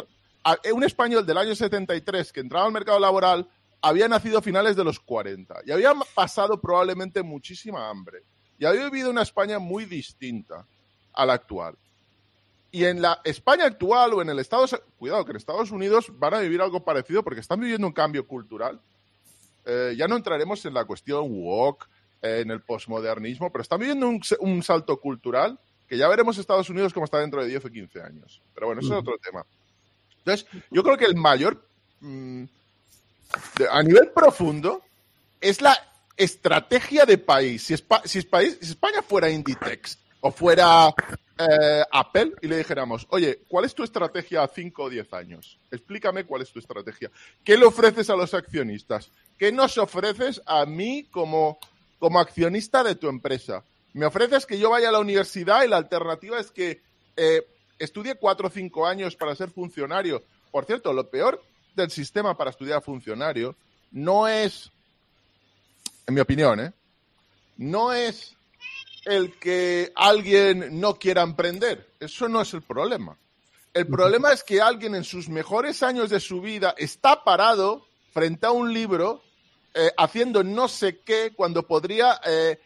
Un 0.72 0.86
español 0.86 1.26
del 1.26 1.38
año 1.38 1.54
73 1.54 2.32
que 2.32 2.40
entraba 2.40 2.68
al 2.68 2.72
mercado 2.72 3.00
laboral 3.00 3.50
había 3.82 4.08
nacido 4.08 4.38
a 4.38 4.42
finales 4.42 4.78
de 4.78 4.84
los 4.86 4.98
40 4.98 5.56
y 5.66 5.72
había 5.72 5.94
pasado 6.16 6.62
probablemente 6.62 7.22
muchísima 7.22 7.90
hambre 7.90 8.24
y 8.58 8.66
había 8.66 8.86
vivido 8.86 9.10
una 9.10 9.22
España 9.22 9.60
muy 9.60 9.86
distinta 9.86 10.66
a 11.14 11.26
la 11.26 11.34
actual. 11.34 11.76
Y 12.72 12.86
en 12.86 13.02
la 13.02 13.22
España 13.24 13.66
actual 13.66 14.14
o 14.14 14.22
en 14.22 14.30
el 14.30 14.40
Estados 14.40 14.76
cuidado, 14.98 15.26
que 15.26 15.32
en 15.32 15.38
Estados 15.38 15.72
Unidos 15.72 16.12
van 16.18 16.34
a 16.34 16.40
vivir 16.40 16.62
algo 16.62 16.84
parecido 16.84 17.24
porque 17.24 17.40
están 17.40 17.60
viviendo 17.60 17.88
un 17.88 17.94
cambio 17.94 18.28
cultural. 18.28 18.80
Eh, 19.66 19.96
ya 19.98 20.08
no 20.08 20.16
entraremos 20.16 20.66
en 20.66 20.74
la 20.74 20.86
cuestión 20.86 21.26
woke, 21.30 21.88
eh, 22.22 22.42
en 22.42 22.52
el 22.52 22.62
posmodernismo, 22.62 23.52
pero 23.52 23.62
están 23.62 23.80
viviendo 23.80 24.08
un, 24.08 24.64
salto 24.64 25.00
cultural 25.00 25.60
que 25.88 25.98
ya 25.98 26.08
veremos 26.08 26.38
Estados 26.38 26.70
Unidos 26.70 26.94
cómo 26.94 27.06
está 27.06 27.20
dentro 27.20 27.42
de 27.42 27.50
10 27.50 27.66
o 27.66 27.70
15 27.70 28.02
años. 28.02 28.42
Pero 28.54 28.68
bueno, 28.68 28.82
eso 28.82 28.94
es 28.94 29.00
otro 29.00 29.18
tema. 29.18 29.46
Entonces, 30.20 30.46
yo 30.70 30.84
creo 30.84 30.98
que 30.98 31.06
el 31.06 31.16
mayor, 31.16 31.64
mm, 32.02 32.44
a 33.72 33.84
nivel 33.84 34.10
profundo, 34.10 34.84
es 35.40 35.62
la 35.62 35.78
estrategia 36.18 37.06
de 37.06 37.18
país. 37.18 37.64
Si, 37.64 37.76
si, 38.06 38.20
España 38.20 39.02
fuera 39.02 39.30
Inditex 39.30 39.98
o 40.20 40.32
fuera 40.32 40.94
eh, 41.38 41.84
Apple 41.92 42.34
y 42.42 42.48
le 42.48 42.58
dijéramos, 42.58 43.06
oye, 43.10 43.44
¿cuál 43.48 43.66
es 43.66 43.76
tu 43.76 43.84
estrategia 43.84 44.44
a 44.44 44.48
5 44.48 44.84
o 44.84 44.90
10 44.90 45.14
años? 45.14 45.60
Explícame 45.72 46.26
cuál 46.26 46.42
es 46.42 46.52
tu 46.52 46.60
estrategia. 46.60 47.12
¿Qué 47.44 47.58
le 47.58 47.66
ofreces 47.66 48.10
a 48.10 48.16
los 48.16 48.34
accionistas? 48.34 49.12
¿Qué 49.38 49.52
nos 49.52 49.78
ofreces 49.78 50.42
a 50.46 50.66
mí 50.66 51.08
como, 51.12 51.60
como 52.00 52.20
accionista 52.20 52.84
de 52.84 52.96
tu 52.96 53.08
empresa? 53.08 53.64
Me 53.98 54.06
ofreces 54.06 54.46
que 54.46 54.60
yo 54.60 54.70
vaya 54.70 54.90
a 54.90 54.92
la 54.92 55.00
universidad 55.00 55.64
y 55.64 55.68
la 55.68 55.78
alternativa 55.78 56.40
es 56.40 56.52
que 56.52 56.84
eh, 57.16 57.48
estudie 57.80 58.14
4 58.14 58.48
o 58.48 58.52
5 58.52 58.86
años 58.86 59.16
para 59.16 59.36
ser 59.36 59.50
funcionario. 59.50 60.22
Por 60.52 60.66
cierto, 60.66 60.94
lo 60.94 61.10
peor 61.10 61.44
del 61.76 61.90
sistema 61.90 62.38
para 62.38 62.52
estudiar 62.52 62.84
funcionario 62.84 63.56
no 63.90 64.28
es 64.28 64.72
en 66.06 66.14
mi 66.14 66.22
opinión, 66.22 66.60
¿eh? 66.60 66.74
no 67.58 67.92
es 67.92 68.36
el 69.04 69.34
que 69.40 69.92
alguien 69.96 70.80
no 70.80 71.00
quiera 71.00 71.24
emprender. 71.24 71.90
Eso 72.00 72.30
no 72.30 72.42
es 72.42 72.54
el 72.54 72.62
problema. 72.62 73.18
El 73.74 73.88
problema 73.88 74.32
es 74.32 74.44
que 74.44 74.62
alguien 74.62 74.94
en 74.94 75.06
sus 75.06 75.28
mejores 75.28 75.82
años 75.82 76.12
de 76.12 76.20
su 76.20 76.40
vida 76.40 76.76
está 76.78 77.24
parado 77.24 77.88
frente 78.14 78.46
a 78.46 78.52
un 78.52 78.72
libro 78.72 79.24
eh, 79.74 79.92
haciendo 79.98 80.44
no 80.44 80.68
sé 80.68 81.00
qué 81.00 81.34
cuando 81.36 81.66
podría 81.66 82.22
eh, 82.24 82.60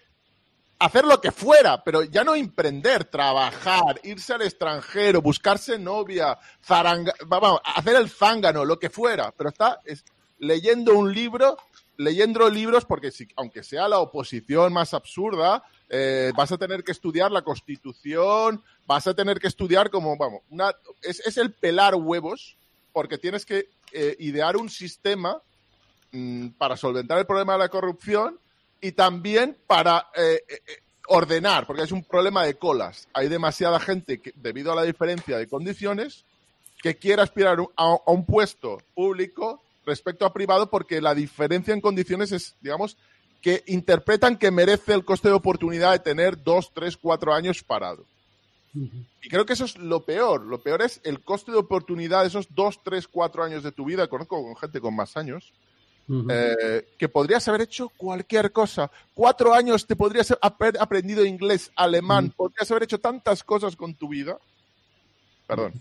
hacer 0.82 1.06
lo 1.06 1.22
que 1.22 1.32
fuera, 1.32 1.84
pero 1.84 2.04
ya 2.04 2.24
no 2.24 2.36
emprender, 2.36 3.06
trabajar, 3.06 4.00
irse 4.04 4.34
al 4.34 4.42
extranjero, 4.42 5.22
buscarse 5.22 5.78
novia, 5.78 6.38
zaranga, 6.64 7.14
vamos, 7.28 7.62
hacer 7.64 7.96
el 7.96 8.10
zángano, 8.10 8.66
lo 8.66 8.80
que 8.80 8.90
fuera, 8.90 9.32
pero 9.32 9.50
está 9.50 9.80
leyendo 10.40 10.96
un 10.96 11.14
libro 11.14 11.58
leyendo 12.02 12.50
libros, 12.50 12.86
porque 12.86 13.12
si, 13.12 13.28
aunque 13.36 13.64
sea 13.64 13.88
la 13.88 14.00
oposición 14.00 14.74
más 14.74 14.94
absurda, 14.94 15.64
eh, 15.90 16.32
vas 16.36 16.52
a 16.52 16.58
tener 16.58 16.84
que 16.84 16.92
estudiar 16.92 17.32
la 17.32 17.44
Constitución, 17.44 18.64
vas 18.88 19.06
a 19.08 19.14
tener 19.14 19.40
que 19.40 19.48
estudiar 19.48 19.90
como, 19.92 20.18
vamos, 20.18 20.42
una, 20.50 20.74
es, 21.02 21.38
el 21.38 21.54
pelar 21.54 21.96
huevos, 21.96 22.58
porque 22.92 23.18
tienes 23.18 23.46
que 23.46 23.70
eh, 23.92 24.16
idear 24.20 24.58
un 24.58 24.70
sistema 24.70 25.42
mm, 26.12 26.50
para 26.58 26.76
solventar 26.76 27.20
el 27.20 27.28
problema 27.28 27.54
de 27.54 27.60
la 27.60 27.70
corrupción 27.70 28.40
y 28.82 28.92
también 28.94 29.58
para 29.68 30.08
eh, 30.16 30.42
ordenar, 31.08 31.68
porque 31.68 31.84
es 31.84 31.92
un 31.92 32.04
problema 32.04 32.44
de 32.46 32.56
colas. 32.56 33.08
Hay 33.14 33.30
demasiada 33.30 33.80
gente 33.80 34.20
que, 34.20 34.34
debido 34.36 34.72
a 34.72 34.76
la 34.76 34.84
diferencia 34.84 35.38
de 35.38 35.48
condiciones, 35.48 36.26
que 36.82 36.96
quiere 36.96 37.22
aspirar 37.22 37.60
a 37.76 37.96
un 38.08 38.26
puesto 38.26 38.82
público 38.96 39.62
respecto 39.86 40.26
a 40.26 40.34
privado 40.34 40.70
porque 40.70 41.02
la 41.02 41.14
diferencia 41.14 41.74
en 41.74 41.82
condiciones 41.82 42.32
es, 42.32 42.56
digamos, 42.62 42.98
que 43.42 43.64
interpretan 43.68 44.38
que 44.38 44.52
merece 44.52 44.94
el 44.94 45.06
coste 45.06 45.28
de 45.28 45.34
oportunidad 45.34 45.92
de 45.92 46.00
tener 46.00 46.42
dos, 46.44 46.72
tres, 46.74 46.98
cuatro 46.98 47.34
años 47.34 47.64
parado. 47.64 48.06
Y 48.74 49.28
creo 49.30 49.46
que 49.46 49.54
eso 49.54 49.66
es 49.66 49.78
lo 49.78 50.06
peor. 50.06 50.46
Lo 50.46 50.62
peor 50.62 50.82
es 50.82 51.02
el 51.04 51.22
coste 51.22 51.52
de 51.52 51.58
oportunidad 51.58 52.22
de 52.22 52.28
esos 52.28 52.48
dos, 52.56 52.82
tres, 52.84 53.08
cuatro 53.08 53.44
años 53.44 53.64
de 53.64 53.72
tu 53.72 53.86
vida. 53.86 54.08
Conozco 54.08 54.42
con 54.42 54.56
gente 54.56 54.80
con 54.80 54.96
más 54.96 55.18
años. 55.18 55.52
Eh, 56.30 56.88
que 56.98 57.08
podrías 57.08 57.48
haber 57.48 57.62
hecho 57.62 57.90
cualquier 57.96 58.52
cosa. 58.52 58.92
Cuatro 59.14 59.54
años 59.54 59.88
te 59.88 59.96
podrías 59.96 60.36
haber 60.42 60.78
aprendido 60.80 61.26
inglés, 61.26 61.72
alemán, 61.76 62.34
podrías 62.36 62.70
haber 62.72 62.84
hecho 62.84 63.00
tantas 63.00 63.44
cosas 63.44 63.76
con 63.76 63.96
tu 63.96 64.10
vida. 64.10 64.38
Perdón. 65.48 65.74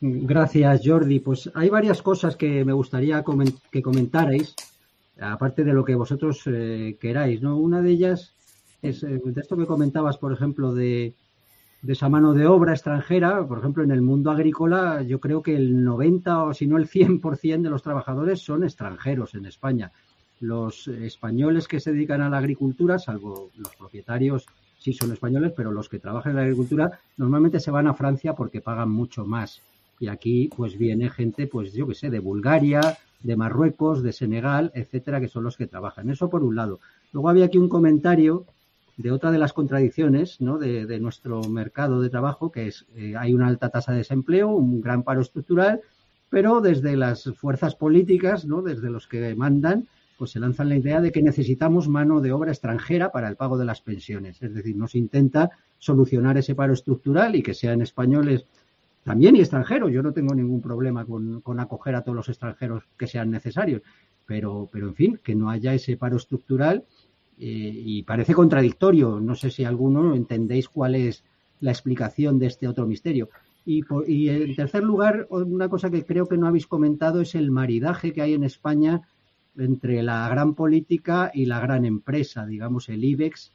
Gracias, 0.00 0.80
Jordi. 0.84 1.20
Pues 1.20 1.50
hay 1.54 1.68
varias 1.68 2.02
cosas 2.02 2.34
que 2.34 2.64
me 2.64 2.72
gustaría 2.72 3.22
que 3.70 3.82
comentarais, 3.82 4.54
aparte 5.20 5.62
de 5.62 5.72
lo 5.72 5.84
que 5.84 5.94
vosotros 5.94 6.42
eh, 6.46 6.96
queráis, 7.00 7.40
¿no? 7.42 7.56
Una 7.56 7.80
de 7.80 7.90
ellas 7.90 8.32
es 8.82 9.04
eh, 9.04 9.20
de 9.24 9.40
esto 9.40 9.56
que 9.56 9.66
comentabas, 9.66 10.18
por 10.18 10.32
ejemplo, 10.32 10.74
de, 10.74 11.14
esa 11.86 12.08
mano 12.08 12.32
de 12.32 12.46
obra 12.46 12.72
extranjera. 12.72 13.46
Por 13.46 13.58
ejemplo, 13.58 13.82
en 13.82 13.90
el 13.90 14.02
mundo 14.02 14.30
agrícola, 14.30 15.02
yo 15.02 15.20
creo 15.20 15.42
que 15.42 15.56
el 15.56 15.82
90 15.82 16.44
o 16.44 16.54
si 16.54 16.66
no 16.66 16.76
el 16.76 16.88
100% 16.88 17.62
de 17.62 17.70
los 17.70 17.82
trabajadores 17.82 18.40
son 18.40 18.64
extranjeros 18.64 19.34
en 19.34 19.46
España. 19.46 19.92
Los 20.40 20.88
españoles 20.88 21.68
que 21.68 21.80
se 21.80 21.92
dedican 21.92 22.20
a 22.20 22.30
la 22.30 22.38
agricultura, 22.38 22.98
salvo 22.98 23.50
los 23.56 23.74
propietarios, 23.76 24.46
sí 24.78 24.92
son 24.92 25.12
españoles, 25.12 25.52
pero 25.56 25.70
los 25.70 25.88
que 25.88 25.98
trabajan 25.98 26.30
en 26.30 26.36
la 26.36 26.42
agricultura 26.42 27.00
normalmente 27.16 27.60
se 27.60 27.70
van 27.70 27.86
a 27.86 27.94
Francia 27.94 28.34
porque 28.34 28.60
pagan 28.60 28.90
mucho 28.90 29.24
más 29.24 29.62
y 30.02 30.08
aquí 30.08 30.50
pues 30.56 30.76
viene 30.76 31.10
gente, 31.10 31.46
pues 31.46 31.72
yo 31.72 31.86
que 31.86 31.94
sé, 31.94 32.10
de 32.10 32.18
Bulgaria, 32.18 32.80
de 33.22 33.36
Marruecos, 33.36 34.02
de 34.02 34.12
Senegal, 34.12 34.72
etcétera, 34.74 35.20
que 35.20 35.28
son 35.28 35.44
los 35.44 35.56
que 35.56 35.68
trabajan. 35.68 36.10
Eso 36.10 36.28
por 36.28 36.42
un 36.42 36.56
lado. 36.56 36.80
Luego 37.12 37.28
había 37.28 37.44
aquí 37.44 37.56
un 37.56 37.68
comentario 37.68 38.44
de 39.02 39.10
otra 39.10 39.30
de 39.30 39.38
las 39.38 39.52
contradicciones 39.52 40.40
¿no? 40.40 40.58
de, 40.58 41.00
nuestro 41.00 41.42
mercado 41.42 42.00
de 42.00 42.08
trabajo, 42.08 42.50
que 42.50 42.68
es 42.68 42.86
eh, 42.94 43.14
hay 43.18 43.34
una 43.34 43.48
alta 43.48 43.68
tasa 43.68 43.92
de 43.92 43.98
desempleo, 43.98 44.48
un 44.48 44.80
gran 44.80 45.02
paro 45.02 45.20
estructural 45.20 45.80
pero 46.32 46.62
desde 46.62 46.96
las 46.96 47.24
fuerzas 47.36 47.74
políticas, 47.74 48.46
¿no? 48.46 48.62
desde 48.62 48.88
los 48.88 49.06
que 49.06 49.34
mandan, 49.34 49.86
pues 50.16 50.30
se 50.30 50.40
lanzan 50.40 50.70
la 50.70 50.76
idea 50.76 51.02
de 51.02 51.12
que 51.12 51.20
necesitamos 51.20 51.90
mano 51.90 52.22
de 52.22 52.32
obra 52.32 52.52
extranjera 52.52 53.12
para 53.12 53.28
el 53.28 53.36
pago 53.36 53.58
de 53.58 53.66
las 53.66 53.82
pensiones. 53.82 54.40
Es 54.40 54.54
decir, 54.54 54.74
nos 54.74 54.94
intenta 54.94 55.50
solucionar 55.78 56.38
ese 56.38 56.54
paro 56.54 56.72
estructural 56.72 57.36
y 57.36 57.42
que 57.42 57.52
sean 57.52 57.82
españoles 57.82 58.46
también 59.04 59.36
y 59.36 59.40
extranjeros. 59.40 59.92
Yo 59.92 60.02
no 60.02 60.14
tengo 60.14 60.34
ningún 60.34 60.62
problema 60.62 61.04
con, 61.04 61.60
acoger 61.60 61.96
a 61.96 62.02
todos 62.02 62.16
los 62.16 62.30
extranjeros 62.30 62.84
que 62.96 63.08
sean 63.08 63.30
necesarios, 63.30 63.82
pero, 64.24 64.70
pero 64.72 64.88
en 64.88 64.94
fin, 64.94 65.20
que 65.22 65.34
no 65.34 65.50
haya 65.50 65.74
ese 65.74 65.98
paro 65.98 66.16
estructural 66.16 66.84
y 67.38 68.02
parece 68.02 68.34
contradictorio. 68.34 69.20
No 69.20 69.34
sé 69.34 69.50
si 69.50 69.64
alguno 69.64 70.14
entendéis 70.14 70.68
cuál 70.68 70.94
es 70.94 71.24
la 71.60 71.70
explicación 71.70 72.38
de 72.38 72.46
este 72.46 72.68
otro 72.68 72.86
misterio. 72.86 73.28
Y, 73.64 73.82
y, 74.06 74.28
en 74.28 74.56
tercer 74.56 74.82
lugar, 74.82 75.26
una 75.30 75.68
cosa 75.68 75.90
que 75.90 76.04
creo 76.04 76.26
que 76.26 76.36
no 76.36 76.46
habéis 76.46 76.66
comentado 76.66 77.20
es 77.20 77.34
el 77.34 77.50
maridaje 77.50 78.12
que 78.12 78.22
hay 78.22 78.34
en 78.34 78.44
España 78.44 79.02
entre 79.56 80.02
la 80.02 80.28
gran 80.28 80.54
política 80.54 81.30
y 81.32 81.46
la 81.46 81.60
gran 81.60 81.84
empresa, 81.84 82.46
digamos 82.46 82.88
el 82.88 83.04
IBEX 83.04 83.52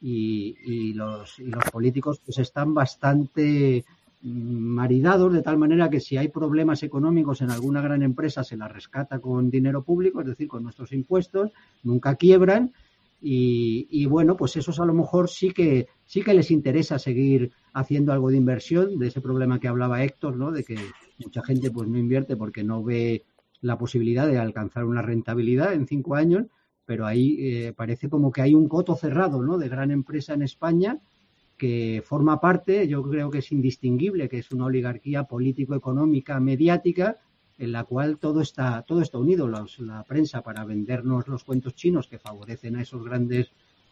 y, 0.00 0.92
los, 0.92 1.38
los 1.38 1.64
políticos 1.70 2.20
pues 2.24 2.38
están 2.38 2.74
bastante 2.74 3.84
mm, 4.22 4.28
maridados 4.28 5.32
de 5.32 5.42
tal 5.42 5.56
manera 5.56 5.88
que 5.88 6.00
si 6.00 6.16
hay 6.16 6.28
problemas 6.28 6.82
económicos 6.82 7.40
en 7.40 7.50
alguna 7.50 7.80
gran 7.80 8.02
empresa 8.02 8.44
se 8.44 8.56
la 8.56 8.68
rescata 8.68 9.18
con 9.18 9.50
dinero 9.50 9.82
público, 9.82 10.20
es 10.20 10.26
decir, 10.26 10.48
con 10.48 10.62
nuestros 10.62 10.92
impuestos, 10.92 11.52
nunca 11.82 12.16
quiebran 12.16 12.72
y, 13.26 13.88
y, 13.90 14.04
bueno, 14.04 14.36
pues 14.36 14.54
esos 14.56 14.78
a 14.80 14.84
lo 14.84 14.92
mejor 14.92 15.30
sí 15.30 15.50
que 15.50 15.88
sí 16.04 16.22
que 16.22 16.34
les 16.34 16.50
interesa 16.50 16.98
seguir 16.98 17.52
haciendo 17.72 18.12
algo 18.12 18.30
de 18.30 18.36
inversión, 18.36 18.98
de 18.98 19.06
ese 19.06 19.22
problema 19.22 19.58
que 19.58 19.68
hablaba 19.68 20.04
Héctor, 20.04 20.36
¿no? 20.36 20.52
De 20.52 20.62
que 20.62 20.76
mucha 21.18 21.42
gente 21.42 21.70
pues 21.70 21.88
no 21.88 21.96
invierte 21.96 22.36
porque 22.36 22.62
no 22.62 22.84
ve 22.84 23.24
la 23.62 23.78
posibilidad 23.78 24.26
de 24.26 24.38
alcanzar 24.38 24.84
una 24.84 25.00
rentabilidad 25.00 25.72
en 25.72 25.86
cinco 25.86 26.16
años, 26.16 26.48
pero 26.84 27.06
ahí 27.06 27.38
eh, 27.40 27.72
parece 27.74 28.10
como 28.10 28.30
que 28.30 28.42
hay 28.42 28.54
un 28.54 28.68
coto 28.68 28.94
cerrado 28.94 29.42
¿no? 29.42 29.56
de 29.56 29.70
gran 29.70 29.90
empresa 29.90 30.34
en 30.34 30.42
España 30.42 31.00
que 31.56 32.02
forma 32.04 32.40
parte, 32.40 32.86
yo 32.88 33.02
creo 33.02 33.30
que 33.30 33.38
es 33.38 33.52
indistinguible, 33.52 34.28
que 34.28 34.38
es 34.38 34.50
una 34.50 34.66
oligarquía 34.66 35.24
político-económica, 35.24 36.40
mediática, 36.40 37.16
en 37.58 37.72
la 37.72 37.84
cual 37.84 38.18
todo 38.18 38.40
está, 38.40 38.82
todo 38.82 39.00
está 39.00 39.18
unido, 39.18 39.48
la 39.48 40.02
prensa 40.04 40.42
para 40.42 40.64
vendernos 40.64 41.28
los 41.28 41.44
cuentos 41.44 41.74
chinos 41.74 42.08
que 42.08 42.18
favorecen 42.18 42.76
a 42.76 42.82
esos 42.82 43.04
grandes 43.04 43.50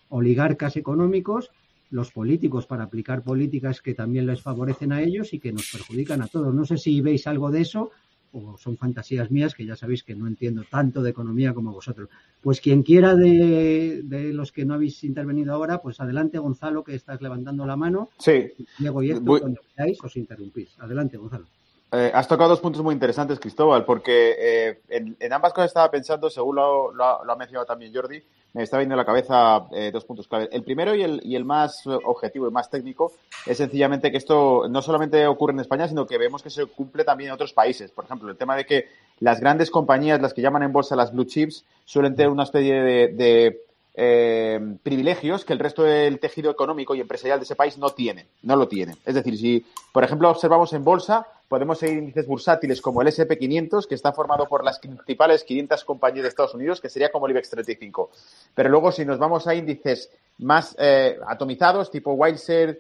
oligarcas 0.09 0.77
económicos, 0.77 1.51
los 1.91 2.11
políticos 2.11 2.67
para 2.67 2.85
aplicar 2.85 3.23
políticas 3.23 3.81
que 3.81 3.95
también 3.95 4.27
les 4.27 4.43
favorecen 4.43 4.93
a 4.93 5.03
ellos 5.03 5.33
y 5.33 5.39
que 5.39 5.53
nos 5.53 5.71
perjudican 5.71 6.23
a 6.23 6.27
todos. 6.27 6.55
No 6.55 6.65
sé 6.65 6.79
si 6.79 7.01
veis 7.01 7.27
algo 7.27 7.51
de 7.51 7.61
eso 7.61 7.91
o 8.33 8.57
son 8.57 8.79
fantasías 8.79 9.31
mías 9.31 9.55
que 9.55 9.67
ya 9.67 9.77
sabéis 9.77 10.03
que 10.03 10.15
no 10.15 10.27
entiendo 10.27 10.65
tanto 10.69 11.03
de 11.03 11.11
economía 11.11 11.53
como 11.53 11.73
vosotros. 11.73 12.09
Pues 12.41 12.61
quien 12.61 12.83
quiera 12.83 13.15
de, 13.15 14.03
los 14.33 14.53
que 14.53 14.65
no 14.65 14.75
habéis 14.75 15.05
intervenido 15.05 15.53
ahora, 15.53 15.83
pues 15.83 16.01
adelante 16.01 16.39
Gonzalo, 16.39 16.83
que 16.83 16.95
estás 16.95 17.21
levantando 17.21 17.67
la 17.67 17.77
mano. 17.77 18.09
Sí. 18.19 18.51
Diego 18.79 19.03
y 19.03 19.11
esto, 19.11 19.39
cuando 19.39 19.61
queráis, 19.77 19.99
os 20.03 20.17
interrumpís. 20.17 20.79
Adelante, 20.79 21.19
Gonzalo. 21.19 21.47
Eh, 21.95 22.11
has 22.15 22.27
tocado 22.27 22.49
dos 22.49 22.61
puntos 22.61 22.83
muy 22.83 22.95
interesantes, 22.95 23.39
Cristóbal, 23.39 23.85
porque 23.85 24.35
eh, 24.39 24.81
en, 24.89 25.31
ambas 25.31 25.53
cosas 25.53 25.69
estaba 25.69 25.91
pensando, 25.91 26.31
según 26.31 26.57
lo, 26.57 26.91
lo, 26.91 27.05
ha 27.05 27.37
mencionado 27.37 27.67
también 27.67 27.93
Jordi, 27.95 28.23
me 28.55 28.63
está 28.63 28.79
viendo 28.79 28.95
en 28.95 28.99
la 28.99 29.05
cabeza 29.05 29.67
eh, 29.73 29.91
dos 29.93 30.07
puntos 30.07 30.27
clave. 30.27 30.49
El 30.53 30.63
primero 30.63 30.95
y 30.95 31.03
el, 31.03 31.21
y 31.23 31.37
el 31.37 31.45
más 31.45 31.87
objetivo 31.87 32.49
y 32.49 32.51
más 32.51 32.71
técnico 32.71 33.13
es 33.45 33.59
sencillamente 33.59 34.11
que 34.11 34.17
esto 34.17 34.69
no 34.71 34.81
solamente 34.81 35.27
ocurre 35.27 35.53
en 35.53 35.61
España, 35.61 35.87
sino 35.87 36.07
que 36.07 36.17
vemos 36.17 36.43
que 36.43 36.49
se 36.49 36.65
cumple 36.65 37.05
también 37.05 37.29
en 37.29 37.35
otros 37.35 37.53
países. 37.53 37.91
Por 37.91 38.07
ejemplo, 38.07 38.31
el 38.31 38.39
tema 38.39 38.57
de 38.57 38.65
que 38.65 38.89
las 39.21 39.41
grandes 39.41 39.71
compañías, 39.71 40.23
las 40.23 40.33
que 40.33 40.41
llaman 40.41 40.63
en 40.63 40.73
bolsa 40.73 40.97
las 40.97 41.13
blue 41.13 41.27
chips, 41.27 41.67
suelen 41.85 42.17
tener 42.17 42.31
una 42.31 42.45
especie 42.45 42.75
de 42.83 43.61
eh, 43.95 44.59
privilegios 44.83 45.45
que 45.45 45.53
el 45.53 45.59
resto 45.59 45.83
del 45.83 46.19
tejido 46.19 46.51
económico 46.51 46.95
y 46.95 47.01
empresarial 47.01 47.39
de 47.39 47.45
ese 47.45 47.57
país 47.57 47.77
no 47.77 47.91
tiene, 47.91 48.27
no 48.43 48.57
lo 48.57 48.67
tiene. 48.67 48.97
Es 49.05 49.15
decir, 49.15 49.37
si, 49.37 49.67
por 49.93 50.03
ejemplo, 50.03 50.31
observamos 50.31 50.73
en 50.73 50.83
bolsa, 50.83 51.27
podemos 51.53 51.81
seguir 51.81 51.99
índices 51.99 52.27
bursátiles 52.27 52.81
como 52.81 53.03
el 53.03 53.09
SP500, 53.09 53.87
que 53.87 53.95
está 53.95 54.11
formado 54.15 54.47
por 54.47 54.65
las 54.65 54.79
principales 54.79 55.45
500 55.45 55.85
compañías 55.85 56.23
de 56.23 56.31
Estados 56.31 56.55
Unidos, 56.55 56.81
que 56.81 56.89
sería 56.89 57.13
como 57.13 57.27
el 57.27 57.33
IBEX 57.33 57.51
35. 57.51 58.11
Pero 58.55 58.71
luego, 58.71 58.91
si 58.91 59.05
nos 59.05 59.19
vamos 59.19 59.47
a 59.47 59.55
índices 59.55 60.11
más 60.39 60.75
eh, 60.79 61.19
atomizados, 61.29 61.91
tipo 61.91 62.15
Wildside 62.15 62.79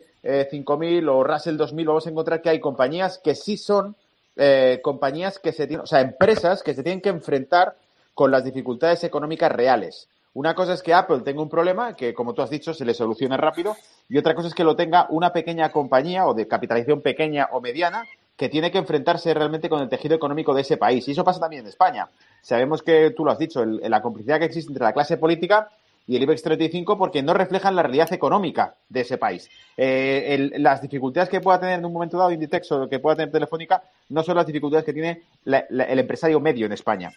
5000 0.51 1.07
o 1.07 1.23
Russell 1.23 1.59
2000, 1.59 1.87
vamos 1.87 2.07
a 2.07 2.11
encontrar 2.11 2.41
que 2.41 2.49
hay 2.49 2.61
compañías 2.61 3.21
que 3.23 3.35
sí 3.35 3.59
son 3.59 3.95
eh, 4.37 4.81
compañías 4.83 5.39
que 5.39 5.53
se 5.53 5.67
tienen, 5.67 5.85
o 5.85 5.87
sea, 5.87 6.01
empresas 6.01 6.63
que 6.63 6.73
se 6.73 6.83
tienen 6.83 7.03
que 7.03 7.11
enfrentar 7.11 7.77
con 8.15 8.31
las 8.31 8.43
dificultades 8.43 9.05
económicas 9.05 9.53
reales. 9.53 10.09
Una 10.33 10.55
cosa 10.55 10.73
es 10.73 10.83
que 10.83 10.95
Apple 10.95 11.21
tenga 11.21 11.43
un 11.43 11.51
problema, 11.51 11.95
que 11.95 12.15
como 12.15 12.33
tú 12.33 12.41
has 12.41 12.49
dicho, 12.49 12.73
se 12.73 12.87
le 12.87 12.95
solucione 12.95 13.37
rápido, 13.37 13.77
y 14.09 14.17
otra 14.17 14.35
cosa 14.35 14.49
es 14.49 14.55
que 14.55 14.65
lo 14.65 14.77
tenga 14.77 15.09
una 15.11 15.31
pequeña 15.31 15.71
compañía 15.71 16.27
o 16.27 16.33
de 16.33 16.49
capitalización 16.49 17.03
pequeña 17.03 17.51
o 17.53 17.61
mediana 17.61 18.07
que 18.43 18.49
tiene 18.49 18.73
que 18.73 18.79
enfrentarse 18.79 19.33
realmente 19.33 19.69
con 19.69 19.81
el 19.81 19.89
tejido 19.89 20.17
económico 20.17 20.53
de 20.53 20.63
ese 20.63 20.77
país. 20.77 21.07
Y 21.07 21.13
eso 21.13 21.23
pasa 21.23 21.39
también 21.39 21.63
en 21.63 21.69
España. 21.69 22.09
Sabemos 22.41 22.83
que 22.83 23.13
tú 23.13 23.25
lo 23.25 23.31
has 23.31 23.39
dicho, 23.39 23.65
la 23.65 24.03
complicidad 24.03 24.41
que 24.41 24.47
existe 24.47 24.69
entre 24.69 24.83
la 24.83 24.93
clase 24.93 25.17
política 25.17 25.69
y 26.09 26.17
el 26.17 26.25
IBEX 26.25 26.43
35 26.43 26.99
porque 26.99 27.23
no 27.23 27.35
reflejan 27.35 27.77
la 27.77 27.85
realidad 27.85 28.13
económica 28.13 28.75
de 28.89 29.03
ese 29.03 29.17
país. 29.17 29.49
Eh, 29.77 30.51
las 30.57 30.83
dificultades 30.83 31.29
que 31.29 31.41
pueda 31.41 31.61
tener 31.61 31.79
en 31.79 31.85
un 31.85 31.93
momento 31.93 32.19
dado 32.19 32.33
Inditex 32.33 32.73
o 32.73 32.89
que 32.89 32.99
pueda 32.99 33.15
tener 33.15 33.31
Telefónica 33.31 33.81
no 34.09 34.25
son 34.25 34.35
las 34.35 34.47
dificultades 34.47 34.85
que 34.85 34.93
tiene 34.93 35.23
el 35.47 36.01
empresario 36.01 36.41
medio 36.41 36.67
en 36.67 36.73
España 36.73 37.13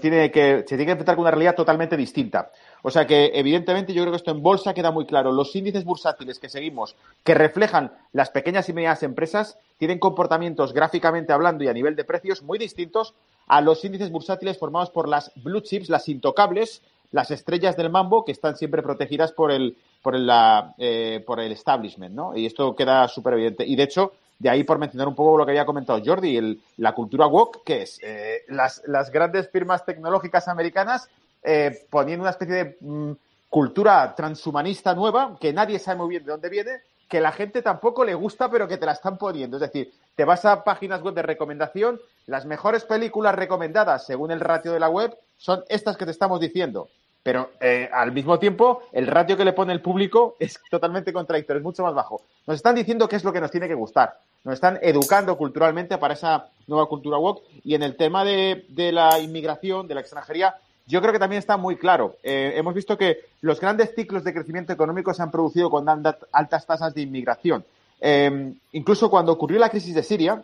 tiene 0.00 0.30
que, 0.30 0.58
se 0.58 0.76
tiene 0.76 0.86
que 0.86 0.90
enfrentar 0.92 1.16
con 1.16 1.22
una 1.22 1.30
realidad 1.30 1.54
totalmente 1.54 1.96
distinta. 1.96 2.50
O 2.82 2.90
sea 2.90 3.06
que, 3.06 3.30
evidentemente, 3.34 3.92
yo 3.92 4.02
creo 4.02 4.12
que 4.12 4.18
esto 4.18 4.30
en 4.30 4.42
bolsa 4.42 4.74
queda 4.74 4.90
muy 4.90 5.06
claro. 5.06 5.32
Los 5.32 5.54
índices 5.56 5.84
bursátiles 5.84 6.38
que 6.38 6.48
seguimos, 6.48 6.96
que 7.24 7.34
reflejan 7.34 7.92
las 8.12 8.30
pequeñas 8.30 8.68
y 8.68 8.72
medianas 8.72 9.02
empresas, 9.02 9.58
tienen 9.78 9.98
comportamientos 9.98 10.74
gráficamente 10.74 11.32
hablando 11.32 11.64
y 11.64 11.68
a 11.68 11.72
nivel 11.72 11.96
de 11.96 12.04
precios 12.04 12.42
muy 12.42 12.58
distintos 12.58 13.14
a 13.46 13.60
los 13.60 13.84
índices 13.84 14.10
bursátiles 14.10 14.58
formados 14.58 14.90
por 14.90 15.08
las 15.08 15.32
blue 15.36 15.60
chips, 15.60 15.88
las 15.88 16.08
intocables, 16.08 16.82
las 17.10 17.30
estrellas 17.30 17.76
del 17.76 17.90
mambo, 17.90 18.24
que 18.24 18.32
están 18.32 18.56
siempre 18.56 18.82
protegidas 18.82 19.32
por 19.32 19.50
el, 19.50 19.76
por 20.02 20.14
el, 20.14 20.30
eh, 20.78 21.22
por 21.26 21.40
el 21.40 21.52
establishment, 21.52 22.14
¿no? 22.14 22.36
Y 22.36 22.46
esto 22.46 22.76
queda 22.76 23.08
súper 23.08 23.34
evidente. 23.34 23.66
Y 23.66 23.74
de 23.76 23.82
hecho, 23.82 24.12
de 24.40 24.48
ahí, 24.48 24.64
por 24.64 24.78
mencionar 24.78 25.06
un 25.06 25.14
poco 25.14 25.36
lo 25.36 25.44
que 25.44 25.52
había 25.52 25.66
comentado 25.66 26.00
Jordi, 26.02 26.58
la 26.78 26.94
cultura 26.94 27.26
woke, 27.26 27.62
que 27.62 27.82
es 27.82 28.00
eh, 28.02 28.42
las, 28.48 28.82
grandes 29.12 29.50
firmas 29.50 29.84
tecnológicas 29.84 30.48
americanas 30.48 31.10
eh, 31.42 31.86
poniendo 31.90 32.22
una 32.22 32.30
especie 32.30 32.54
de 32.54 32.76
mm, 32.80 33.12
cultura 33.50 34.14
transhumanista 34.14 34.94
nueva, 34.94 35.36
que 35.38 35.52
nadie 35.52 35.78
sabe 35.78 35.98
muy 35.98 36.08
bien 36.08 36.24
de 36.24 36.32
dónde 36.32 36.48
viene, 36.48 36.70
que 37.06 37.20
la 37.20 37.32
gente 37.32 37.60
tampoco 37.60 38.02
le 38.02 38.14
gusta, 38.14 38.50
pero 38.50 38.66
que 38.66 38.78
te 38.78 38.86
la 38.86 38.92
están 38.92 39.18
poniendo. 39.18 39.58
Es 39.58 39.60
decir, 39.60 39.92
te 40.14 40.24
vas 40.24 40.46
a 40.46 40.64
páginas 40.64 41.02
web 41.02 41.12
de 41.12 41.22
recomendación, 41.22 42.00
las 42.24 42.46
mejores 42.46 42.84
películas 42.84 43.34
recomendadas 43.34 44.06
según 44.06 44.30
el 44.30 44.40
ratio 44.40 44.72
de 44.72 44.80
la 44.80 44.88
web 44.88 45.14
son 45.36 45.64
estas 45.68 45.98
que 45.98 46.06
te 46.06 46.12
estamos 46.12 46.40
diciendo. 46.40 46.88
Pero 47.22 47.50
eh, 47.60 47.88
al 47.92 48.12
mismo 48.12 48.38
tiempo, 48.38 48.82
el 48.92 49.06
ratio 49.06 49.36
que 49.36 49.44
le 49.44 49.52
pone 49.52 49.72
el 49.72 49.82
público 49.82 50.36
es 50.38 50.58
totalmente 50.70 51.12
contradictorio, 51.12 51.58
es 51.58 51.64
mucho 51.64 51.82
más 51.82 51.94
bajo. 51.94 52.22
Nos 52.46 52.56
están 52.56 52.74
diciendo 52.74 53.08
qué 53.08 53.16
es 53.16 53.24
lo 53.24 53.32
que 53.32 53.40
nos 53.40 53.50
tiene 53.50 53.68
que 53.68 53.74
gustar. 53.74 54.18
Nos 54.42 54.54
están 54.54 54.78
educando 54.80 55.36
culturalmente 55.36 55.98
para 55.98 56.14
esa 56.14 56.46
nueva 56.66 56.86
cultura 56.86 57.18
woke. 57.18 57.42
Y 57.62 57.74
en 57.74 57.82
el 57.82 57.96
tema 57.96 58.24
de, 58.24 58.64
la 58.92 59.18
inmigración, 59.18 59.86
de 59.86 59.94
la 59.94 60.00
extranjería, 60.00 60.54
yo 60.86 61.00
creo 61.02 61.12
que 61.12 61.18
también 61.18 61.40
está 61.40 61.58
muy 61.58 61.76
claro. 61.76 62.16
Eh, 62.22 62.54
hemos 62.56 62.74
visto 62.74 62.96
que 62.96 63.18
los 63.42 63.60
grandes 63.60 63.94
ciclos 63.94 64.24
de 64.24 64.32
crecimiento 64.32 64.72
económico 64.72 65.12
se 65.12 65.22
han 65.22 65.30
producido 65.30 65.68
con 65.68 65.86
altas 65.88 66.66
tasas 66.66 66.94
de 66.94 67.02
inmigración. 67.02 67.64
Eh, 68.00 68.54
incluso 68.72 69.10
cuando 69.10 69.32
ocurrió 69.32 69.58
la 69.58 69.68
crisis 69.68 69.94
de 69.94 70.02
Siria, 70.02 70.42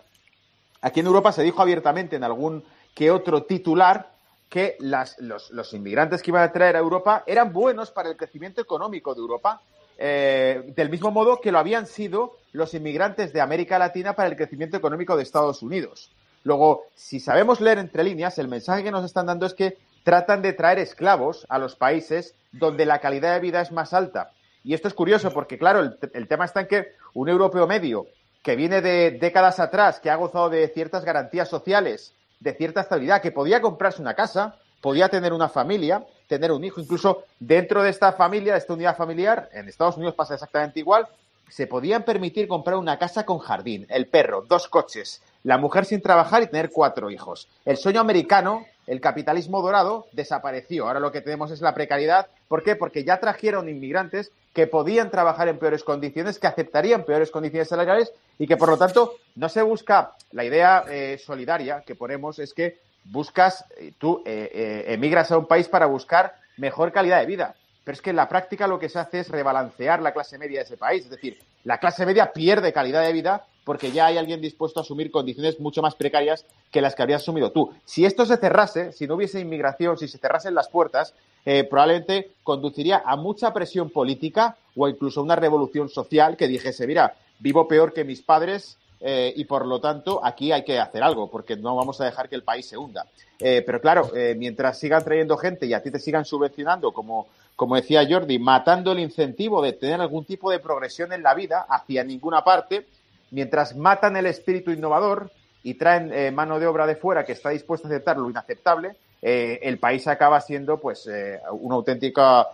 aquí 0.82 1.00
en 1.00 1.06
Europa 1.06 1.32
se 1.32 1.42
dijo 1.42 1.62
abiertamente 1.62 2.16
en 2.16 2.24
algún 2.24 2.62
que 2.94 3.10
otro 3.10 3.44
titular 3.44 4.10
que 4.48 4.76
los, 4.80 5.18
los, 5.18 5.72
inmigrantes 5.74 6.22
que 6.22 6.30
iban 6.30 6.42
a 6.42 6.52
traer 6.52 6.76
a 6.76 6.80
Europa 6.80 7.24
eran 7.26 7.52
buenos 7.52 7.90
para 7.90 8.08
el 8.08 8.16
crecimiento 8.16 8.60
económico 8.60 9.14
de 9.14 9.20
Europa, 9.20 9.60
eh, 9.98 10.72
del 10.76 10.90
mismo 10.90 11.10
modo 11.10 11.40
que 11.40 11.50
lo 11.50 11.58
habían 11.58 11.86
sido 11.86 12.36
los 12.52 12.74
inmigrantes 12.74 13.32
de 13.32 13.40
América 13.40 13.78
Latina 13.78 14.14
para 14.14 14.28
el 14.28 14.36
crecimiento 14.36 14.76
económico 14.76 15.16
de 15.16 15.22
Estados 15.22 15.62
Unidos. 15.62 16.12
Luego, 16.44 16.84
si 16.94 17.18
sabemos 17.18 17.60
leer 17.60 17.78
entre 17.78 18.04
líneas, 18.04 18.38
el 18.38 18.48
mensaje 18.48 18.84
que 18.84 18.92
nos 18.92 19.04
están 19.04 19.26
dando 19.26 19.46
es 19.46 19.54
que 19.54 19.78
tratan 20.04 20.42
de 20.42 20.52
traer 20.52 20.78
esclavos 20.78 21.44
a 21.48 21.58
los 21.58 21.74
países 21.74 22.34
donde 22.52 22.86
la 22.86 23.00
calidad 23.00 23.34
de 23.34 23.40
vida 23.40 23.60
es 23.60 23.72
más 23.72 23.92
alta. 23.92 24.30
Y 24.62 24.74
esto 24.74 24.86
es 24.86 24.94
curioso 24.94 25.32
porque, 25.32 25.58
claro, 25.58 25.80
el, 25.80 25.98
el 26.14 26.28
tema 26.28 26.44
está 26.44 26.60
en 26.60 26.68
que 26.68 26.86
un 27.14 27.28
europeo 27.28 27.66
medio 27.66 28.06
que 28.42 28.54
viene 28.54 28.80
de 28.80 29.10
décadas 29.10 29.58
atrás, 29.58 29.98
que 29.98 30.08
ha 30.08 30.14
gozado 30.14 30.48
de 30.48 30.68
ciertas 30.68 31.04
garantías 31.04 31.48
sociales, 31.48 32.14
de 32.40 32.54
cierta 32.54 32.80
estabilidad, 32.80 33.22
que 33.22 33.32
podía 33.32 33.60
comprarse 33.60 34.02
una 34.02 34.14
casa, 34.14 34.56
podía 34.80 35.08
tener 35.08 35.32
una 35.32 35.48
familia, 35.48 36.04
tener 36.28 36.52
un 36.52 36.64
hijo, 36.64 36.80
incluso 36.80 37.24
dentro 37.40 37.82
de 37.82 37.90
esta 37.90 38.12
familia, 38.12 38.52
de 38.52 38.58
esta 38.58 38.74
unidad 38.74 38.96
familiar, 38.96 39.48
en 39.52 39.68
Estados 39.68 39.96
Unidos 39.96 40.14
pasa 40.14 40.34
exactamente 40.34 40.80
igual, 40.80 41.06
se 41.48 41.66
podían 41.66 42.02
permitir 42.02 42.48
comprar 42.48 42.76
una 42.76 42.98
casa 42.98 43.24
con 43.24 43.38
jardín, 43.38 43.86
el 43.88 44.06
perro, 44.06 44.42
dos 44.48 44.68
coches, 44.68 45.22
la 45.44 45.58
mujer 45.58 45.84
sin 45.84 46.02
trabajar 46.02 46.42
y 46.42 46.48
tener 46.48 46.70
cuatro 46.70 47.10
hijos. 47.10 47.48
El 47.64 47.76
sueño 47.76 48.00
americano, 48.00 48.66
el 48.86 49.00
capitalismo 49.00 49.62
dorado, 49.62 50.06
desapareció. 50.12 50.86
Ahora 50.86 51.00
lo 51.00 51.12
que 51.12 51.20
tenemos 51.20 51.52
es 51.52 51.60
la 51.60 51.74
precariedad. 51.74 52.26
¿Por 52.48 52.64
qué? 52.64 52.74
Porque 52.74 53.04
ya 53.04 53.20
trajeron 53.20 53.68
inmigrantes 53.68 54.32
que 54.56 54.66
podían 54.66 55.10
trabajar 55.10 55.48
en 55.48 55.58
peores 55.58 55.84
condiciones, 55.84 56.38
que 56.38 56.46
aceptarían 56.46 57.04
peores 57.04 57.30
condiciones 57.30 57.68
salariales 57.68 58.10
y 58.38 58.46
que, 58.46 58.56
por 58.56 58.70
lo 58.70 58.78
tanto, 58.78 59.16
no 59.34 59.50
se 59.50 59.60
busca 59.60 60.12
la 60.32 60.44
idea 60.44 60.82
eh, 60.88 61.20
solidaria 61.22 61.82
que 61.86 61.94
ponemos, 61.94 62.38
es 62.38 62.54
que 62.54 62.78
buscas, 63.04 63.66
eh, 63.76 63.92
tú 63.98 64.22
eh, 64.24 64.86
emigras 64.88 65.30
a 65.30 65.36
un 65.36 65.44
país 65.44 65.68
para 65.68 65.84
buscar 65.84 66.36
mejor 66.56 66.90
calidad 66.90 67.20
de 67.20 67.26
vida. 67.26 67.54
Pero 67.84 67.96
es 67.96 68.00
que 68.00 68.08
en 68.08 68.16
la 68.16 68.30
práctica 68.30 68.66
lo 68.66 68.78
que 68.78 68.88
se 68.88 68.98
hace 68.98 69.20
es 69.20 69.28
rebalancear 69.28 70.00
la 70.00 70.14
clase 70.14 70.38
media 70.38 70.60
de 70.60 70.64
ese 70.64 70.78
país. 70.78 71.04
Es 71.04 71.10
decir, 71.10 71.38
la 71.64 71.76
clase 71.76 72.06
media 72.06 72.32
pierde 72.32 72.72
calidad 72.72 73.02
de 73.02 73.12
vida 73.12 73.44
porque 73.66 73.90
ya 73.90 74.06
hay 74.06 74.16
alguien 74.16 74.40
dispuesto 74.40 74.78
a 74.78 74.84
asumir 74.84 75.10
condiciones 75.10 75.58
mucho 75.58 75.82
más 75.82 75.96
precarias 75.96 76.46
que 76.70 76.80
las 76.80 76.94
que 76.94 77.02
habrías 77.02 77.22
asumido 77.22 77.50
tú. 77.50 77.72
Si 77.84 78.04
esto 78.04 78.24
se 78.24 78.36
cerrase, 78.36 78.92
si 78.92 79.08
no 79.08 79.16
hubiese 79.16 79.40
inmigración, 79.40 79.98
si 79.98 80.06
se 80.06 80.18
cerrasen 80.18 80.54
las 80.54 80.68
puertas, 80.68 81.14
eh, 81.44 81.64
probablemente 81.64 82.30
conduciría 82.44 83.02
a 83.04 83.16
mucha 83.16 83.52
presión 83.52 83.90
política 83.90 84.56
o 84.76 84.88
incluso 84.88 85.18
a 85.18 85.24
una 85.24 85.34
revolución 85.34 85.88
social 85.88 86.36
que 86.36 86.46
dijese, 86.46 86.86
mira, 86.86 87.16
vivo 87.40 87.66
peor 87.66 87.92
que 87.92 88.04
mis 88.04 88.22
padres, 88.22 88.78
eh, 89.00 89.34
y 89.34 89.44
por 89.46 89.66
lo 89.66 89.80
tanto 89.80 90.24
aquí 90.24 90.52
hay 90.52 90.62
que 90.62 90.78
hacer 90.78 91.02
algo 91.02 91.28
porque 91.28 91.56
no 91.56 91.74
vamos 91.74 92.00
a 92.00 92.04
dejar 92.04 92.28
que 92.28 92.36
el 92.36 92.44
país 92.44 92.66
se 92.66 92.76
hunda. 92.76 93.04
Eh, 93.40 93.64
pero 93.66 93.80
claro, 93.80 94.12
mientras 94.36 94.78
sigan 94.78 95.02
trayendo 95.02 95.36
gente 95.36 95.66
y 95.66 95.74
a 95.74 95.82
ti 95.82 95.90
te 95.90 95.98
sigan 95.98 96.24
subvencionando 96.24 96.92
como, 96.92 97.26
como 97.56 97.74
decía 97.74 98.06
Jordi, 98.08 98.38
matando 98.38 98.92
el 98.92 99.00
incentivo 99.00 99.60
de 99.60 99.72
tener 99.72 100.00
algún 100.00 100.24
tipo 100.24 100.52
de 100.52 100.60
progresión 100.60 101.12
en 101.12 101.24
la 101.24 101.34
vida 101.34 101.66
hacia 101.68 102.04
ninguna 102.04 102.44
parte, 102.44 102.86
mientras 103.30 103.76
matan 103.76 104.16
el 104.16 104.26
espíritu 104.26 104.70
innovador 104.70 105.30
y 105.62 105.74
traen 105.74 106.12
eh, 106.12 106.30
mano 106.30 106.60
de 106.60 106.66
obra 106.66 106.86
de 106.86 106.96
fuera 106.96 107.24
que 107.24 107.32
está 107.32 107.50
dispuesta 107.50 107.88
a 107.88 107.90
aceptar 107.90 108.16
lo 108.18 108.30
inaceptable, 108.30 108.96
eh, 109.20 109.58
el 109.62 109.78
país 109.78 110.06
acaba 110.06 110.40
siendo 110.40 110.78
pues 110.78 111.08
eh, 111.08 111.40
una 111.52 111.74
auténtica 111.74 112.46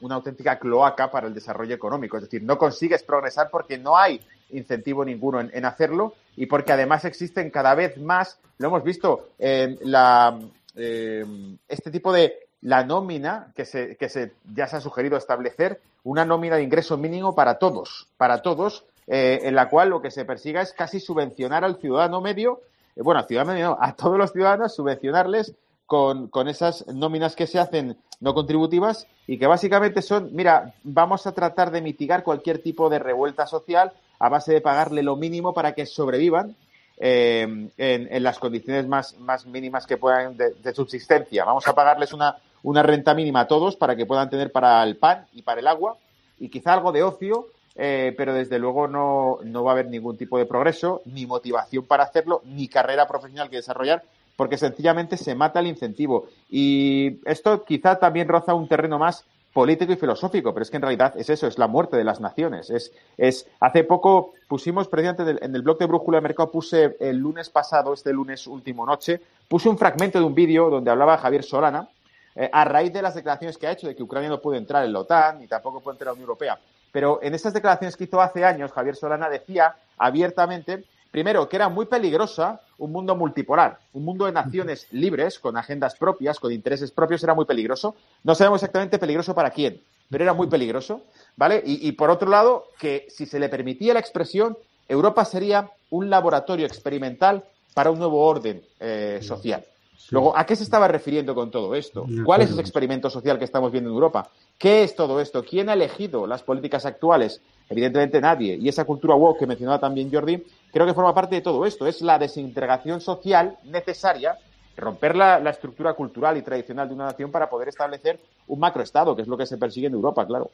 una 0.00 0.16
auténtica 0.16 0.58
cloaca 0.58 1.08
para 1.08 1.28
el 1.28 1.34
desarrollo 1.34 1.72
económico. 1.72 2.16
Es 2.16 2.24
decir, 2.24 2.42
no 2.42 2.58
consigues 2.58 3.04
progresar 3.04 3.48
porque 3.48 3.78
no 3.78 3.96
hay 3.96 4.20
incentivo 4.50 5.04
ninguno 5.04 5.38
en, 5.40 5.64
hacerlo 5.64 6.14
y 6.34 6.46
porque 6.46 6.72
además 6.72 7.04
existen 7.04 7.48
cada 7.48 7.76
vez 7.76 7.96
más, 7.96 8.40
lo 8.58 8.66
hemos 8.66 8.82
visto, 8.82 9.28
la, 9.38 10.36
este 10.74 11.90
tipo 11.92 12.12
de 12.12 12.48
la 12.62 12.84
nómina 12.84 13.52
que, 13.54 13.64
se, 13.64 13.96
que 13.96 14.08
se, 14.08 14.32
ya 14.52 14.66
se 14.66 14.76
ha 14.76 14.80
sugerido 14.80 15.16
establecer, 15.16 15.80
una 16.02 16.24
nómina 16.24 16.56
de 16.56 16.62
ingreso 16.62 16.96
mínimo 16.96 17.34
para 17.34 17.58
todos, 17.58 18.08
para 18.16 18.42
todos, 18.42 18.84
eh, 19.12 19.40
en 19.42 19.54
la 19.54 19.68
cual 19.68 19.90
lo 19.90 20.00
que 20.00 20.10
se 20.10 20.24
persiga 20.24 20.62
es 20.62 20.72
casi 20.72 21.00
subvencionar 21.00 21.64
al 21.64 21.76
ciudadano 21.76 22.20
medio, 22.20 22.60
eh, 22.94 23.02
bueno, 23.02 23.20
al 23.20 23.26
ciudadano 23.26 23.52
medio, 23.52 23.78
a 23.80 23.94
todos 23.94 24.16
los 24.16 24.32
ciudadanos, 24.32 24.74
subvencionarles 24.74 25.54
con, 25.86 26.28
con, 26.28 26.46
esas 26.46 26.86
nóminas 26.86 27.34
que 27.34 27.48
se 27.48 27.58
hacen 27.58 27.96
no 28.20 28.34
contributivas 28.34 29.08
y 29.26 29.38
que 29.38 29.46
básicamente 29.46 30.02
son, 30.02 30.30
mira, 30.32 30.74
vamos 30.84 31.26
a 31.26 31.32
tratar 31.32 31.72
de 31.72 31.82
mitigar 31.82 32.22
cualquier 32.22 32.62
tipo 32.62 32.88
de 32.88 33.00
revuelta 33.00 33.46
social 33.46 33.92
a 34.20 34.28
base 34.28 34.52
de 34.52 34.60
pagarle 34.60 35.02
lo 35.02 35.16
mínimo 35.16 35.52
para 35.52 35.72
que 35.72 35.86
sobrevivan 35.86 36.54
eh, 36.98 37.70
en, 37.78 38.22
las 38.22 38.38
condiciones 38.38 38.86
más, 38.86 39.18
más 39.18 39.46
mínimas 39.46 39.86
que 39.86 39.96
puedan 39.96 40.36
de 40.36 40.74
subsistencia. 40.74 41.44
Vamos 41.44 41.66
a 41.66 41.74
pagarles 41.74 42.12
una, 42.12 42.36
una 42.62 42.82
renta 42.82 43.14
mínima 43.14 43.40
a 43.40 43.48
todos 43.48 43.76
para 43.76 43.96
que 43.96 44.06
puedan 44.06 44.30
tener 44.30 44.52
para 44.52 44.82
el 44.82 44.96
pan 44.96 45.26
y 45.32 45.42
para 45.42 45.60
el 45.60 45.66
agua 45.66 45.96
y 46.38 46.48
quizá 46.48 46.74
algo 46.74 46.92
de 46.92 47.02
ocio, 47.02 47.46
eh, 47.76 48.14
pero 48.16 48.34
desde 48.34 48.58
luego 48.58 48.88
no, 48.88 49.38
no 49.44 49.64
va 49.64 49.72
a 49.72 49.74
haber 49.74 49.88
ningún 49.88 50.16
tipo 50.16 50.38
de 50.38 50.46
progreso, 50.46 51.02
ni 51.06 51.26
motivación 51.26 51.84
para 51.84 52.04
hacerlo, 52.04 52.42
ni 52.44 52.68
carrera 52.68 53.06
profesional 53.06 53.48
que 53.50 53.56
desarrollar, 53.56 54.02
porque 54.36 54.58
sencillamente 54.58 55.16
se 55.16 55.34
mata 55.34 55.60
el 55.60 55.66
incentivo. 55.66 56.26
Y 56.48 57.20
esto 57.24 57.64
quizá 57.64 57.98
también 57.98 58.28
roza 58.28 58.54
un 58.54 58.68
terreno 58.68 58.98
más 58.98 59.24
político 59.52 59.92
y 59.92 59.96
filosófico, 59.96 60.52
pero 60.52 60.62
es 60.62 60.70
que 60.70 60.76
en 60.76 60.82
realidad 60.82 61.14
es 61.16 61.28
eso, 61.28 61.46
es 61.46 61.58
la 61.58 61.66
muerte 61.66 61.96
de 61.96 62.04
las 62.04 62.20
naciones. 62.20 62.70
Es, 62.70 62.92
es 63.16 63.48
hace 63.58 63.84
poco 63.84 64.34
pusimos, 64.48 64.88
precisamente 64.88 65.44
en 65.44 65.54
el 65.54 65.62
blog 65.62 65.78
de 65.78 65.86
Brújula 65.86 66.18
de 66.18 66.22
Mercado, 66.22 66.50
puse 66.50 66.96
el 67.00 67.16
lunes 67.16 67.50
pasado, 67.50 67.92
este 67.92 68.12
lunes 68.12 68.46
último 68.46 68.86
noche, 68.86 69.20
puse 69.48 69.68
un 69.68 69.78
fragmento 69.78 70.18
de 70.18 70.24
un 70.24 70.34
vídeo 70.34 70.70
donde 70.70 70.90
hablaba 70.90 71.18
Javier 71.18 71.42
Solana, 71.42 71.88
eh, 72.34 72.48
a 72.52 72.64
raíz 72.64 72.92
de 72.92 73.02
las 73.02 73.14
declaraciones 73.14 73.58
que 73.58 73.66
ha 73.66 73.72
hecho 73.72 73.88
de 73.88 73.96
que 73.96 74.02
Ucrania 74.02 74.28
no 74.28 74.40
puede 74.40 74.58
entrar 74.58 74.84
en 74.84 74.92
la 74.92 75.00
OTAN 75.00 75.40
ni 75.40 75.48
tampoco 75.48 75.80
puede 75.80 75.96
entrar 75.96 76.06
en 76.06 76.08
la 76.08 76.12
Unión 76.12 76.28
Europea. 76.28 76.58
Pero 76.92 77.20
en 77.22 77.34
esas 77.34 77.52
declaraciones 77.52 77.96
que 77.96 78.04
hizo 78.04 78.20
hace 78.20 78.44
años, 78.44 78.72
Javier 78.72 78.96
Solana 78.96 79.28
decía 79.28 79.76
abiertamente, 79.98 80.84
primero, 81.10 81.48
que 81.48 81.56
era 81.56 81.68
muy 81.68 81.86
peligrosa 81.86 82.60
un 82.78 82.92
mundo 82.92 83.14
multipolar, 83.14 83.78
un 83.92 84.04
mundo 84.04 84.26
de 84.26 84.32
naciones 84.32 84.86
libres, 84.90 85.38
con 85.38 85.56
agendas 85.56 85.94
propias, 85.96 86.40
con 86.40 86.52
intereses 86.52 86.90
propios, 86.90 87.22
era 87.22 87.34
muy 87.34 87.44
peligroso. 87.44 87.94
No 88.24 88.34
sabemos 88.34 88.62
exactamente 88.62 88.98
peligroso 88.98 89.34
para 89.34 89.50
quién, 89.50 89.82
pero 90.08 90.24
era 90.24 90.32
muy 90.32 90.48
peligroso, 90.48 91.02
¿vale? 91.36 91.62
Y, 91.64 91.92
por 91.92 92.10
otro 92.10 92.30
lado, 92.30 92.64
que 92.78 93.06
si 93.10 93.26
se 93.26 93.38
le 93.38 93.48
permitía 93.48 93.94
la 93.94 94.00
expresión, 94.00 94.56
Europa 94.88 95.24
sería 95.24 95.70
un 95.90 96.10
laboratorio 96.10 96.66
experimental 96.66 97.44
para 97.74 97.90
un 97.90 97.98
nuevo 97.98 98.24
orden 98.26 98.62
eh, 98.80 99.20
social. 99.22 99.64
Luego, 100.10 100.36
¿a 100.36 100.44
qué 100.44 100.56
se 100.56 100.64
estaba 100.64 100.88
refiriendo 100.88 101.34
con 101.34 101.50
todo 101.50 101.74
esto? 101.74 102.06
¿Cuál 102.24 102.42
es 102.42 102.50
ese 102.50 102.60
experimento 102.60 103.10
social 103.10 103.38
que 103.38 103.44
estamos 103.44 103.70
viendo 103.70 103.90
en 103.90 103.94
Europa? 103.94 104.28
¿Qué 104.58 104.82
es 104.82 104.96
todo 104.96 105.20
esto? 105.20 105.44
¿Quién 105.44 105.68
ha 105.68 105.74
elegido 105.74 106.26
las 106.26 106.42
políticas 106.42 106.84
actuales? 106.86 107.40
Evidentemente 107.68 108.20
nadie. 108.20 108.56
Y 108.56 108.68
esa 108.68 108.84
cultura 108.84 109.14
woke 109.14 109.38
que 109.38 109.46
mencionaba 109.46 109.78
también 109.78 110.10
Jordi, 110.12 110.42
creo 110.72 110.86
que 110.86 110.94
forma 110.94 111.14
parte 111.14 111.36
de 111.36 111.40
todo 111.42 111.64
esto. 111.64 111.86
Es 111.86 112.02
la 112.02 112.18
desintegración 112.18 113.00
social 113.00 113.58
necesaria, 113.64 114.36
romper 114.76 115.14
la, 115.14 115.38
estructura 115.50 115.94
cultural 115.94 116.36
y 116.36 116.42
tradicional 116.42 116.88
de 116.88 116.94
una 116.94 117.06
nación 117.06 117.30
para 117.30 117.48
poder 117.48 117.68
establecer 117.68 118.18
un 118.48 118.58
macroestado, 118.58 119.14
que 119.14 119.22
es 119.22 119.28
lo 119.28 119.36
que 119.36 119.46
se 119.46 119.58
persigue 119.58 119.86
en 119.86 119.94
Europa, 119.94 120.26
claro. 120.26 120.50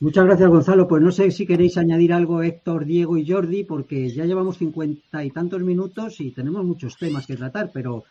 Muchas 0.00 0.26
gracias, 0.26 0.48
Gonzalo. 0.48 0.86
Pues 0.86 1.02
no 1.02 1.10
sé 1.10 1.30
si 1.32 1.44
queréis 1.44 1.76
añadir 1.76 2.12
algo, 2.12 2.42
Héctor, 2.42 2.84
Diego 2.84 3.16
y 3.16 3.28
Jordi, 3.28 3.64
porque 3.64 4.08
ya 4.10 4.24
llevamos 4.24 4.58
cincuenta 4.58 5.24
y 5.24 5.30
tantos 5.30 5.60
minutos 5.62 6.20
y 6.20 6.30
tenemos 6.30 6.64
muchos 6.64 6.96
temas 6.96 7.26
que 7.26 7.36
tratar, 7.36 7.70
pero 7.72 8.04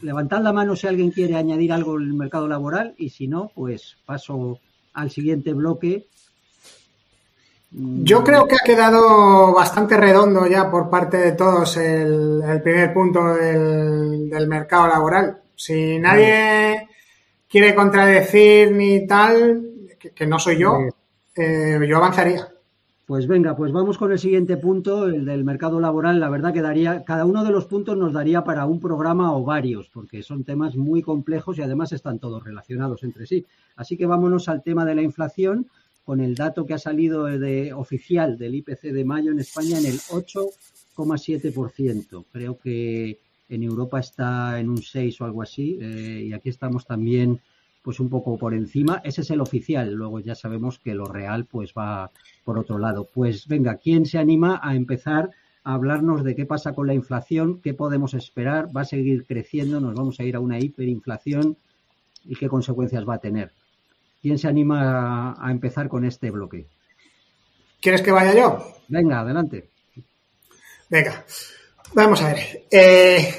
levantad 0.00 0.40
la 0.40 0.52
mano 0.52 0.74
si 0.74 0.86
alguien 0.86 1.10
quiere 1.10 1.36
añadir 1.36 1.72
algo 1.72 1.98
en 1.98 2.06
el 2.06 2.14
mercado 2.14 2.48
laboral 2.48 2.94
y 2.96 3.10
si 3.10 3.28
no, 3.28 3.50
pues 3.54 3.98
paso 4.06 4.58
al 4.94 5.10
siguiente 5.10 5.52
bloque. 5.52 6.06
Yo 7.72 8.24
creo 8.24 8.48
que 8.48 8.56
ha 8.56 8.64
quedado 8.66 9.52
bastante 9.52 9.96
redondo 9.96 10.46
ya 10.46 10.70
por 10.70 10.90
parte 10.90 11.18
de 11.18 11.32
todos 11.32 11.76
el, 11.76 12.42
primer 12.64 12.92
punto 12.92 13.34
del, 13.34 14.48
mercado 14.48 14.88
laboral. 14.88 15.40
Si 15.54 15.98
nadie 15.98 16.88
quiere 17.48 17.74
contradecir 17.74 18.72
ni 18.72 19.06
tal, 19.06 19.69
que, 20.00 20.26
no 20.26 20.38
soy 20.38 20.58
yo, 20.58 20.78
eh, 21.36 21.78
yo 21.88 21.96
avanzaría. 21.96 22.48
Pues 23.06 23.26
venga, 23.26 23.56
pues 23.56 23.72
vamos 23.72 23.96
con 23.98 24.12
el 24.12 24.20
siguiente 24.20 24.56
punto, 24.56 25.08
el 25.08 25.24
del 25.24 25.42
mercado 25.42 25.80
laboral. 25.80 26.20
La 26.20 26.28
verdad 26.28 26.52
que 26.52 26.62
daría, 26.62 27.02
cada 27.04 27.24
uno 27.24 27.42
de 27.42 27.50
los 27.50 27.66
puntos 27.66 27.96
nos 27.96 28.12
daría 28.12 28.44
para 28.44 28.66
un 28.66 28.78
programa 28.78 29.36
o 29.36 29.42
varios, 29.42 29.88
porque 29.88 30.22
son 30.22 30.44
temas 30.44 30.76
muy 30.76 31.02
complejos 31.02 31.58
y 31.58 31.62
además 31.62 31.90
están 31.92 32.20
todos 32.20 32.44
relacionados 32.44 33.02
entre 33.02 33.26
sí. 33.26 33.44
Así 33.74 33.96
que 33.96 34.06
vámonos 34.06 34.48
al 34.48 34.62
tema 34.62 34.84
de 34.84 34.94
la 34.94 35.02
inflación, 35.02 35.66
con 36.04 36.20
el 36.20 36.36
dato 36.36 36.66
que 36.66 36.74
ha 36.74 36.78
salido 36.78 37.24
de, 37.24 37.72
oficial 37.72 38.38
del 38.38 38.54
IPC 38.54 38.92
de 38.92 39.04
mayo 39.04 39.32
en 39.32 39.40
España 39.40 39.76
en 39.78 39.86
el 39.86 39.98
8,7%. 39.98 42.26
Creo 42.30 42.56
que 42.58 43.18
en 43.48 43.64
Europa 43.64 43.98
está 43.98 44.60
en 44.60 44.70
un 44.70 44.82
6 44.82 45.20
o 45.20 45.24
algo 45.24 45.42
así, 45.42 45.80
eh, 45.80 46.26
y 46.28 46.32
aquí 46.32 46.48
estamos 46.48 46.86
también 46.86 47.40
pues 47.82 48.00
un 48.00 48.08
poco 48.08 48.36
por 48.38 48.54
encima. 48.54 49.00
Ese 49.04 49.22
es 49.22 49.30
el 49.30 49.40
oficial. 49.40 49.92
Luego 49.92 50.20
ya 50.20 50.34
sabemos 50.34 50.78
que 50.78 50.94
lo 50.94 51.06
real 51.06 51.46
pues 51.46 51.72
va 51.76 52.10
por 52.44 52.58
otro 52.58 52.78
lado. 52.78 53.08
Pues 53.12 53.46
venga, 53.48 53.76
¿quién 53.76 54.06
se 54.06 54.18
anima 54.18 54.60
a 54.62 54.74
empezar 54.74 55.30
a 55.64 55.74
hablarnos 55.74 56.24
de 56.24 56.34
qué 56.34 56.46
pasa 56.46 56.72
con 56.72 56.86
la 56.86 56.94
inflación? 56.94 57.60
¿Qué 57.60 57.74
podemos 57.74 58.14
esperar? 58.14 58.68
¿Va 58.76 58.82
a 58.82 58.86
seguir 58.86 59.26
creciendo? 59.26 59.80
¿Nos 59.80 59.94
vamos 59.94 60.20
a 60.20 60.24
ir 60.24 60.36
a 60.36 60.40
una 60.40 60.58
hiperinflación? 60.58 61.56
¿Y 62.24 62.36
qué 62.36 62.48
consecuencias 62.48 63.08
va 63.08 63.14
a 63.14 63.18
tener? 63.18 63.52
¿Quién 64.20 64.38
se 64.38 64.48
anima 64.48 65.34
a, 65.38 65.50
empezar 65.50 65.88
con 65.88 66.04
este 66.04 66.30
bloque? 66.30 66.66
¿Quieres 67.80 68.02
que 68.02 68.12
vaya 68.12 68.34
yo? 68.34 68.62
Venga, 68.88 69.20
adelante. 69.20 69.70
Venga, 70.90 71.24
vamos 71.94 72.20
a 72.20 72.34
ver. 72.34 72.66
Eh, 72.70 73.34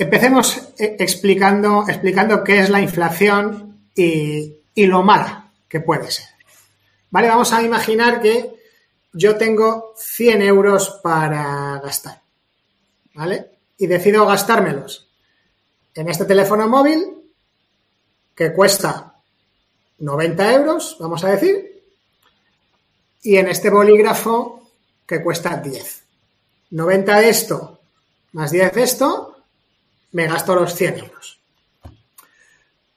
Empecemos 0.00 0.56
eh, 0.78 0.96
explicando, 0.98 1.84
explicando 1.86 2.42
qué 2.42 2.60
es 2.60 2.70
la 2.70 2.80
inflación 2.80 3.82
y, 3.94 4.56
lo 4.74 5.02
mala 5.02 5.50
que 5.68 5.80
puede 5.80 6.10
ser. 6.10 6.24
Vale, 7.10 7.28
vamos 7.28 7.52
a 7.52 7.62
imaginar 7.62 8.22
que 8.22 8.50
yo 9.12 9.36
tengo 9.36 9.92
100 9.98 10.40
euros 10.40 11.00
para 11.02 11.78
gastar. 11.84 12.22
¿Vale? 13.12 13.50
Y 13.76 13.86
decido 13.86 14.24
gastármelos 14.24 15.06
en 15.94 16.08
este 16.08 16.24
teléfono 16.24 16.66
móvil 16.66 17.04
que 18.34 18.54
cuesta 18.54 19.16
90 19.98 20.54
euros, 20.54 20.96
vamos 20.98 21.22
a 21.24 21.28
decir, 21.28 21.82
y 23.22 23.36
en 23.36 23.48
este 23.48 23.68
bolígrafo 23.68 24.70
que 25.04 25.22
cuesta 25.22 25.58
10. 25.58 26.02
90 26.70 27.18
de 27.18 27.28
esto 27.28 27.80
más 28.32 28.50
10 28.50 28.72
de 28.72 28.82
esto, 28.82 29.29
me 30.12 30.26
gasto 30.26 30.54
los 30.54 30.74
100 30.74 30.98
euros. 30.98 31.40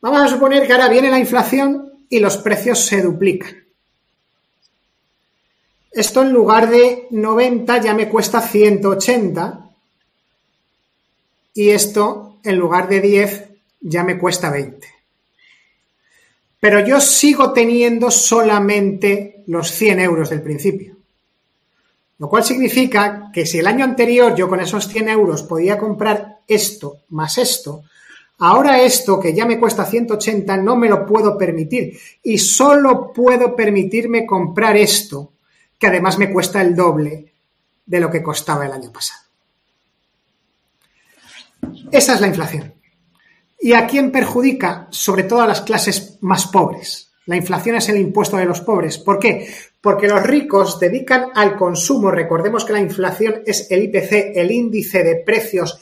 Vamos 0.02 0.22
a 0.22 0.28
suponer 0.28 0.68
que 0.68 0.74
ahora 0.74 0.90
viene 0.90 1.10
la 1.10 1.20
inflación 1.20 1.94
y 2.10 2.20
los 2.20 2.38
precios 2.38 2.80
se 2.80 3.02
duplican. 3.02 3.64
Esto 5.92 6.24
en 6.24 6.34
lugar 6.34 6.70
de 6.70 7.08
90 7.12 7.82
ya 7.82 7.94
me 7.94 8.10
cuesta 8.10 8.42
180 8.42 9.70
y 11.54 11.70
esto 11.70 12.38
en 12.44 12.58
lugar 12.58 12.90
de 12.90 13.00
10 13.00 13.50
ya 13.82 14.04
me 14.04 14.18
cuesta 14.18 14.50
20. 14.50 14.88
Pero 16.60 16.80
yo 16.80 17.00
sigo 17.00 17.54
teniendo 17.54 18.10
solamente 18.10 19.44
los 19.48 19.72
100 19.72 20.00
euros 20.00 20.30
del 20.30 20.42
principio. 20.42 20.96
Lo 22.18 22.30
cual 22.30 22.44
significa 22.44 23.30
que 23.34 23.46
si 23.46 23.60
el 23.60 23.68
año 23.68 23.84
anterior 23.84 24.34
yo 24.36 24.48
con 24.48 24.60
esos 24.60 24.88
100 24.88 25.10
euros 25.10 25.44
podía 25.44 25.78
comprar 25.78 26.33
esto 26.48 27.00
más 27.10 27.38
esto, 27.38 27.84
ahora 28.40 28.82
esto 28.82 29.20
que 29.20 29.34
ya 29.34 29.46
me 29.46 29.60
cuesta 29.60 29.86
180 29.86 30.58
no 30.58 30.76
me 30.76 30.90
lo 30.90 31.06
puedo 31.06 31.38
permitir 31.38 31.98
y 32.22 32.38
solo 32.38 33.12
puedo 33.14 33.56
permitirme 33.56 34.26
comprar 34.26 34.78
esto 34.78 35.34
que 35.78 35.88
además 35.88 36.18
me 36.18 36.32
cuesta 36.32 36.62
el 36.62 36.76
doble 36.76 37.34
de 37.86 38.00
lo 38.00 38.10
que 38.10 38.24
costaba 38.24 38.66
el 38.66 38.72
año 38.72 38.92
pasado. 38.92 39.22
Esa 41.92 42.16
es 42.16 42.22
la 42.22 42.28
inflación. 42.28 42.74
¿Y 43.60 43.74
a 43.74 43.88
quién 43.88 44.12
perjudica? 44.12 44.88
Sobre 44.90 45.24
todo 45.24 45.42
a 45.42 45.48
las 45.48 45.62
clases 45.62 46.18
más 46.22 46.48
pobres. 46.48 47.12
La 47.26 47.38
inflación 47.38 47.78
es 47.78 47.88
el 47.88 47.98
impuesto 47.98 48.36
de 48.36 48.46
los 48.46 48.60
pobres. 48.62 48.98
¿Por 48.98 49.20
qué? 49.20 49.48
Porque 49.80 50.08
los 50.08 50.22
ricos 50.24 50.80
dedican 50.80 51.28
al 51.34 51.56
consumo. 51.56 52.12
Recordemos 52.12 52.66
que 52.66 52.74
la 52.74 52.82
inflación 52.82 53.42
es 53.46 53.72
el 53.72 53.84
IPC, 53.84 54.36
el 54.36 54.52
índice 54.52 55.04
de 55.04 55.16
precios 55.16 55.80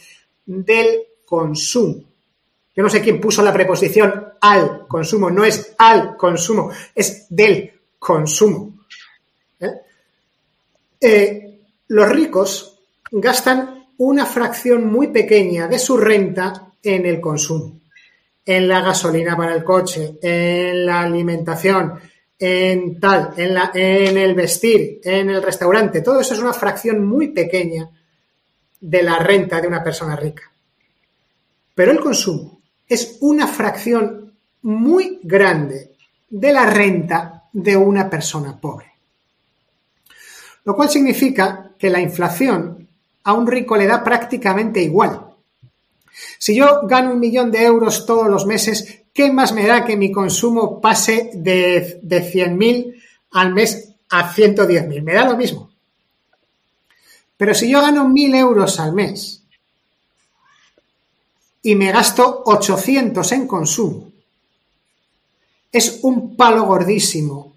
del 0.51 1.01
consumo. 1.25 2.03
Yo 2.75 2.83
no 2.83 2.89
sé 2.89 3.01
quién 3.01 3.19
puso 3.19 3.41
la 3.41 3.53
preposición 3.53 4.33
al 4.39 4.87
consumo, 4.87 5.29
no 5.29 5.43
es 5.43 5.73
al 5.77 6.15
consumo, 6.15 6.71
es 6.95 7.27
del 7.29 7.71
consumo. 7.99 8.73
¿Eh? 9.59 9.73
Eh, 10.99 11.59
los 11.87 12.09
ricos 12.09 12.79
gastan 13.11 13.87
una 13.97 14.25
fracción 14.25 14.91
muy 14.91 15.07
pequeña 15.07 15.67
de 15.67 15.79
su 15.79 15.97
renta 15.97 16.71
en 16.81 17.05
el 17.05 17.19
consumo 17.19 17.81
en 18.45 18.67
la 18.67 18.81
gasolina 18.81 19.37
para 19.37 19.53
el 19.53 19.63
coche, 19.63 20.17
en 20.21 20.85
la 20.85 21.01
alimentación, 21.01 21.93
en 22.37 22.99
tal, 22.99 23.33
en, 23.37 23.53
la, 23.53 23.71
en 23.73 24.17
el 24.17 24.33
vestir, 24.33 24.99
en 25.03 25.29
el 25.29 25.43
restaurante. 25.43 26.01
Todo 26.01 26.21
eso 26.21 26.33
es 26.33 26.39
una 26.39 26.53
fracción 26.53 27.05
muy 27.05 27.29
pequeña 27.29 27.89
de 28.81 29.03
la 29.03 29.19
renta 29.19 29.61
de 29.61 29.67
una 29.67 29.83
persona 29.83 30.15
rica. 30.15 30.51
Pero 31.73 31.91
el 31.91 32.01
consumo 32.01 32.59
es 32.87 33.17
una 33.21 33.47
fracción 33.47 34.33
muy 34.63 35.19
grande 35.23 35.91
de 36.29 36.51
la 36.51 36.65
renta 36.65 37.43
de 37.53 37.77
una 37.77 38.09
persona 38.09 38.59
pobre. 38.59 38.91
Lo 40.65 40.75
cual 40.75 40.89
significa 40.89 41.71
que 41.77 41.89
la 41.89 42.01
inflación 42.01 42.87
a 43.23 43.33
un 43.33 43.47
rico 43.47 43.77
le 43.77 43.87
da 43.87 44.03
prácticamente 44.03 44.81
igual 44.81 45.31
si 46.37 46.55
yo 46.55 46.81
gano 46.87 47.11
un 47.11 47.19
millón 47.19 47.51
de 47.51 47.63
euros 47.63 48.05
todos 48.05 48.27
los 48.27 48.45
meses, 48.45 49.03
¿qué 49.13 49.31
más 49.31 49.53
me 49.53 49.65
da 49.65 49.85
que 49.85 49.97
mi 49.97 50.11
consumo 50.11 50.81
pase 50.81 51.31
de, 51.33 51.99
de 52.01 52.31
100.000 52.31 53.01
al 53.31 53.53
mes 53.53 53.95
a 54.09 54.33
110.000? 54.33 55.01
Me 55.03 55.13
da 55.13 55.25
lo 55.25 55.37
mismo. 55.37 55.70
Pero 57.41 57.55
si 57.55 57.71
yo 57.71 57.81
gano 57.81 58.07
1.000 58.07 58.35
euros 58.35 58.79
al 58.79 58.93
mes 58.93 59.41
y 61.63 61.73
me 61.73 61.91
gasto 61.91 62.43
800 62.45 63.31
en 63.31 63.47
consumo, 63.47 64.11
es 65.71 66.01
un 66.03 66.35
palo 66.35 66.65
gordísimo 66.65 67.55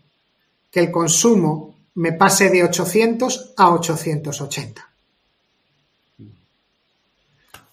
que 0.70 0.80
el 0.80 0.90
consumo 0.90 1.74
me 1.96 2.12
pase 2.12 2.48
de 2.48 2.64
800 2.64 3.52
a 3.58 3.74
880. 3.74 4.88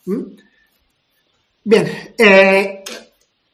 ¿Mm? 0.03 0.22
Bien, 1.64 2.14
eh, 2.18 2.84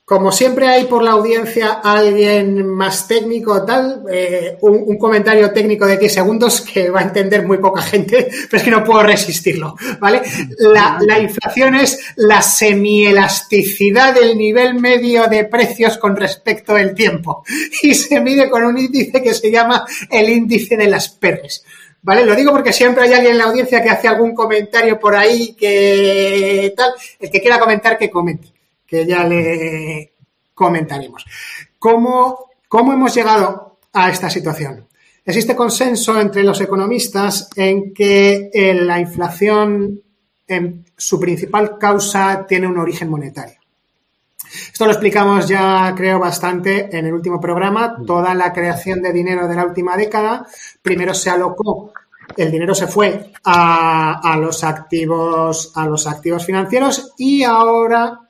como 0.08 0.32
siempre 0.32 0.70
hay 0.70 0.86
por 0.86 1.04
la 1.04 1.12
audiencia 1.12 1.82
alguien 1.84 2.66
más 2.66 3.10
técnico 3.10 3.66
tal, 3.66 4.06
eh, 4.10 4.58
un, 4.62 4.98
comentario 4.98 5.52
técnico 5.52 5.86
de 5.86 5.98
10 5.98 6.14
segundos 6.14 6.62
que 6.62 6.90
va 6.90 7.02
a 7.02 7.04
entender 7.04 7.46
muy 7.46 7.58
poca 7.58 7.82
gente, 7.82 8.30
pero 8.50 8.58
es 8.58 8.64
que 8.64 8.72
no 8.72 8.86
puedo 8.86 9.04
resistirlo, 9.04 9.76
¿vale? 10.00 10.22
La, 10.60 10.98
la 11.02 11.20
inflación 11.20 11.76
es 11.76 12.00
la 12.16 12.42
semielasticidad 12.42 14.16
del 14.16 14.38
nivel 14.38 14.76
medio 14.76 15.28
de 15.28 15.44
precios 15.44 15.98
con 15.98 16.16
respecto 16.16 16.74
al 16.74 16.96
tiempo 16.96 17.44
y 17.82 17.94
se 17.94 18.22
mide 18.22 18.50
con 18.50 18.64
un 18.64 18.78
índice 18.78 19.22
que 19.22 19.34
se 19.34 19.52
llama 19.52 19.86
el 20.10 20.30
índice 20.30 20.78
de 20.78 20.88
las 20.88 21.10
perres. 21.10 21.66
¿Vale? 22.02 22.26
Lo 22.26 22.34
digo 22.34 22.54
porque 22.54 22.72
siempre 22.72 23.04
hay 23.04 23.12
alguien 23.12 23.34
en 23.34 23.40
la 23.40 23.46
audiencia 23.46 23.84
que 23.84 23.90
hace 23.90 24.08
algún 24.08 24.34
comentario 24.34 24.98
por 24.98 25.18
ahí 25.18 25.54
que 25.60 26.74
tal. 26.78 26.92
El 27.20 27.30
que 27.30 27.42
quiera 27.42 27.60
comentar, 27.60 27.98
que 27.98 28.10
comente, 28.10 28.54
que 28.88 29.06
ya 29.06 29.24
le 29.24 30.14
comentaremos. 30.54 31.26
¿Cómo, 31.78 32.50
hemos 32.72 33.14
llegado 33.14 33.80
a 33.94 34.10
esta 34.10 34.30
situación? 34.30 34.88
Existe 35.26 35.56
consenso 35.56 36.20
entre 36.20 36.44
los 36.44 36.62
economistas 36.62 37.50
en 37.56 37.94
que 37.94 38.50
eh, 38.54 38.74
la 38.74 39.00
inflación, 39.00 40.02
en 40.48 40.86
su 40.96 41.20
principal 41.20 41.78
causa, 41.78 42.46
tiene 42.48 42.68
un 42.68 42.78
origen 42.78 43.10
monetario. 43.10 43.60
Esto 44.72 44.86
lo 44.86 44.92
explicamos 44.92 45.48
ya, 45.48 45.94
creo, 45.96 46.20
bastante 46.20 46.96
en 46.98 47.06
el 47.06 47.14
último 47.14 47.40
programa. 47.42 47.98
Toda 48.06 48.34
la 48.34 48.54
creación 48.54 49.02
de 49.02 49.12
dinero 49.12 49.48
de 49.48 49.56
la 49.56 49.66
última 49.66 49.98
década, 49.98 50.48
primero 50.82 51.14
se 51.14 51.30
alocó, 51.30 51.92
el 52.36 52.52
dinero 52.52 52.76
se 52.76 52.88
fue 52.88 53.32
a, 53.44 54.38
los 54.40 54.64
activos, 54.64 55.72
a 55.76 55.86
los 55.86 56.08
activos 56.08 56.46
financieros 56.46 57.14
y 57.18 57.44
ahora, 57.44 58.27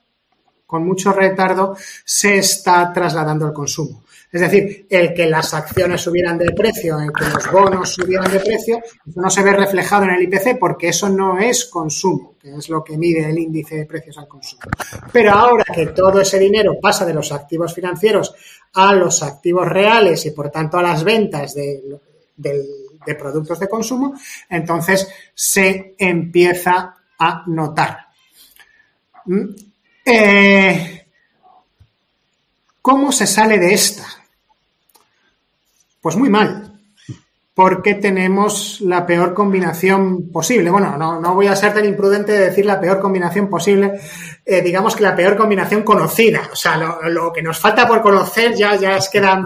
con 0.68 0.86
mucho 0.86 1.14
retardo, 1.14 1.74
se 2.04 2.36
está 2.36 2.92
trasladando 2.92 3.46
al 3.46 3.54
consumo. 3.54 4.02
Es 4.30 4.42
decir, 4.42 4.86
el 4.90 5.14
que 5.14 5.26
las 5.26 5.54
acciones 5.54 6.02
subieran 6.02 6.36
de 6.36 6.50
precio, 6.50 7.00
el 7.00 7.10
que 7.10 7.24
los 7.24 7.50
bonos 7.50 7.94
subieran 7.94 8.30
de 8.30 8.40
precio, 8.40 8.78
no 9.14 9.30
se 9.30 9.42
ve 9.42 9.54
reflejado 9.54 10.04
en 10.04 10.10
el 10.10 10.24
IPC 10.24 10.58
porque 10.60 10.88
eso 10.88 11.08
no 11.08 11.38
es 11.38 11.64
consumo, 11.64 12.34
que 12.38 12.54
es 12.54 12.68
lo 12.68 12.84
que 12.84 12.98
mide 12.98 13.30
el 13.30 13.38
índice 13.38 13.76
de 13.76 13.86
precios 13.86 14.18
al 14.18 14.28
consumo. 14.28 14.60
Pero 15.10 15.32
ahora 15.32 15.64
que 15.74 15.86
todo 15.86 16.20
ese 16.20 16.38
dinero 16.38 16.78
pasa 16.78 17.06
de 17.06 17.14
los 17.14 17.32
activos 17.32 17.72
financieros 17.72 18.34
a 18.74 18.94
los 18.94 19.22
activos 19.22 19.66
reales 19.66 20.26
y 20.26 20.32
por 20.32 20.50
tanto 20.50 20.76
a 20.76 20.82
las 20.82 21.02
ventas 21.02 21.54
de, 21.54 21.98
productos 23.18 23.58
de 23.58 23.68
consumo, 23.70 24.12
entonces 24.50 25.08
se 25.34 25.94
empieza 25.96 26.94
a 27.18 27.44
notar. 27.46 28.08
Eh, 30.10 31.04
¿Cómo 32.80 33.12
se 33.12 33.26
sale 33.26 33.58
de 33.58 33.74
esta? 33.74 34.06
Pues 36.00 36.16
muy 36.16 36.30
mal, 36.30 36.80
porque 37.52 37.94
tenemos 37.94 38.80
la 38.80 39.04
peor 39.04 39.34
combinación 39.34 40.30
posible. 40.32 40.70
Bueno, 40.70 40.96
no, 40.96 41.34
voy 41.34 41.48
a 41.48 41.56
ser 41.56 41.74
tan 41.74 41.84
imprudente 41.84 42.32
de 42.32 42.46
decir 42.46 42.64
la 42.64 42.80
peor 42.80 43.00
combinación 43.00 43.50
posible, 43.50 44.00
eh, 44.46 44.62
digamos 44.62 44.96
que 44.96 45.02
la 45.02 45.14
peor 45.14 45.36
combinación 45.36 45.82
conocida. 45.82 46.48
O 46.50 46.56
sea, 46.56 46.78
lo, 46.78 47.30
que 47.30 47.42
nos 47.42 47.58
falta 47.58 47.86
por 47.86 48.00
conocer 48.00 48.54
ya, 48.54 48.76
ya 48.76 48.96
es 48.96 49.10
que 49.10 49.20
da, 49.20 49.36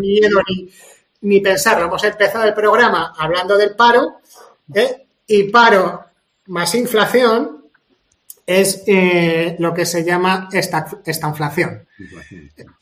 miedo 0.00 0.40
ni, 0.48 0.70
ni, 1.22 1.40
pensarlo. 1.40 1.84
Hemos 1.84 2.04
empezado 2.04 2.44
el 2.44 2.54
programa 2.54 3.12
hablando 3.18 3.58
del 3.58 3.76
paro, 3.76 4.20
¿eh? 4.74 5.08
y 5.26 5.42
paro 5.50 6.04
más 6.46 6.74
inflación 6.74 7.59
es 8.50 8.82
eh, 8.84 9.54
lo 9.60 9.72
que 9.72 9.86
se 9.86 10.02
llama 10.02 10.48
esta, 10.50 10.84
inflación, 11.28 11.86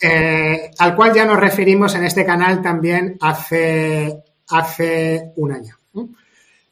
eh, 0.01 0.71
al 0.79 0.97
cual 0.97 1.13
ya 1.13 1.27
nos 1.27 1.39
referimos 1.39 1.95
en 1.95 2.05
este 2.05 2.25
canal 2.25 2.63
también 2.63 3.19
hace, 3.21 4.23
hace 4.49 5.33
un 5.37 5.53
año. 5.53 5.77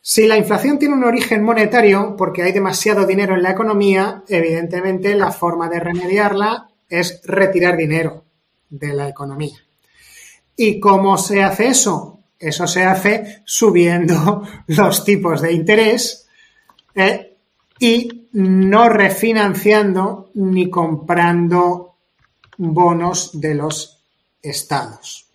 Si 0.00 0.26
la 0.26 0.38
inflación 0.38 0.78
tiene 0.78 0.94
un 0.94 1.04
origen 1.04 1.42
monetario, 1.42 2.14
porque 2.16 2.42
hay 2.42 2.52
demasiado 2.52 3.06
dinero 3.06 3.34
en 3.34 3.42
la 3.42 3.50
economía, 3.50 4.22
evidentemente 4.28 5.14
la 5.14 5.30
forma 5.30 5.68
de 5.68 5.80
remediarla 5.80 6.70
es 6.88 7.20
retirar 7.24 7.76
dinero 7.76 8.24
de 8.70 8.94
la 8.94 9.08
economía. 9.08 9.58
¿Y 10.56 10.80
cómo 10.80 11.18
se 11.18 11.42
hace 11.42 11.68
eso? 11.68 12.20
Eso 12.38 12.66
se 12.66 12.82
hace 12.82 13.42
subiendo 13.44 14.42
los 14.68 15.04
tipos 15.04 15.42
de 15.42 15.52
interés 15.52 16.28
eh, 16.94 17.36
y 17.78 18.25
no 18.36 18.90
refinanciando 18.90 20.30
ni 20.34 20.68
comprando 20.68 21.94
bonos 22.58 23.40
de 23.40 23.54
los 23.54 23.98
estados. 24.42 25.26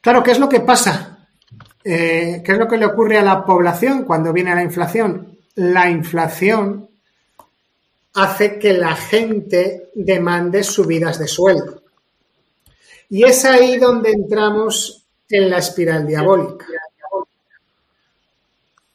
Claro, 0.00 0.22
¿qué 0.22 0.30
es 0.30 0.38
lo 0.38 0.48
que 0.48 0.60
pasa? 0.60 1.28
Eh, 1.84 2.40
¿Qué 2.42 2.52
es 2.52 2.58
lo 2.58 2.66
que 2.66 2.78
le 2.78 2.86
ocurre 2.86 3.18
a 3.18 3.22
la 3.22 3.44
población 3.44 4.04
cuando 4.04 4.32
viene 4.32 4.54
la 4.54 4.62
inflación? 4.62 5.36
La 5.56 5.90
inflación 5.90 6.88
hace 8.14 8.58
que 8.58 8.72
la 8.72 8.96
gente 8.96 9.90
demande 9.94 10.64
subidas 10.64 11.18
de 11.18 11.28
sueldo. 11.28 11.82
Y 13.10 13.24
es 13.24 13.44
ahí 13.44 13.76
donde 13.76 14.12
entramos 14.12 15.06
en 15.28 15.50
la 15.50 15.58
espiral 15.58 16.06
diabólica. 16.06 16.64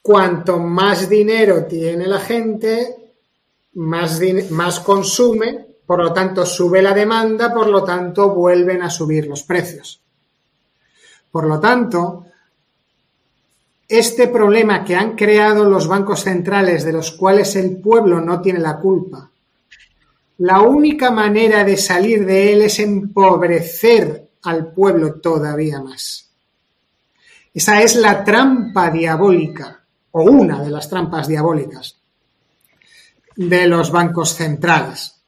Cuanto 0.05 0.59
más 0.59 1.09
dinero 1.09 1.65
tiene 1.65 2.05
la 2.05 2.19
gente, 2.19 2.95
más, 3.73 4.79
consume, 4.81 5.65
por 5.83 5.97
lo 5.97 6.13
tanto 6.13 6.45
sube 6.45 6.79
la 6.79 6.93
demanda, 6.93 7.51
por 7.51 7.65
lo 7.65 7.83
tanto 7.83 8.29
vuelven 8.29 8.83
a 8.83 8.89
subir 8.91 9.25
los 9.25 9.41
precios. 9.41 9.99
Por 11.31 11.47
lo 11.47 11.59
tanto, 11.59 12.27
este 13.89 14.27
problema 14.27 14.85
que 14.85 14.95
han 14.95 15.15
creado 15.15 15.65
los 15.65 15.87
bancos 15.87 16.19
centrales 16.19 16.85
de 16.85 16.93
los 16.93 17.13
cuales 17.13 17.55
el 17.55 17.77
pueblo 17.77 18.21
no 18.21 18.41
tiene 18.41 18.59
la 18.59 18.77
culpa, 18.77 19.31
la 20.37 20.61
única 20.61 21.09
manera 21.09 21.63
de 21.63 21.77
salir 21.77 22.27
de 22.27 22.53
él 22.53 22.61
es 22.61 22.77
empobrecer 22.77 24.29
al 24.43 24.71
pueblo 24.71 25.15
todavía 25.15 25.81
más. 25.81 26.29
Esa 27.51 27.81
es 27.81 27.95
la 27.95 28.23
trampa 28.23 28.91
diabólica, 28.91 29.74
o 30.17 30.21
una 30.21 30.63
de 30.63 30.69
las 30.69 30.87
trampas 30.87 31.27
diabólicas 31.27 31.97
de 33.35 33.67
los 33.67 33.91
bancos 33.91 34.33
centrales. 34.33 35.19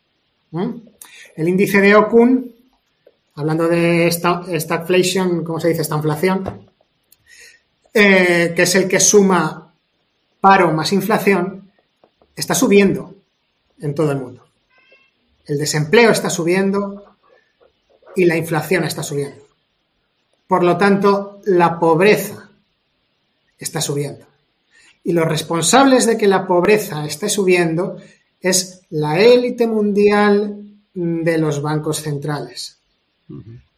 El 1.35 1.49
índice 1.49 1.81
de 1.81 1.93
Okun, 1.93 2.55
hablando 3.35 3.67
de 3.67 4.07
esta, 4.07 4.43
stagflation, 4.57 5.43
¿cómo 5.43 5.59
se 5.59 5.67
dice? 5.67 5.81
Esta 5.81 5.97
inflación, 5.97 6.69
eh, 7.93 8.53
que 8.55 8.61
es 8.61 8.75
el 8.75 8.87
que 8.87 9.01
suma 9.01 9.73
paro 10.39 10.71
más 10.71 10.93
inflación, 10.93 11.69
está 12.33 12.55
subiendo 12.55 13.13
en 13.81 13.93
todo 13.93 14.13
el 14.13 14.19
mundo. 14.19 14.45
El 15.45 15.57
desempleo 15.57 16.11
está 16.11 16.29
subiendo 16.29 17.17
y 18.15 18.23
la 18.23 18.37
inflación 18.37 18.85
está 18.85 19.03
subiendo. 19.03 19.45
Por 20.47 20.63
lo 20.63 20.77
tanto, 20.77 21.41
la 21.43 21.77
pobreza 21.77 22.49
está 23.59 23.81
subiendo. 23.81 24.27
Y 25.03 25.13
los 25.13 25.25
responsables 25.25 26.05
de 26.05 26.17
que 26.17 26.27
la 26.27 26.45
pobreza 26.45 27.05
esté 27.05 27.29
subiendo 27.29 27.97
es 28.41 28.81
la 28.89 29.19
élite 29.19 29.67
mundial 29.67 30.63
de 30.93 31.37
los 31.37 31.61
bancos 31.61 32.01
centrales. 32.01 32.77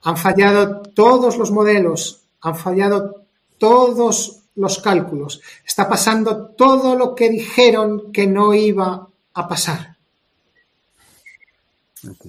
Han 0.03 0.17
fallado 0.17 0.81
todos 0.81 1.37
los 1.37 1.51
modelos, 1.51 2.21
han 2.41 2.55
fallado 2.55 3.23
todos 3.57 4.39
los 4.55 4.79
cálculos. 4.79 5.41
Está 5.65 5.87
pasando 5.87 6.47
todo 6.47 6.95
lo 6.95 7.15
que 7.15 7.29
dijeron 7.29 8.11
que 8.11 8.27
no 8.27 8.53
iba 8.53 9.07
a 9.33 9.47
pasar. 9.47 9.95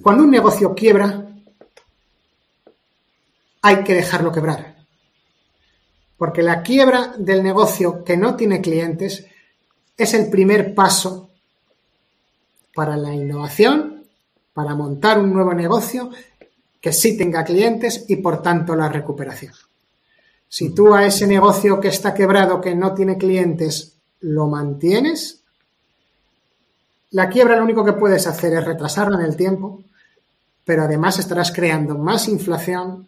Cuando 0.01 0.23
un 0.23 0.31
negocio 0.31 0.75
quiebra, 0.75 1.27
hay 3.61 3.83
que 3.83 3.93
dejarlo 3.93 4.31
quebrar. 4.31 4.70
Porque 6.21 6.43
la 6.43 6.61
quiebra 6.61 7.15
del 7.17 7.41
negocio 7.41 8.03
que 8.03 8.15
no 8.15 8.35
tiene 8.35 8.61
clientes 8.61 9.25
es 9.97 10.13
el 10.13 10.29
primer 10.29 10.75
paso 10.75 11.31
para 12.75 12.95
la 12.95 13.11
innovación, 13.11 14.03
para 14.53 14.75
montar 14.75 15.17
un 15.17 15.33
nuevo 15.33 15.55
negocio 15.55 16.11
que 16.79 16.93
sí 16.93 17.17
tenga 17.17 17.43
clientes 17.43 18.05
y 18.07 18.17
por 18.17 18.43
tanto 18.43 18.75
la 18.75 18.87
recuperación. 18.87 19.55
Si 20.47 20.69
tú 20.75 20.93
a 20.93 21.07
ese 21.07 21.25
negocio 21.25 21.79
que 21.79 21.87
está 21.87 22.13
quebrado, 22.13 22.61
que 22.61 22.75
no 22.75 22.93
tiene 22.93 23.17
clientes, 23.17 23.95
lo 24.19 24.45
mantienes, 24.45 25.41
la 27.09 27.29
quiebra 27.29 27.55
lo 27.55 27.63
único 27.63 27.83
que 27.83 27.93
puedes 27.93 28.27
hacer 28.27 28.53
es 28.53 28.63
retrasarla 28.63 29.17
en 29.17 29.25
el 29.25 29.35
tiempo, 29.35 29.83
pero 30.65 30.83
además 30.83 31.17
estarás 31.17 31.51
creando 31.51 31.97
más 31.97 32.27
inflación 32.27 33.07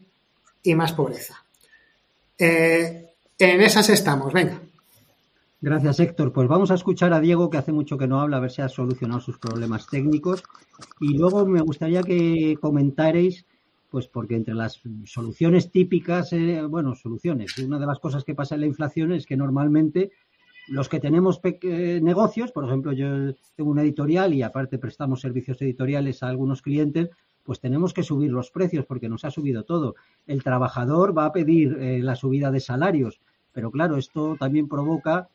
y 0.63 0.73
más 0.73 0.93
pobreza. 0.93 1.43
Eh, 2.39 3.02
en 3.51 3.61
esas 3.61 3.89
estamos, 3.89 4.33
venga. 4.33 4.59
Gracias, 5.61 5.99
Héctor. 5.99 6.33
Pues 6.33 6.47
vamos 6.47 6.71
a 6.71 6.75
escuchar 6.75 7.13
a 7.13 7.19
Diego, 7.19 7.49
que 7.49 7.57
hace 7.57 7.71
mucho 7.71 7.97
que 7.97 8.07
no 8.07 8.19
habla, 8.19 8.37
a 8.37 8.41
ver 8.41 8.51
si 8.51 8.61
ha 8.61 8.69
solucionado 8.69 9.21
sus 9.21 9.37
problemas 9.37 9.87
técnicos. 9.87 10.43
Y 10.99 11.17
luego 11.17 11.45
me 11.45 11.61
gustaría 11.61 12.03
que 12.03 12.57
comentaréis 12.59 13.45
pues 13.89 14.07
porque 14.07 14.35
entre 14.35 14.55
las 14.55 14.81
soluciones 15.05 15.69
típicas, 15.69 16.33
eh, 16.33 16.63
bueno, 16.67 16.95
soluciones, 16.95 17.55
una 17.59 17.77
de 17.77 17.85
las 17.85 17.99
cosas 17.99 18.23
que 18.23 18.33
pasa 18.33 18.55
en 18.55 18.61
la 18.61 18.67
inflación 18.67 19.11
es 19.11 19.27
que 19.27 19.37
normalmente 19.37 20.09
los 20.67 20.89
que 20.89 20.99
tenemos 20.99 21.39
negocios, 22.01 22.51
por 22.51 22.65
ejemplo, 22.65 22.91
yo 22.91 23.35
tengo 23.55 23.69
una 23.69 23.83
editorial 23.83 24.33
y 24.33 24.41
aparte 24.41 24.79
prestamos 24.79 25.21
servicios 25.21 25.61
editoriales 25.61 26.23
a 26.23 26.29
algunos 26.29 26.63
clientes, 26.63 27.11
pues 27.43 27.59
tenemos 27.59 27.93
que 27.93 28.01
subir 28.01 28.31
los 28.31 28.49
precios 28.49 28.85
porque 28.85 29.09
nos 29.09 29.25
ha 29.25 29.29
subido 29.29 29.63
todo. 29.63 29.93
El 30.25 30.43
trabajador 30.43 31.15
va 31.15 31.25
a 31.25 31.31
pedir 31.31 31.77
eh, 31.79 31.99
la 31.99 32.15
subida 32.15 32.49
de 32.49 32.61
salarios, 32.61 33.21
pero 33.53 33.71
claro, 33.71 33.97
esto 33.97 34.35
también 34.37 34.67
provoca 34.67 35.29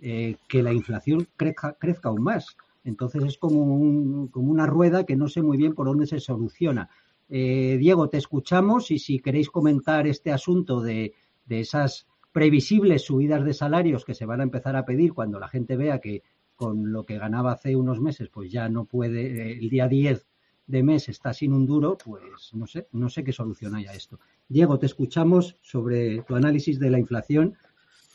eh, 0.00 0.36
que 0.48 0.62
la 0.62 0.72
inflación 0.72 1.28
crezca, 1.36 1.74
crezca, 1.74 2.08
aún 2.08 2.22
más. 2.22 2.56
Entonces 2.84 3.24
es 3.24 3.38
como, 3.38 4.30
como 4.30 4.50
una 4.50 4.66
rueda 4.66 5.04
que 5.04 5.16
no 5.16 5.28
sé 5.28 5.42
muy 5.42 5.56
bien 5.56 5.74
por 5.74 5.86
dónde 5.86 6.06
se 6.06 6.20
soluciona. 6.20 6.90
Eh, 7.28 7.76
Diego, 7.78 8.08
te 8.08 8.18
escuchamos 8.18 8.90
y 8.90 8.98
si 8.98 9.18
queréis 9.18 9.50
comentar 9.50 10.06
este 10.06 10.30
asunto 10.30 10.80
de, 10.80 11.14
esas 11.48 12.06
previsibles 12.32 13.02
subidas 13.02 13.44
de 13.44 13.54
salarios 13.54 14.04
que 14.04 14.14
se 14.14 14.26
van 14.26 14.40
a 14.40 14.44
empezar 14.44 14.76
a 14.76 14.84
pedir 14.84 15.12
cuando 15.14 15.38
la 15.38 15.48
gente 15.48 15.76
vea 15.76 16.00
que 16.00 16.22
con 16.56 16.92
lo 16.92 17.04
que 17.04 17.18
ganaba 17.18 17.52
hace 17.52 17.74
unos 17.76 18.00
meses, 18.00 18.28
pues 18.28 18.50
ya 18.50 18.68
no 18.68 18.84
puede, 18.84 19.52
eh, 19.52 19.58
el 19.58 19.68
día 19.68 19.88
10 19.88 20.26
de 20.66 20.82
mes 20.82 21.08
está 21.08 21.32
sin 21.34 21.52
un 21.52 21.66
duro, 21.66 21.96
pues 21.96 22.52
no 22.54 22.66
sé, 22.66 22.88
no 22.92 23.08
sé 23.08 23.22
qué 23.22 23.32
solución 23.32 23.74
hay 23.74 23.86
a 23.86 23.92
esto. 23.92 24.18
Diego, 24.48 24.78
te 24.78 24.86
escuchamos 24.86 25.56
sobre 25.62 26.22
tu 26.22 26.34
análisis 26.34 26.78
de 26.78 26.90
la 26.90 26.98
inflación 26.98 27.56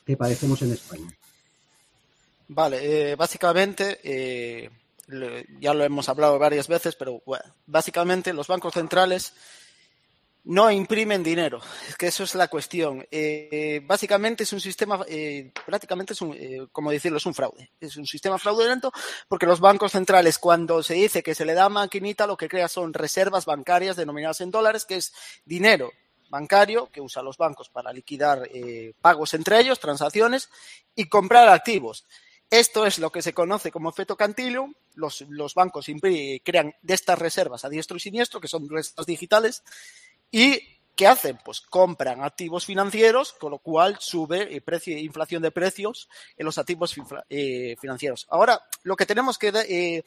que 0.05 0.17
padecemos 0.17 0.61
en 0.61 0.71
España. 0.71 1.09
Vale, 2.47 3.11
eh, 3.11 3.15
básicamente 3.15 3.99
ya 5.59 5.73
lo 5.73 5.83
hemos 5.83 6.09
hablado 6.09 6.37
varias 6.39 6.67
veces, 6.67 6.95
pero 6.95 7.21
básicamente 7.65 8.33
los 8.33 8.47
bancos 8.47 8.73
centrales 8.73 9.33
no 10.49 10.71
imprimen 10.71 11.21
dinero. 11.21 11.61
Es 11.87 11.95
que 11.95 12.07
eso 12.07 12.23
es 12.23 12.33
la 12.33 12.47
cuestión. 12.47 13.05
Eh, 13.11 13.81
básicamente 13.85 14.43
es 14.43 14.51
un 14.51 14.59
sistema, 14.59 15.05
eh, 15.07 15.51
prácticamente 15.63 16.13
es 16.13 16.21
un, 16.21 16.33
eh, 16.33 16.65
como 16.71 16.89
decirlo, 16.89 17.19
es 17.19 17.25
un 17.27 17.35
fraude. 17.35 17.69
Es 17.79 17.97
un 17.97 18.07
sistema 18.07 18.39
fraudulento 18.39 18.91
porque 19.27 19.45
los 19.45 19.59
bancos 19.59 19.91
centrales, 19.91 20.39
cuando 20.39 20.81
se 20.81 20.95
dice 20.95 21.21
que 21.21 21.35
se 21.35 21.45
le 21.45 21.53
da 21.53 21.69
maquinita, 21.69 22.25
lo 22.25 22.35
que 22.35 22.49
crea 22.49 22.67
son 22.67 22.95
reservas 22.95 23.45
bancarias 23.45 23.95
denominadas 23.95 24.41
en 24.41 24.49
dólares, 24.49 24.85
que 24.85 24.95
es 24.95 25.13
dinero 25.45 25.91
bancario 26.31 26.89
que 26.91 27.01
usan 27.01 27.25
los 27.25 27.37
bancos 27.37 27.69
para 27.69 27.93
liquidar 27.93 28.49
pagos 29.01 29.33
entre 29.35 29.59
ellos, 29.59 29.79
transacciones 29.79 30.49
y 30.95 31.09
comprar 31.09 31.47
activos. 31.49 32.05
Esto 32.49 32.87
es 32.87 32.97
lo 32.97 33.11
que 33.11 33.21
se 33.21 33.33
conoce 33.33 33.71
como 33.71 33.89
efecto 33.89 34.15
Cantillon. 34.15 34.75
Los, 34.95 35.21
los 35.29 35.53
bancos 35.53 35.87
crean 36.43 36.73
de 36.81 36.93
estas 36.93 37.17
reservas 37.19 37.65
a 37.65 37.69
diestro 37.69 37.97
y 37.97 37.99
siniestro, 37.99 38.39
que 38.39 38.47
son 38.47 38.67
reservas 38.67 39.05
digitales, 39.05 39.63
y 40.31 40.59
¿qué 40.95 41.07
hacen? 41.07 41.39
Pues 41.43 41.61
compran 41.61 42.23
activos 42.23 42.65
financieros, 42.65 43.33
con 43.33 43.51
lo 43.51 43.59
cual 43.59 43.97
sube 43.99 44.61
inflación 44.87 45.41
de 45.41 45.51
precios 45.51 46.09
en 46.37 46.45
los 46.45 46.57
activos 46.57 46.93
eh, 47.29 47.75
financieros. 47.79 48.27
Ahora, 48.29 48.61
lo 48.83 48.95
que 48.95 49.05
tenemos 49.05 49.37
que 49.37 49.47
eh, 49.47 50.03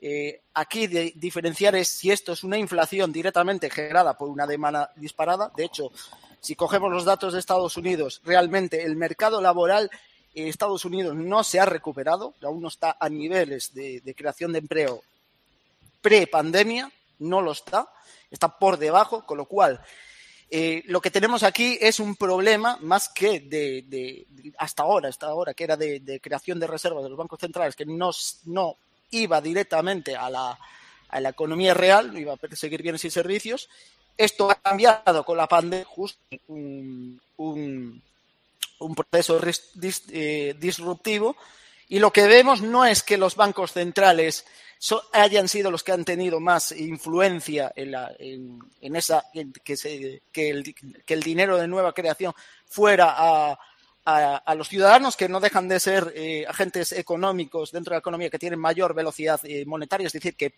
eh, 0.00 0.42
aquí 0.54 0.86
diferenciar 0.86 1.76
es 1.76 1.88
si 1.88 2.10
esto 2.10 2.32
es 2.32 2.42
una 2.42 2.58
inflación 2.58 3.12
directamente 3.12 3.70
generada 3.70 4.18
por 4.18 4.28
una 4.28 4.46
demanda 4.46 4.92
disparada. 4.96 5.52
De 5.54 5.64
hecho, 5.64 5.92
si 6.40 6.56
cogemos 6.56 6.90
los 6.90 7.04
datos 7.04 7.32
de 7.34 7.38
Estados 7.38 7.76
Unidos, 7.76 8.20
realmente 8.24 8.82
el 8.82 8.96
mercado 8.96 9.40
laboral 9.40 9.90
Estados 10.34 10.84
Unidos 10.84 11.14
no 11.14 11.44
se 11.44 11.60
ha 11.60 11.66
recuperado, 11.66 12.34
aún 12.42 12.62
no 12.62 12.68
está 12.68 12.96
a 12.98 13.08
niveles 13.08 13.74
de, 13.74 14.14
creación 14.16 14.52
de 14.52 14.60
empleo 14.60 15.02
pre-pandemia, 16.00 16.90
no 17.18 17.42
lo 17.42 17.52
está, 17.52 17.88
está 18.32 18.58
por 18.58 18.78
debajo, 18.78 19.24
con 19.24 19.38
lo 19.38 19.44
cual 19.44 19.80
eh, 20.50 20.82
lo 20.86 21.00
que 21.00 21.10
tenemos 21.10 21.44
aquí 21.44 21.78
es 21.80 22.00
un 22.00 22.16
problema 22.16 22.76
más 22.80 23.08
que 23.08 23.40
de, 23.40 24.26
hasta 24.58 24.82
ahora, 24.82 25.08
hasta 25.08 25.26
ahora, 25.26 25.54
que 25.54 25.64
era 25.64 25.76
de, 25.76 26.20
creación 26.20 26.58
de 26.58 26.66
reservas 26.66 27.04
de 27.04 27.10
los 27.10 27.18
bancos 27.18 27.38
centrales, 27.40 27.76
que 27.76 27.86
no, 27.86 28.10
no 28.46 28.76
iba 29.10 29.40
directamente 29.40 30.16
a 30.16 30.28
la, 30.28 30.58
a 31.08 31.20
la 31.20 31.28
economía 31.28 31.74
real, 31.74 32.18
iba 32.18 32.32
a 32.32 32.36
perseguir 32.36 32.82
bienes 32.82 33.04
y 33.04 33.10
servicios. 33.10 33.68
Esto 34.16 34.50
ha 34.50 34.56
cambiado 34.56 35.24
con 35.24 35.38
la 35.38 35.48
pandemia, 35.48 35.86
justo 35.86 36.18
un, 36.48 37.20
un 37.38 38.94
proceso 38.94 39.40
eh, 40.10 40.54
disruptivo 40.58 41.36
y 41.92 41.98
lo 41.98 42.10
que 42.10 42.26
vemos 42.26 42.62
no 42.62 42.86
es 42.86 43.02
que 43.02 43.18
los 43.18 43.36
bancos 43.36 43.72
centrales 43.72 44.46
hayan 45.12 45.46
sido 45.46 45.70
los 45.70 45.84
que 45.84 45.92
han 45.92 46.06
tenido 46.06 46.40
más 46.40 46.72
influencia 46.72 47.70
en, 47.76 47.90
la, 47.90 48.10
en, 48.18 48.96
esa 48.96 49.22
que, 49.62 50.48
el, 50.48 51.22
dinero 51.22 51.58
de 51.58 51.68
nueva 51.68 51.92
creación 51.92 52.32
fuera 52.64 53.14
a, 53.14 53.58
a, 54.06 54.54
los 54.54 54.70
ciudadanos 54.70 55.18
que 55.18 55.28
no 55.28 55.38
dejan 55.38 55.68
de 55.68 55.80
ser 55.80 56.14
eh, 56.16 56.46
agentes 56.48 56.92
económicos 56.92 57.72
dentro 57.72 57.90
de 57.90 57.96
la 57.96 58.00
economía 58.00 58.30
que 58.30 58.38
tienen 58.38 58.58
mayor 58.58 58.94
velocidad 58.94 59.38
eh, 59.44 59.66
monetaria, 59.66 60.06
es 60.06 60.14
decir, 60.14 60.34
que 60.34 60.54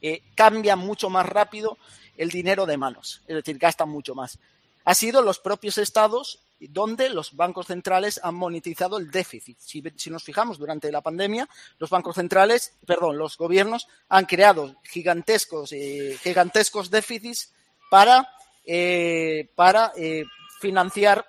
eh, 0.00 0.24
cambian 0.34 0.80
mucho 0.80 1.10
más 1.10 1.26
rápido 1.26 1.78
el 2.16 2.30
dinero 2.30 2.66
de 2.66 2.76
manos, 2.76 3.22
es 3.28 3.36
decir, 3.36 3.56
gastan 3.56 3.88
mucho 3.88 4.16
más. 4.16 4.40
Ha 4.84 4.94
sido 4.96 5.22
los 5.22 5.38
propios 5.38 5.78
estados 5.78 6.40
donde 6.68 7.08
los 7.10 7.34
bancos 7.36 7.66
centrales 7.66 8.20
han 8.22 8.34
monetizado 8.34 8.98
el 8.98 9.10
déficit. 9.10 9.58
Si, 9.58 10.10
nos 10.10 10.24
fijamos, 10.24 10.58
durante 10.58 10.92
la 10.92 11.00
pandemia, 11.00 11.48
los 11.78 11.90
bancos 11.90 12.16
centrales, 12.16 12.76
perdón, 12.86 13.18
los 13.18 13.36
gobiernos 13.36 13.88
han 14.08 14.26
creado 14.26 14.76
gigantescos, 14.84 15.74
gigantescos 16.22 16.90
déficits 16.90 17.52
para, 17.90 18.28
para 19.54 19.92
financiar 20.60 21.26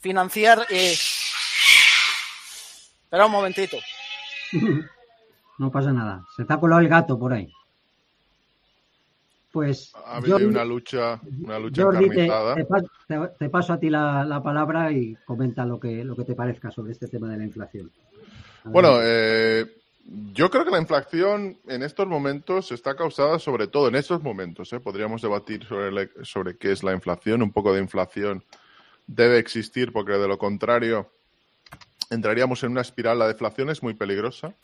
financiar. 0.00 0.66
Eh... 0.70 0.92
Espera 3.04 3.26
un 3.26 3.32
momentito. 3.32 3.76
No 5.60 5.72
pasa 5.72 5.92
nada. 5.92 6.24
Se 6.36 6.42
está 6.42 6.60
colado 6.60 6.80
el 6.80 6.88
gato 6.88 7.18
por 7.18 7.32
ahí. 7.32 7.52
Pues. 9.58 9.92
Ha 10.06 10.18
habido 10.18 10.36
una 10.36 10.64
lucha, 10.64 11.20
una 11.42 11.58
lucha 11.58 11.82
Jordi, 11.82 12.08
te, 12.10 12.30
te, 13.40 13.48
paso 13.48 13.72
a 13.72 13.80
ti 13.80 13.90
la, 13.90 14.24
la, 14.24 14.40
palabra 14.40 14.92
y 14.92 15.16
comenta 15.26 15.66
lo 15.66 15.80
que, 15.80 16.04
lo 16.04 16.14
que 16.14 16.22
te 16.22 16.36
parezca 16.36 16.70
sobre 16.70 16.92
este 16.92 17.08
tema 17.08 17.28
de 17.28 17.38
la 17.38 17.42
inflación. 17.42 17.90
Bueno, 18.62 19.00
eh, 19.02 19.66
yo 20.32 20.48
creo 20.48 20.64
que 20.64 20.70
la 20.70 20.78
inflación 20.78 21.58
en 21.66 21.82
estos 21.82 22.06
momentos 22.06 22.70
está 22.70 22.94
causada 22.94 23.40
sobre 23.40 23.66
todo 23.66 23.88
en 23.88 23.96
estos 23.96 24.22
momentos. 24.22 24.72
Eh, 24.72 24.78
podríamos 24.78 25.22
debatir 25.22 25.64
sobre, 25.64 26.08
sobre 26.22 26.56
qué 26.56 26.70
es 26.70 26.84
la 26.84 26.92
inflación, 26.92 27.42
un 27.42 27.50
poco 27.50 27.72
de 27.72 27.80
inflación 27.80 28.44
debe 29.08 29.38
existir 29.38 29.90
porque 29.92 30.12
de 30.12 30.28
lo 30.28 30.38
contrario 30.38 31.10
entraríamos 32.10 32.62
en 32.62 32.70
una 32.70 32.82
espiral. 32.82 33.18
La 33.18 33.26
deflación 33.26 33.70
es 33.70 33.82
muy 33.82 33.94
peligrosa 33.94 34.54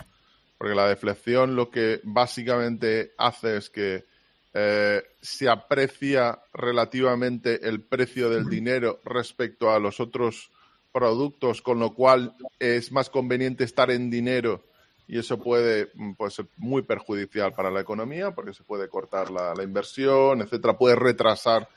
porque 0.56 0.76
la 0.76 0.86
deflación 0.86 1.56
lo 1.56 1.68
que 1.68 2.00
básicamente 2.04 3.12
hace 3.18 3.56
es 3.56 3.70
que 3.70 4.13
eh, 4.54 5.02
se 5.20 5.48
aprecia 5.48 6.38
relativamente 6.52 7.68
el 7.68 7.82
precio 7.82 8.30
del 8.30 8.46
dinero 8.46 9.00
respecto 9.04 9.72
a 9.72 9.80
los 9.80 9.98
otros 9.98 10.52
productos, 10.92 11.60
con 11.60 11.80
lo 11.80 11.92
cual 11.92 12.36
es 12.60 12.92
más 12.92 13.10
conveniente 13.10 13.64
estar 13.64 13.90
en 13.90 14.10
dinero 14.10 14.62
y 15.06 15.18
eso 15.18 15.38
puede, 15.38 15.90
ser 16.30 16.46
muy 16.56 16.82
perjudicial 16.82 17.52
para 17.52 17.70
la 17.70 17.80
economía 17.80 18.30
porque 18.30 18.54
se 18.54 18.62
puede 18.62 18.88
cortar 18.88 19.30
la, 19.30 19.60
inversión, 19.62 20.40
etcétera, 20.40 20.78
puede 20.78 20.96
retrasar 20.96 21.68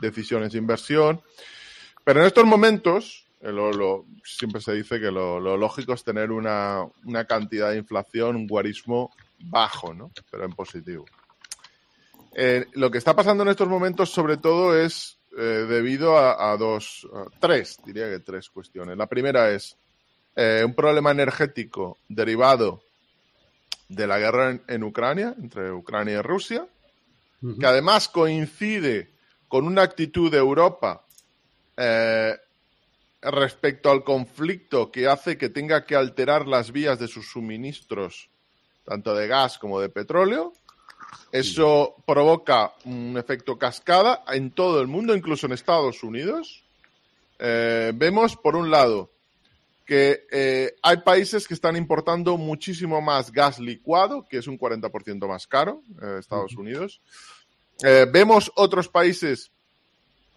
decisiones 0.00 0.52
de 0.52 0.58
inversión. 0.58 1.22
Pero 2.02 2.20
en 2.20 2.26
estos 2.26 2.44
momentos, 2.44 3.26
eh, 3.40 3.52
siempre 4.24 4.60
se 4.60 4.72
dice 4.72 5.00
que 5.00 5.10
lo, 5.10 5.38
lógico 5.56 5.94
es 5.94 6.04
tener 6.04 6.30
una, 6.30 6.86
cantidad 7.26 7.70
de 7.70 7.78
inflación, 7.78 8.36
un 8.36 8.46
guarismo 8.46 9.12
bajo, 9.38 9.94
¿no? 9.94 10.10
Pero 10.30 10.44
en 10.44 10.52
positivo. 10.52 11.06
Eh, 12.34 12.66
lo 12.72 12.90
que 12.90 12.98
está 12.98 13.14
pasando 13.14 13.42
en 13.42 13.50
estos 13.50 13.68
momentos, 13.68 14.10
sobre 14.10 14.36
todo, 14.36 14.76
es 14.76 15.18
eh, 15.36 15.42
debido 15.42 16.18
a, 16.18 16.56
dos, 16.56 17.08
tres, 17.40 17.78
diría 17.84 18.08
que 18.08 18.20
tres 18.20 18.50
cuestiones. 18.50 18.96
La 18.96 19.06
primera 19.06 19.50
es 19.50 19.76
un 20.36 20.74
problema 20.74 21.12
energético 21.12 21.98
derivado 22.08 22.82
de 23.88 24.06
la 24.06 24.18
guerra 24.18 24.58
en, 24.66 24.82
Ucrania, 24.82 25.34
entre 25.38 25.70
Ucrania 25.70 26.14
y 26.14 26.22
Rusia, 26.22 26.66
que 27.60 27.66
además 27.66 28.08
coincide 28.08 29.10
con 29.48 29.66
una 29.66 29.82
actitud 29.82 30.30
de 30.30 30.38
Europa 30.38 31.04
eh, 31.76 32.36
respecto 33.22 33.90
al 33.90 34.02
conflicto 34.02 34.90
que 34.90 35.06
hace 35.06 35.36
que 35.36 35.48
tenga 35.48 35.84
que 35.84 35.96
alterar 35.96 36.46
las 36.46 36.72
vías 36.72 36.98
de 36.98 37.08
sus 37.08 37.30
suministros, 37.30 38.30
tanto 38.84 39.14
de 39.14 39.26
gas 39.28 39.58
como 39.58 39.80
de 39.80 39.88
petróleo. 39.88 40.52
Eso 41.32 41.96
provoca 42.06 42.72
un 42.84 43.16
efecto 43.18 43.58
cascada 43.58 44.24
en 44.28 44.50
todo 44.50 44.80
el 44.80 44.86
mundo, 44.86 45.14
incluso 45.14 45.46
en 45.46 45.52
Estados 45.52 46.02
Unidos. 46.02 46.64
Eh, 47.38 47.92
vemos, 47.94 48.36
por 48.36 48.56
un 48.56 48.70
lado, 48.70 49.10
que 49.84 50.26
eh, 50.30 50.74
hay 50.82 50.98
países 50.98 51.46
que 51.46 51.54
están 51.54 51.76
importando 51.76 52.36
muchísimo 52.36 53.00
más 53.00 53.30
gas 53.30 53.58
licuado, 53.58 54.26
que 54.28 54.38
es 54.38 54.46
un 54.46 54.58
40% 54.58 55.28
más 55.28 55.46
caro, 55.46 55.82
Estados 56.18 56.54
Unidos. 56.56 57.00
vemos 57.80 58.50
otros 58.54 58.88
países 58.88 59.50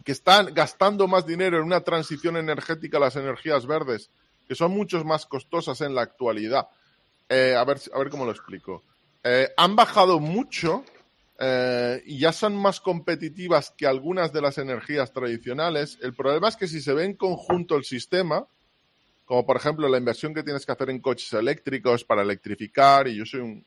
que 0.08 0.14
están 0.14 0.54
gastando 0.54 1.06
más 1.06 1.26
dinero 1.26 1.58
en 1.58 1.64
una 1.64 1.82
transición 1.82 2.38
energética 2.38 2.96
a 2.96 3.02
las 3.02 3.18
energías 3.18 3.68
verdes, 3.68 4.10
que 4.48 4.56
son 4.56 4.72
mucho 4.72 5.04
más 5.04 5.26
costosas 5.26 5.82
en 5.82 5.94
la 5.94 6.02
actualidad. 6.02 6.70
Eh, 7.28 7.54
a, 7.58 7.66
ver, 7.66 7.82
a 7.94 8.00
ver 8.00 8.10
cómo 8.10 8.24
lo 8.24 8.32
explico. 8.32 8.84
Eh, 9.30 9.50
han 9.58 9.76
bajado 9.76 10.22
mucho 10.22 10.86
eh, 11.38 12.02
y 12.06 12.20
ya 12.20 12.32
son 12.32 12.56
más 12.56 12.80
competitivas 12.80 13.74
que 13.78 13.86
algunas 13.86 14.32
de 14.32 14.40
las 14.40 14.58
energías 14.58 15.12
tradicionales. 15.12 15.99
El 16.02 16.14
problema 16.14 16.48
es 16.48 16.56
que 16.56 16.66
si 16.66 16.80
se 16.80 16.94
ve 16.94 17.04
en 17.04 17.16
conjunto 17.16 17.76
el 17.76 17.84
sistema, 17.84 18.48
como 19.26 19.45
por 19.45 19.58
ejemplo 19.58 19.90
la 19.90 19.98
inversión 19.98 20.34
que 20.34 20.44
tienes 20.44 20.66
que 20.66 20.72
hacer 20.72 20.91
en 20.91 21.02
coches 21.02 21.34
eléctricos 21.34 22.06
para 22.06 22.22
electrificar, 22.22 23.10
y 23.10 23.18
yo 23.18 23.26
soy 23.26 23.41
un 23.41 23.66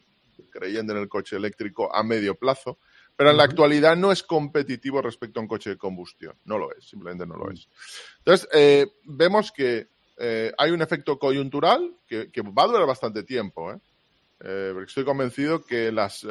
creyente 0.49 0.93
en 0.93 0.99
el 0.99 1.11
coche 1.11 1.37
eléctrico 1.37 1.95
a 1.95 2.03
medio 2.03 2.37
plazo, 2.37 2.79
pero 3.15 3.29
en 3.29 3.37
la 3.37 3.45
actualidad 3.45 3.97
no 3.97 4.13
es 4.13 4.23
competitivo 4.23 5.03
respecto 5.03 5.41
a 5.41 5.43
un 5.43 5.49
coche 5.49 5.69
de 5.69 5.77
combustión. 5.77 6.39
No 6.47 6.57
lo 6.57 6.75
es, 6.75 6.89
simplemente 6.89 7.27
no 7.27 7.37
lo 7.37 7.51
es. 7.51 7.69
Entonces, 8.17 8.49
eh, 8.55 8.87
vemos 9.05 9.53
que 9.53 9.89
eh, 10.17 10.55
hay 10.57 10.71
un 10.71 10.81
efecto 10.81 11.19
coyuntural 11.19 11.97
que, 12.07 12.31
va 12.57 12.63
a 12.63 12.67
durar 12.67 12.87
bastante 12.87 13.25
tiempo. 13.25 13.73
¿eh? 13.73 13.79
Porque 14.41 14.89
estoy 14.89 15.05
convencido 15.05 15.63
que 15.63 15.93
las, 15.93 16.27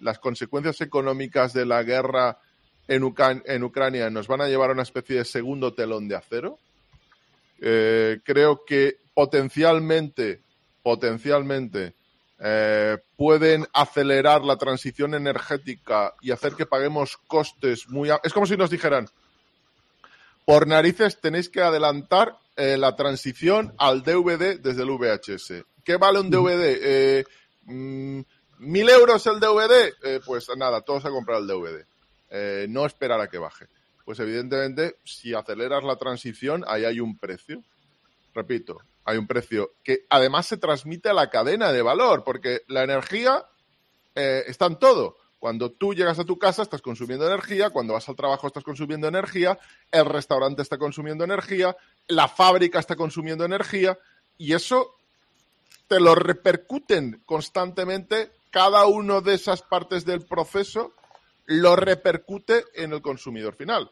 las 0.00 0.18
consecuencias 0.20 0.80
económicas 0.80 1.52
de 1.52 1.66
la 1.66 1.82
guerra 1.82 2.38
en, 2.86 3.02
Ucrania 3.02 4.10
nos 4.10 4.28
van 4.28 4.42
a 4.42 4.48
llevar 4.48 4.70
a 4.70 4.74
una 4.74 4.84
especie 4.84 5.16
de 5.16 5.24
segundo 5.24 5.74
telón 5.74 6.06
de 6.06 6.14
acero. 6.16 6.58
creo 7.58 8.64
que 8.64 8.98
potencialmente, 9.12 10.42
potencialmente, 10.82 11.94
eh, 12.38 12.98
pueden 13.16 13.66
acelerar 13.72 14.42
la 14.42 14.56
transición 14.56 15.14
energética 15.14 16.14
y 16.20 16.32
hacer 16.32 16.52
que 16.52 16.66
paguemos 16.66 17.16
costes 17.16 17.88
muy... 17.88 18.10
Es 18.22 18.32
como 18.32 18.46
si 18.46 18.56
nos 18.56 18.68
dijeran, 18.68 19.08
por 20.44 20.66
narices 20.66 21.18
tenéis 21.20 21.48
que 21.48 21.62
adelantar 21.62 22.38
eh, 22.56 22.76
la 22.76 22.94
transición 22.94 23.74
al 23.78 24.02
DVD 24.02 24.60
desde 24.60 24.82
el 24.82 24.90
VHS. 24.90 25.64
¿Qué 25.86 25.96
vale 25.96 26.20
un 26.20 26.30
DVD? 26.30 26.78
Eh, 26.82 27.24
mm, 27.62 28.20
¿Mil 28.58 28.88
euros 28.90 29.26
el 29.26 29.40
DVD? 29.40 30.20
pues 30.26 30.48
nada, 30.56 30.82
todos 30.82 31.06
a 31.06 31.10
comprar 31.10 31.40
el 31.40 31.46
DVD. 31.46 32.68
no 32.68 32.84
esperar 32.84 33.20
a 33.20 33.28
que 33.28 33.38
baje. 33.38 33.68
Pues 34.04 34.18
evidentemente, 34.20 34.98
si 35.04 35.32
aceleras 35.34 35.84
la 35.84 35.96
transición, 35.96 36.64
ahí 36.66 36.84
hay 36.84 37.00
un 37.00 37.18
precio. 37.18 37.62
Repito, 38.34 38.78
hay 39.06 39.18
un 39.18 39.28
precio 39.28 39.72
que 39.84 40.04
además 40.10 40.46
se 40.46 40.56
transmite 40.56 41.08
a 41.08 41.14
la 41.14 41.30
cadena 41.30 41.72
de 41.72 41.80
valor, 41.80 42.24
porque 42.24 42.62
la 42.66 42.82
energía 42.82 43.46
eh, 44.16 44.42
está 44.48 44.66
en 44.66 44.78
todo. 44.80 45.16
Cuando 45.38 45.70
tú 45.70 45.94
llegas 45.94 46.18
a 46.18 46.24
tu 46.24 46.38
casa 46.38 46.62
estás 46.62 46.82
consumiendo 46.82 47.24
energía, 47.26 47.70
cuando 47.70 47.92
vas 47.92 48.08
al 48.08 48.16
trabajo 48.16 48.48
estás 48.48 48.64
consumiendo 48.64 49.06
energía, 49.06 49.58
el 49.92 50.06
restaurante 50.06 50.62
está 50.62 50.76
consumiendo 50.76 51.22
energía, 51.22 51.76
la 52.08 52.26
fábrica 52.26 52.80
está 52.80 52.96
consumiendo 52.96 53.44
energía 53.44 53.96
y 54.38 54.54
eso 54.54 54.95
te 55.88 56.00
lo 56.00 56.14
repercuten 56.14 57.22
constantemente, 57.24 58.30
cada 58.50 58.86
una 58.86 59.20
de 59.20 59.34
esas 59.34 59.62
partes 59.62 60.04
del 60.04 60.22
proceso 60.22 60.92
lo 61.46 61.76
repercute 61.76 62.64
en 62.74 62.92
el 62.92 63.02
consumidor 63.02 63.54
final. 63.54 63.90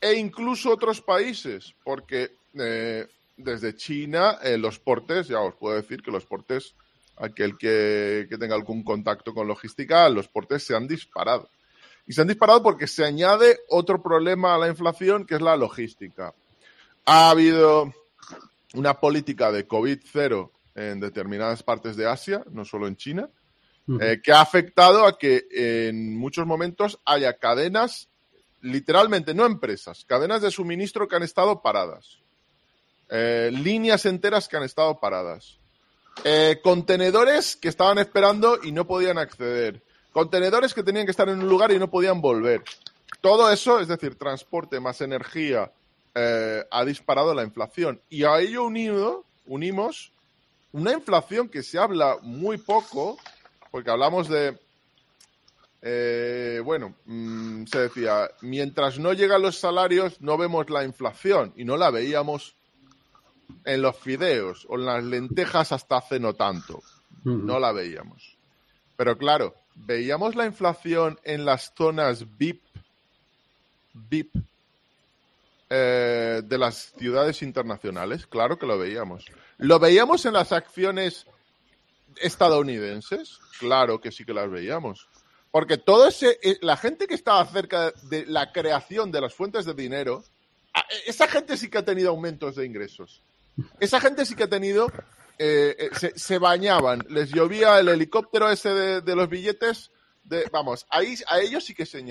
E 0.00 0.14
incluso 0.14 0.70
otros 0.70 1.00
países, 1.00 1.74
porque 1.84 2.36
eh, 2.54 3.06
desde 3.36 3.76
China, 3.76 4.38
eh, 4.42 4.56
los 4.58 4.78
portes, 4.78 5.28
ya 5.28 5.40
os 5.40 5.54
puedo 5.54 5.76
decir 5.76 6.02
que 6.02 6.10
los 6.10 6.24
portes, 6.24 6.74
aquel 7.16 7.56
que, 7.58 8.26
tenga 8.38 8.54
algún 8.54 8.82
contacto 8.82 9.34
con 9.34 9.46
logística, 9.46 10.08
los 10.08 10.28
portes 10.28 10.64
se 10.64 10.74
han 10.74 10.88
disparado. 10.88 11.48
Y 12.06 12.14
se 12.14 12.22
han 12.22 12.28
disparado 12.28 12.62
porque 12.62 12.88
se 12.88 13.04
añade 13.04 13.60
otro 13.68 14.02
problema 14.02 14.54
a 14.54 14.58
la 14.58 14.68
inflación, 14.68 15.24
que 15.24 15.36
es 15.36 15.40
la 15.40 15.56
logística. 15.56 16.34
Ha 17.04 17.30
habido 17.30 17.92
una 18.74 18.94
política 18.94 19.52
de 19.52 19.66
COVID 19.66 20.00
cero 20.10 20.50
en 20.74 21.00
determinadas 21.00 21.62
partes 21.62 21.96
de 21.96 22.08
Asia, 22.08 22.44
no 22.50 22.64
solo 22.64 22.86
en 22.86 22.96
China, 22.96 23.28
eh, 24.00 24.20
que 24.22 24.32
ha 24.32 24.40
afectado 24.40 25.06
a 25.06 25.18
que 25.18 25.44
en 25.50 26.16
muchos 26.16 26.46
momentos 26.46 27.00
haya 27.04 27.38
cadenas, 27.38 28.08
literalmente, 28.60 29.34
no 29.34 29.44
empresas, 29.44 30.04
cadenas 30.04 30.40
de 30.40 30.50
suministro 30.50 31.08
que 31.08 31.16
han 31.16 31.24
estado 31.24 31.62
paradas. 31.62 32.18
Eh, 33.10 33.50
líneas 33.52 34.06
enteras 34.06 34.48
que 34.48 34.56
han 34.56 34.62
estado 34.62 35.00
paradas. 35.00 35.58
Eh, 36.24 36.60
contenedores 36.62 37.56
que 37.56 37.68
estaban 37.68 37.98
esperando 37.98 38.58
y 38.62 38.72
no 38.72 38.86
podían 38.86 39.18
acceder. 39.18 39.82
Contenedores 40.12 40.74
que 40.74 40.82
tenían 40.82 41.04
que 41.04 41.10
estar 41.10 41.28
en 41.28 41.40
un 41.40 41.48
lugar 41.48 41.72
y 41.72 41.78
no 41.78 41.90
podían 41.90 42.20
volver. 42.20 42.62
Todo 43.20 43.50
eso, 43.50 43.80
es 43.80 43.88
decir, 43.88 44.16
transporte 44.16 44.80
más 44.80 45.00
energía 45.00 45.72
ha 46.14 46.84
disparado 46.84 47.34
la 47.34 47.42
inflación. 47.42 48.02
Y 48.10 48.24
a 48.24 48.38
ello 48.38 48.64
unido, 48.64 49.24
unimos 49.46 50.12
una 50.72 50.92
inflación 50.92 51.48
que 51.48 51.62
se 51.62 51.78
habla 51.78 52.18
muy 52.22 52.58
poco, 52.58 53.18
porque 53.70 53.90
hablamos 53.90 54.28
de, 54.28 54.58
eh, 55.82 56.60
bueno, 56.64 56.94
mm, 57.06 57.64
se 57.66 57.78
decía, 57.80 58.30
mientras 58.40 58.98
no 58.98 59.12
llegan 59.12 59.42
los 59.42 59.58
salarios 59.58 60.20
no 60.20 60.36
vemos 60.38 60.70
la 60.70 60.84
inflación 60.84 61.52
y 61.56 61.64
no 61.64 61.76
la 61.76 61.90
veíamos 61.90 62.54
en 63.64 63.82
los 63.82 63.96
fideos 63.96 64.66
o 64.68 64.78
en 64.78 64.86
las 64.86 65.04
lentejas 65.04 65.72
hasta 65.72 65.98
hace 65.98 66.18
no 66.18 66.34
tanto. 66.34 66.82
No 67.24 67.60
la 67.60 67.70
veíamos. 67.70 68.36
Pero 68.96 69.16
claro, 69.16 69.54
veíamos 69.76 70.34
la 70.34 70.46
inflación 70.46 71.20
en 71.22 71.44
las 71.44 71.72
zonas 71.76 72.36
VIP, 72.36 72.60
VIP 73.94 74.34
eh, 75.74 76.42
de 76.44 76.58
las 76.58 76.92
ciudades 76.98 77.40
internacionales. 77.40 78.26
Claro 78.26 78.58
que 78.58 78.66
lo 78.66 78.76
veíamos. 78.76 79.24
¿Lo 79.56 79.78
veíamos 79.78 80.26
en 80.26 80.34
las 80.34 80.52
acciones 80.52 81.24
estadounidenses? 82.16 83.38
Claro 83.58 83.98
que 83.98 84.12
sí 84.12 84.26
que 84.26 84.34
las 84.34 84.50
veíamos. 84.50 85.08
Porque 85.50 85.78
todo 85.78 86.08
ese, 86.08 86.38
eh, 86.42 86.58
la 86.60 86.76
gente 86.76 87.06
que 87.06 87.14
estaba 87.14 87.42
cerca 87.46 87.90
de 88.02 88.26
la 88.26 88.52
creación 88.52 89.10
de 89.10 89.22
las 89.22 89.32
fuentes 89.32 89.64
de 89.64 89.72
dinero, 89.72 90.22
esa 91.06 91.26
gente 91.26 91.56
sí 91.56 91.70
que 91.70 91.78
ha 91.78 91.84
tenido 91.86 92.10
aumentos 92.10 92.56
de 92.56 92.66
ingresos. 92.66 93.22
Esa 93.80 93.98
gente 93.98 94.26
sí 94.26 94.34
que 94.34 94.42
ha 94.42 94.50
tenido, 94.50 94.92
eh, 95.38 95.88
se, 96.16 96.36
bañaban, 96.36 97.02
les 97.08 97.30
llovía 97.30 97.78
el 97.78 97.88
helicóptero 97.88 98.50
ese 98.50 99.00
de, 99.00 99.16
los 99.16 99.26
billetes, 99.26 99.90
de, 100.24 100.44
vamos, 100.52 100.84
ahí 100.90 101.14
a 101.28 101.40
ellos 101.40 101.64
sí 101.64 101.74
que 101.74 101.86
se 101.86 102.04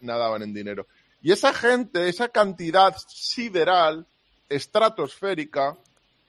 nadaban 0.00 0.42
en 0.42 0.54
dinero. 0.54 0.86
Y 1.20 1.32
esa 1.32 1.52
gente, 1.52 2.08
esa 2.08 2.28
cantidad 2.28 2.96
sideral, 3.08 4.06
estratosférica, 4.48 5.76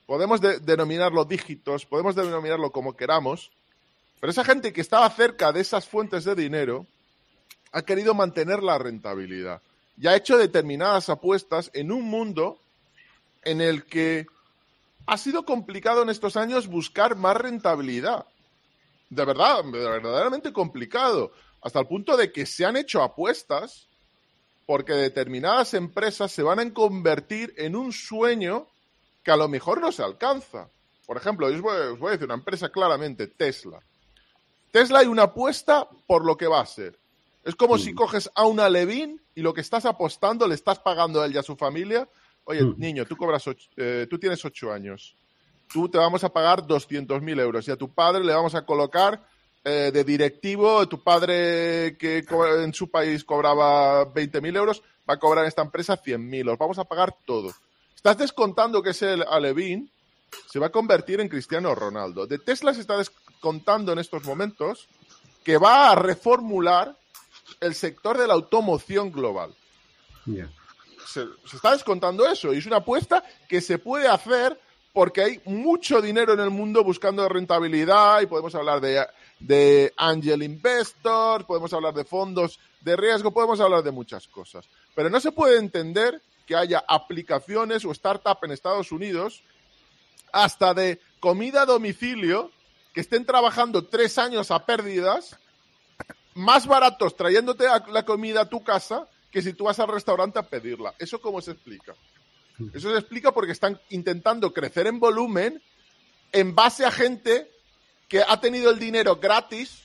podemos 0.06 0.40
denominarlo 0.40 1.24
dígitos, 1.24 1.86
podemos 1.86 2.16
denominarlo 2.16 2.72
como 2.72 2.96
queramos, 2.96 3.50
pero 4.18 4.32
esa 4.32 4.44
gente 4.44 4.72
que 4.72 4.80
estaba 4.80 5.08
cerca 5.10 5.52
de 5.52 5.60
esas 5.60 5.86
fuentes 5.88 6.24
de 6.24 6.34
dinero 6.34 6.86
ha 7.72 7.82
querido 7.82 8.14
mantener 8.14 8.62
la 8.62 8.78
rentabilidad 8.78 9.62
y 9.96 10.08
ha 10.08 10.16
hecho 10.16 10.36
determinadas 10.36 11.08
apuestas 11.08 11.70
en 11.72 11.92
un 11.92 12.04
mundo 12.04 12.58
en 13.44 13.60
el 13.60 13.84
que 13.84 14.26
ha 15.06 15.16
sido 15.16 15.44
complicado 15.44 16.02
en 16.02 16.10
estos 16.10 16.36
años 16.36 16.66
buscar 16.66 17.16
más 17.16 17.36
rentabilidad. 17.36 18.26
De 19.08 19.24
verdad, 19.24 19.62
verdaderamente 19.64 20.52
complicado. 20.52 21.32
Hasta 21.62 21.80
el 21.80 21.86
punto 21.86 22.16
de 22.16 22.32
que 22.32 22.46
se 22.46 22.64
han 22.64 22.76
hecho 22.76 23.02
apuestas 23.02 23.88
porque 24.70 24.92
determinadas 24.92 25.74
empresas 25.74 26.30
se 26.30 26.44
van 26.44 26.60
a 26.60 26.72
convertir 26.72 27.52
en 27.56 27.74
un 27.74 27.92
sueño 27.92 28.68
que 29.24 29.32
a 29.32 29.36
lo 29.36 29.48
mejor 29.48 29.80
no 29.80 29.90
se 29.90 30.04
alcanza. 30.04 30.70
Por 31.08 31.16
ejemplo, 31.16 31.48
os 31.48 31.60
voy, 31.60 32.08
a 32.08 32.10
decir 32.12 32.26
una 32.26 32.34
empresa 32.34 32.68
claramente, 32.68 33.26
Tesla. 33.26 33.80
Tesla 34.70 35.00
hay 35.00 35.08
una 35.08 35.24
apuesta 35.24 35.88
por 36.06 36.24
lo 36.24 36.36
que 36.36 36.46
va 36.46 36.60
a 36.60 36.66
ser. 36.66 36.96
Es 37.42 37.56
como 37.56 37.78
si 37.78 37.92
coges 37.94 38.30
a 38.32 38.46
una 38.46 38.70
Levin 38.70 39.20
y 39.34 39.40
lo 39.40 39.52
que 39.52 39.60
estás 39.60 39.86
apostando 39.86 40.46
le 40.46 40.54
estás 40.54 40.78
pagando 40.78 41.20
a 41.20 41.26
él 41.26 41.34
y 41.34 41.38
a 41.38 41.42
su 41.42 41.56
familia. 41.56 42.08
Oye, 42.44 42.62
niño, 42.76 43.04
tú 43.06 43.16
cobras 43.16 43.42
eh, 43.76 44.06
tú 44.08 44.20
tienes 44.20 44.44
ocho 44.44 44.70
años. 44.72 45.16
Tú 45.66 45.88
te 45.88 45.98
vamos 45.98 46.22
a 46.22 46.32
pagar 46.32 46.62
200.000 46.62 47.40
euros 47.40 47.66
y 47.66 47.72
a 47.72 47.76
tu 47.76 47.92
padre 47.92 48.22
le 48.22 48.32
vamos 48.32 48.54
a 48.54 48.64
colocar 48.64 49.20
eh, 49.64 49.90
de 49.92 50.04
directivo, 50.04 50.88
tu 50.88 51.02
padre 51.02 51.96
que 51.98 52.24
en 52.62 52.72
su 52.72 52.90
país 52.90 53.24
cobraba 53.24 54.06
20.000 54.06 54.56
euros, 54.56 54.82
va 55.08 55.14
a 55.14 55.18
cobrar 55.18 55.44
en 55.44 55.48
esta 55.48 55.62
empresa 55.62 56.02
100.000. 56.02 56.44
Los 56.44 56.58
vamos 56.58 56.78
a 56.78 56.84
pagar 56.84 57.14
todo. 57.26 57.52
Estás 57.94 58.16
descontando 58.16 58.82
que 58.82 58.90
ese 58.90 59.16
Alevín 59.28 59.90
se 60.50 60.58
va 60.58 60.68
a 60.68 60.72
convertir 60.72 61.20
en 61.20 61.28
Cristiano 61.28 61.74
Ronaldo. 61.74 62.26
De 62.26 62.38
Tesla 62.38 62.72
se 62.72 62.80
está 62.80 62.96
descontando 62.96 63.92
en 63.92 63.98
estos 63.98 64.24
momentos 64.24 64.88
que 65.44 65.58
va 65.58 65.90
a 65.90 65.94
reformular 65.94 66.96
el 67.60 67.74
sector 67.74 68.16
de 68.16 68.26
la 68.26 68.34
automoción 68.34 69.12
global. 69.12 69.54
Se, 71.06 71.26
está 71.52 71.72
descontando 71.72 72.26
eso 72.26 72.54
y 72.54 72.58
es 72.58 72.66
una 72.66 72.76
apuesta 72.76 73.24
que 73.48 73.60
se 73.60 73.78
puede 73.78 74.08
hacer 74.08 74.58
porque 74.92 75.22
hay 75.22 75.40
mucho 75.44 76.00
dinero 76.00 76.32
en 76.32 76.40
el 76.40 76.50
mundo 76.50 76.82
buscando 76.82 77.28
rentabilidad 77.28 78.20
y 78.20 78.26
podemos 78.26 78.54
hablar 78.54 78.80
de, 78.80 79.06
de 79.38 79.92
angel 79.96 80.42
investors, 80.42 81.44
podemos 81.44 81.72
hablar 81.72 81.94
de 81.94 82.04
fondos 82.04 82.58
de 82.80 82.96
riesgo, 82.96 83.30
podemos 83.30 83.60
hablar 83.60 83.82
de 83.82 83.92
muchas 83.92 84.26
cosas. 84.26 84.68
Pero 84.94 85.08
no 85.10 85.20
se 85.20 85.32
puede 85.32 85.58
entender 85.58 86.20
que 86.46 86.56
haya 86.56 86.84
aplicaciones 86.88 87.84
o 87.84 87.94
startups 87.94 88.42
en 88.42 88.50
Estados 88.50 88.90
Unidos, 88.90 89.42
hasta 90.32 90.74
de 90.74 91.00
comida 91.20 91.62
a 91.62 91.66
domicilio, 91.66 92.50
que 92.92 93.00
estén 93.00 93.24
trabajando 93.24 93.86
tres 93.86 94.18
años 94.18 94.50
a 94.50 94.66
pérdidas, 94.66 95.38
más 96.34 96.66
baratos 96.66 97.16
trayéndote 97.16 97.66
la 97.88 98.04
comida 98.04 98.42
a 98.42 98.48
tu 98.48 98.64
casa 98.64 99.06
que 99.30 99.42
si 99.42 99.52
tú 99.52 99.64
vas 99.64 99.78
al 99.78 99.88
restaurante 99.88 100.38
a 100.38 100.42
pedirla. 100.42 100.94
¿Eso 100.98 101.20
cómo 101.20 101.40
se 101.40 101.52
explica? 101.52 101.94
Eso 102.74 102.90
se 102.90 102.98
explica 102.98 103.32
porque 103.32 103.52
están 103.52 103.80
intentando 103.90 104.52
crecer 104.52 104.86
en 104.86 105.00
volumen 105.00 105.62
en 106.32 106.54
base 106.54 106.84
a 106.84 106.90
gente 106.90 107.50
que 108.08 108.22
ha 108.26 108.40
tenido 108.40 108.70
el 108.70 108.78
dinero 108.78 109.16
gratis, 109.16 109.82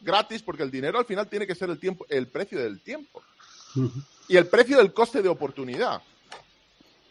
gratis, 0.00 0.42
porque 0.42 0.62
el 0.62 0.70
dinero 0.70 0.98
al 0.98 1.04
final 1.04 1.28
tiene 1.28 1.46
que 1.46 1.54
ser 1.54 1.70
el 1.70 1.78
tiempo, 1.78 2.06
el 2.08 2.26
precio 2.26 2.58
del 2.58 2.80
tiempo 2.80 3.22
y 4.28 4.36
el 4.36 4.46
precio 4.46 4.78
del 4.78 4.92
coste 4.92 5.22
de 5.22 5.28
oportunidad. 5.28 6.02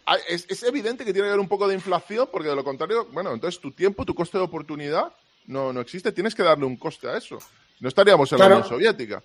Ah, 0.05 0.17
es, 0.27 0.63
evidente 0.63 1.05
que 1.05 1.13
tiene 1.13 1.27
que 1.27 1.33
haber 1.33 1.39
un 1.39 1.47
poco 1.47 1.67
de 1.67 1.75
inflación, 1.75 2.27
porque 2.31 2.49
de 2.49 2.55
lo 2.55 2.63
contrario, 2.63 3.07
bueno, 3.11 3.31
entonces 3.31 3.61
tu 3.61 3.71
tiempo, 3.71 4.05
tu 4.05 4.15
coste 4.15 4.39
de 4.39 4.43
oportunidad 4.43 5.13
no, 5.45 5.71
no 5.71 5.81
existe, 5.81 6.11
tienes 6.11 6.33
que 6.33 6.41
darle 6.41 6.65
un 6.65 6.77
coste 6.77 7.07
a 7.07 7.17
eso. 7.17 7.37
No 7.79 7.89
estaríamos 7.89 8.31
en 8.31 8.39
la 8.39 8.45
Unión 8.47 8.67
Soviética. 8.67 9.23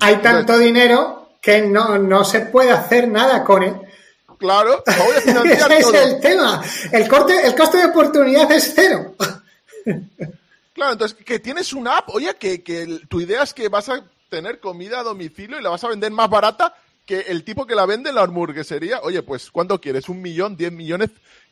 Hay 0.00 0.16
tanto 0.16 0.58
dinero 0.58 1.26
que 1.40 1.62
no, 1.62 2.24
se 2.24 2.40
puede 2.40 2.70
hacer 2.70 3.08
nada 3.08 3.44
con 3.44 3.62
él. 3.62 3.74
Claro, 4.38 4.82
voy 4.86 5.16
a 5.16 5.20
financiar 5.20 5.72
Ese 5.72 5.88
es 5.88 6.06
el 6.06 6.20
tema. 6.20 6.62
El, 6.92 7.08
corte, 7.08 7.46
el 7.46 7.54
coste 7.54 7.78
de 7.78 7.86
oportunidad 7.86 8.50
es 8.52 8.72
cero. 8.74 9.14
Claro, 10.72 10.92
entonces 10.92 11.16
que 11.24 11.38
tienes 11.38 11.72
una 11.72 11.98
app, 11.98 12.10
oye, 12.10 12.34
que, 12.36 12.62
que 12.62 13.00
tu 13.08 13.20
idea 13.20 13.42
es 13.42 13.54
que 13.54 13.68
vas 13.68 13.88
a 13.88 14.04
tener 14.28 14.60
comida 14.60 15.00
a 15.00 15.04
domicilio 15.04 15.58
y 15.58 15.62
la 15.62 15.70
vas 15.70 15.84
a 15.84 15.88
vender 15.88 16.10
más 16.10 16.28
barata 16.28 16.74
que 17.06 17.20
el 17.20 17.44
tipo 17.44 17.66
que 17.66 17.74
la 17.74 17.86
vende 17.86 18.10
en 18.10 18.16
la 18.16 18.22
hamburguesería, 18.22 19.00
oye, 19.02 19.22
pues 19.22 19.50
¿cuánto 19.50 19.80
quieres? 19.80 20.08
¿Un 20.08 20.20
millón? 20.20 20.56
¿Diez 20.56 20.72
millones? 20.72 21.10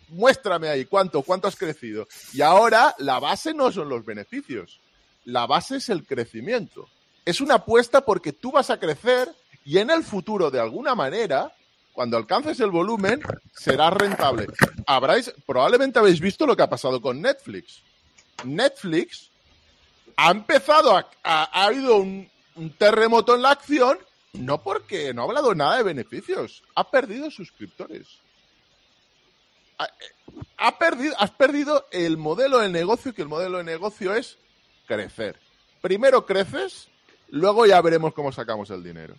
Muéstrame 0.09 0.69
ahí, 0.69 0.85
¿cuánto? 0.85 1.23
¿Cuánto 1.23 1.49
has 1.49 1.57
crecido? 1.57 2.09
Y 2.33 2.43
ahora 2.43 2.95
la 2.99 3.21
base 3.21 3.55
no 3.55 3.71
son 3.71 3.89
los 3.89 4.05
beneficios, 4.05 4.81
la 5.25 5.47
base 5.47 5.77
es 5.77 5.89
el 5.89 6.05
crecimiento. 6.05 6.89
Es 7.25 7.41
una 7.41 7.55
apuesta 7.55 8.03
porque 8.03 8.33
tú 8.33 8.53
vas 8.53 8.69
a 8.69 8.79
crecer 8.79 9.29
y 9.65 9.79
en 9.79 9.91
el 9.91 10.03
futuro, 10.03 10.51
de 10.51 10.61
alguna 10.61 10.95
manera, 10.95 11.51
cuando 11.95 12.19
alcances 12.19 12.61
el 12.61 12.71
volumen, 12.71 13.23
será 13.55 13.89
rentable. 13.89 14.47
Habráis, 14.87 15.33
probablemente 15.47 15.99
habéis 15.99 16.21
visto 16.21 16.45
lo 16.45 16.55
que 16.55 16.63
ha 16.63 16.69
pasado 16.69 17.01
con 17.01 17.23
Netflix. 17.23 17.81
Netflix 18.45 19.31
ha 20.17 20.31
empezado 20.31 20.95
a, 20.95 21.09
ha 21.23 21.65
habido 21.65 21.97
un 21.97 22.29
terremoto 22.77 23.35
en 23.35 23.43
la 23.43 23.53
acción 23.53 23.99
no 24.35 24.63
porque 24.63 25.15
no 25.15 25.23
ha 25.23 25.25
hablado 25.27 25.55
nada 25.55 25.77
de 25.79 25.85
beneficios. 25.85 26.63
Ha 26.75 26.91
perdido 26.91 27.31
suscriptores. 27.31 28.19
Ha, 30.57 30.79
perdido, 30.79 31.15
has 31.19 31.31
perdido 31.31 31.87
el 31.91 32.17
modelo 32.17 32.59
de 32.59 32.69
negocio, 32.69 33.15
que 33.15 33.23
el 33.23 33.29
modelo 33.29 33.59
de 33.59 33.65
negocio 33.65 34.15
es 34.15 34.39
crecer. 34.87 35.39
Primero 35.81 36.27
creces, 36.27 36.89
luego 37.29 37.67
ya 37.67 37.81
veremos 37.81 38.15
cómo 38.15 38.33
sacamos 38.33 38.71
el 38.71 38.83
dinero. 38.83 39.15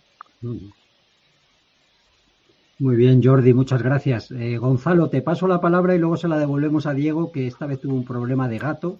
Muy 2.78 2.94
bien, 2.96 3.22
Jordi, 3.24 3.54
muchas 3.54 3.82
gracias. 3.82 4.30
Eh, 4.32 4.58
Gonzalo, 4.58 5.08
te 5.08 5.22
paso 5.22 5.48
la 5.48 5.62
palabra 5.62 5.94
y 5.94 5.98
luego 5.98 6.18
se 6.18 6.28
la 6.28 6.36
devolvemos 6.36 6.84
a 6.84 6.92
Diego, 6.92 7.32
que 7.32 7.46
esta 7.46 7.64
vez 7.64 7.80
tuvo 7.80 7.94
un 7.94 8.04
problema 8.04 8.48
de 8.48 8.58
gato 8.58 8.98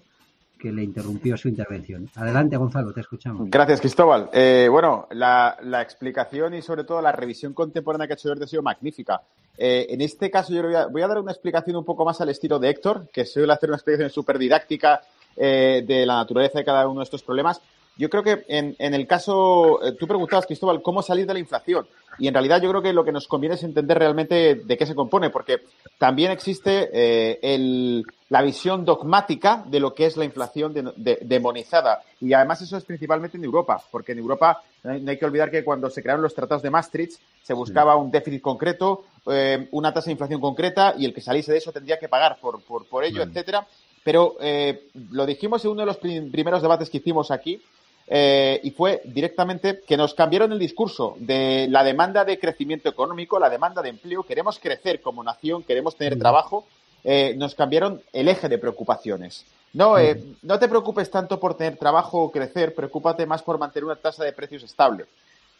que 0.59 0.71
le 0.71 0.81
interrumpió 0.81 1.37
su 1.37 1.47
intervención. 1.47 2.09
Adelante, 2.15 2.57
Gonzalo, 2.57 2.91
te 2.91 3.01
escuchamos. 3.01 3.47
Gracias, 3.51 3.79
Cristóbal. 3.79 4.31
Eh, 4.33 4.67
bueno, 4.71 5.07
la, 5.11 5.55
explicación 5.79 6.55
y 6.55 6.63
sobre 6.63 6.85
todo 6.85 7.03
la 7.03 7.11
revisión 7.11 7.53
contemporánea 7.53 8.07
que 8.07 8.13
ha 8.13 8.15
hecho 8.15 8.29
Jordi 8.29 8.45
ha 8.45 8.47
sido 8.47 8.63
magnífica. 8.63 9.21
Eh, 9.55 9.85
en 9.89 10.01
este 10.01 10.31
caso, 10.31 10.53
yo 10.53 10.63
voy 10.89 11.01
a, 11.03 11.07
dar 11.07 11.19
una 11.19 11.31
explicación 11.31 11.75
un 11.75 11.85
poco 11.85 12.03
más 12.03 12.19
al 12.19 12.29
estilo 12.29 12.57
de 12.57 12.71
Héctor, 12.71 13.07
que 13.13 13.25
suele 13.27 13.53
hacer 13.53 13.69
una 13.69 13.77
explicación 13.77 14.09
súper 14.09 14.39
didáctica 14.39 15.01
de 15.35 16.03
la 16.07 16.15
naturaleza 16.15 16.57
de 16.57 16.65
cada 16.65 16.87
uno 16.87 17.01
de 17.01 17.03
estos 17.03 17.21
problemas. 17.21 17.61
Yo 17.97 18.09
creo 18.09 18.23
que 18.23 18.45
en, 18.47 18.75
en 18.79 18.93
el 18.93 19.07
caso, 19.07 19.83
eh, 19.83 19.93
tú 19.93 20.07
preguntabas, 20.07 20.45
Cristóbal, 20.45 20.81
cómo 20.81 21.01
salir 21.01 21.25
de 21.25 21.33
la 21.33 21.39
inflación. 21.39 21.87
Y 22.19 22.27
en 22.27 22.33
realidad 22.33 22.61
yo 22.61 22.69
creo 22.69 22.81
que 22.81 22.93
lo 22.93 23.03
que 23.03 23.11
nos 23.11 23.27
conviene 23.27 23.55
es 23.55 23.63
entender 23.63 23.97
realmente 23.99 24.55
de 24.55 24.77
qué 24.77 24.85
se 24.85 24.95
compone, 24.95 25.29
porque 25.29 25.61
también 25.97 26.31
existe 26.31 26.89
eh, 26.91 27.39
el, 27.41 28.05
la 28.29 28.41
visión 28.41 28.85
dogmática 28.85 29.63
de 29.67 29.79
lo 29.79 29.93
que 29.93 30.05
es 30.05 30.17
la 30.17 30.25
inflación 30.25 30.73
demonizada. 30.95 32.01
y 32.19 32.33
además 32.33 32.61
eso 32.61 32.77
es 32.77 32.83
principalmente 32.83 33.37
en 33.37 33.43
Europa, 33.43 33.81
porque 33.91 34.13
en 34.13 34.19
Europa 34.19 34.63
no 34.83 35.11
hay, 35.11 35.17
que 35.17 35.25
olvidar 35.25 35.51
que 35.51 35.63
cuando 35.63 35.89
se 35.89 36.01
crearon 36.01 36.23
los 36.23 36.33
tratados 36.33 36.63
de 36.63 36.69
Maastricht 36.69 37.19
se 37.43 37.53
buscaba 37.53 37.95
un 37.95 38.09
déficit 38.09 38.41
concreto, 38.41 39.05
eh, 39.27 39.67
una 39.71 39.93
tasa 39.93 40.05
de 40.05 40.13
inflación 40.13 40.41
concreta 40.41 40.95
y 40.97 41.05
el 41.05 41.13
que 41.13 41.21
saliese 41.21 41.51
de 41.51 41.57
eso 41.59 41.71
tendría 41.71 41.99
que 41.99 42.09
pagar 42.09 42.37
por, 42.39 42.61
por, 42.63 42.85
por 42.85 43.03
ello, 43.03 43.21
etcétera. 43.21 43.67
Pero 44.03 44.37
eh, 44.39 44.87
lo 45.11 45.25
dijimos 45.25 45.63
en 45.65 45.71
uno 45.71 45.81
de 45.81 45.87
los 45.87 45.97
primeros 45.97 46.61
debates 46.61 46.89
que 46.89 46.97
hicimos 46.97 47.29
aquí, 47.29 47.61
eh, 48.09 48.61
y 48.63 48.71
fue 48.71 49.01
directamente 49.03 49.81
que 49.85 49.97
nos 49.97 50.13
cambiaron 50.13 50.53
el 50.53 50.59
discurso 50.59 51.15
de 51.19 51.67
la 51.69 51.83
demanda 51.83 52.23
de 52.23 52.39
crecimiento 52.39 52.87
económico, 52.87 53.37
la 53.37 53.49
demanda 53.49 53.81
de 53.81 53.89
empleo, 53.89 54.23
queremos 54.23 54.59
crecer 54.59 55.01
como 55.01 55.23
nación, 55.23 55.63
queremos 55.63 55.97
tener 55.97 56.17
trabajo, 56.17 56.65
eh, 57.03 57.35
nos 57.37 57.53
cambiaron 57.53 58.01
el 58.13 58.29
eje 58.29 58.47
de 58.47 58.57
preocupaciones. 58.57 59.45
No, 59.73 59.97
eh, 59.97 60.23
no 60.41 60.57
te 60.57 60.69
preocupes 60.69 61.11
tanto 61.11 61.39
por 61.39 61.55
tener 61.55 61.75
trabajo 61.77 62.23
o 62.23 62.31
crecer, 62.31 62.73
preocúpate 62.73 63.25
más 63.25 63.43
por 63.43 63.59
mantener 63.59 63.85
una 63.85 63.95
tasa 63.97 64.23
de 64.23 64.31
precios 64.31 64.63
estable. 64.63 65.05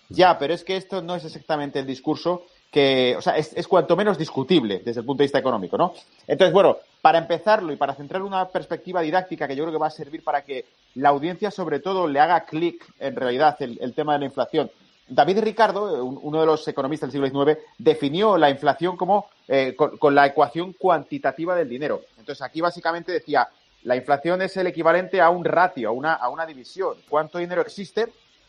Ya, 0.10 0.40
pero 0.40 0.54
es 0.54 0.64
que 0.64 0.78
esto 0.78 1.02
no 1.02 1.16
es 1.16 1.26
exactamente 1.26 1.80
el 1.80 1.86
discurso 1.86 2.46
que, 2.72 3.16
o 3.18 3.22
sea, 3.22 3.38
es, 3.38 3.68
cuanto 3.68 3.96
menos 3.96 4.18
discutible 4.18 4.82
desde 4.84 5.00
el 5.00 5.06
punto 5.06 5.20
de 5.20 5.26
vista 5.26 5.40
económico, 5.40 5.78
¿no? 5.78 5.94
Entonces, 6.28 6.54
bueno, 6.54 6.78
para 7.02 7.18
empezarlo 7.18 7.72
y 7.72 7.78
para 7.78 7.96
centrar 7.96 8.22
una 8.22 8.48
perspectiva 8.50 9.02
didáctica 9.02 9.48
que 9.48 9.56
yo 9.56 9.64
creo 9.64 9.74
que 9.74 9.82
va 9.82 9.88
a 9.88 9.92
servir 9.92 10.24
para 10.24 10.42
que 10.44 10.66
la 10.96 11.10
audiencia, 11.10 11.50
sobre 11.50 11.80
todo, 11.80 12.08
le 12.08 12.20
haga 12.20 12.46
clic 12.46 12.86
en 13.00 13.16
realidad 13.16 13.56
el, 13.62 13.94
tema 13.94 14.14
de 14.14 14.20
la 14.20 14.26
inflación. 14.26 14.70
David 15.08 15.40
Ricardo, 15.40 16.04
uno 16.04 16.42
de 16.42 16.46
los 16.46 16.68
economistas 16.68 17.12
del 17.12 17.24
siglo 17.24 17.46
XIX, 17.46 17.60
definió 17.78 18.38
la 18.38 18.50
inflación 18.50 18.98
como 18.98 19.30
eh, 19.48 19.74
con, 19.76 20.14
la 20.14 20.28
ecuación 20.28 20.74
cuantitativa 20.74 21.56
del 21.56 21.70
dinero. 21.70 22.02
Entonces, 22.18 22.42
aquí 22.42 22.60
básicamente 22.60 23.14
decía, 23.14 23.48
la 23.84 23.96
inflación 23.96 24.42
es 24.42 24.58
el 24.58 24.68
equivalente 24.68 25.22
a 25.22 25.30
un 25.30 25.46
ratio, 25.46 25.88
a 25.88 25.92
una, 25.94 26.14
a 26.16 26.28
una 26.28 26.46
división. 26.46 26.96
¿Cuánto 27.08 27.38
dinero 27.38 27.62
existe 27.62 28.08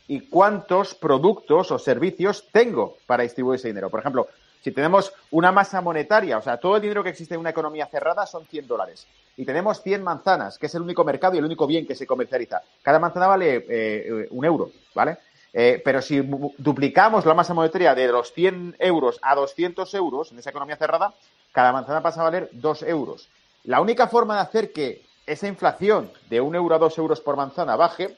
y 0.09 0.21
cuántos 0.21 0.95
productos 0.95 1.71
o 1.71 1.79
servicios 1.79 2.49
tengo 2.51 2.97
para 3.07 3.23
distribuir 3.23 3.59
ese 3.59 3.69
dinero. 3.69 3.91
Por 3.91 4.01
ejemplo, 4.01 4.27
si 4.63 4.73
tenemos 4.73 5.13
una 5.31 5.53
masa 5.53 5.81
monetaria, 5.81 6.39
o 6.39 6.43
sea, 6.43 6.57
todo 6.57 6.77
el 6.77 6.83
dinero 6.83 7.05
que 7.05 7.11
existe 7.11 7.35
en 7.35 7.41
una 7.41 7.51
economía 7.51 7.87
cerrada 7.87 8.27
son 8.27 8.45
100 8.47 8.67
dólares. 8.67 9.07
Y 9.37 9.45
tenemos 9.45 9.83
100 9.83 10.03
manzanas, 10.03 10.59
que 10.59 10.67
es 10.67 10.75
el 10.75 10.83
único 10.83 11.05
mercado 11.05 11.35
y 11.35 11.39
el 11.39 11.45
único 11.45 11.67
bien 11.67 11.87
que 11.87 11.95
se 11.95 12.07
comercializa. 12.07 12.63
Cada 12.83 12.99
manzana 12.99 13.29
vale 13.29 13.65
eh, 13.69 14.27
un 14.31 14.45
euro, 14.45 14.73
¿vale? 14.95 15.19
Eh, 15.53 15.81
pero 15.85 16.03
si 16.03 16.21
duplicamos 16.59 17.25
la 17.25 17.35
masa 17.35 17.55
monetaria 17.55 17.95
de 17.95 18.09
los 18.09 18.33
100 18.33 18.77
euros 18.79 19.19
a 19.23 19.35
200 19.35 19.93
euros 19.95 20.33
en 20.33 20.39
esa 20.39 20.51
economía 20.51 20.77
cerrada, 20.77 21.15
cada 21.53 21.73
manzana 21.73 22.03
pasa 22.03 22.21
a 22.21 22.25
valer 22.25 22.49
2 22.53 22.83
euros. 22.83 23.29
La 23.65 23.81
única 23.81 24.09
forma 24.09 24.35
de 24.35 24.41
hacer 24.41 24.73
que 24.73 25.03
esa 25.27 25.47
inflación 25.47 26.11
de 26.29 26.41
un 26.41 26.55
euro 26.55 26.75
a 26.75 26.79
2 26.79 26.99
euros 26.99 27.21
por 27.21 27.37
manzana 27.37 27.77
baje 27.77 28.17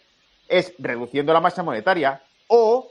es 0.50 0.74
reduciendo 0.78 1.32
la 1.32 1.40
masa 1.40 1.62
monetaria 1.62 2.20
o 2.48 2.88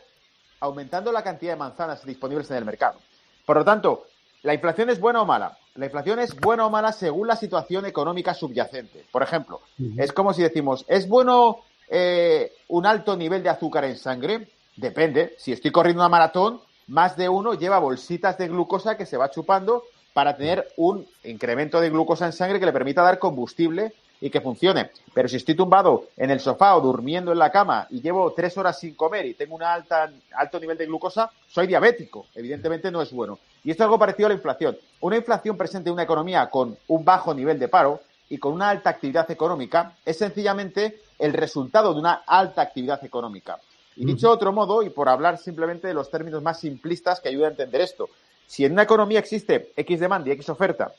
aumentando 0.62 1.12
la 1.12 1.22
cantidad 1.22 1.54
de 1.54 1.60
manzanas 1.60 2.04
disponibles 2.06 2.50
en 2.50 2.58
el 2.58 2.66
mercado. 2.66 3.00
Por 3.46 3.58
lo 3.58 3.66
tanto, 3.66 4.06
¿la 4.44 4.54
inflación 4.54 4.90
es 4.90 5.00
buena 5.00 5.22
o 5.22 5.26
mala? 5.26 5.58
La 5.76 5.86
inflación 5.86 6.20
es 6.20 6.36
buena 6.36 6.66
o 6.66 6.70
mala 6.70 6.92
según 6.92 7.28
la 7.28 7.36
situación 7.36 7.86
económica 7.86 8.34
subyacente. 8.34 9.06
Por 9.12 9.24
ejemplo, 9.24 9.62
es 9.98 10.12
como 10.14 10.34
si 10.34 10.42
decimos, 10.42 10.86
¿es 10.88 11.08
bueno 11.08 11.60
eh, 11.90 12.54
un 12.70 12.86
alto 12.86 13.16
nivel 13.16 13.44
de 13.44 13.50
azúcar 13.50 13.86
en 13.86 13.98
sangre? 13.98 14.48
Depende. 14.76 15.36
Si 15.38 15.52
estoy 15.52 15.72
corriendo 15.72 16.02
una 16.02 16.10
maratón, 16.10 16.62
más 16.88 17.18
de 17.18 17.30
uno 17.30 17.54
lleva 17.54 17.80
bolsitas 17.80 18.38
de 18.38 18.48
glucosa 18.48 18.98
que 18.98 19.06
se 19.06 19.18
va 19.18 19.30
chupando 19.30 19.84
para 20.14 20.36
tener 20.36 20.68
un 20.78 21.06
incremento 21.24 21.80
de 21.80 21.90
glucosa 21.90 22.26
en 22.26 22.34
sangre 22.34 22.60
que 22.60 22.66
le 22.66 22.74
permita 22.74 23.02
dar 23.02 23.20
combustible 23.20 23.94
y 24.22 24.30
que 24.30 24.42
funcione. 24.42 24.92
Pero 25.14 25.28
si 25.28 25.38
estoy 25.38 25.56
tumbado 25.56 26.08
en 26.18 26.30
el 26.30 26.40
sofá 26.40 26.76
o 26.76 26.82
durmiendo 26.82 27.32
en 27.32 27.40
la 27.40 27.52
cama 27.52 27.88
y 27.90 28.02
llevo 28.02 28.34
tres 28.34 28.58
horas 28.58 28.80
sin 28.80 28.96
comer 28.96 29.26
y 29.26 29.34
tengo 29.34 29.56
un 29.56 29.64
alta, 29.64 30.12
alto 30.36 30.60
nivel 30.60 30.78
de 30.78 30.86
glucosa, 30.86 31.30
soy 31.48 31.68
diabético. 31.68 32.28
Evidentemente 32.36 32.92
no 32.92 33.02
es 33.02 33.12
bueno. 33.12 33.40
Y 33.64 33.72
esto 33.72 33.84
es 33.84 33.86
algo 33.86 34.00
parecido 34.00 34.28
a 34.28 34.30
la 34.30 34.36
inflación. 34.36 34.78
Una 35.02 35.18
inflación 35.18 35.58
presente 35.58 35.90
en 35.90 35.94
una 35.94 36.04
economía 36.04 36.50
con 36.50 36.78
un 36.88 37.06
bajo 37.06 37.34
nivel 37.34 37.60
de 37.60 37.68
paro 37.68 38.02
y 38.30 38.38
con 38.38 38.54
una 38.54 38.70
alta 38.70 38.90
actividad 38.90 39.30
económica 39.32 39.94
es 40.06 40.18
sencillamente 40.18 41.02
el 41.18 41.34
resultado 41.34 41.94
de 41.94 42.00
una 42.00 42.24
alta 42.26 42.62
actividad 42.62 43.04
económica. 43.04 43.60
Y 43.96 44.06
dicho 44.06 44.28
de 44.28 44.34
otro 44.34 44.54
modo, 44.54 44.82
y 44.82 44.90
por 44.90 45.10
hablar 45.10 45.38
simplemente 45.38 45.88
de 45.88 45.94
los 45.94 46.10
términos 46.10 46.42
más 46.42 46.60
simplistas 46.60 47.20
que 47.20 47.28
ayudan 47.28 47.50
a 47.50 47.52
entender 47.52 47.82
esto, 47.82 48.10
si 48.48 48.64
en 48.64 48.72
una 48.72 48.84
economía 48.84 49.20
existe 49.20 49.74
X 49.76 50.00
demanda 50.00 50.30
y 50.30 50.32
X 50.34 50.50
oferta 50.50 50.94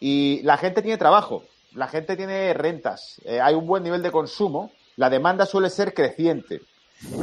y 0.00 0.40
la 0.42 0.56
gente 0.56 0.82
tiene 0.82 0.98
trabajo 0.98 1.44
la 1.74 1.88
gente 1.88 2.16
tiene 2.16 2.52
rentas, 2.54 3.20
eh, 3.24 3.40
hay 3.40 3.54
un 3.54 3.66
buen 3.66 3.82
nivel 3.82 4.02
de 4.02 4.10
consumo, 4.10 4.70
la 4.96 5.08
demanda 5.08 5.46
suele 5.46 5.70
ser 5.70 5.94
creciente. 5.94 6.62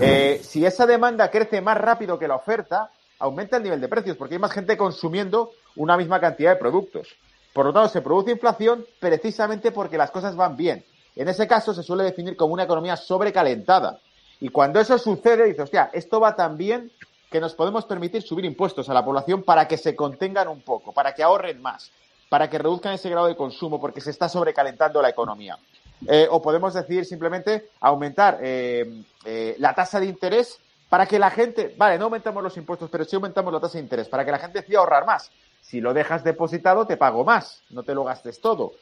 Eh, 0.01 0.41
si 0.43 0.65
esa 0.65 0.85
demanda 0.85 1.29
crece 1.29 1.61
más 1.61 1.77
rápido 1.77 2.17
que 2.17 2.27
la 2.27 2.35
oferta, 2.35 2.89
aumenta 3.19 3.57
el 3.57 3.63
nivel 3.63 3.81
de 3.81 3.87
precios, 3.87 4.17
porque 4.17 4.35
hay 4.35 4.39
más 4.39 4.51
gente 4.51 4.77
consumiendo 4.77 5.51
una 5.75 5.97
misma 5.97 6.19
cantidad 6.19 6.51
de 6.51 6.59
productos. 6.59 7.09
Por 7.53 7.65
lo 7.65 7.73
tanto, 7.73 7.89
se 7.89 8.01
produce 8.01 8.31
inflación 8.31 8.85
precisamente 8.99 9.71
porque 9.71 9.97
las 9.97 10.11
cosas 10.11 10.35
van 10.35 10.55
bien. 10.55 10.83
En 11.15 11.27
ese 11.27 11.47
caso 11.47 11.73
se 11.73 11.83
suele 11.83 12.03
definir 12.03 12.37
como 12.37 12.53
una 12.53 12.63
economía 12.63 12.95
sobrecalentada. 12.95 13.99
Y 14.39 14.49
cuando 14.49 14.79
eso 14.79 14.97
sucede, 14.97 15.45
dice, 15.45 15.63
hostia, 15.63 15.89
esto 15.93 16.19
va 16.19 16.35
tan 16.35 16.57
bien 16.57 16.91
que 17.31 17.41
nos 17.41 17.55
podemos 17.55 17.85
permitir 17.85 18.21
subir 18.21 18.45
impuestos 18.45 18.89
a 18.89 18.93
la 18.93 19.03
población 19.03 19.43
para 19.43 19.67
que 19.67 19.77
se 19.77 19.95
contengan 19.95 20.47
un 20.47 20.61
poco, 20.61 20.93
para 20.93 21.13
que 21.13 21.23
ahorren 21.23 21.61
más 21.61 21.91
para 22.29 22.49
que 22.49 22.57
reduzcan 22.57 22.93
ese 22.93 23.09
grado 23.09 23.27
de 23.27 23.35
consumo 23.35 23.79
porque 23.79 24.01
se 24.01 24.11
está 24.11 24.27
sobrecalentando 24.29 25.01
la 25.01 25.09
economía. 25.09 25.57
Eh, 26.05 26.27
o 26.29 26.41
podemos 26.41 26.73
decir 26.73 27.05
simplemente 27.05 27.69
aumentar 27.79 28.37
eh, 28.41 29.03
eh, 29.25 29.55
la 29.57 29.73
tasa 29.73 29.99
de 29.99 30.05
interés 30.05 30.59
para 30.89 31.05
que 31.05 31.17
la 31.17 31.31
gente, 31.31 31.73
vale, 31.77 31.97
no 31.97 32.05
aumentamos 32.05 32.43
los 32.43 32.55
impuestos, 32.57 32.89
pero 32.89 33.03
sí 33.03 33.15
aumentamos 33.15 33.51
la 33.51 33.59
tasa 33.59 33.77
de 33.77 33.83
interés, 33.83 34.07
para 34.07 34.23
que 34.23 34.31
la 34.31 34.39
gente 34.39 34.59
decida 34.59 34.79
ahorrar 34.79 35.05
más. 35.05 35.31
Si 35.61 35.81
lo 35.81 35.93
dejas 35.93 36.23
depositado, 36.23 36.85
te 36.85 36.95
pago 36.95 37.25
más, 37.25 37.61
no 37.71 37.83
te 37.83 37.93
lo 37.93 38.03
gastes 38.03 38.39
todo. 38.39 38.73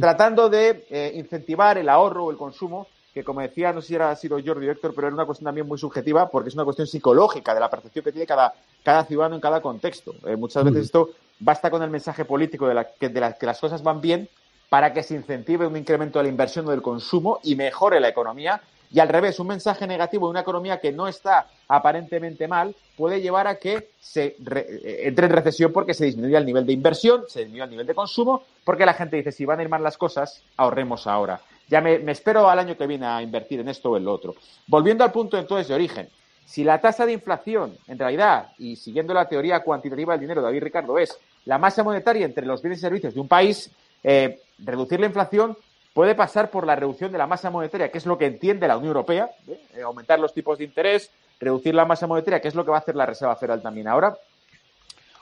tratando 0.00 0.48
de 0.48 1.12
incentivar 1.14 1.78
el 1.78 1.88
ahorro 1.88 2.26
o 2.26 2.30
el 2.30 2.36
consumo, 2.36 2.86
que 3.12 3.24
como 3.24 3.40
decía, 3.40 3.72
no 3.72 3.80
sé 3.80 3.88
si 3.88 3.94
era 3.96 4.14
sido 4.14 4.38
Jordi 4.44 4.68
Héctor, 4.68 4.92
pero 4.94 5.08
era 5.08 5.14
una 5.14 5.26
cuestión 5.26 5.46
también 5.46 5.66
muy 5.66 5.78
subjetiva, 5.78 6.30
porque 6.30 6.50
es 6.50 6.54
una 6.54 6.64
cuestión 6.64 6.86
psicológica 6.86 7.52
de 7.52 7.60
la 7.60 7.68
percepción 7.70 8.04
que 8.04 8.12
tiene 8.12 8.26
cada, 8.26 8.54
cada 8.82 9.04
ciudadano 9.04 9.34
en 9.34 9.40
cada 9.40 9.60
contexto. 9.60 10.14
muchas 10.36 10.64
veces 10.64 10.86
esto 10.86 11.10
basta 11.40 11.70
con 11.70 11.82
el 11.82 11.90
mensaje 11.90 12.24
político 12.24 12.68
de, 12.68 12.86
que, 12.98 13.46
las 13.46 13.60
cosas 13.60 13.82
van 13.82 14.00
bien 14.00 14.28
para 14.68 14.92
que 14.92 15.02
se 15.02 15.14
incentive 15.14 15.66
un 15.66 15.76
incremento 15.76 16.18
de 16.18 16.24
la 16.24 16.28
inversión 16.28 16.68
o 16.68 16.70
del 16.70 16.82
consumo 16.82 17.40
y 17.42 17.56
mejore 17.56 17.98
la 17.98 18.08
economía. 18.08 18.60
Y 18.92 18.98
al 18.98 19.08
revés, 19.08 19.38
un 19.38 19.46
mensaje 19.46 19.86
negativo 19.86 20.26
de 20.26 20.30
una 20.30 20.40
economía 20.40 20.80
que 20.80 20.92
no 20.92 21.08
está 21.08 21.46
aparentemente 21.68 22.46
mal 22.48 22.74
puede 22.96 23.20
llevar 23.20 23.46
a 23.46 23.56
que 23.56 23.90
se 24.00 24.36
eh, 24.54 25.02
entre 25.04 25.26
en 25.26 25.32
recesión 25.32 25.72
porque 25.72 25.94
se 25.94 26.06
disminuye 26.06 26.36
el 26.36 26.46
nivel 26.46 26.66
de 26.66 26.72
inversión, 26.72 27.24
se 27.28 27.40
disminuye 27.40 27.64
el 27.64 27.70
nivel 27.70 27.86
de 27.86 27.94
consumo, 27.94 28.42
porque 28.64 28.86
la 28.86 28.94
gente 28.94 29.16
dice, 29.16 29.32
si 29.32 29.44
van 29.44 29.60
a 29.60 29.62
ir 29.62 29.68
mal 29.68 29.82
las 29.82 29.96
cosas, 29.96 30.42
ahorremos 30.56 31.06
ahora. 31.06 31.40
Ya 31.68 31.80
me, 31.80 32.00
me 32.00 32.12
espero 32.12 32.48
al 32.48 32.58
año 32.58 32.76
que 32.76 32.86
viene 32.86 33.06
a 33.06 33.22
invertir 33.22 33.60
en 33.60 33.68
esto 33.68 33.90
o 33.90 33.96
en 33.96 34.04
lo 34.04 34.12
otro. 34.12 34.34
Volviendo 34.66 35.04
al 35.04 35.12
punto 35.12 35.38
entonces 35.38 35.68
de 35.68 35.74
origen, 35.74 36.08
si 36.44 36.64
la 36.64 36.80
tasa 36.80 37.06
de 37.06 37.12
inflación, 37.12 37.76
en 37.86 37.98
realidad, 37.98 38.52
y 38.58 38.76
siguiendo 38.76 39.14
la 39.14 39.28
teoría 39.28 39.60
cuantitativa 39.60 40.14
del 40.14 40.20
dinero, 40.20 40.42
David 40.42 40.62
Ricardo, 40.62 40.98
es 40.98 41.16
la 41.44 41.58
masa 41.58 41.82
monetaria 41.82 42.26
entre 42.26 42.46
los 42.46 42.60
bienes 42.60 42.78
y 42.78 42.82
servicios 42.82 43.14
de 43.14 43.20
un 43.20 43.28
país, 43.28 43.70
eh, 44.02 44.40
reducir 44.58 45.00
la 45.00 45.06
inflación 45.06 45.56
puede 45.94 46.14
pasar 46.14 46.50
por 46.50 46.66
la 46.66 46.76
reducción 46.76 47.12
de 47.12 47.18
la 47.18 47.26
masa 47.26 47.50
monetaria, 47.50 47.90
que 47.90 47.98
es 47.98 48.06
lo 48.06 48.16
que 48.16 48.26
entiende 48.26 48.68
la 48.68 48.76
Unión 48.76 48.90
Europea, 48.90 49.30
¿eh? 49.46 49.60
Eh, 49.74 49.82
aumentar 49.82 50.18
los 50.18 50.32
tipos 50.32 50.58
de 50.58 50.64
interés, 50.64 51.10
reducir 51.38 51.74
la 51.74 51.84
masa 51.84 52.06
monetaria, 52.06 52.40
que 52.40 52.48
es 52.48 52.54
lo 52.54 52.64
que 52.64 52.70
va 52.70 52.76
a 52.76 52.80
hacer 52.80 52.96
la 52.96 53.06
Reserva 53.06 53.36
Federal 53.36 53.62
también 53.62 53.88
ahora, 53.88 54.16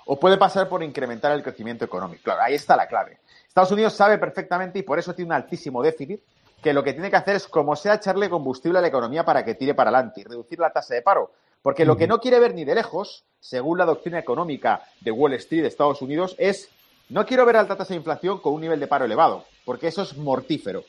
o 0.07 0.19
puede 0.19 0.39
pasar 0.39 0.69
por 0.69 0.83
incrementar 0.83 1.33
el 1.33 1.43
crecimiento 1.43 1.85
económico. 1.85 2.23
Claro, 2.25 2.43
ahí 2.43 2.55
está 2.55 2.77
la 2.77 2.87
clave. 2.87 3.19
Estados 3.47 3.73
Unidos 3.73 3.93
sabe 3.93 4.19
perfectamente 4.19 4.79
y 4.79 4.83
por 4.83 4.99
eso 4.99 5.15
tiene 5.15 5.29
un 5.29 5.33
altísimo 5.35 5.83
déficit, 5.83 6.21
que 6.63 6.73
lo 6.73 6.83
que 6.83 6.93
tiene 6.93 7.11
que 7.11 7.17
hacer 7.17 7.37
es, 7.37 7.47
como 7.47 7.77
sea, 7.77 7.95
echarle 7.95 8.29
combustible 8.29 8.79
a 8.79 8.83
la 8.83 8.89
economía 8.89 9.25
para 9.25 9.45
que 9.45 9.55
tire 9.55 9.75
para 9.75 9.91
adelante 9.91 10.21
y 10.21 10.25
reducir 10.25 10.59
la 10.59 10.71
tasa 10.71 10.95
de 10.95 11.03
paro. 11.03 11.33
Porque 11.63 11.85
lo 11.85 11.97
que 11.97 12.07
no 12.07 12.21
quiere 12.21 12.41
ver 12.41 12.55
ni 12.55 12.65
de 12.65 12.75
lejos, 12.75 13.25
según 13.41 13.79
la 13.79 13.85
doctrina 13.85 14.19
económica 14.19 14.83
de 15.01 15.11
Wall 15.11 15.35
Street 15.35 15.63
de 15.63 15.69
Estados 15.69 16.03
Unidos, 16.03 16.35
es 16.39 16.69
no 17.09 17.25
quiero 17.27 17.47
ver 17.47 17.57
alta 17.57 17.77
tasa 17.77 17.95
de 17.95 17.99
inflación 17.99 18.39
con 18.39 18.53
un 18.55 18.61
nivel 18.61 18.81
de 18.81 18.87
paro 18.87 19.05
elevado, 19.05 19.45
porque 19.65 19.89
eso 19.89 20.03
es 20.03 20.17
mortífero. 20.17 20.85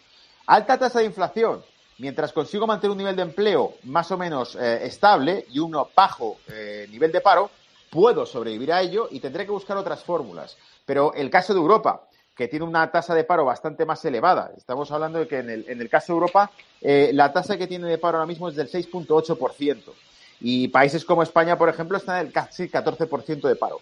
Alta 0.47 0.77
tasa 0.77 0.99
de 0.99 1.05
inflación, 1.05 1.63
mientras 1.97 2.33
consigo 2.33 2.67
mantener 2.67 2.91
un 2.91 2.97
nivel 2.97 3.15
de 3.15 3.21
empleo 3.21 3.75
más 3.83 4.11
o 4.11 4.17
menos 4.17 4.55
eh, 4.55 4.85
estable 4.85 5.45
y 5.49 5.59
un 5.59 5.77
bajo 5.95 6.37
eh, 6.47 6.87
nivel 6.89 7.11
de 7.11 7.21
paro, 7.21 7.49
puedo 7.89 8.25
sobrevivir 8.25 8.73
a 8.73 8.81
ello 8.81 9.07
y 9.11 9.19
tendré 9.19 9.45
que 9.45 9.51
buscar 9.51 9.77
otras 9.77 10.03
fórmulas. 10.03 10.57
Pero 10.85 11.13
el 11.13 11.29
caso 11.29 11.53
de 11.53 11.59
Europa, 11.59 12.08
que 12.39 12.47
tiene 12.47 12.63
una 12.63 12.89
tasa 12.89 13.13
de 13.13 13.25
paro 13.25 13.43
bastante 13.43 13.83
más 13.83 14.05
elevada. 14.05 14.53
Estamos 14.55 14.89
hablando 14.93 15.19
de 15.19 15.27
que 15.27 15.39
en 15.39 15.49
el, 15.49 15.65
en 15.67 15.81
el 15.81 15.89
caso 15.89 16.13
de 16.13 16.19
Europa, 16.19 16.49
eh, 16.79 17.09
la 17.11 17.33
tasa 17.33 17.57
que 17.57 17.67
tiene 17.67 17.85
de 17.89 17.97
paro 17.97 18.17
ahora 18.17 18.25
mismo 18.25 18.47
es 18.47 18.55
del 18.55 18.71
6.8%. 18.71 19.91
Y 20.39 20.69
países 20.69 21.03
como 21.03 21.21
España, 21.21 21.57
por 21.57 21.67
ejemplo, 21.67 21.97
están 21.97 22.21
en 22.21 22.27
el 22.27 22.31
casi 22.31 22.69
14% 22.69 23.41
de 23.41 23.55
paro. 23.57 23.81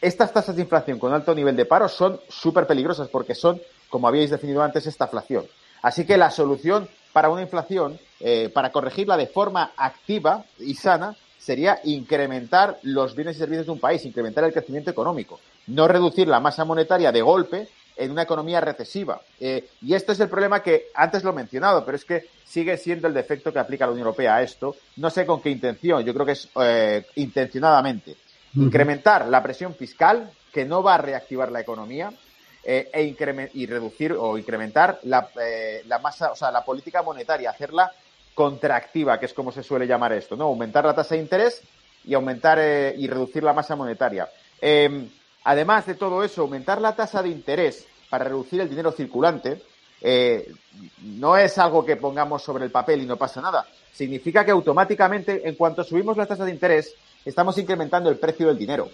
Estas 0.00 0.32
tasas 0.32 0.54
de 0.54 0.62
inflación 0.62 1.00
con 1.00 1.12
alto 1.12 1.34
nivel 1.34 1.56
de 1.56 1.64
paro 1.64 1.88
son 1.88 2.20
súper 2.28 2.64
peligrosas 2.68 3.08
porque 3.08 3.34
son, 3.34 3.60
como 3.90 4.06
habíais 4.06 4.30
definido 4.30 4.62
antes, 4.62 4.86
esta 4.86 5.06
inflación. 5.06 5.44
Así 5.82 6.06
que 6.06 6.16
la 6.16 6.30
solución 6.30 6.88
para 7.12 7.28
una 7.28 7.42
inflación, 7.42 7.98
eh, 8.20 8.50
para 8.54 8.70
corregirla 8.70 9.16
de 9.16 9.26
forma 9.26 9.72
activa 9.76 10.44
y 10.60 10.76
sana, 10.76 11.16
sería 11.38 11.80
incrementar 11.82 12.78
los 12.82 13.16
bienes 13.16 13.34
y 13.34 13.40
servicios 13.40 13.66
de 13.66 13.72
un 13.72 13.80
país, 13.80 14.04
incrementar 14.04 14.44
el 14.44 14.52
crecimiento 14.52 14.92
económico, 14.92 15.40
no 15.66 15.88
reducir 15.88 16.28
la 16.28 16.38
masa 16.38 16.64
monetaria 16.64 17.10
de 17.10 17.22
golpe 17.22 17.68
en 17.96 18.10
una 18.10 18.22
economía 18.22 18.60
recesiva. 18.60 19.20
Eh, 19.40 19.68
y 19.82 19.94
este 19.94 20.12
es 20.12 20.20
el 20.20 20.28
problema 20.28 20.62
que 20.62 20.88
antes 20.94 21.24
lo 21.24 21.30
he 21.30 21.34
mencionado, 21.34 21.84
pero 21.84 21.96
es 21.96 22.04
que 22.04 22.26
sigue 22.44 22.76
siendo 22.76 23.08
el 23.08 23.14
defecto 23.14 23.52
que 23.52 23.58
aplica 23.58 23.86
la 23.86 23.92
Unión 23.92 24.06
Europea 24.06 24.36
a 24.36 24.42
esto. 24.42 24.76
No 24.96 25.10
sé 25.10 25.24
con 25.24 25.40
qué 25.40 25.50
intención, 25.50 26.04
yo 26.04 26.12
creo 26.12 26.26
que 26.26 26.32
es 26.32 26.48
eh, 26.60 27.06
intencionadamente. 27.16 28.16
Incrementar 28.54 29.26
la 29.28 29.42
presión 29.42 29.74
fiscal, 29.74 30.30
que 30.52 30.64
no 30.64 30.82
va 30.82 30.94
a 30.94 30.98
reactivar 30.98 31.50
la 31.52 31.60
economía, 31.60 32.10
eh, 32.64 32.90
e 32.92 33.50
y 33.54 33.66
reducir 33.66 34.12
o 34.12 34.38
incrementar 34.38 34.98
la, 35.04 35.28
la 35.86 35.98
masa, 35.98 36.32
o 36.32 36.36
sea, 36.36 36.50
la 36.50 36.64
política 36.64 37.02
monetaria, 37.02 37.50
hacerla 37.50 37.92
contractiva, 38.34 39.20
que 39.20 39.26
es 39.26 39.34
como 39.34 39.52
se 39.52 39.62
suele 39.62 39.86
llamar 39.86 40.12
esto, 40.12 40.36
¿no? 40.36 40.44
Aumentar 40.44 40.84
la 40.84 40.94
tasa 40.94 41.14
de 41.14 41.20
interés 41.20 41.62
y 42.04 42.14
aumentar 42.14 42.58
y 42.96 43.06
reducir 43.06 43.42
la 43.42 43.52
masa 43.52 43.76
monetaria. 43.76 44.28
Em, 44.60 45.08
Además 45.46 45.86
de 45.86 45.94
todo 45.94 46.24
eso, 46.24 46.42
aumentar 46.42 46.80
la 46.80 46.96
tasa 46.96 47.22
de 47.22 47.28
interés 47.28 47.86
para 48.10 48.24
reducir 48.24 48.60
el 48.60 48.68
dinero 48.68 48.90
circulante 48.90 49.62
eh, 50.00 50.52
no 51.02 51.36
es 51.36 51.56
algo 51.58 51.84
que 51.84 51.94
pongamos 51.94 52.42
sobre 52.42 52.64
el 52.64 52.72
papel 52.72 53.02
y 53.02 53.06
no 53.06 53.16
pasa 53.16 53.40
nada. 53.40 53.64
Significa 53.92 54.44
que 54.44 54.50
automáticamente, 54.50 55.48
en 55.48 55.54
cuanto 55.54 55.84
subimos 55.84 56.16
la 56.16 56.26
tasa 56.26 56.44
de 56.44 56.50
interés, 56.50 56.96
estamos 57.24 57.56
incrementando 57.58 58.10
el 58.10 58.18
precio 58.18 58.48
del 58.48 58.58
dinero. 58.58 58.90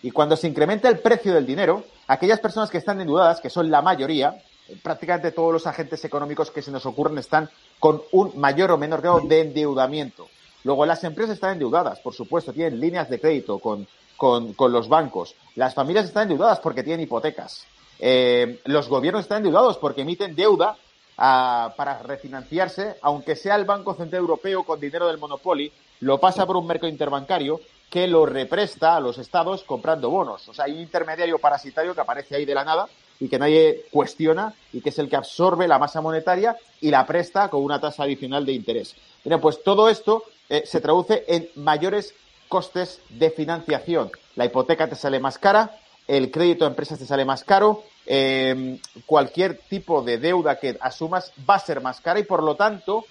Y 0.00 0.10
cuando 0.10 0.36
se 0.36 0.48
incrementa 0.48 0.88
el 0.88 1.00
precio 1.00 1.34
del 1.34 1.44
dinero, 1.44 1.84
aquellas 2.06 2.40
personas 2.40 2.70
que 2.70 2.78
están 2.78 2.98
endeudadas, 2.98 3.42
que 3.42 3.50
son 3.50 3.70
la 3.70 3.82
mayoría, 3.82 4.42
prácticamente 4.82 5.32
todos 5.32 5.52
los 5.52 5.66
agentes 5.66 6.02
económicos 6.06 6.50
que 6.50 6.62
se 6.62 6.70
nos 6.70 6.86
ocurren 6.86 7.18
están 7.18 7.50
con 7.78 8.00
un 8.12 8.40
mayor 8.40 8.70
o 8.70 8.78
menor 8.78 9.02
grado 9.02 9.20
de 9.20 9.42
endeudamiento. 9.42 10.28
Luego, 10.64 10.86
las 10.86 11.04
empresas 11.04 11.34
están 11.34 11.52
endeudadas, 11.52 12.00
por 12.00 12.14
supuesto, 12.14 12.54
tienen 12.54 12.80
líneas 12.80 13.10
de 13.10 13.20
crédito 13.20 13.58
con 13.58 13.86
con, 14.20 14.54
los 14.70 14.88
bancos. 14.90 15.34
Las 15.54 15.72
familias 15.72 16.04
están 16.04 16.24
endeudadas 16.24 16.60
porque 16.60 16.82
tienen 16.82 17.00
hipotecas. 17.00 17.66
Eh, 17.98 18.60
los 18.66 18.86
gobiernos 18.86 19.22
están 19.22 19.38
endeudados 19.38 19.78
porque 19.78 20.02
emiten 20.02 20.36
deuda 20.36 20.76
ah, 21.16 21.72
para 21.74 22.00
refinanciarse, 22.00 22.96
aunque 23.00 23.34
sea 23.34 23.56
el 23.56 23.64
Banco 23.64 23.94
Central 23.94 24.20
Europeo 24.20 24.64
con 24.64 24.78
dinero 24.78 25.08
del 25.08 25.16
Monopoly, 25.16 25.72
lo 26.00 26.18
pasa 26.18 26.44
por 26.44 26.58
un 26.58 26.66
mercado 26.66 26.92
interbancario 26.92 27.62
que 27.88 28.06
lo 28.06 28.26
represta 28.26 28.94
a 28.94 29.00
los 29.00 29.16
estados 29.16 29.64
comprando 29.64 30.10
bonos. 30.10 30.46
O 30.50 30.52
sea, 30.52 30.66
hay 30.66 30.72
un 30.72 30.80
intermediario 30.80 31.38
parasitario 31.38 31.94
que 31.94 32.02
aparece 32.02 32.36
ahí 32.36 32.44
de 32.44 32.54
la 32.54 32.64
nada 32.64 32.88
y 33.20 33.26
que 33.26 33.38
nadie 33.38 33.86
cuestiona 33.90 34.52
y 34.70 34.82
que 34.82 34.90
es 34.90 34.98
el 34.98 35.08
que 35.08 35.16
absorbe 35.16 35.66
la 35.66 35.78
masa 35.78 36.02
monetaria 36.02 36.58
y 36.82 36.90
la 36.90 37.06
presta 37.06 37.48
con 37.48 37.64
una 37.64 37.80
tasa 37.80 38.02
adicional 38.02 38.44
de 38.44 38.52
interés. 38.52 38.94
Pues 39.40 39.62
todo 39.64 39.88
esto 39.88 40.24
eh, 40.50 40.64
se 40.66 40.82
traduce 40.82 41.24
en 41.26 41.48
mayores 41.54 42.14
costes 42.50 43.00
de 43.08 43.30
financiación. 43.30 44.10
La 44.36 44.44
hipoteca 44.44 44.88
te 44.88 44.96
sale 44.96 45.20
más 45.20 45.38
cara, 45.38 45.78
el 46.08 46.32
crédito 46.32 46.64
a 46.64 46.68
empresas 46.68 46.98
te 46.98 47.06
sale 47.06 47.24
más 47.24 47.44
caro, 47.44 47.84
eh, 48.04 48.78
cualquier 49.06 49.56
tipo 49.56 50.02
de 50.02 50.18
deuda 50.18 50.58
que 50.58 50.76
asumas 50.80 51.32
va 51.48 51.54
a 51.54 51.60
ser 51.60 51.80
más 51.80 52.00
cara 52.00 52.18
y 52.18 52.24
por 52.24 52.42
lo 52.42 52.56
tanto 52.56 53.06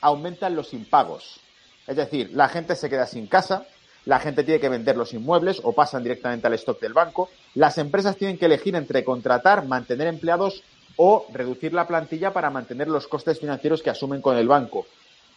aumentan 0.00 0.56
los 0.56 0.74
impagos. 0.74 1.40
Es 1.86 1.96
decir, 1.96 2.30
la 2.34 2.48
gente 2.48 2.74
se 2.74 2.90
queda 2.90 3.06
sin 3.06 3.28
casa, 3.28 3.66
la 4.06 4.18
gente 4.18 4.42
tiene 4.42 4.60
que 4.60 4.68
vender 4.68 4.96
los 4.96 5.14
inmuebles 5.14 5.60
o 5.62 5.72
pasan 5.72 6.02
directamente 6.02 6.48
al 6.48 6.54
stock 6.54 6.80
del 6.80 6.92
banco, 6.92 7.30
las 7.54 7.78
empresas 7.78 8.16
tienen 8.16 8.38
que 8.38 8.46
elegir 8.46 8.74
entre 8.74 9.04
contratar, 9.04 9.66
mantener 9.66 10.08
empleados 10.08 10.64
o 10.96 11.26
reducir 11.32 11.72
la 11.72 11.86
plantilla 11.86 12.32
para 12.32 12.50
mantener 12.50 12.88
los 12.88 13.06
costes 13.06 13.38
financieros 13.38 13.82
que 13.82 13.90
asumen 13.90 14.20
con 14.20 14.36
el 14.36 14.48
banco, 14.48 14.86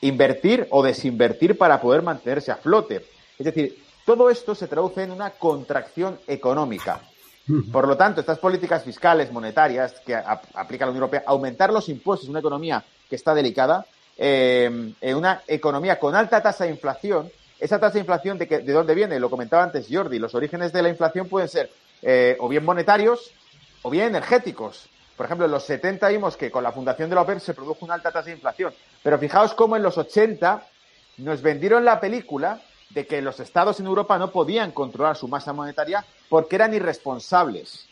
invertir 0.02 0.68
o 0.72 0.82
desinvertir 0.82 1.58
para 1.58 1.80
poder 1.80 2.02
mantenerse 2.02 2.52
a 2.52 2.56
flote. 2.56 3.06
Es 3.44 3.54
decir, 3.54 3.84
todo 4.06 4.30
esto 4.30 4.56
se 4.56 4.70
traduce 4.70 5.04
en 5.04 5.12
una 5.12 5.32
contracción 5.32 6.18
económica. 6.28 7.02
Por 7.74 7.90
lo 7.90 7.98
tanto, 7.98 8.22
estas 8.22 8.40
políticas 8.40 8.86
fiscales, 8.86 9.34
monetarias 9.34 10.00
que 10.06 10.16
aplica 10.16 10.86
la 10.86 10.92
Unión 10.92 11.04
Europea, 11.04 11.24
aumentar 11.26 11.74
los 11.74 11.90
impuestos 11.90 12.28
en 12.28 12.32
una 12.32 12.40
economía 12.40 12.82
que 13.10 13.18
está 13.18 13.36
delicada, 13.36 13.86
eh, 14.18 14.94
en 15.02 15.18
una 15.18 15.42
economía 15.46 16.00
con 16.00 16.16
alta 16.16 16.42
tasa 16.42 16.64
de 16.64 16.70
inflación, 16.70 17.30
esa 17.60 17.82
tasa 17.82 17.96
de 17.96 18.00
inflación 18.00 18.38
de, 18.38 18.48
que, 18.48 18.60
de 18.60 18.72
dónde 18.72 18.96
viene, 18.96 19.20
lo 19.20 19.30
comentaba 19.30 19.64
antes 19.64 19.88
Jordi, 19.92 20.20
los 20.20 20.34
orígenes 20.36 20.72
de 20.72 20.82
la 20.82 20.88
inflación 20.88 21.28
pueden 21.28 21.50
ser 21.50 21.70
eh, 22.02 22.38
o 22.40 22.48
bien 22.48 22.64
monetarios 22.64 23.32
o 23.82 23.90
bien 23.90 24.06
energéticos. 24.06 24.88
Por 25.18 25.26
ejemplo, 25.26 25.48
en 25.48 25.52
los 25.52 25.66
70 25.66 26.08
vimos 26.08 26.38
que 26.38 26.50
con 26.50 26.64
la 26.64 26.72
fundación 26.72 27.10
de 27.10 27.16
la 27.16 27.24
OPEP 27.24 27.40
se 27.40 27.54
produjo 27.54 27.84
una 27.84 27.96
alta 27.96 28.10
tasa 28.10 28.28
de 28.28 28.36
inflación. 28.36 28.74
Pero 29.04 29.20
fijaos 29.20 29.54
cómo 29.54 29.76
en 29.76 29.84
los 29.84 29.98
80 29.98 30.66
nos 31.18 31.42
vendieron 31.42 31.84
la 31.84 32.00
película 32.00 32.62
de 32.94 33.06
que 33.08 33.22
los 33.22 33.40
estados 33.40 33.80
en 33.80 33.88
Europa 33.88 34.18
no 34.18 34.32
podían 34.32 34.72
controlar 34.72 35.16
su 35.18 35.28
masa 35.28 35.54
monetaria 35.54 36.06
porque 36.30 36.56
eran 36.56 36.74
irresponsables. 36.74 37.88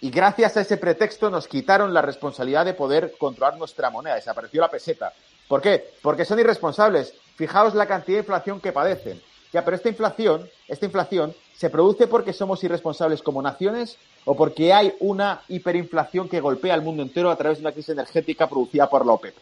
Y 0.00 0.10
gracias 0.10 0.56
a 0.56 0.60
ese 0.60 0.76
pretexto 0.76 1.28
nos 1.30 1.48
quitaron 1.48 1.92
la 1.92 2.02
responsabilidad 2.02 2.64
de 2.64 2.74
poder 2.74 3.14
controlar 3.18 3.58
nuestra 3.58 3.90
moneda. 3.90 4.14
Desapareció 4.14 4.60
la 4.60 4.70
peseta. 4.70 5.12
¿Por 5.48 5.60
qué? 5.60 5.92
Porque 6.02 6.24
son 6.24 6.38
irresponsables. 6.38 7.14
Fijaos 7.36 7.74
la 7.74 7.86
cantidad 7.86 8.16
de 8.16 8.22
inflación 8.22 8.60
que 8.60 8.72
padecen. 8.72 9.20
Ya, 9.52 9.64
pero 9.64 9.76
esta 9.76 9.88
inflación, 9.88 10.48
esta 10.68 10.86
inflación 10.86 11.34
se 11.56 11.70
produce 11.70 12.06
porque 12.06 12.32
somos 12.32 12.62
irresponsables 12.62 13.22
como 13.22 13.42
naciones 13.42 13.96
o 14.24 14.36
porque 14.36 14.72
hay 14.72 14.94
una 15.00 15.42
hiperinflación 15.48 16.28
que 16.28 16.40
golpea 16.40 16.74
al 16.74 16.82
mundo 16.82 17.02
entero 17.02 17.30
a 17.30 17.36
través 17.36 17.58
de 17.58 17.62
una 17.62 17.72
crisis 17.72 17.90
energética 17.90 18.46
producida 18.46 18.88
por 18.88 19.06
la 19.06 19.14
OPEP. 19.14 19.34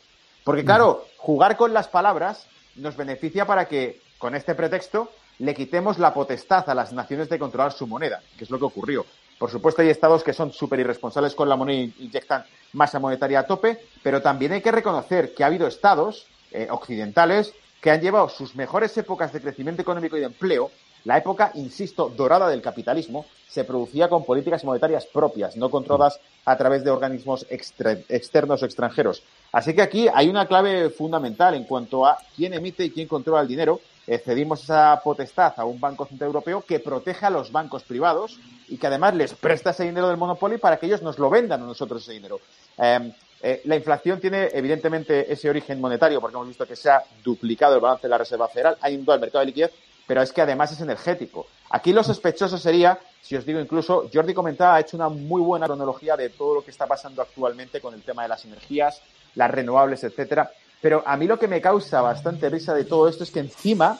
Porque 0.44 0.64
claro, 0.64 1.04
jugar 1.16 1.56
con 1.56 1.74
las 1.74 1.88
palabras 1.88 2.46
nos 2.76 2.96
beneficia 2.96 3.46
para 3.46 3.66
que 3.66 4.00
con 4.18 4.34
este 4.34 4.54
pretexto 4.54 5.10
le 5.38 5.54
quitemos 5.54 5.98
la 5.98 6.14
potestad 6.14 6.68
a 6.70 6.74
las 6.74 6.92
naciones 6.92 7.28
de 7.28 7.38
controlar 7.38 7.72
su 7.72 7.86
moneda, 7.86 8.22
que 8.36 8.44
es 8.44 8.50
lo 8.50 8.58
que 8.58 8.64
ocurrió. 8.64 9.04
Por 9.38 9.50
supuesto, 9.50 9.82
hay 9.82 9.90
estados 9.90 10.24
que 10.24 10.32
son 10.32 10.52
súper 10.52 10.80
irresponsables 10.80 11.34
con 11.34 11.48
la 11.48 11.56
moneda 11.56 11.78
y 11.78 11.94
inyectan 11.98 12.44
masa 12.72 12.98
monetaria 12.98 13.40
a 13.40 13.46
tope, 13.46 13.78
pero 14.02 14.22
también 14.22 14.52
hay 14.52 14.62
que 14.62 14.72
reconocer 14.72 15.34
que 15.34 15.44
ha 15.44 15.48
habido 15.48 15.66
estados 15.66 16.26
eh, 16.52 16.68
occidentales 16.70 17.52
que 17.80 17.90
han 17.90 18.00
llevado 18.00 18.28
sus 18.28 18.56
mejores 18.56 18.96
épocas 18.96 19.32
de 19.32 19.40
crecimiento 19.40 19.82
económico 19.82 20.16
y 20.16 20.20
de 20.20 20.26
empleo, 20.26 20.70
la 21.04 21.18
época, 21.18 21.52
insisto, 21.54 22.08
dorada 22.08 22.48
del 22.48 22.62
capitalismo, 22.62 23.26
se 23.48 23.62
producía 23.62 24.08
con 24.08 24.24
políticas 24.24 24.64
monetarias 24.64 25.06
propias, 25.06 25.56
no 25.56 25.70
controladas 25.70 26.18
a 26.44 26.56
través 26.56 26.82
de 26.82 26.90
organismos 26.90 27.46
externos 27.48 28.62
o 28.62 28.66
extranjeros. 28.66 29.22
Así 29.52 29.72
que 29.74 29.82
aquí 29.82 30.08
hay 30.12 30.28
una 30.28 30.46
clave 30.46 30.90
fundamental 30.90 31.54
en 31.54 31.64
cuanto 31.64 32.04
a 32.06 32.18
quién 32.34 32.54
emite 32.54 32.84
y 32.84 32.90
quién 32.90 33.06
controla 33.06 33.42
el 33.42 33.48
dinero 33.48 33.80
eh, 34.06 34.18
cedimos 34.18 34.62
esa 34.62 35.00
potestad 35.02 35.54
a 35.56 35.64
un 35.64 35.80
Banco 35.80 36.06
Central 36.06 36.28
Europeo 36.28 36.62
que 36.62 36.80
protege 36.80 37.26
a 37.26 37.30
los 37.30 37.50
bancos 37.50 37.82
privados 37.82 38.38
y 38.68 38.76
que 38.78 38.86
además 38.86 39.14
les 39.14 39.34
presta 39.34 39.70
ese 39.70 39.84
dinero 39.84 40.08
del 40.08 40.16
monopolio 40.16 40.58
para 40.58 40.76
que 40.76 40.86
ellos 40.86 41.02
nos 41.02 41.18
lo 41.18 41.28
vendan 41.28 41.62
a 41.62 41.66
nosotros 41.66 42.02
ese 42.02 42.12
dinero. 42.12 42.40
Em, 42.78 43.12
eh, 43.42 43.62
la 43.64 43.76
inflación 43.76 44.20
tiene 44.20 44.48
evidentemente 44.52 45.30
ese 45.32 45.50
origen 45.50 45.80
monetario 45.80 46.20
porque 46.20 46.36
hemos 46.36 46.48
visto 46.48 46.66
que 46.66 46.76
se 46.76 46.90
ha 46.90 47.02
duplicado 47.22 47.74
el 47.74 47.80
balance 47.80 48.06
de 48.06 48.10
la 48.10 48.18
Reserva 48.18 48.48
Federal, 48.48 48.78
ha 48.80 48.90
ido 48.90 49.12
al 49.12 49.20
mercado 49.20 49.40
de 49.40 49.46
liquidez, 49.46 49.72
pero 50.06 50.22
es 50.22 50.32
que 50.32 50.40
además 50.40 50.72
es 50.72 50.80
energético. 50.80 51.46
Aquí 51.70 51.92
lo 51.92 52.02
sospechoso 52.04 52.58
sería, 52.58 52.98
si 53.20 53.36
os 53.36 53.44
digo 53.44 53.60
incluso, 53.60 54.08
Jordi 54.12 54.34
comentaba, 54.34 54.76
ha 54.76 54.80
hecho 54.80 54.96
una 54.96 55.08
muy 55.08 55.42
buena 55.42 55.66
cronología 55.66 56.16
de 56.16 56.30
todo 56.30 56.54
lo 56.54 56.64
que 56.64 56.70
está 56.70 56.86
pasando 56.86 57.22
actualmente 57.22 57.80
con 57.80 57.92
el 57.92 58.02
tema 58.02 58.22
de 58.22 58.28
las 58.28 58.44
energías, 58.44 59.02
las 59.34 59.50
renovables, 59.50 60.04
etcétera. 60.04 60.50
Pero 60.86 61.02
a 61.04 61.16
mí 61.16 61.26
lo 61.26 61.36
que 61.36 61.48
me 61.48 61.60
causa 61.60 62.00
bastante 62.00 62.48
risa 62.48 62.72
de 62.72 62.84
todo 62.84 63.08
esto 63.08 63.24
es 63.24 63.32
que 63.32 63.40
encima 63.40 63.98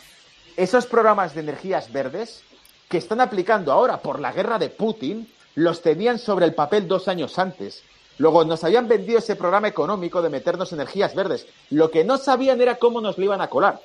esos 0.57 0.87
programas 0.87 1.35
de 1.35 1.41
energías 1.41 1.91
verdes 1.91 2.45
que 2.89 2.99
están 2.99 3.21
aplicando 3.21 3.73
ahora 3.73 3.97
por 4.01 4.21
la 4.21 4.31
guerra 4.31 4.57
de 4.61 4.69
Putin 4.69 5.29
los 5.57 5.83
tenían 5.83 6.21
sobre 6.21 6.45
el 6.45 6.55
papel 6.55 6.87
dos 6.87 7.09
años 7.09 7.41
antes. 7.41 7.83
Luego 8.19 8.45
nos 8.45 8.63
habían 8.63 8.87
vendido 8.87 9.19
ese 9.19 9.35
programa 9.35 9.67
económico 9.67 10.23
de 10.23 10.31
meternos 10.31 10.73
energías 10.73 11.13
verdes. 11.17 11.49
Lo 11.71 11.91
que 11.91 12.05
no 12.05 12.19
sabían 12.19 12.61
era 12.61 12.77
cómo 12.77 13.01
nos 13.01 13.19
lo 13.19 13.25
iban 13.25 13.41
a 13.41 13.49
colar. 13.49 13.81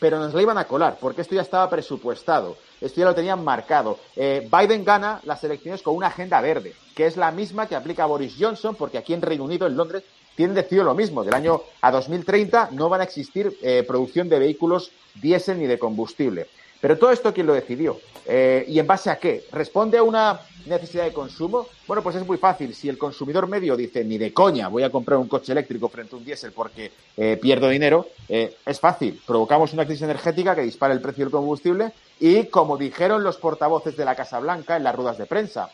Pero 0.00 0.18
nos 0.18 0.32
lo 0.32 0.40
iban 0.40 0.56
a 0.56 0.64
colar, 0.64 0.96
porque 0.98 1.20
esto 1.20 1.34
ya 1.34 1.42
estaba 1.42 1.68
presupuestado. 1.68 2.56
Esto 2.80 3.00
ya 3.00 3.08
lo 3.08 3.14
tenían 3.14 3.44
marcado. 3.44 3.98
Eh, 4.16 4.48
Biden 4.50 4.86
gana 4.86 5.20
las 5.24 5.44
elecciones 5.44 5.82
con 5.82 5.94
una 5.94 6.06
agenda 6.06 6.40
verde, 6.40 6.74
que 6.94 7.04
es 7.04 7.18
la 7.18 7.30
misma 7.30 7.66
que 7.66 7.76
aplica 7.76 8.06
Boris 8.06 8.36
Johnson, 8.40 8.74
porque 8.74 8.96
aquí 8.96 9.12
en 9.12 9.20
Reino 9.20 9.44
Unido, 9.44 9.66
en 9.66 9.76
Londres, 9.76 10.04
tienen 10.38 10.54
decidido 10.54 10.84
lo 10.84 10.94
mismo. 10.94 11.24
Del 11.24 11.34
año 11.34 11.62
a 11.80 11.90
2030 11.90 12.68
no 12.70 12.88
van 12.88 13.00
a 13.00 13.04
existir 13.04 13.58
eh, 13.60 13.82
producción 13.84 14.28
de 14.28 14.38
vehículos 14.38 14.92
diésel 15.20 15.58
ni 15.58 15.66
de 15.66 15.80
combustible. 15.80 16.46
Pero 16.80 16.96
todo 16.96 17.10
esto, 17.10 17.34
¿quién 17.34 17.48
lo 17.48 17.54
decidió? 17.54 17.98
Eh, 18.24 18.64
¿Y 18.68 18.78
en 18.78 18.86
base 18.86 19.10
a 19.10 19.18
qué? 19.18 19.46
¿Responde 19.50 19.98
a 19.98 20.04
una 20.04 20.40
necesidad 20.64 21.06
de 21.06 21.12
consumo? 21.12 21.66
Bueno, 21.88 22.04
pues 22.04 22.14
es 22.14 22.24
muy 22.24 22.36
fácil. 22.36 22.72
Si 22.72 22.88
el 22.88 22.96
consumidor 22.96 23.48
medio 23.48 23.76
dice, 23.76 24.04
ni 24.04 24.16
de 24.16 24.32
coña 24.32 24.68
voy 24.68 24.84
a 24.84 24.90
comprar 24.90 25.18
un 25.18 25.26
coche 25.26 25.50
eléctrico 25.50 25.88
frente 25.88 26.14
a 26.14 26.18
un 26.18 26.24
diésel 26.24 26.52
porque 26.52 26.92
eh, 27.16 27.36
pierdo 27.42 27.68
dinero, 27.68 28.06
es 28.28 28.78
fácil. 28.78 29.20
Provocamos 29.26 29.72
una 29.72 29.86
crisis 29.86 30.02
energética 30.02 30.54
que 30.54 30.62
dispara 30.62 30.94
el 30.94 31.00
precio 31.00 31.24
del 31.24 31.32
combustible 31.32 31.92
y, 32.20 32.44
como 32.44 32.76
dijeron 32.76 33.24
los 33.24 33.38
portavoces 33.38 33.96
de 33.96 34.04
la 34.04 34.14
Casa 34.14 34.38
Blanca 34.38 34.76
en 34.76 34.84
las 34.84 34.94
ruedas 34.94 35.18
de 35.18 35.26
prensa, 35.26 35.68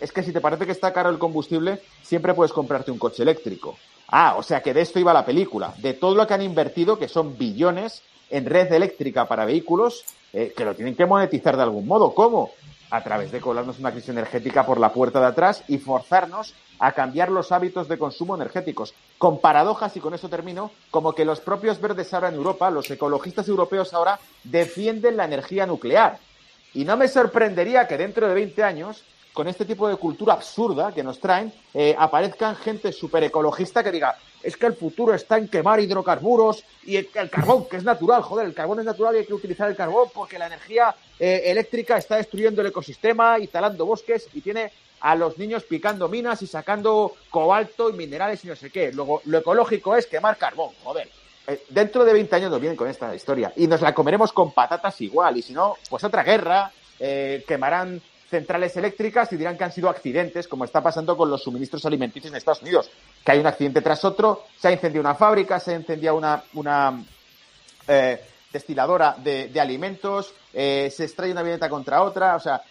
es 0.00 0.10
que 0.10 0.24
si 0.24 0.32
te 0.32 0.40
parece 0.40 0.66
que 0.66 0.72
está 0.72 0.92
caro 0.92 1.08
el 1.08 1.18
combustible, 1.18 1.80
siempre 2.02 2.34
puedes 2.34 2.52
comprarte 2.52 2.90
un 2.90 2.98
coche 2.98 3.22
eléctrico. 3.22 3.78
Ah, 4.08 4.36
o 4.38 4.42
sea 4.42 4.62
que 4.62 4.72
de 4.72 4.80
esto 4.80 4.98
iba 4.98 5.12
la 5.12 5.26
película, 5.26 5.74
de 5.78 5.92
todo 5.92 6.14
lo 6.14 6.26
que 6.26 6.34
han 6.34 6.42
invertido, 6.42 6.98
que 6.98 7.08
son 7.08 7.36
billones 7.36 8.02
en 8.30 8.46
red 8.46 8.72
eléctrica 8.72 9.26
para 9.26 9.44
vehículos, 9.44 10.04
eh, 10.32 10.52
que 10.56 10.64
lo 10.64 10.74
tienen 10.74 10.96
que 10.96 11.06
monetizar 11.06 11.56
de 11.56 11.62
algún 11.62 11.86
modo. 11.86 12.14
¿Cómo? 12.14 12.50
A 12.90 13.02
través 13.02 13.30
de 13.30 13.40
colarnos 13.40 13.78
una 13.78 13.92
crisis 13.92 14.08
energética 14.08 14.64
por 14.64 14.80
la 14.80 14.92
puerta 14.92 15.20
de 15.20 15.26
atrás 15.26 15.62
y 15.68 15.76
forzarnos 15.76 16.54
a 16.78 16.92
cambiar 16.92 17.30
los 17.30 17.52
hábitos 17.52 17.86
de 17.88 17.98
consumo 17.98 18.34
energéticos. 18.34 18.94
Con 19.18 19.40
paradojas, 19.40 19.94
y 19.96 20.00
con 20.00 20.14
eso 20.14 20.28
termino, 20.28 20.70
como 20.90 21.12
que 21.12 21.26
los 21.26 21.40
propios 21.40 21.80
verdes 21.80 22.14
ahora 22.14 22.28
en 22.28 22.36
Europa, 22.36 22.70
los 22.70 22.90
ecologistas 22.90 23.46
europeos 23.48 23.92
ahora, 23.92 24.18
defienden 24.44 25.18
la 25.18 25.26
energía 25.26 25.66
nuclear. 25.66 26.18
Y 26.72 26.84
no 26.84 26.96
me 26.96 27.08
sorprendería 27.08 27.86
que 27.88 27.98
dentro 27.98 28.28
de 28.28 28.34
20 28.34 28.62
años 28.62 29.02
con 29.38 29.46
este 29.46 29.64
tipo 29.64 29.88
de 29.88 29.94
cultura 29.94 30.32
absurda 30.32 30.90
que 30.92 31.04
nos 31.04 31.20
traen, 31.20 31.52
eh, 31.72 31.94
aparezcan 31.96 32.56
gente 32.56 32.90
súper 32.90 33.22
ecologista 33.22 33.84
que 33.84 33.92
diga, 33.92 34.18
es 34.42 34.56
que 34.56 34.66
el 34.66 34.74
futuro 34.74 35.14
está 35.14 35.38
en 35.38 35.46
quemar 35.46 35.78
hidrocarburos 35.78 36.64
y 36.82 36.96
el, 36.96 37.08
carbón, 37.30 37.66
que 37.68 37.76
es 37.76 37.84
natural, 37.84 38.22
joder, 38.22 38.46
el 38.46 38.54
carbón 38.54 38.80
es 38.80 38.84
natural 38.84 39.14
y 39.14 39.18
hay 39.18 39.26
que 39.26 39.34
utilizar 39.34 39.70
el 39.70 39.76
carbón 39.76 40.08
porque 40.12 40.40
la 40.40 40.48
energía 40.48 40.92
eh, 41.20 41.42
eléctrica 41.44 41.96
está 41.96 42.16
destruyendo 42.16 42.62
el 42.62 42.66
ecosistema 42.66 43.38
y 43.38 43.46
talando 43.46 43.86
bosques 43.86 44.28
y 44.34 44.40
tiene 44.40 44.72
a 45.02 45.14
los 45.14 45.38
niños 45.38 45.62
picando 45.62 46.08
minas 46.08 46.42
y 46.42 46.48
sacando 46.48 47.14
cobalto 47.30 47.90
y 47.90 47.92
minerales 47.92 48.44
y 48.44 48.48
no 48.48 48.56
sé 48.56 48.70
qué. 48.70 48.90
Luego, 48.90 49.22
lo 49.26 49.38
ecológico 49.38 49.94
es 49.94 50.06
quemar 50.06 50.36
carbón, 50.36 50.70
joder. 50.82 51.08
Eh, 51.46 51.62
dentro 51.68 52.04
de 52.04 52.12
20 52.12 52.34
años 52.34 52.50
nos 52.50 52.60
vienen 52.60 52.76
con 52.76 52.88
esta 52.88 53.14
historia 53.14 53.52
y 53.54 53.68
nos 53.68 53.82
la 53.82 53.94
comeremos 53.94 54.32
con 54.32 54.50
patatas 54.50 55.00
igual 55.00 55.36
y 55.36 55.42
si 55.42 55.52
no, 55.52 55.76
pues 55.88 56.02
otra 56.02 56.24
guerra, 56.24 56.72
quemarán 56.98 58.02
centrales 58.28 58.76
eléctricas 58.76 59.32
y 59.32 59.36
dirán 59.36 59.56
que 59.56 59.64
han 59.64 59.72
sido 59.72 59.88
accidentes, 59.88 60.46
como 60.46 60.64
está 60.64 60.82
pasando 60.82 61.16
con 61.16 61.30
los 61.30 61.42
suministros 61.42 61.84
alimenticios 61.86 62.30
en 62.30 62.36
Estados 62.36 62.62
Unidos, 62.62 62.90
que 63.24 63.32
hay 63.32 63.38
un 63.38 63.46
accidente 63.46 63.80
tras 63.80 64.04
otro, 64.04 64.44
se 64.58 64.68
ha 64.68 64.72
incendiado 64.72 65.08
una 65.08 65.14
fábrica, 65.14 65.58
se 65.58 65.72
ha 65.72 65.76
incendiado 65.76 66.16
una, 66.16 66.42
una 66.54 67.04
eh, 67.86 68.20
destiladora 68.52 69.16
de, 69.18 69.60
alimentos, 69.60 70.32
eh, 70.52 70.92
se 70.94 71.04
extrae 71.04 71.32
una 71.32 71.40
avioneta 71.40 71.68
contra 71.68 72.02
otra, 72.02 72.36
o 72.36 72.40
sea, 72.40 72.62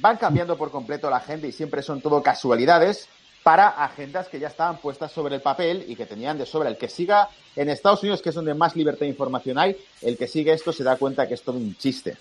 van 0.00 0.16
cambiando 0.16 0.56
por 0.56 0.70
completo 0.70 1.08
la 1.08 1.16
agenda 1.16 1.46
y 1.46 1.52
siempre 1.52 1.82
son 1.82 2.00
todo 2.00 2.22
casualidades 2.22 3.08
para 3.42 3.68
agendas 3.68 4.28
que 4.28 4.40
ya 4.40 4.48
estaban 4.48 4.78
puestas 4.78 5.12
sobre 5.12 5.36
el 5.36 5.40
papel 5.40 5.84
y 5.86 5.94
que 5.94 6.04
tenían 6.04 6.36
de 6.36 6.46
sobra. 6.46 6.68
El 6.68 6.76
que 6.76 6.88
siga 6.88 7.28
en 7.54 7.70
Estados 7.70 8.02
Unidos, 8.02 8.20
que 8.20 8.30
es 8.30 8.34
donde 8.34 8.54
más 8.54 8.74
libertad 8.74 9.00
de 9.00 9.08
información 9.08 9.56
hay, 9.56 9.76
el 10.02 10.18
que 10.18 10.26
sigue 10.26 10.52
esto 10.52 10.72
se 10.72 10.82
da 10.82 10.96
cuenta 10.96 11.28
que 11.28 11.34
es 11.34 11.42
todo 11.42 11.56
un 11.56 11.76
chiste. 11.76 12.16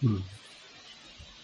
Mm. 0.00 0.18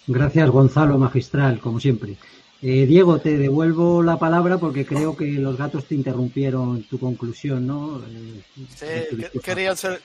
Gracias, 0.07 0.51
Gonzalo, 0.51 0.99
magistral, 0.99 1.61
como 1.61 1.81
siempre. 1.81 2.17
Eh, 2.63 2.87
Diego, 2.87 3.19
te 3.19 3.37
devuelvo 3.37 4.03
la 4.03 4.19
palabra 4.19 4.59
porque 4.59 4.87
creo 4.87 5.17
que 5.17 5.27
los 5.27 5.59
gatos 5.59 5.85
te 5.85 5.95
interrumpieron 5.95 6.83
tu 6.85 6.99
conclusión, 6.99 7.67
¿no? 7.67 8.03
Eh, 8.09 9.11
sí, 9.11 9.41
querían 9.41 9.77
ser, 9.77 10.01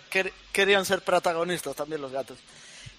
querían 0.51 0.85
ser 0.85 1.01
protagonistas 1.01 1.76
también 1.76 2.01
los 2.01 2.11
gatos. 2.11 2.38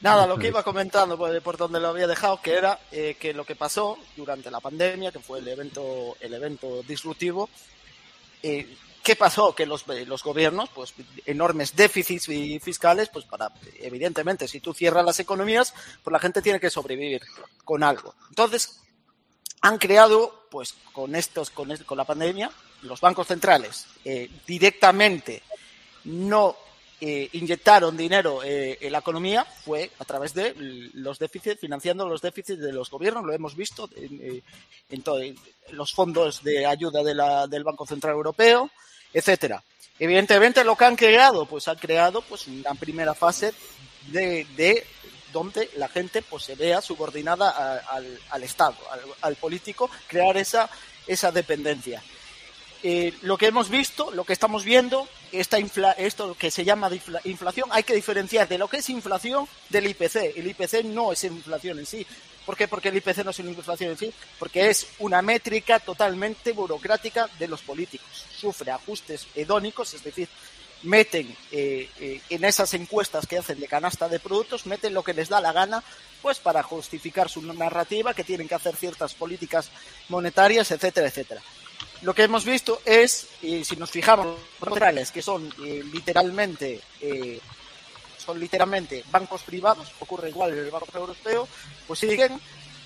Nada, 0.00 0.26
lo 0.26 0.38
que 0.38 0.48
iba 0.48 0.62
comentando 0.62 1.18
por, 1.18 1.42
por 1.42 1.58
donde 1.58 1.78
lo 1.78 1.88
había 1.88 2.06
dejado, 2.06 2.40
que 2.40 2.54
era 2.54 2.78
eh, 2.90 3.16
que 3.20 3.34
lo 3.34 3.44
que 3.44 3.54
pasó 3.54 3.98
durante 4.16 4.50
la 4.50 4.60
pandemia, 4.60 5.12
que 5.12 5.18
fue 5.18 5.40
el 5.40 5.48
evento, 5.48 6.16
el 6.20 6.32
evento 6.32 6.82
disruptivo, 6.88 7.50
eh, 8.42 8.66
¿Qué 9.02 9.16
pasó? 9.16 9.54
Que 9.54 9.66
los, 9.66 9.86
los, 9.86 10.22
gobiernos, 10.22 10.68
pues 10.70 10.92
enormes 11.26 11.74
déficits 11.74 12.26
fiscales, 12.62 13.08
pues 13.08 13.24
para, 13.24 13.50
evidentemente, 13.78 14.46
si 14.46 14.60
tú 14.60 14.74
cierras 14.74 15.04
las 15.04 15.20
economías, 15.20 15.74
pues 16.02 16.12
la 16.12 16.18
gente 16.18 16.42
tiene 16.42 16.60
que 16.60 16.70
sobrevivir 16.70 17.22
con 17.64 17.82
algo. 17.82 18.14
Entonces, 18.28 18.80
han 19.62 19.78
creado, 19.78 20.46
pues 20.50 20.74
con 20.92 21.14
estos, 21.14 21.50
con, 21.50 21.74
con 21.78 21.96
la 21.96 22.04
pandemia, 22.04 22.50
los 22.82 23.00
bancos 23.00 23.26
centrales 23.26 23.86
eh, 24.04 24.30
directamente 24.46 25.42
no 26.04 26.56
eh, 27.02 27.30
inyectaron 27.32 27.96
dinero 27.96 28.42
eh, 28.44 28.76
en 28.78 28.92
la 28.92 28.98
economía 28.98 29.42
fue 29.44 29.90
a 29.98 30.04
través 30.04 30.34
de 30.34 30.54
los 30.92 31.18
déficits, 31.18 31.58
financiando 31.58 32.06
los 32.06 32.20
déficits 32.20 32.60
de 32.60 32.74
los 32.74 32.90
gobiernos, 32.90 33.24
lo 33.24 33.32
hemos 33.32 33.56
visto 33.56 33.88
en, 33.96 34.20
eh, 34.20 34.42
en, 34.90 35.34
los 35.70 35.94
fondos 35.94 36.42
de 36.42 36.66
ayuda 36.66 37.02
de 37.02 37.14
la, 37.14 37.46
del 37.46 37.64
Banco 37.64 37.86
Central 37.86 38.12
Europeo, 38.12 38.70
etcétera. 39.12 39.62
Evidentemente 39.98 40.64
lo 40.64 40.76
que 40.76 40.84
han 40.86 40.96
creado, 40.96 41.46
pues 41.46 41.68
han 41.68 41.76
creado 41.76 42.22
pues 42.22 42.46
una 42.46 42.74
primera 42.74 43.14
fase 43.14 43.52
de, 44.06 44.46
de 44.56 44.86
donde 45.32 45.70
la 45.76 45.88
gente 45.88 46.22
pues 46.22 46.44
se 46.44 46.54
vea 46.54 46.80
subordinada 46.80 47.80
al, 47.86 48.18
al, 48.30 48.42
Estado, 48.42 48.76
al, 48.90 49.00
al 49.20 49.36
político, 49.36 49.90
crear 50.06 50.36
esa, 50.36 50.70
esa 51.06 51.30
dependencia. 51.30 52.02
Eh, 52.82 53.12
lo 53.22 53.36
que 53.36 53.46
hemos 53.46 53.68
visto, 53.68 54.10
lo 54.10 54.24
que 54.24 54.32
estamos 54.32 54.64
viendo, 54.64 55.06
esta 55.32 55.58
esto 55.58 56.34
que 56.34 56.50
se 56.50 56.64
llama 56.64 56.90
inflación, 57.24 57.68
hay 57.72 57.82
que 57.82 57.94
diferenciar 57.94 58.48
de 58.48 58.56
lo 58.56 58.68
que 58.68 58.78
es 58.78 58.88
inflación 58.88 59.46
del 59.68 59.86
IPC. 59.88 60.36
El 60.36 60.46
IPC 60.46 60.84
no 60.84 61.12
es 61.12 61.24
inflación 61.24 61.78
en 61.78 61.86
sí. 61.86 62.06
¿Por 62.46 62.56
qué? 62.56 62.68
Porque 62.68 62.88
el 62.88 62.96
IPC 62.96 63.18
no 63.24 63.32
es 63.32 63.38
una 63.38 63.50
inflación 63.50 63.90
en 63.90 63.98
sí, 63.98 64.12
porque 64.38 64.70
es 64.70 64.86
una 64.98 65.20
métrica 65.20 65.78
totalmente 65.78 66.52
burocrática 66.52 67.28
de 67.38 67.48
los 67.48 67.60
políticos. 67.60 68.24
Sufre 68.34 68.70
ajustes 68.70 69.26
hedónicos, 69.34 69.92
es 69.92 70.02
decir, 70.02 70.28
meten 70.82 71.36
eh, 71.52 71.90
eh, 72.00 72.20
en 72.30 72.44
esas 72.44 72.72
encuestas 72.72 73.26
que 73.26 73.36
hacen 73.36 73.60
de 73.60 73.68
canasta 73.68 74.08
de 74.08 74.18
productos, 74.20 74.64
meten 74.64 74.94
lo 74.94 75.04
que 75.04 75.12
les 75.12 75.28
da 75.28 75.42
la 75.42 75.52
gana, 75.52 75.84
pues 76.22 76.38
para 76.38 76.62
justificar 76.62 77.28
su 77.28 77.42
narrativa, 77.42 78.14
que 78.14 78.24
tienen 78.24 78.48
que 78.48 78.54
hacer 78.54 78.74
ciertas 78.74 79.12
políticas 79.12 79.70
monetarias, 80.08 80.70
etcétera, 80.70 81.08
etcétera 81.08 81.42
lo 82.02 82.14
que 82.14 82.22
hemos 82.22 82.44
visto 82.44 82.80
es, 82.84 83.26
y 83.42 83.64
si 83.64 83.76
nos 83.76 83.90
fijamos, 83.90 84.38
los 84.60 85.10
que 85.10 85.20
son 85.22 85.52
eh, 85.62 85.82
literalmente 85.92 86.80
eh, 87.00 87.40
son 88.16 88.40
literalmente 88.40 89.04
bancos 89.10 89.42
privados, 89.42 89.92
ocurre 90.00 90.30
igual 90.30 90.52
en 90.52 90.60
el 90.60 90.70
Banco 90.70 90.86
Europeo, 90.94 91.46
pues 91.86 91.98
siguen, 91.98 92.40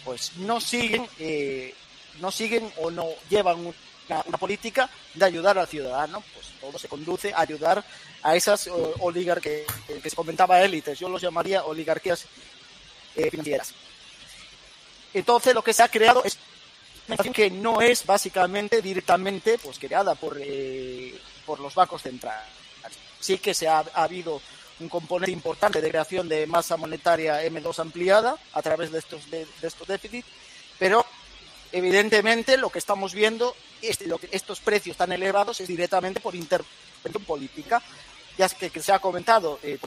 pues 0.05 0.37
no 0.37 0.61
siguen, 0.61 1.07
eh, 1.19 1.75
no 2.21 2.31
siguen 2.33 2.73
o 2.79 2.91
no 2.91 3.07
llevan 3.29 3.61
una, 4.09 4.39
política 4.39 4.91
de 5.15 5.25
ayudar 5.25 5.59
al 5.59 5.67
ciudadano, 5.67 6.23
pues 6.35 6.49
todo 6.61 6.79
se 6.79 6.89
conduce 6.89 7.33
a 7.33 7.41
ayudar 7.41 7.85
a 8.23 8.37
esas 8.37 8.69
oligarquías 9.01 9.63
que 10.03 10.11
se 10.11 10.17
comentaba 10.17 10.63
élites, 10.63 10.99
yo 10.99 11.09
los 11.09 11.23
llamaría 11.23 11.65
oligarquías 11.65 12.27
financieras. 13.31 13.73
Entonces 15.15 15.55
lo 15.55 15.63
que 15.63 15.73
se 15.73 15.83
ha 15.83 15.89
creado 15.89 16.23
es 16.25 16.37
que 17.33 17.51
no 17.51 17.81
es 17.81 18.07
básicamente 18.07 18.81
directamente 18.81 19.59
pues 19.59 19.79
creada 19.79 20.15
por, 20.15 20.39
eh, 20.41 21.15
por 21.45 21.61
los 21.61 21.75
bancos 21.75 22.03
centrales. 22.03 22.49
Sí 23.21 23.39
que 23.39 23.55
se 23.55 23.69
ha, 23.69 23.85
habido 23.95 24.41
un 24.81 24.89
componente 24.89 25.33
importante 25.33 25.81
de 25.81 25.89
creación 25.89 26.29
de 26.29 26.47
masa 26.47 26.77
monetaria 26.77 27.43
M2 27.45 27.79
ampliada 27.79 28.37
a 28.53 28.63
través 28.63 28.91
de 28.91 28.99
estos, 28.99 29.31
de, 29.31 29.47
estos 29.63 29.87
déficits, 29.87 30.27
pero 30.79 31.07
evidentemente 31.73 32.57
lo 32.57 32.71
que 32.71 32.79
estamos 32.79 33.15
viendo, 33.15 33.55
este, 33.81 34.07
lo 34.07 34.19
que, 34.19 34.29
estos 34.33 34.61
precios 34.61 34.97
tan 34.97 35.13
elevados 35.13 35.61
es 35.61 35.69
directamente 35.69 36.21
por 36.21 36.35
intervención 36.35 37.25
política, 37.27 37.83
ya 38.37 38.49
que, 38.49 38.71
que 38.71 38.83
se 38.83 38.93
ha 38.93 38.99
comentado, 38.99 39.59
eh, 39.63 39.79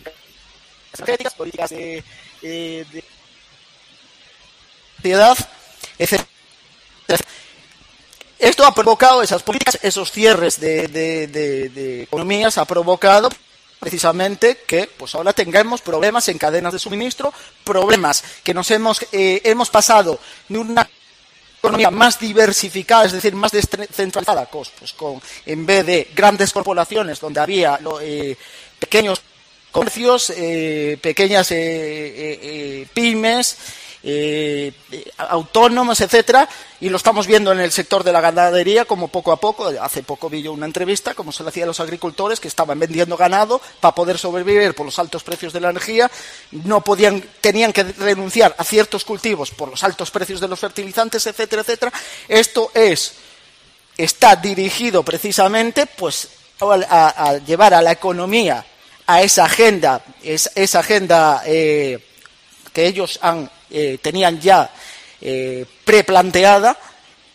políticas 1.36 1.70
de, 1.70 2.04
eh, 2.42 2.86
de 2.92 3.04
etc 6.00 6.37
esto 8.40 8.66
ha 8.66 8.74
provocado 8.74 9.22
esas 9.22 9.42
políticas, 9.42 9.80
esos 9.82 10.12
cierres 10.12 10.60
de, 10.60 12.04
economías, 12.04 12.58
ha 12.58 12.66
provocado 12.66 13.30
precisamente 13.80 14.60
que 14.68 14.90
pues 14.98 15.14
ahora 15.16 15.34
tengamos 15.34 15.82
problemas 15.82 16.28
en 16.30 16.38
cadenas 16.38 16.74
de 16.74 16.80
suministro, 16.80 17.34
problemas 17.64 18.24
que 18.44 18.54
nos 18.54 18.70
hemos, 18.72 19.06
eh, 19.12 19.42
hemos 19.44 19.70
pasado 19.70 20.20
de 20.50 20.58
una 20.58 20.90
economía 21.60 21.92
más 21.92 22.20
diversificada, 22.20 23.06
es 23.06 23.12
decir, 23.12 23.36
más 23.36 23.52
descentralizada, 23.52 24.46
pues, 24.46 24.72
con, 24.96 25.22
en 25.46 25.66
vez 25.66 25.86
de 25.86 26.12
grandes 26.16 26.54
corporaciones 26.54 27.20
donde 27.20 27.40
había 27.40 27.80
eh, 28.02 28.36
pequeños 28.80 29.22
comercios, 29.72 30.32
eh, 30.36 30.98
pequeñas 31.02 31.48
pymes, 32.94 33.58
eh, 34.10 34.72
autónomos, 35.18 36.00
etcétera, 36.00 36.48
y 36.80 36.88
lo 36.88 36.96
estamos 36.96 37.28
viendo 37.28 37.52
en 37.52 37.60
el 37.60 37.74
sector 37.74 38.06
de 38.06 38.14
la 38.14 38.22
ganadería, 38.22 38.86
como 38.86 39.10
poco 39.10 39.34
a 39.34 39.36
poco, 39.38 39.68
hace 39.82 40.02
poco 40.02 40.30
vi 40.30 40.42
yo 40.42 40.54
una 40.54 40.66
entrevista, 40.66 41.14
como 41.14 41.34
se 41.34 41.44
le 41.44 41.50
hacía 41.50 41.66
a 41.66 41.68
los 41.68 41.82
agricultores 41.82 42.40
que 42.40 42.48
estaban 42.48 42.80
vendiendo 42.80 43.18
ganado 43.18 43.60
para 43.82 43.94
poder 43.94 44.18
sobrevivir 44.18 44.74
por 44.76 44.86
los 44.86 44.98
altos 44.98 45.24
precios 45.24 45.52
de 45.52 45.60
la 45.60 45.72
energía, 45.72 46.10
no 46.52 46.80
podían, 46.80 47.22
tenían 47.42 47.74
que 47.74 47.84
renunciar 47.84 48.56
a 48.58 48.64
ciertos 48.64 49.04
cultivos 49.04 49.52
por 49.52 49.68
los 49.68 49.84
altos 49.84 50.10
precios 50.10 50.40
de 50.40 50.48
los 50.48 50.60
fertilizantes, 50.60 51.28
etcétera, 51.28 51.64
etcétera. 51.64 51.92
Esto 52.30 52.72
es, 52.74 53.14
está 53.98 54.38
dirigido 54.38 55.04
precisamente, 55.04 55.86
pues, 55.86 56.30
a, 56.62 57.40
llevar 57.46 57.74
a 57.74 57.82
la 57.82 57.92
economía 57.92 58.66
a 59.06 59.22
esa 59.22 59.44
agenda, 59.44 60.02
esa 60.24 60.80
agenda 60.80 61.44
eh, 61.46 62.00
que 62.72 62.88
ellos 62.88 63.20
han 63.22 63.50
eh, 63.70 63.98
tenían 64.02 64.40
ya 64.40 64.70
eh, 65.22 65.66
preplanteada 65.84 66.78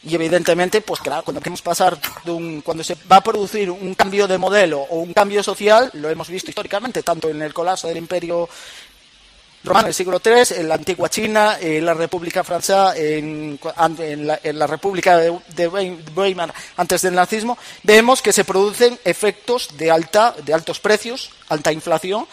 y 0.05 0.15
evidentemente, 0.15 0.81
pues 0.81 1.01
claro, 1.01 1.23
cuando 1.23 1.41
queremos 1.41 1.63
pasar 1.63 1.99
cuando 2.65 2.83
se 2.83 2.97
va 3.11 3.17
a 3.17 3.23
producir 3.23 3.71
un 3.71 3.95
cambio 3.95 4.27
de 4.27 4.37
modelo 4.37 4.81
o 4.81 4.97
un 4.97 5.13
cambio 5.13 5.43
social, 5.43 5.91
lo 5.95 6.11
hemos 6.11 6.29
visto 6.29 6.51
históricamente, 6.51 7.03
tanto 7.05 7.29
en 7.29 7.41
el 7.41 7.55
colapso 7.55 7.87
del 7.87 7.99
imperio 7.99 8.49
romano 9.65 9.87
del 9.87 9.95
siglo 9.95 10.21
III, 10.25 10.61
en 10.61 10.69
la 10.69 10.75
antigua 10.75 11.09
China, 11.09 11.57
en 11.61 11.85
la 11.85 11.95
República 11.95 12.43
Francesa, 12.43 12.97
en, 12.97 13.59
la, 13.63 14.67
República 14.67 15.19
de, 15.19 15.69
Weimar 16.17 16.53
antes 16.77 17.03
del 17.03 17.15
nazismo, 17.15 17.57
vemos 17.85 18.23
que 18.23 18.33
se 18.33 18.45
producen 18.45 18.99
efectos 19.05 19.69
de 19.77 19.91
alta, 19.91 20.35
de 20.45 20.53
altos 20.53 20.81
precios, 20.81 21.31
alta 21.49 21.73
inflación, 21.73 22.27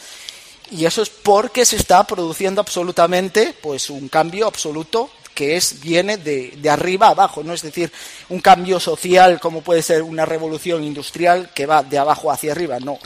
y 0.72 0.86
eso 0.86 1.02
es 1.02 1.10
porque 1.10 1.66
se 1.66 1.76
está 1.76 2.04
produciendo 2.06 2.62
absolutamente 2.62 3.54
pues 3.62 3.90
un 3.90 4.08
cambio 4.10 4.48
absoluto 4.48 5.10
que 5.34 5.56
es 5.56 5.80
viene 5.80 6.18
de, 6.18 6.54
de, 6.58 6.70
arriba 6.70 7.08
abajo, 7.08 7.44
no 7.44 7.54
es 7.54 7.62
decir, 7.62 7.92
un 8.28 8.42
cambio 8.42 8.80
social 8.80 9.40
como 9.40 9.62
puede 9.62 9.82
ser 9.82 10.04
una 10.04 10.26
revolución 10.26 10.84
industrial 10.84 11.52
que 11.56 11.66
va 11.66 11.82
de 11.82 11.98
abajo 11.98 12.30
hacia 12.30 12.52
arriba, 12.52 12.80
no, 12.80 13.00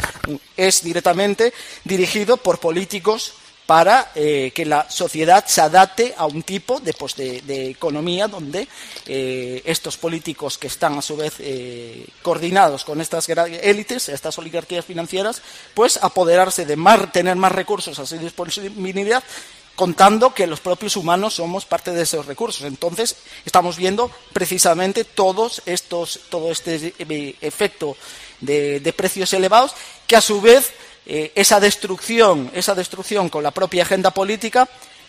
es 0.58 0.84
directamente 0.84 1.54
dirigido 1.84 2.38
por 2.38 2.60
políticos 2.60 3.34
para 3.66 4.12
eh, 4.16 4.52
que 4.54 4.66
la 4.66 4.90
sociedad 4.90 5.46
se 5.48 5.62
adapte 5.62 6.14
a 6.18 6.26
un 6.26 6.44
tipo 6.44 6.80
de, 6.80 6.94
pues, 6.94 7.16
economía 7.18 8.28
donde 8.28 8.68
eh, 9.06 9.62
estos 9.66 9.98
políticos 9.98 10.58
que 10.58 10.68
están 10.68 10.98
a 10.98 11.02
su 11.02 11.16
vez 11.16 11.36
eh, 11.40 12.06
coordinados 12.22 12.84
con 12.84 13.00
estas 13.00 13.28
élites, 13.30 14.10
estas 14.10 14.38
oligarquías 14.38 14.86
financieras, 14.86 15.42
pues 15.74 15.98
apoderarse 16.02 16.66
de 16.66 16.76
más, 16.76 17.12
tener 17.12 17.36
más 17.38 17.52
recursos 17.52 17.98
a 18.00 18.06
su 18.06 18.18
disponibilidad 18.18 19.24
contando 19.76 20.36
que 20.36 20.46
los 20.46 20.60
propios 20.60 20.96
humanos 20.96 21.36
somos 21.36 21.66
parte 21.66 21.92
de 21.92 22.04
esos 22.04 22.28
recursos. 22.28 22.64
Entonces, 22.66 23.16
estamos 23.44 23.76
viendo 23.76 24.12
precisamente 24.32 25.04
todos 25.04 25.64
estos, 25.66 26.20
todo 26.30 26.52
este 26.52 26.94
efecto 27.42 27.98
de 28.40 28.94
precios 28.96 29.34
elevados 29.34 29.74
que 30.06 30.16
a 30.16 30.22
su 30.22 30.42
vez 30.42 30.74
eh, 31.06 31.32
esa 31.36 31.60
destrucción, 31.60 32.52
esa 32.54 32.76
destrucción 32.76 33.30
con 33.30 33.44
la 33.44 33.52
propia 33.52 33.84
agenda 33.84 34.12
política 34.12 34.68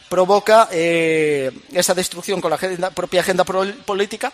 provoca 0.08 0.68
eh, 0.70 1.50
esa 1.72 1.94
destrucción 1.94 2.40
con 2.40 2.50
la 2.50 2.90
propia 2.90 3.20
agenda 3.20 3.44
política 3.44 4.32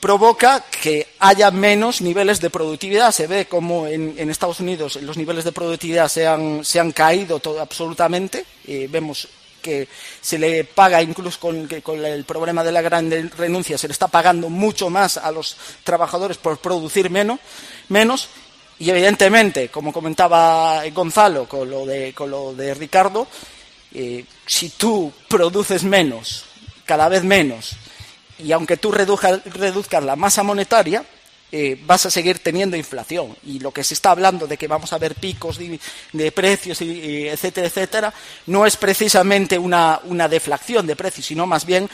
provoca 0.00 0.64
que 0.82 1.08
haya 1.18 1.50
menos 1.50 2.00
niveles 2.00 2.40
de 2.40 2.50
productividad. 2.50 3.12
Se 3.12 3.26
ve 3.26 3.46
como 3.46 3.86
en, 3.86 4.30
Estados 4.30 4.60
Unidos 4.60 4.96
los 4.96 5.16
niveles 5.16 5.44
de 5.44 5.52
productividad 5.52 6.08
se 6.08 6.26
han, 6.26 6.64
se 6.64 6.78
han 6.78 6.92
caído 6.92 7.40
todo, 7.40 7.60
absolutamente. 7.60 8.44
Eh, 8.66 8.88
vemos 8.90 9.28
que 9.62 9.88
se 10.20 10.38
le 10.38 10.62
paga 10.62 11.02
incluso 11.02 11.40
con, 11.40 11.66
con, 11.82 12.04
el 12.04 12.24
problema 12.24 12.62
de 12.62 12.70
la 12.70 12.82
gran 12.82 13.10
renuncia, 13.36 13.76
se 13.76 13.88
le 13.88 13.92
está 13.92 14.06
pagando 14.06 14.48
mucho 14.48 14.90
más 14.90 15.16
a 15.16 15.32
los 15.32 15.56
trabajadores 15.82 16.36
por 16.36 16.58
producir 16.58 17.10
menos, 17.10 17.40
menos 17.88 18.28
y 18.78 18.90
evidentemente, 18.90 19.68
como 19.68 19.92
comentaba 19.92 20.82
Gonzalo 20.92 21.48
con 21.48 21.70
lo 21.70 21.86
de, 21.86 22.12
con 22.12 22.30
lo 22.30 22.54
de 22.54 22.74
Ricardo, 22.74 23.26
eh, 23.92 24.24
si 24.44 24.70
tú 24.70 25.12
produces 25.28 25.82
menos, 25.82 26.44
cada 26.84 27.08
vez 27.08 27.24
menos, 27.24 27.76
y 28.38 28.52
aunque 28.52 28.76
tú 28.76 28.92
reduzcas 28.92 30.04
la 30.04 30.16
masa 30.16 30.42
monetaria, 30.42 31.04
eh, 31.52 31.80
vas 31.86 32.04
a 32.04 32.10
seguir 32.10 32.40
teniendo 32.40 32.76
inflación. 32.76 33.34
Y 33.44 33.60
lo 33.60 33.70
que 33.70 33.84
se 33.84 33.94
está 33.94 34.10
hablando 34.10 34.46
de 34.46 34.58
que 34.58 34.68
vamos 34.68 34.92
a 34.92 34.98
ver 34.98 35.14
picos 35.14 35.58
de, 35.58 36.32
precios, 36.32 36.82
y, 36.82 37.28
etcétera, 37.28 37.68
etcétera, 37.68 38.14
no 38.46 38.66
es 38.66 38.76
precisamente 38.76 39.58
una, 39.58 40.00
una 40.04 40.28
deflación 40.28 40.86
de 40.86 40.96
precios, 40.96 41.24
sino 41.24 41.46
más 41.46 41.64
bien 41.64 41.88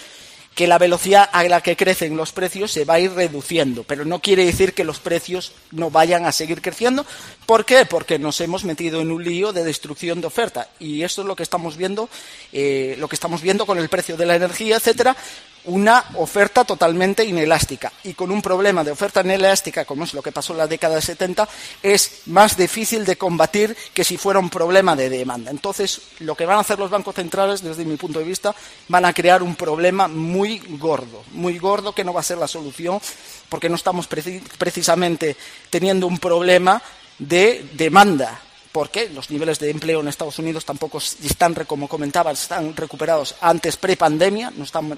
que 0.55 0.66
la 0.66 0.79
velocidad 0.79 1.29
a 1.33 1.45
la 1.45 1.61
que 1.61 1.77
crecen 1.77 2.16
los 2.16 2.33
precios 2.33 2.70
se 2.70 2.85
va 2.85 2.95
a 2.95 3.01
ir 3.01 3.12
reduciendo, 3.12 3.85
pero 3.85 4.05
no 4.05 4.20
quiere 4.20 4.45
decir 4.45 4.74
que 4.74 4.85
los 4.85 5.01
precios 5.01 5.53
no 5.70 5.91
vayan 5.91 6.27
a 6.27 6.33
seguir 6.33 6.61
creciendo. 6.61 7.07
¿Por 7.47 7.65
qué? 7.65 7.87
Porque 7.87 8.19
nos 8.19 8.41
hemos 8.41 8.65
metido 8.65 9.01
en 9.01 9.11
un 9.11 9.24
lío 9.24 9.53
de 9.53 9.65
destrucción 9.65 10.20
de 10.20 10.27
oferta 10.27 10.69
y 10.79 11.03
esto 11.03 11.23
es 11.23 11.27
lo 11.27 11.37
que 11.37 11.43
estamos 11.43 11.77
viendo, 11.77 12.09
eh, 12.53 12.97
lo 12.99 13.09
que 13.09 13.16
estamos 13.16 13.41
viendo 13.41 13.65
con 13.65 13.79
el 13.79 13.89
precio 13.89 14.16
de 14.16 14.27
la 14.27 14.37
energía, 14.37 14.77
etcétera, 14.77 15.16
una 15.64 16.05
oferta 16.14 16.64
totalmente 16.64 17.24
inelástica. 17.24 17.93
Y 18.05 18.14
con 18.14 18.30
un 18.30 18.43
problema 18.43 18.82
de 18.82 18.90
oferta 18.90 19.20
inelástica, 19.20 19.84
como 19.84 20.05
es 20.05 20.14
lo 20.14 20.22
que 20.22 20.32
pasó 20.32 20.52
en 20.52 20.59
la 20.59 20.66
década 20.66 20.97
de 20.97 21.02
70, 21.02 21.48
es 21.82 22.22
más 22.26 22.56
difícil 22.56 23.05
de 23.05 23.16
combatir 23.16 23.76
que 23.94 24.05
si 24.05 24.16
fuera 24.16 24.40
un 24.40 24.51
problema 24.51 24.97
de 24.97 25.09
demanda. 25.09 25.51
Entonces, 25.51 26.01
lo 26.20 26.34
que 26.34 26.47
van 26.47 26.59
a 26.59 26.60
hacer 26.60 26.78
los 26.78 26.90
bancos 26.90 27.14
centrales, 27.14 27.62
desde 27.62 27.84
mi 27.84 27.97
punto 27.97 28.18
de 28.18 28.24
vista, 28.24 28.55
van 28.89 29.05
a 29.05 29.12
crear 29.12 29.43
un 29.43 29.55
problema 29.55 30.09
muy 30.09 30.59
gordo, 30.78 31.24
muy 31.32 31.59
gordo 31.59 31.94
que 31.94 32.05
no 32.05 32.12
va 32.12 32.20
a 32.20 32.24
ser 32.24 32.39
la 32.39 32.48
solución, 32.48 33.01
porque 33.48 33.68
no 33.68 33.76
estamos 33.76 34.09
precisamente 34.09 35.36
teniendo 35.70 36.06
un 36.06 36.18
problema 36.18 36.82
de 37.18 37.64
demanda, 37.74 38.40
porque 38.73 39.11
los 39.11 39.31
niveles 39.31 39.59
de 39.59 39.70
empleo 39.70 40.01
en 40.01 40.09
Estados 40.09 40.39
Unidos 40.39 40.65
tampoco 40.65 40.99
están, 40.99 41.55
como 41.66 41.89
comentaba, 41.89 42.32
están 42.32 42.74
recuperados 42.74 43.36
antes 43.40 43.77
pre-pandemia, 43.77 44.53
no 44.57 44.65
están 44.65 44.97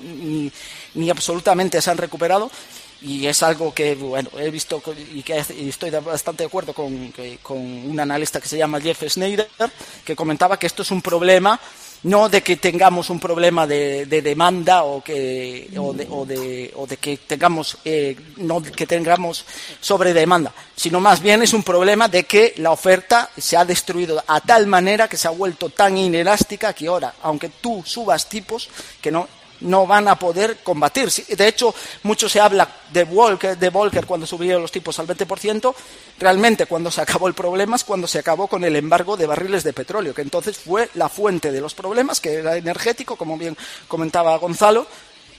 ni, 0.95 1.11
absolutamente 1.11 1.83
se 1.83 1.91
han 1.91 1.99
recuperado. 1.99 2.51
Y 3.03 3.27
es 3.27 3.43
algo 3.43 3.75
que, 3.75 3.97
bueno, 3.97 4.31
he 4.39 4.51
visto 4.51 4.81
y 5.13 5.23
que 5.23 5.37
estoy 5.37 5.91
bastante 5.91 6.45
de 6.45 6.47
acuerdo 6.47 6.73
con, 6.73 7.13
con 7.43 7.59
un 7.59 8.01
analista 8.01 8.41
que 8.41 8.49
se 8.49 8.57
llama 8.57 8.81
Jeff 8.81 9.03
Snyder, 9.07 9.47
que 10.05 10.17
comentaba 10.17 10.59
que 10.59 10.67
esto 10.67 10.83
es 10.83 10.91
un 10.91 11.03
problema 11.03 11.61
no 12.05 12.29
de 12.29 12.43
que 12.43 12.57
tengamos 12.57 13.11
un 13.11 13.19
problema 13.19 13.67
de, 13.67 14.07
demanda 14.07 14.85
o 14.85 15.03
que 15.03 15.69
o 15.77 15.93
de, 15.93 16.07
o 16.11 16.25
de, 16.25 16.73
o 16.77 16.87
de 16.87 16.97
que 16.97 17.17
tengamos 17.17 17.79
eh, 17.85 18.17
no 18.37 18.63
que 18.63 18.87
tengamos 18.87 19.45
sobre 19.81 20.13
demanda 20.13 20.53
sino 20.77 21.01
más 21.01 21.21
bien 21.21 21.43
es 21.43 21.53
un 21.53 21.63
problema 21.63 22.09
de 22.09 22.25
que 22.25 22.55
la 22.59 22.71
oferta 22.71 23.31
se 23.37 23.57
ha 23.57 23.65
destruido 23.65 24.23
a 24.27 24.41
tal 24.41 24.67
manera 24.67 25.09
que 25.09 25.17
se 25.17 25.29
ha 25.29 25.33
vuelto 25.33 25.71
tan 25.71 25.97
inelástica 25.97 26.73
que 26.73 26.87
ahora 26.87 27.15
aunque 27.23 27.49
tú 27.49 27.83
subas 27.85 28.29
tipos 28.29 28.69
que 29.01 29.11
no 29.11 29.27
no 29.65 29.87
van 29.87 30.09
a 30.09 30.19
poder 30.19 30.59
combatir. 30.63 31.11
De 31.11 31.49
hecho, 31.49 31.75
mucho 32.05 32.29
se 32.29 32.41
habla 32.41 32.69
de 32.91 33.05
Volcker, 33.05 34.07
cuando 34.07 34.27
subieron 34.27 34.63
los 34.63 34.73
tipos 34.73 34.99
al 34.99 35.07
20%. 35.07 35.75
Realmente, 36.19 36.67
cuando 36.67 36.91
se 36.91 37.01
acabó 37.01 37.29
el 37.29 37.35
problema 37.35 37.77
es 37.77 37.85
cuando 37.85 38.07
se 38.07 38.19
acabó 38.19 38.47
con 38.47 38.65
el 38.65 38.77
embargo 38.77 39.17
de 39.17 39.27
barriles 39.27 39.65
de 39.65 39.73
petróleo, 39.73 40.15
que 40.15 40.23
entonces 40.23 40.57
fue 40.59 40.89
la 40.95 41.09
fuente 41.09 41.51
de 41.51 41.61
los 41.61 41.75
problemas, 41.75 42.21
que 42.21 42.35
era 42.35 42.57
energético, 42.57 43.17
como 43.17 43.37
bien 43.37 43.57
comentaba 43.89 44.37
Gonzalo. 44.39 44.87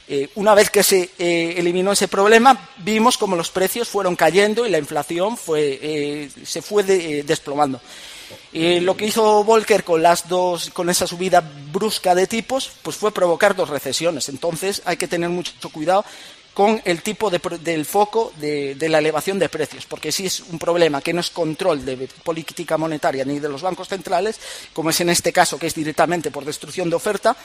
Eh, 0.08 0.30
una 0.36 0.54
vez 0.54 0.70
que 0.70 0.84
se 0.84 1.10
eh, 1.18 1.56
eliminó 1.58 1.92
ese 1.92 2.08
problema, 2.08 2.70
vimos 2.78 3.18
como 3.18 3.36
los 3.36 3.50
precios 3.50 3.88
fueron 3.88 4.16
cayendo 4.16 4.66
y 4.66 4.70
la 4.70 4.78
inflación 4.78 5.36
fue, 5.36 5.80
eh, 5.82 6.30
se 6.46 6.62
fue 6.62 6.84
desplomando. 6.84 7.82
Y 8.54 8.80
lo 8.80 8.96
que 8.96 9.06
hizo 9.06 9.44
Volcker 9.44 9.84
con 9.84 10.02
las 10.02 10.28
dos, 10.28 10.70
con 10.72 10.90
esa 10.90 11.08
subida 11.08 11.44
brusca 11.72 12.16
de 12.16 12.28
tipos, 12.28 12.72
pues 12.82 12.96
fue 12.96 13.12
provocar 13.12 13.56
dos 13.56 13.70
recesiones. 13.70 14.30
Entonces 14.30 14.82
hay 14.86 14.98
que 14.98 15.08
tener 15.08 15.30
mucho 15.30 15.54
cuidado 15.70 16.06
con 16.56 16.82
el 16.86 17.02
tipo 17.02 17.30
del 17.30 17.86
foco 17.86 18.32
de, 18.38 18.78
la 18.88 19.00
elevación 19.00 19.38
de 19.38 19.50
precios, 19.50 19.86
porque 19.86 20.14
si 20.14 20.26
es 20.26 20.40
un 20.40 20.58
problema 20.58 21.02
que 21.02 21.12
no 21.12 21.20
es 21.20 21.30
control 21.30 21.84
de 21.84 22.08
política 22.24 22.78
monetaria 22.78 23.26
ni 23.26 23.40
de 23.40 23.50
los 23.50 23.62
bancos 23.62 23.90
centrales, 23.90 24.40
como 24.72 24.90
es 24.90 25.02
en 25.02 25.10
este 25.10 25.34
caso, 25.34 25.60
que 25.60 25.68
es 25.68 25.76
directamente 25.76 26.32
por 26.32 26.46
destrucción 26.46 26.90
de 26.90 26.96
oferta, 26.96 27.36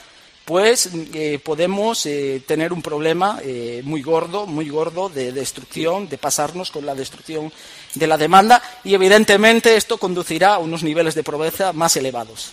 pues 0.51 0.90
eh, 1.14 1.39
podemos 1.39 2.05
eh, 2.06 2.43
tener 2.44 2.72
un 2.72 2.82
problema 2.82 3.39
eh, 3.40 3.82
muy 3.85 4.02
gordo, 4.02 4.48
muy 4.48 4.68
gordo 4.68 5.09
de 5.09 5.31
destrucción, 5.31 6.09
de 6.09 6.18
pasarnos 6.18 6.72
con 6.72 6.85
la 6.85 6.97
destrucción 6.97 7.52
de 7.94 8.06
la 8.09 8.18
demanda 8.18 8.60
y 8.82 8.94
evidentemente 8.94 9.77
esto 9.77 9.97
conducirá 9.97 10.55
a 10.55 10.59
unos 10.59 10.82
niveles 10.82 11.14
de 11.14 11.22
pobreza 11.22 11.72
más 11.72 11.97
elevados. 11.97 12.51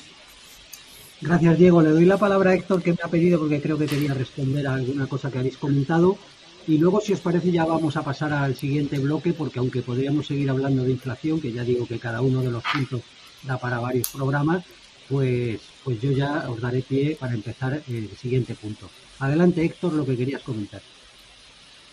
Gracias, 1.22 1.58
Diego. 1.58 1.82
Le 1.82 1.90
doy 1.90 2.06
la 2.06 2.20
palabra 2.20 2.52
a 2.52 2.54
Héctor 2.54 2.84
que 2.84 2.92
me 2.92 3.00
ha 3.02 3.08
pedido 3.08 3.40
porque 3.40 3.60
creo 3.60 3.80
que 3.80 3.88
quería 3.88 4.14
responder 4.14 4.68
a 4.68 4.76
alguna 4.76 5.08
cosa 5.08 5.32
que 5.32 5.40
habéis 5.40 5.58
comentado. 5.58 6.20
Y 6.68 6.78
luego, 6.78 7.02
si 7.02 7.14
os 7.14 7.20
parece, 7.20 7.50
ya 7.50 7.66
vamos 7.66 7.98
a 7.98 8.04
pasar 8.04 8.32
al 8.32 8.56
siguiente 8.56 9.00
bloque 9.00 9.34
porque 9.34 9.58
aunque 9.58 9.82
podríamos 9.82 10.28
seguir 10.28 10.52
hablando 10.52 10.84
de 10.84 10.92
inflación, 10.92 11.42
que 11.42 11.52
ya 11.52 11.64
digo 11.64 11.88
que 11.88 11.98
cada 11.98 12.22
uno 12.22 12.44
de 12.44 12.52
los 12.52 12.62
puntos 12.62 13.02
da 13.42 13.58
para 13.58 13.80
varios 13.80 14.10
programas, 14.10 14.64
pues 15.10 15.60
pues 15.88 16.02
yo 16.02 16.12
ya 16.12 16.44
os 16.50 16.60
daré 16.60 16.82
pie 16.82 17.16
para 17.18 17.34
empezar 17.34 17.80
el 17.88 18.10
siguiente 18.18 18.54
punto. 18.56 18.90
Adelante, 19.20 19.64
Héctor, 19.64 19.94
lo 19.94 20.06
que 20.06 20.18
querías 20.18 20.42
comentar. 20.42 20.82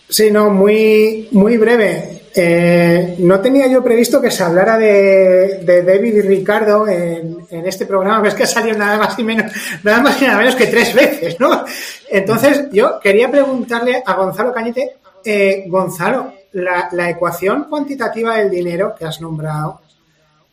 Sí, 0.09 0.33
no, 0.33 0.51
muy, 0.51 1.29
muy 1.31 1.57
breve. 1.59 2.23
Eh, 2.35 3.15
no 3.21 3.39
tenía 3.39 3.69
yo 3.69 3.85
previsto 3.85 4.21
que 4.21 4.33
se 4.33 4.43
hablara 4.43 4.77
de, 4.79 5.63
David 5.65 6.17
y 6.17 6.21
Ricardo 6.23 6.89
en, 6.89 7.47
este 7.49 7.87
programa, 7.87 8.19
pero 8.19 8.31
es 8.31 8.35
que 8.35 8.43
ha 8.43 8.49
salido 8.49 8.77
nada 8.77 8.99
más 8.99 9.17
y 9.17 9.23
menos, 9.23 9.53
nada 9.85 10.01
más 10.01 10.21
y 10.21 10.25
nada 10.25 10.39
menos 10.39 10.57
que 10.57 10.67
tres 10.67 10.93
veces, 10.93 11.39
¿no? 11.39 11.65
Entonces, 12.11 12.65
yo 12.73 12.99
quería 12.99 13.31
preguntarle 13.31 14.03
a 14.05 14.15
Gonzalo 14.15 14.53
Cañete, 14.53 14.97
eh, 15.25 15.67
Gonzalo, 15.69 16.35
la, 16.51 17.11
ecuación 17.11 17.67
cuantitativa 17.71 18.39
del 18.39 18.51
dinero 18.51 18.93
que 18.99 19.05
has 19.05 19.21
nombrado, 19.21 19.83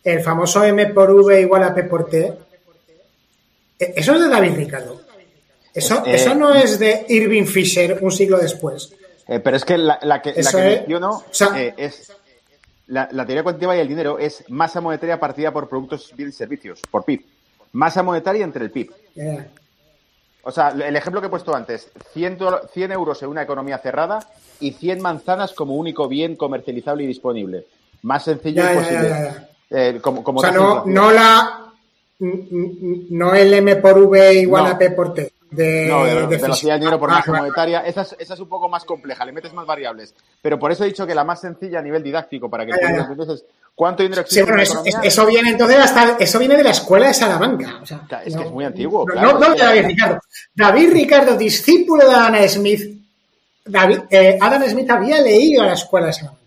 el 0.03 0.21
famoso 0.21 0.63
M 0.63 0.85
por 0.93 1.09
V 1.09 1.41
igual 1.41 1.63
a 1.63 1.73
P 1.73 1.85
por 1.85 2.07
T, 2.07 2.19
¿e-, 2.19 2.50
¿eso 3.95 4.15
es 4.15 4.21
de 4.21 4.29
David 4.29 4.55
Ricardo? 4.55 5.01
Eso, 5.73 6.05
eh, 6.05 6.15
eso 6.15 6.35
no 6.35 6.53
es 6.53 6.79
de 6.79 7.05
Irving 7.09 7.45
Fisher 7.45 7.99
un 8.01 8.11
siglo 8.11 8.37
después. 8.37 8.93
Eh, 9.27 9.39
pero 9.39 9.57
es 9.57 9.65
que 9.65 9.77
la, 9.77 9.99
que, 10.21 10.33
la 10.41 10.51
que 10.51 10.85
menciono 10.87 11.23
eh, 11.55 11.73
es 11.77 12.11
la, 12.87 13.07
teoría 13.07 13.43
cuantitativa 13.43 13.77
y 13.77 13.79
el 13.79 13.87
dinero 13.87 14.19
es 14.19 14.43
masa 14.49 14.81
monetaria 14.81 15.19
partida 15.19 15.51
por 15.51 15.69
productos, 15.69 16.11
bienes 16.15 16.35
y 16.35 16.37
servicios, 16.37 16.81
por 16.89 17.05
PIB. 17.05 17.25
Masa 17.73 18.03
monetaria 18.03 18.43
entre 18.43 18.65
el 18.65 18.71
PIB. 18.71 18.91
O 20.43 20.51
sea, 20.51 20.69
el 20.69 20.95
ejemplo 20.95 21.21
que 21.21 21.27
he 21.27 21.29
puesto 21.29 21.55
antes, 21.55 21.89
100, 22.13 22.39
100 22.73 22.91
euros 22.91 23.21
en 23.21 23.29
una 23.29 23.43
economía 23.43 23.77
cerrada 23.77 24.27
y 24.59 24.71
100 24.71 24.99
manzanas 24.99 25.53
como 25.53 25.75
único 25.75 26.07
bien 26.07 26.35
comercializable 26.35 27.03
y 27.03 27.07
disponible. 27.07 27.67
Más 28.01 28.23
sencillo 28.23 28.63
imposible. 28.69 29.51
Eh, 29.69 29.99
como, 30.01 30.21
o 30.25 30.41
sea, 30.41 30.51
no, 30.51 30.83
no, 30.85 31.11
la 31.11 31.60
no 32.21 33.33
el 33.33 33.53
M 33.53 33.75
por 33.77 33.97
V 33.97 34.33
igual 34.35 34.67
a 34.67 34.77
P 34.77 34.91
por 34.91 35.13
T 35.13 35.31
de, 35.51 35.85
no, 35.87 36.05
de, 36.05 36.27
de 36.27 36.37
velocidad 36.37 36.73
del 36.73 36.79
dinero 36.79 36.99
por 36.99 37.09
masa 37.09 37.31
monetaria, 37.31 37.81
esa 37.81 38.01
es, 38.01 38.15
esa 38.17 38.33
es, 38.33 38.39
un 38.39 38.47
poco 38.47 38.69
más 38.69 38.85
compleja, 38.85 39.25
le 39.25 39.33
metes 39.33 39.53
más 39.53 39.65
variables. 39.65 40.15
Pero 40.41 40.57
por 40.57 40.71
eso 40.71 40.83
he 40.83 40.87
dicho 40.87 41.05
que 41.05 41.13
la 41.13 41.25
más 41.25 41.41
sencilla 41.41 41.79
a 41.79 41.81
nivel 41.81 42.01
didáctico, 42.01 42.49
para 42.49 42.65
que 42.65 42.71
entonces, 42.71 43.43
¿cuánto 43.75 44.01
dinero 44.01 44.21
existe? 44.21 44.41
Sí, 44.41 44.47
bueno, 44.47 44.63
eso, 44.63 44.81
eso, 45.03 45.25
viene 45.25 45.49
entonces 45.49 45.77
hasta, 45.77 46.17
eso 46.17 46.39
viene 46.39 46.55
de 46.55 46.63
la 46.63 46.71
escuela 46.71 47.07
de 47.07 47.13
Salamanca. 47.13 47.79
O 47.81 47.85
sea, 47.85 48.01
es 48.25 48.35
que 48.35 48.43
es 48.43 48.51
muy 48.51 48.63
antiguo. 48.63 49.05
No, 49.05 49.13
claro, 49.13 49.39
no, 49.39 49.53
de 49.53 49.59
David 49.59 49.85
Ricardo. 49.85 50.19
David 50.55 50.93
Ricardo, 50.93 51.37
discípulo 51.37 52.09
de 52.09 52.15
Adam 52.15 52.47
Smith. 52.47 53.01
David, 53.65 53.99
eh, 54.09 54.37
Adam 54.39 54.63
Smith 54.63 54.89
había 54.89 55.19
leído 55.19 55.63
a 55.63 55.67
la 55.67 55.73
escuela 55.73 56.07
de 56.07 56.13
Salamanca. 56.13 56.40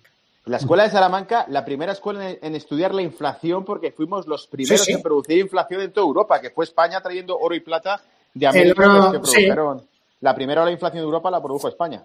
La 0.46 0.58
escuela 0.58 0.82
de 0.82 0.90
Salamanca, 0.90 1.46
la 1.48 1.64
primera 1.64 1.92
escuela 1.92 2.30
en, 2.30 2.54
estudiar 2.54 2.94
la 2.94 3.00
inflación, 3.00 3.64
porque 3.64 3.92
fuimos 3.92 4.26
los 4.26 4.46
primeros 4.46 4.86
en 4.88 5.00
producir 5.00 5.38
inflación 5.38 5.80
en 5.80 5.92
toda 5.92 6.06
Europa, 6.06 6.40
que 6.40 6.50
fue 6.50 6.66
España 6.66 7.00
trayendo 7.00 7.38
oro 7.38 7.54
y 7.54 7.60
plata 7.60 8.02
de 8.34 8.46
América 8.46 9.10
que 9.12 9.20
produjeron. 9.20 9.82
La 10.20 10.34
primera 10.34 10.60
ola 10.60 10.68
de 10.68 10.74
inflación 10.74 11.00
de 11.00 11.06
Europa 11.06 11.30
la 11.30 11.42
produjo 11.42 11.68
España. 11.68 12.04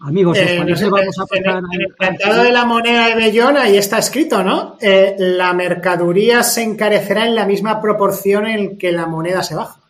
Amigos, 0.00 0.38
eh, 0.38 0.56
vamos 0.56 1.18
a 1.18 1.36
en, 1.36 1.80
el 1.80 1.96
tratado 1.98 2.44
de 2.44 2.52
la 2.52 2.64
moneda 2.64 3.08
de 3.08 3.16
Bellón 3.16 3.56
ahí 3.56 3.76
está 3.76 3.98
escrito, 3.98 4.44
¿no? 4.44 4.76
Eh, 4.80 5.16
la 5.18 5.52
mercaduría 5.52 6.44
se 6.44 6.62
encarecerá 6.62 7.26
en 7.26 7.34
la 7.34 7.44
misma 7.44 7.80
proporción 7.80 8.46
en 8.46 8.78
que 8.78 8.92
la 8.92 9.06
moneda 9.06 9.42
se 9.42 9.56
baja. 9.56 9.80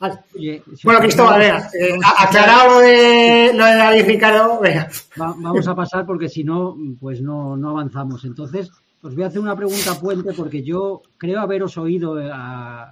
Vale. 0.00 0.18
bueno, 0.82 1.00
Cristóbal, 1.00 1.40
venga, 1.40 1.68
eh, 1.78 1.98
aclarado 2.18 2.70
lo 2.70 2.78
de, 2.80 3.52
lo 3.54 3.66
de 3.66 3.74
David 3.74 4.06
Ricardo, 4.06 4.58
venga. 4.58 4.88
vamos 5.16 5.68
a 5.68 5.74
pasar 5.74 6.06
porque 6.06 6.30
si 6.30 6.42
no, 6.42 6.74
pues 6.98 7.20
no, 7.20 7.54
no 7.58 7.68
avanzamos. 7.68 8.24
Entonces, 8.24 8.70
os 9.02 9.14
voy 9.14 9.24
a 9.24 9.26
hacer 9.26 9.40
una 9.40 9.54
pregunta 9.54 10.00
puente 10.00 10.32
porque 10.32 10.62
yo 10.62 11.02
creo 11.18 11.40
haberos 11.40 11.76
oído 11.76 12.16
a, 12.32 12.88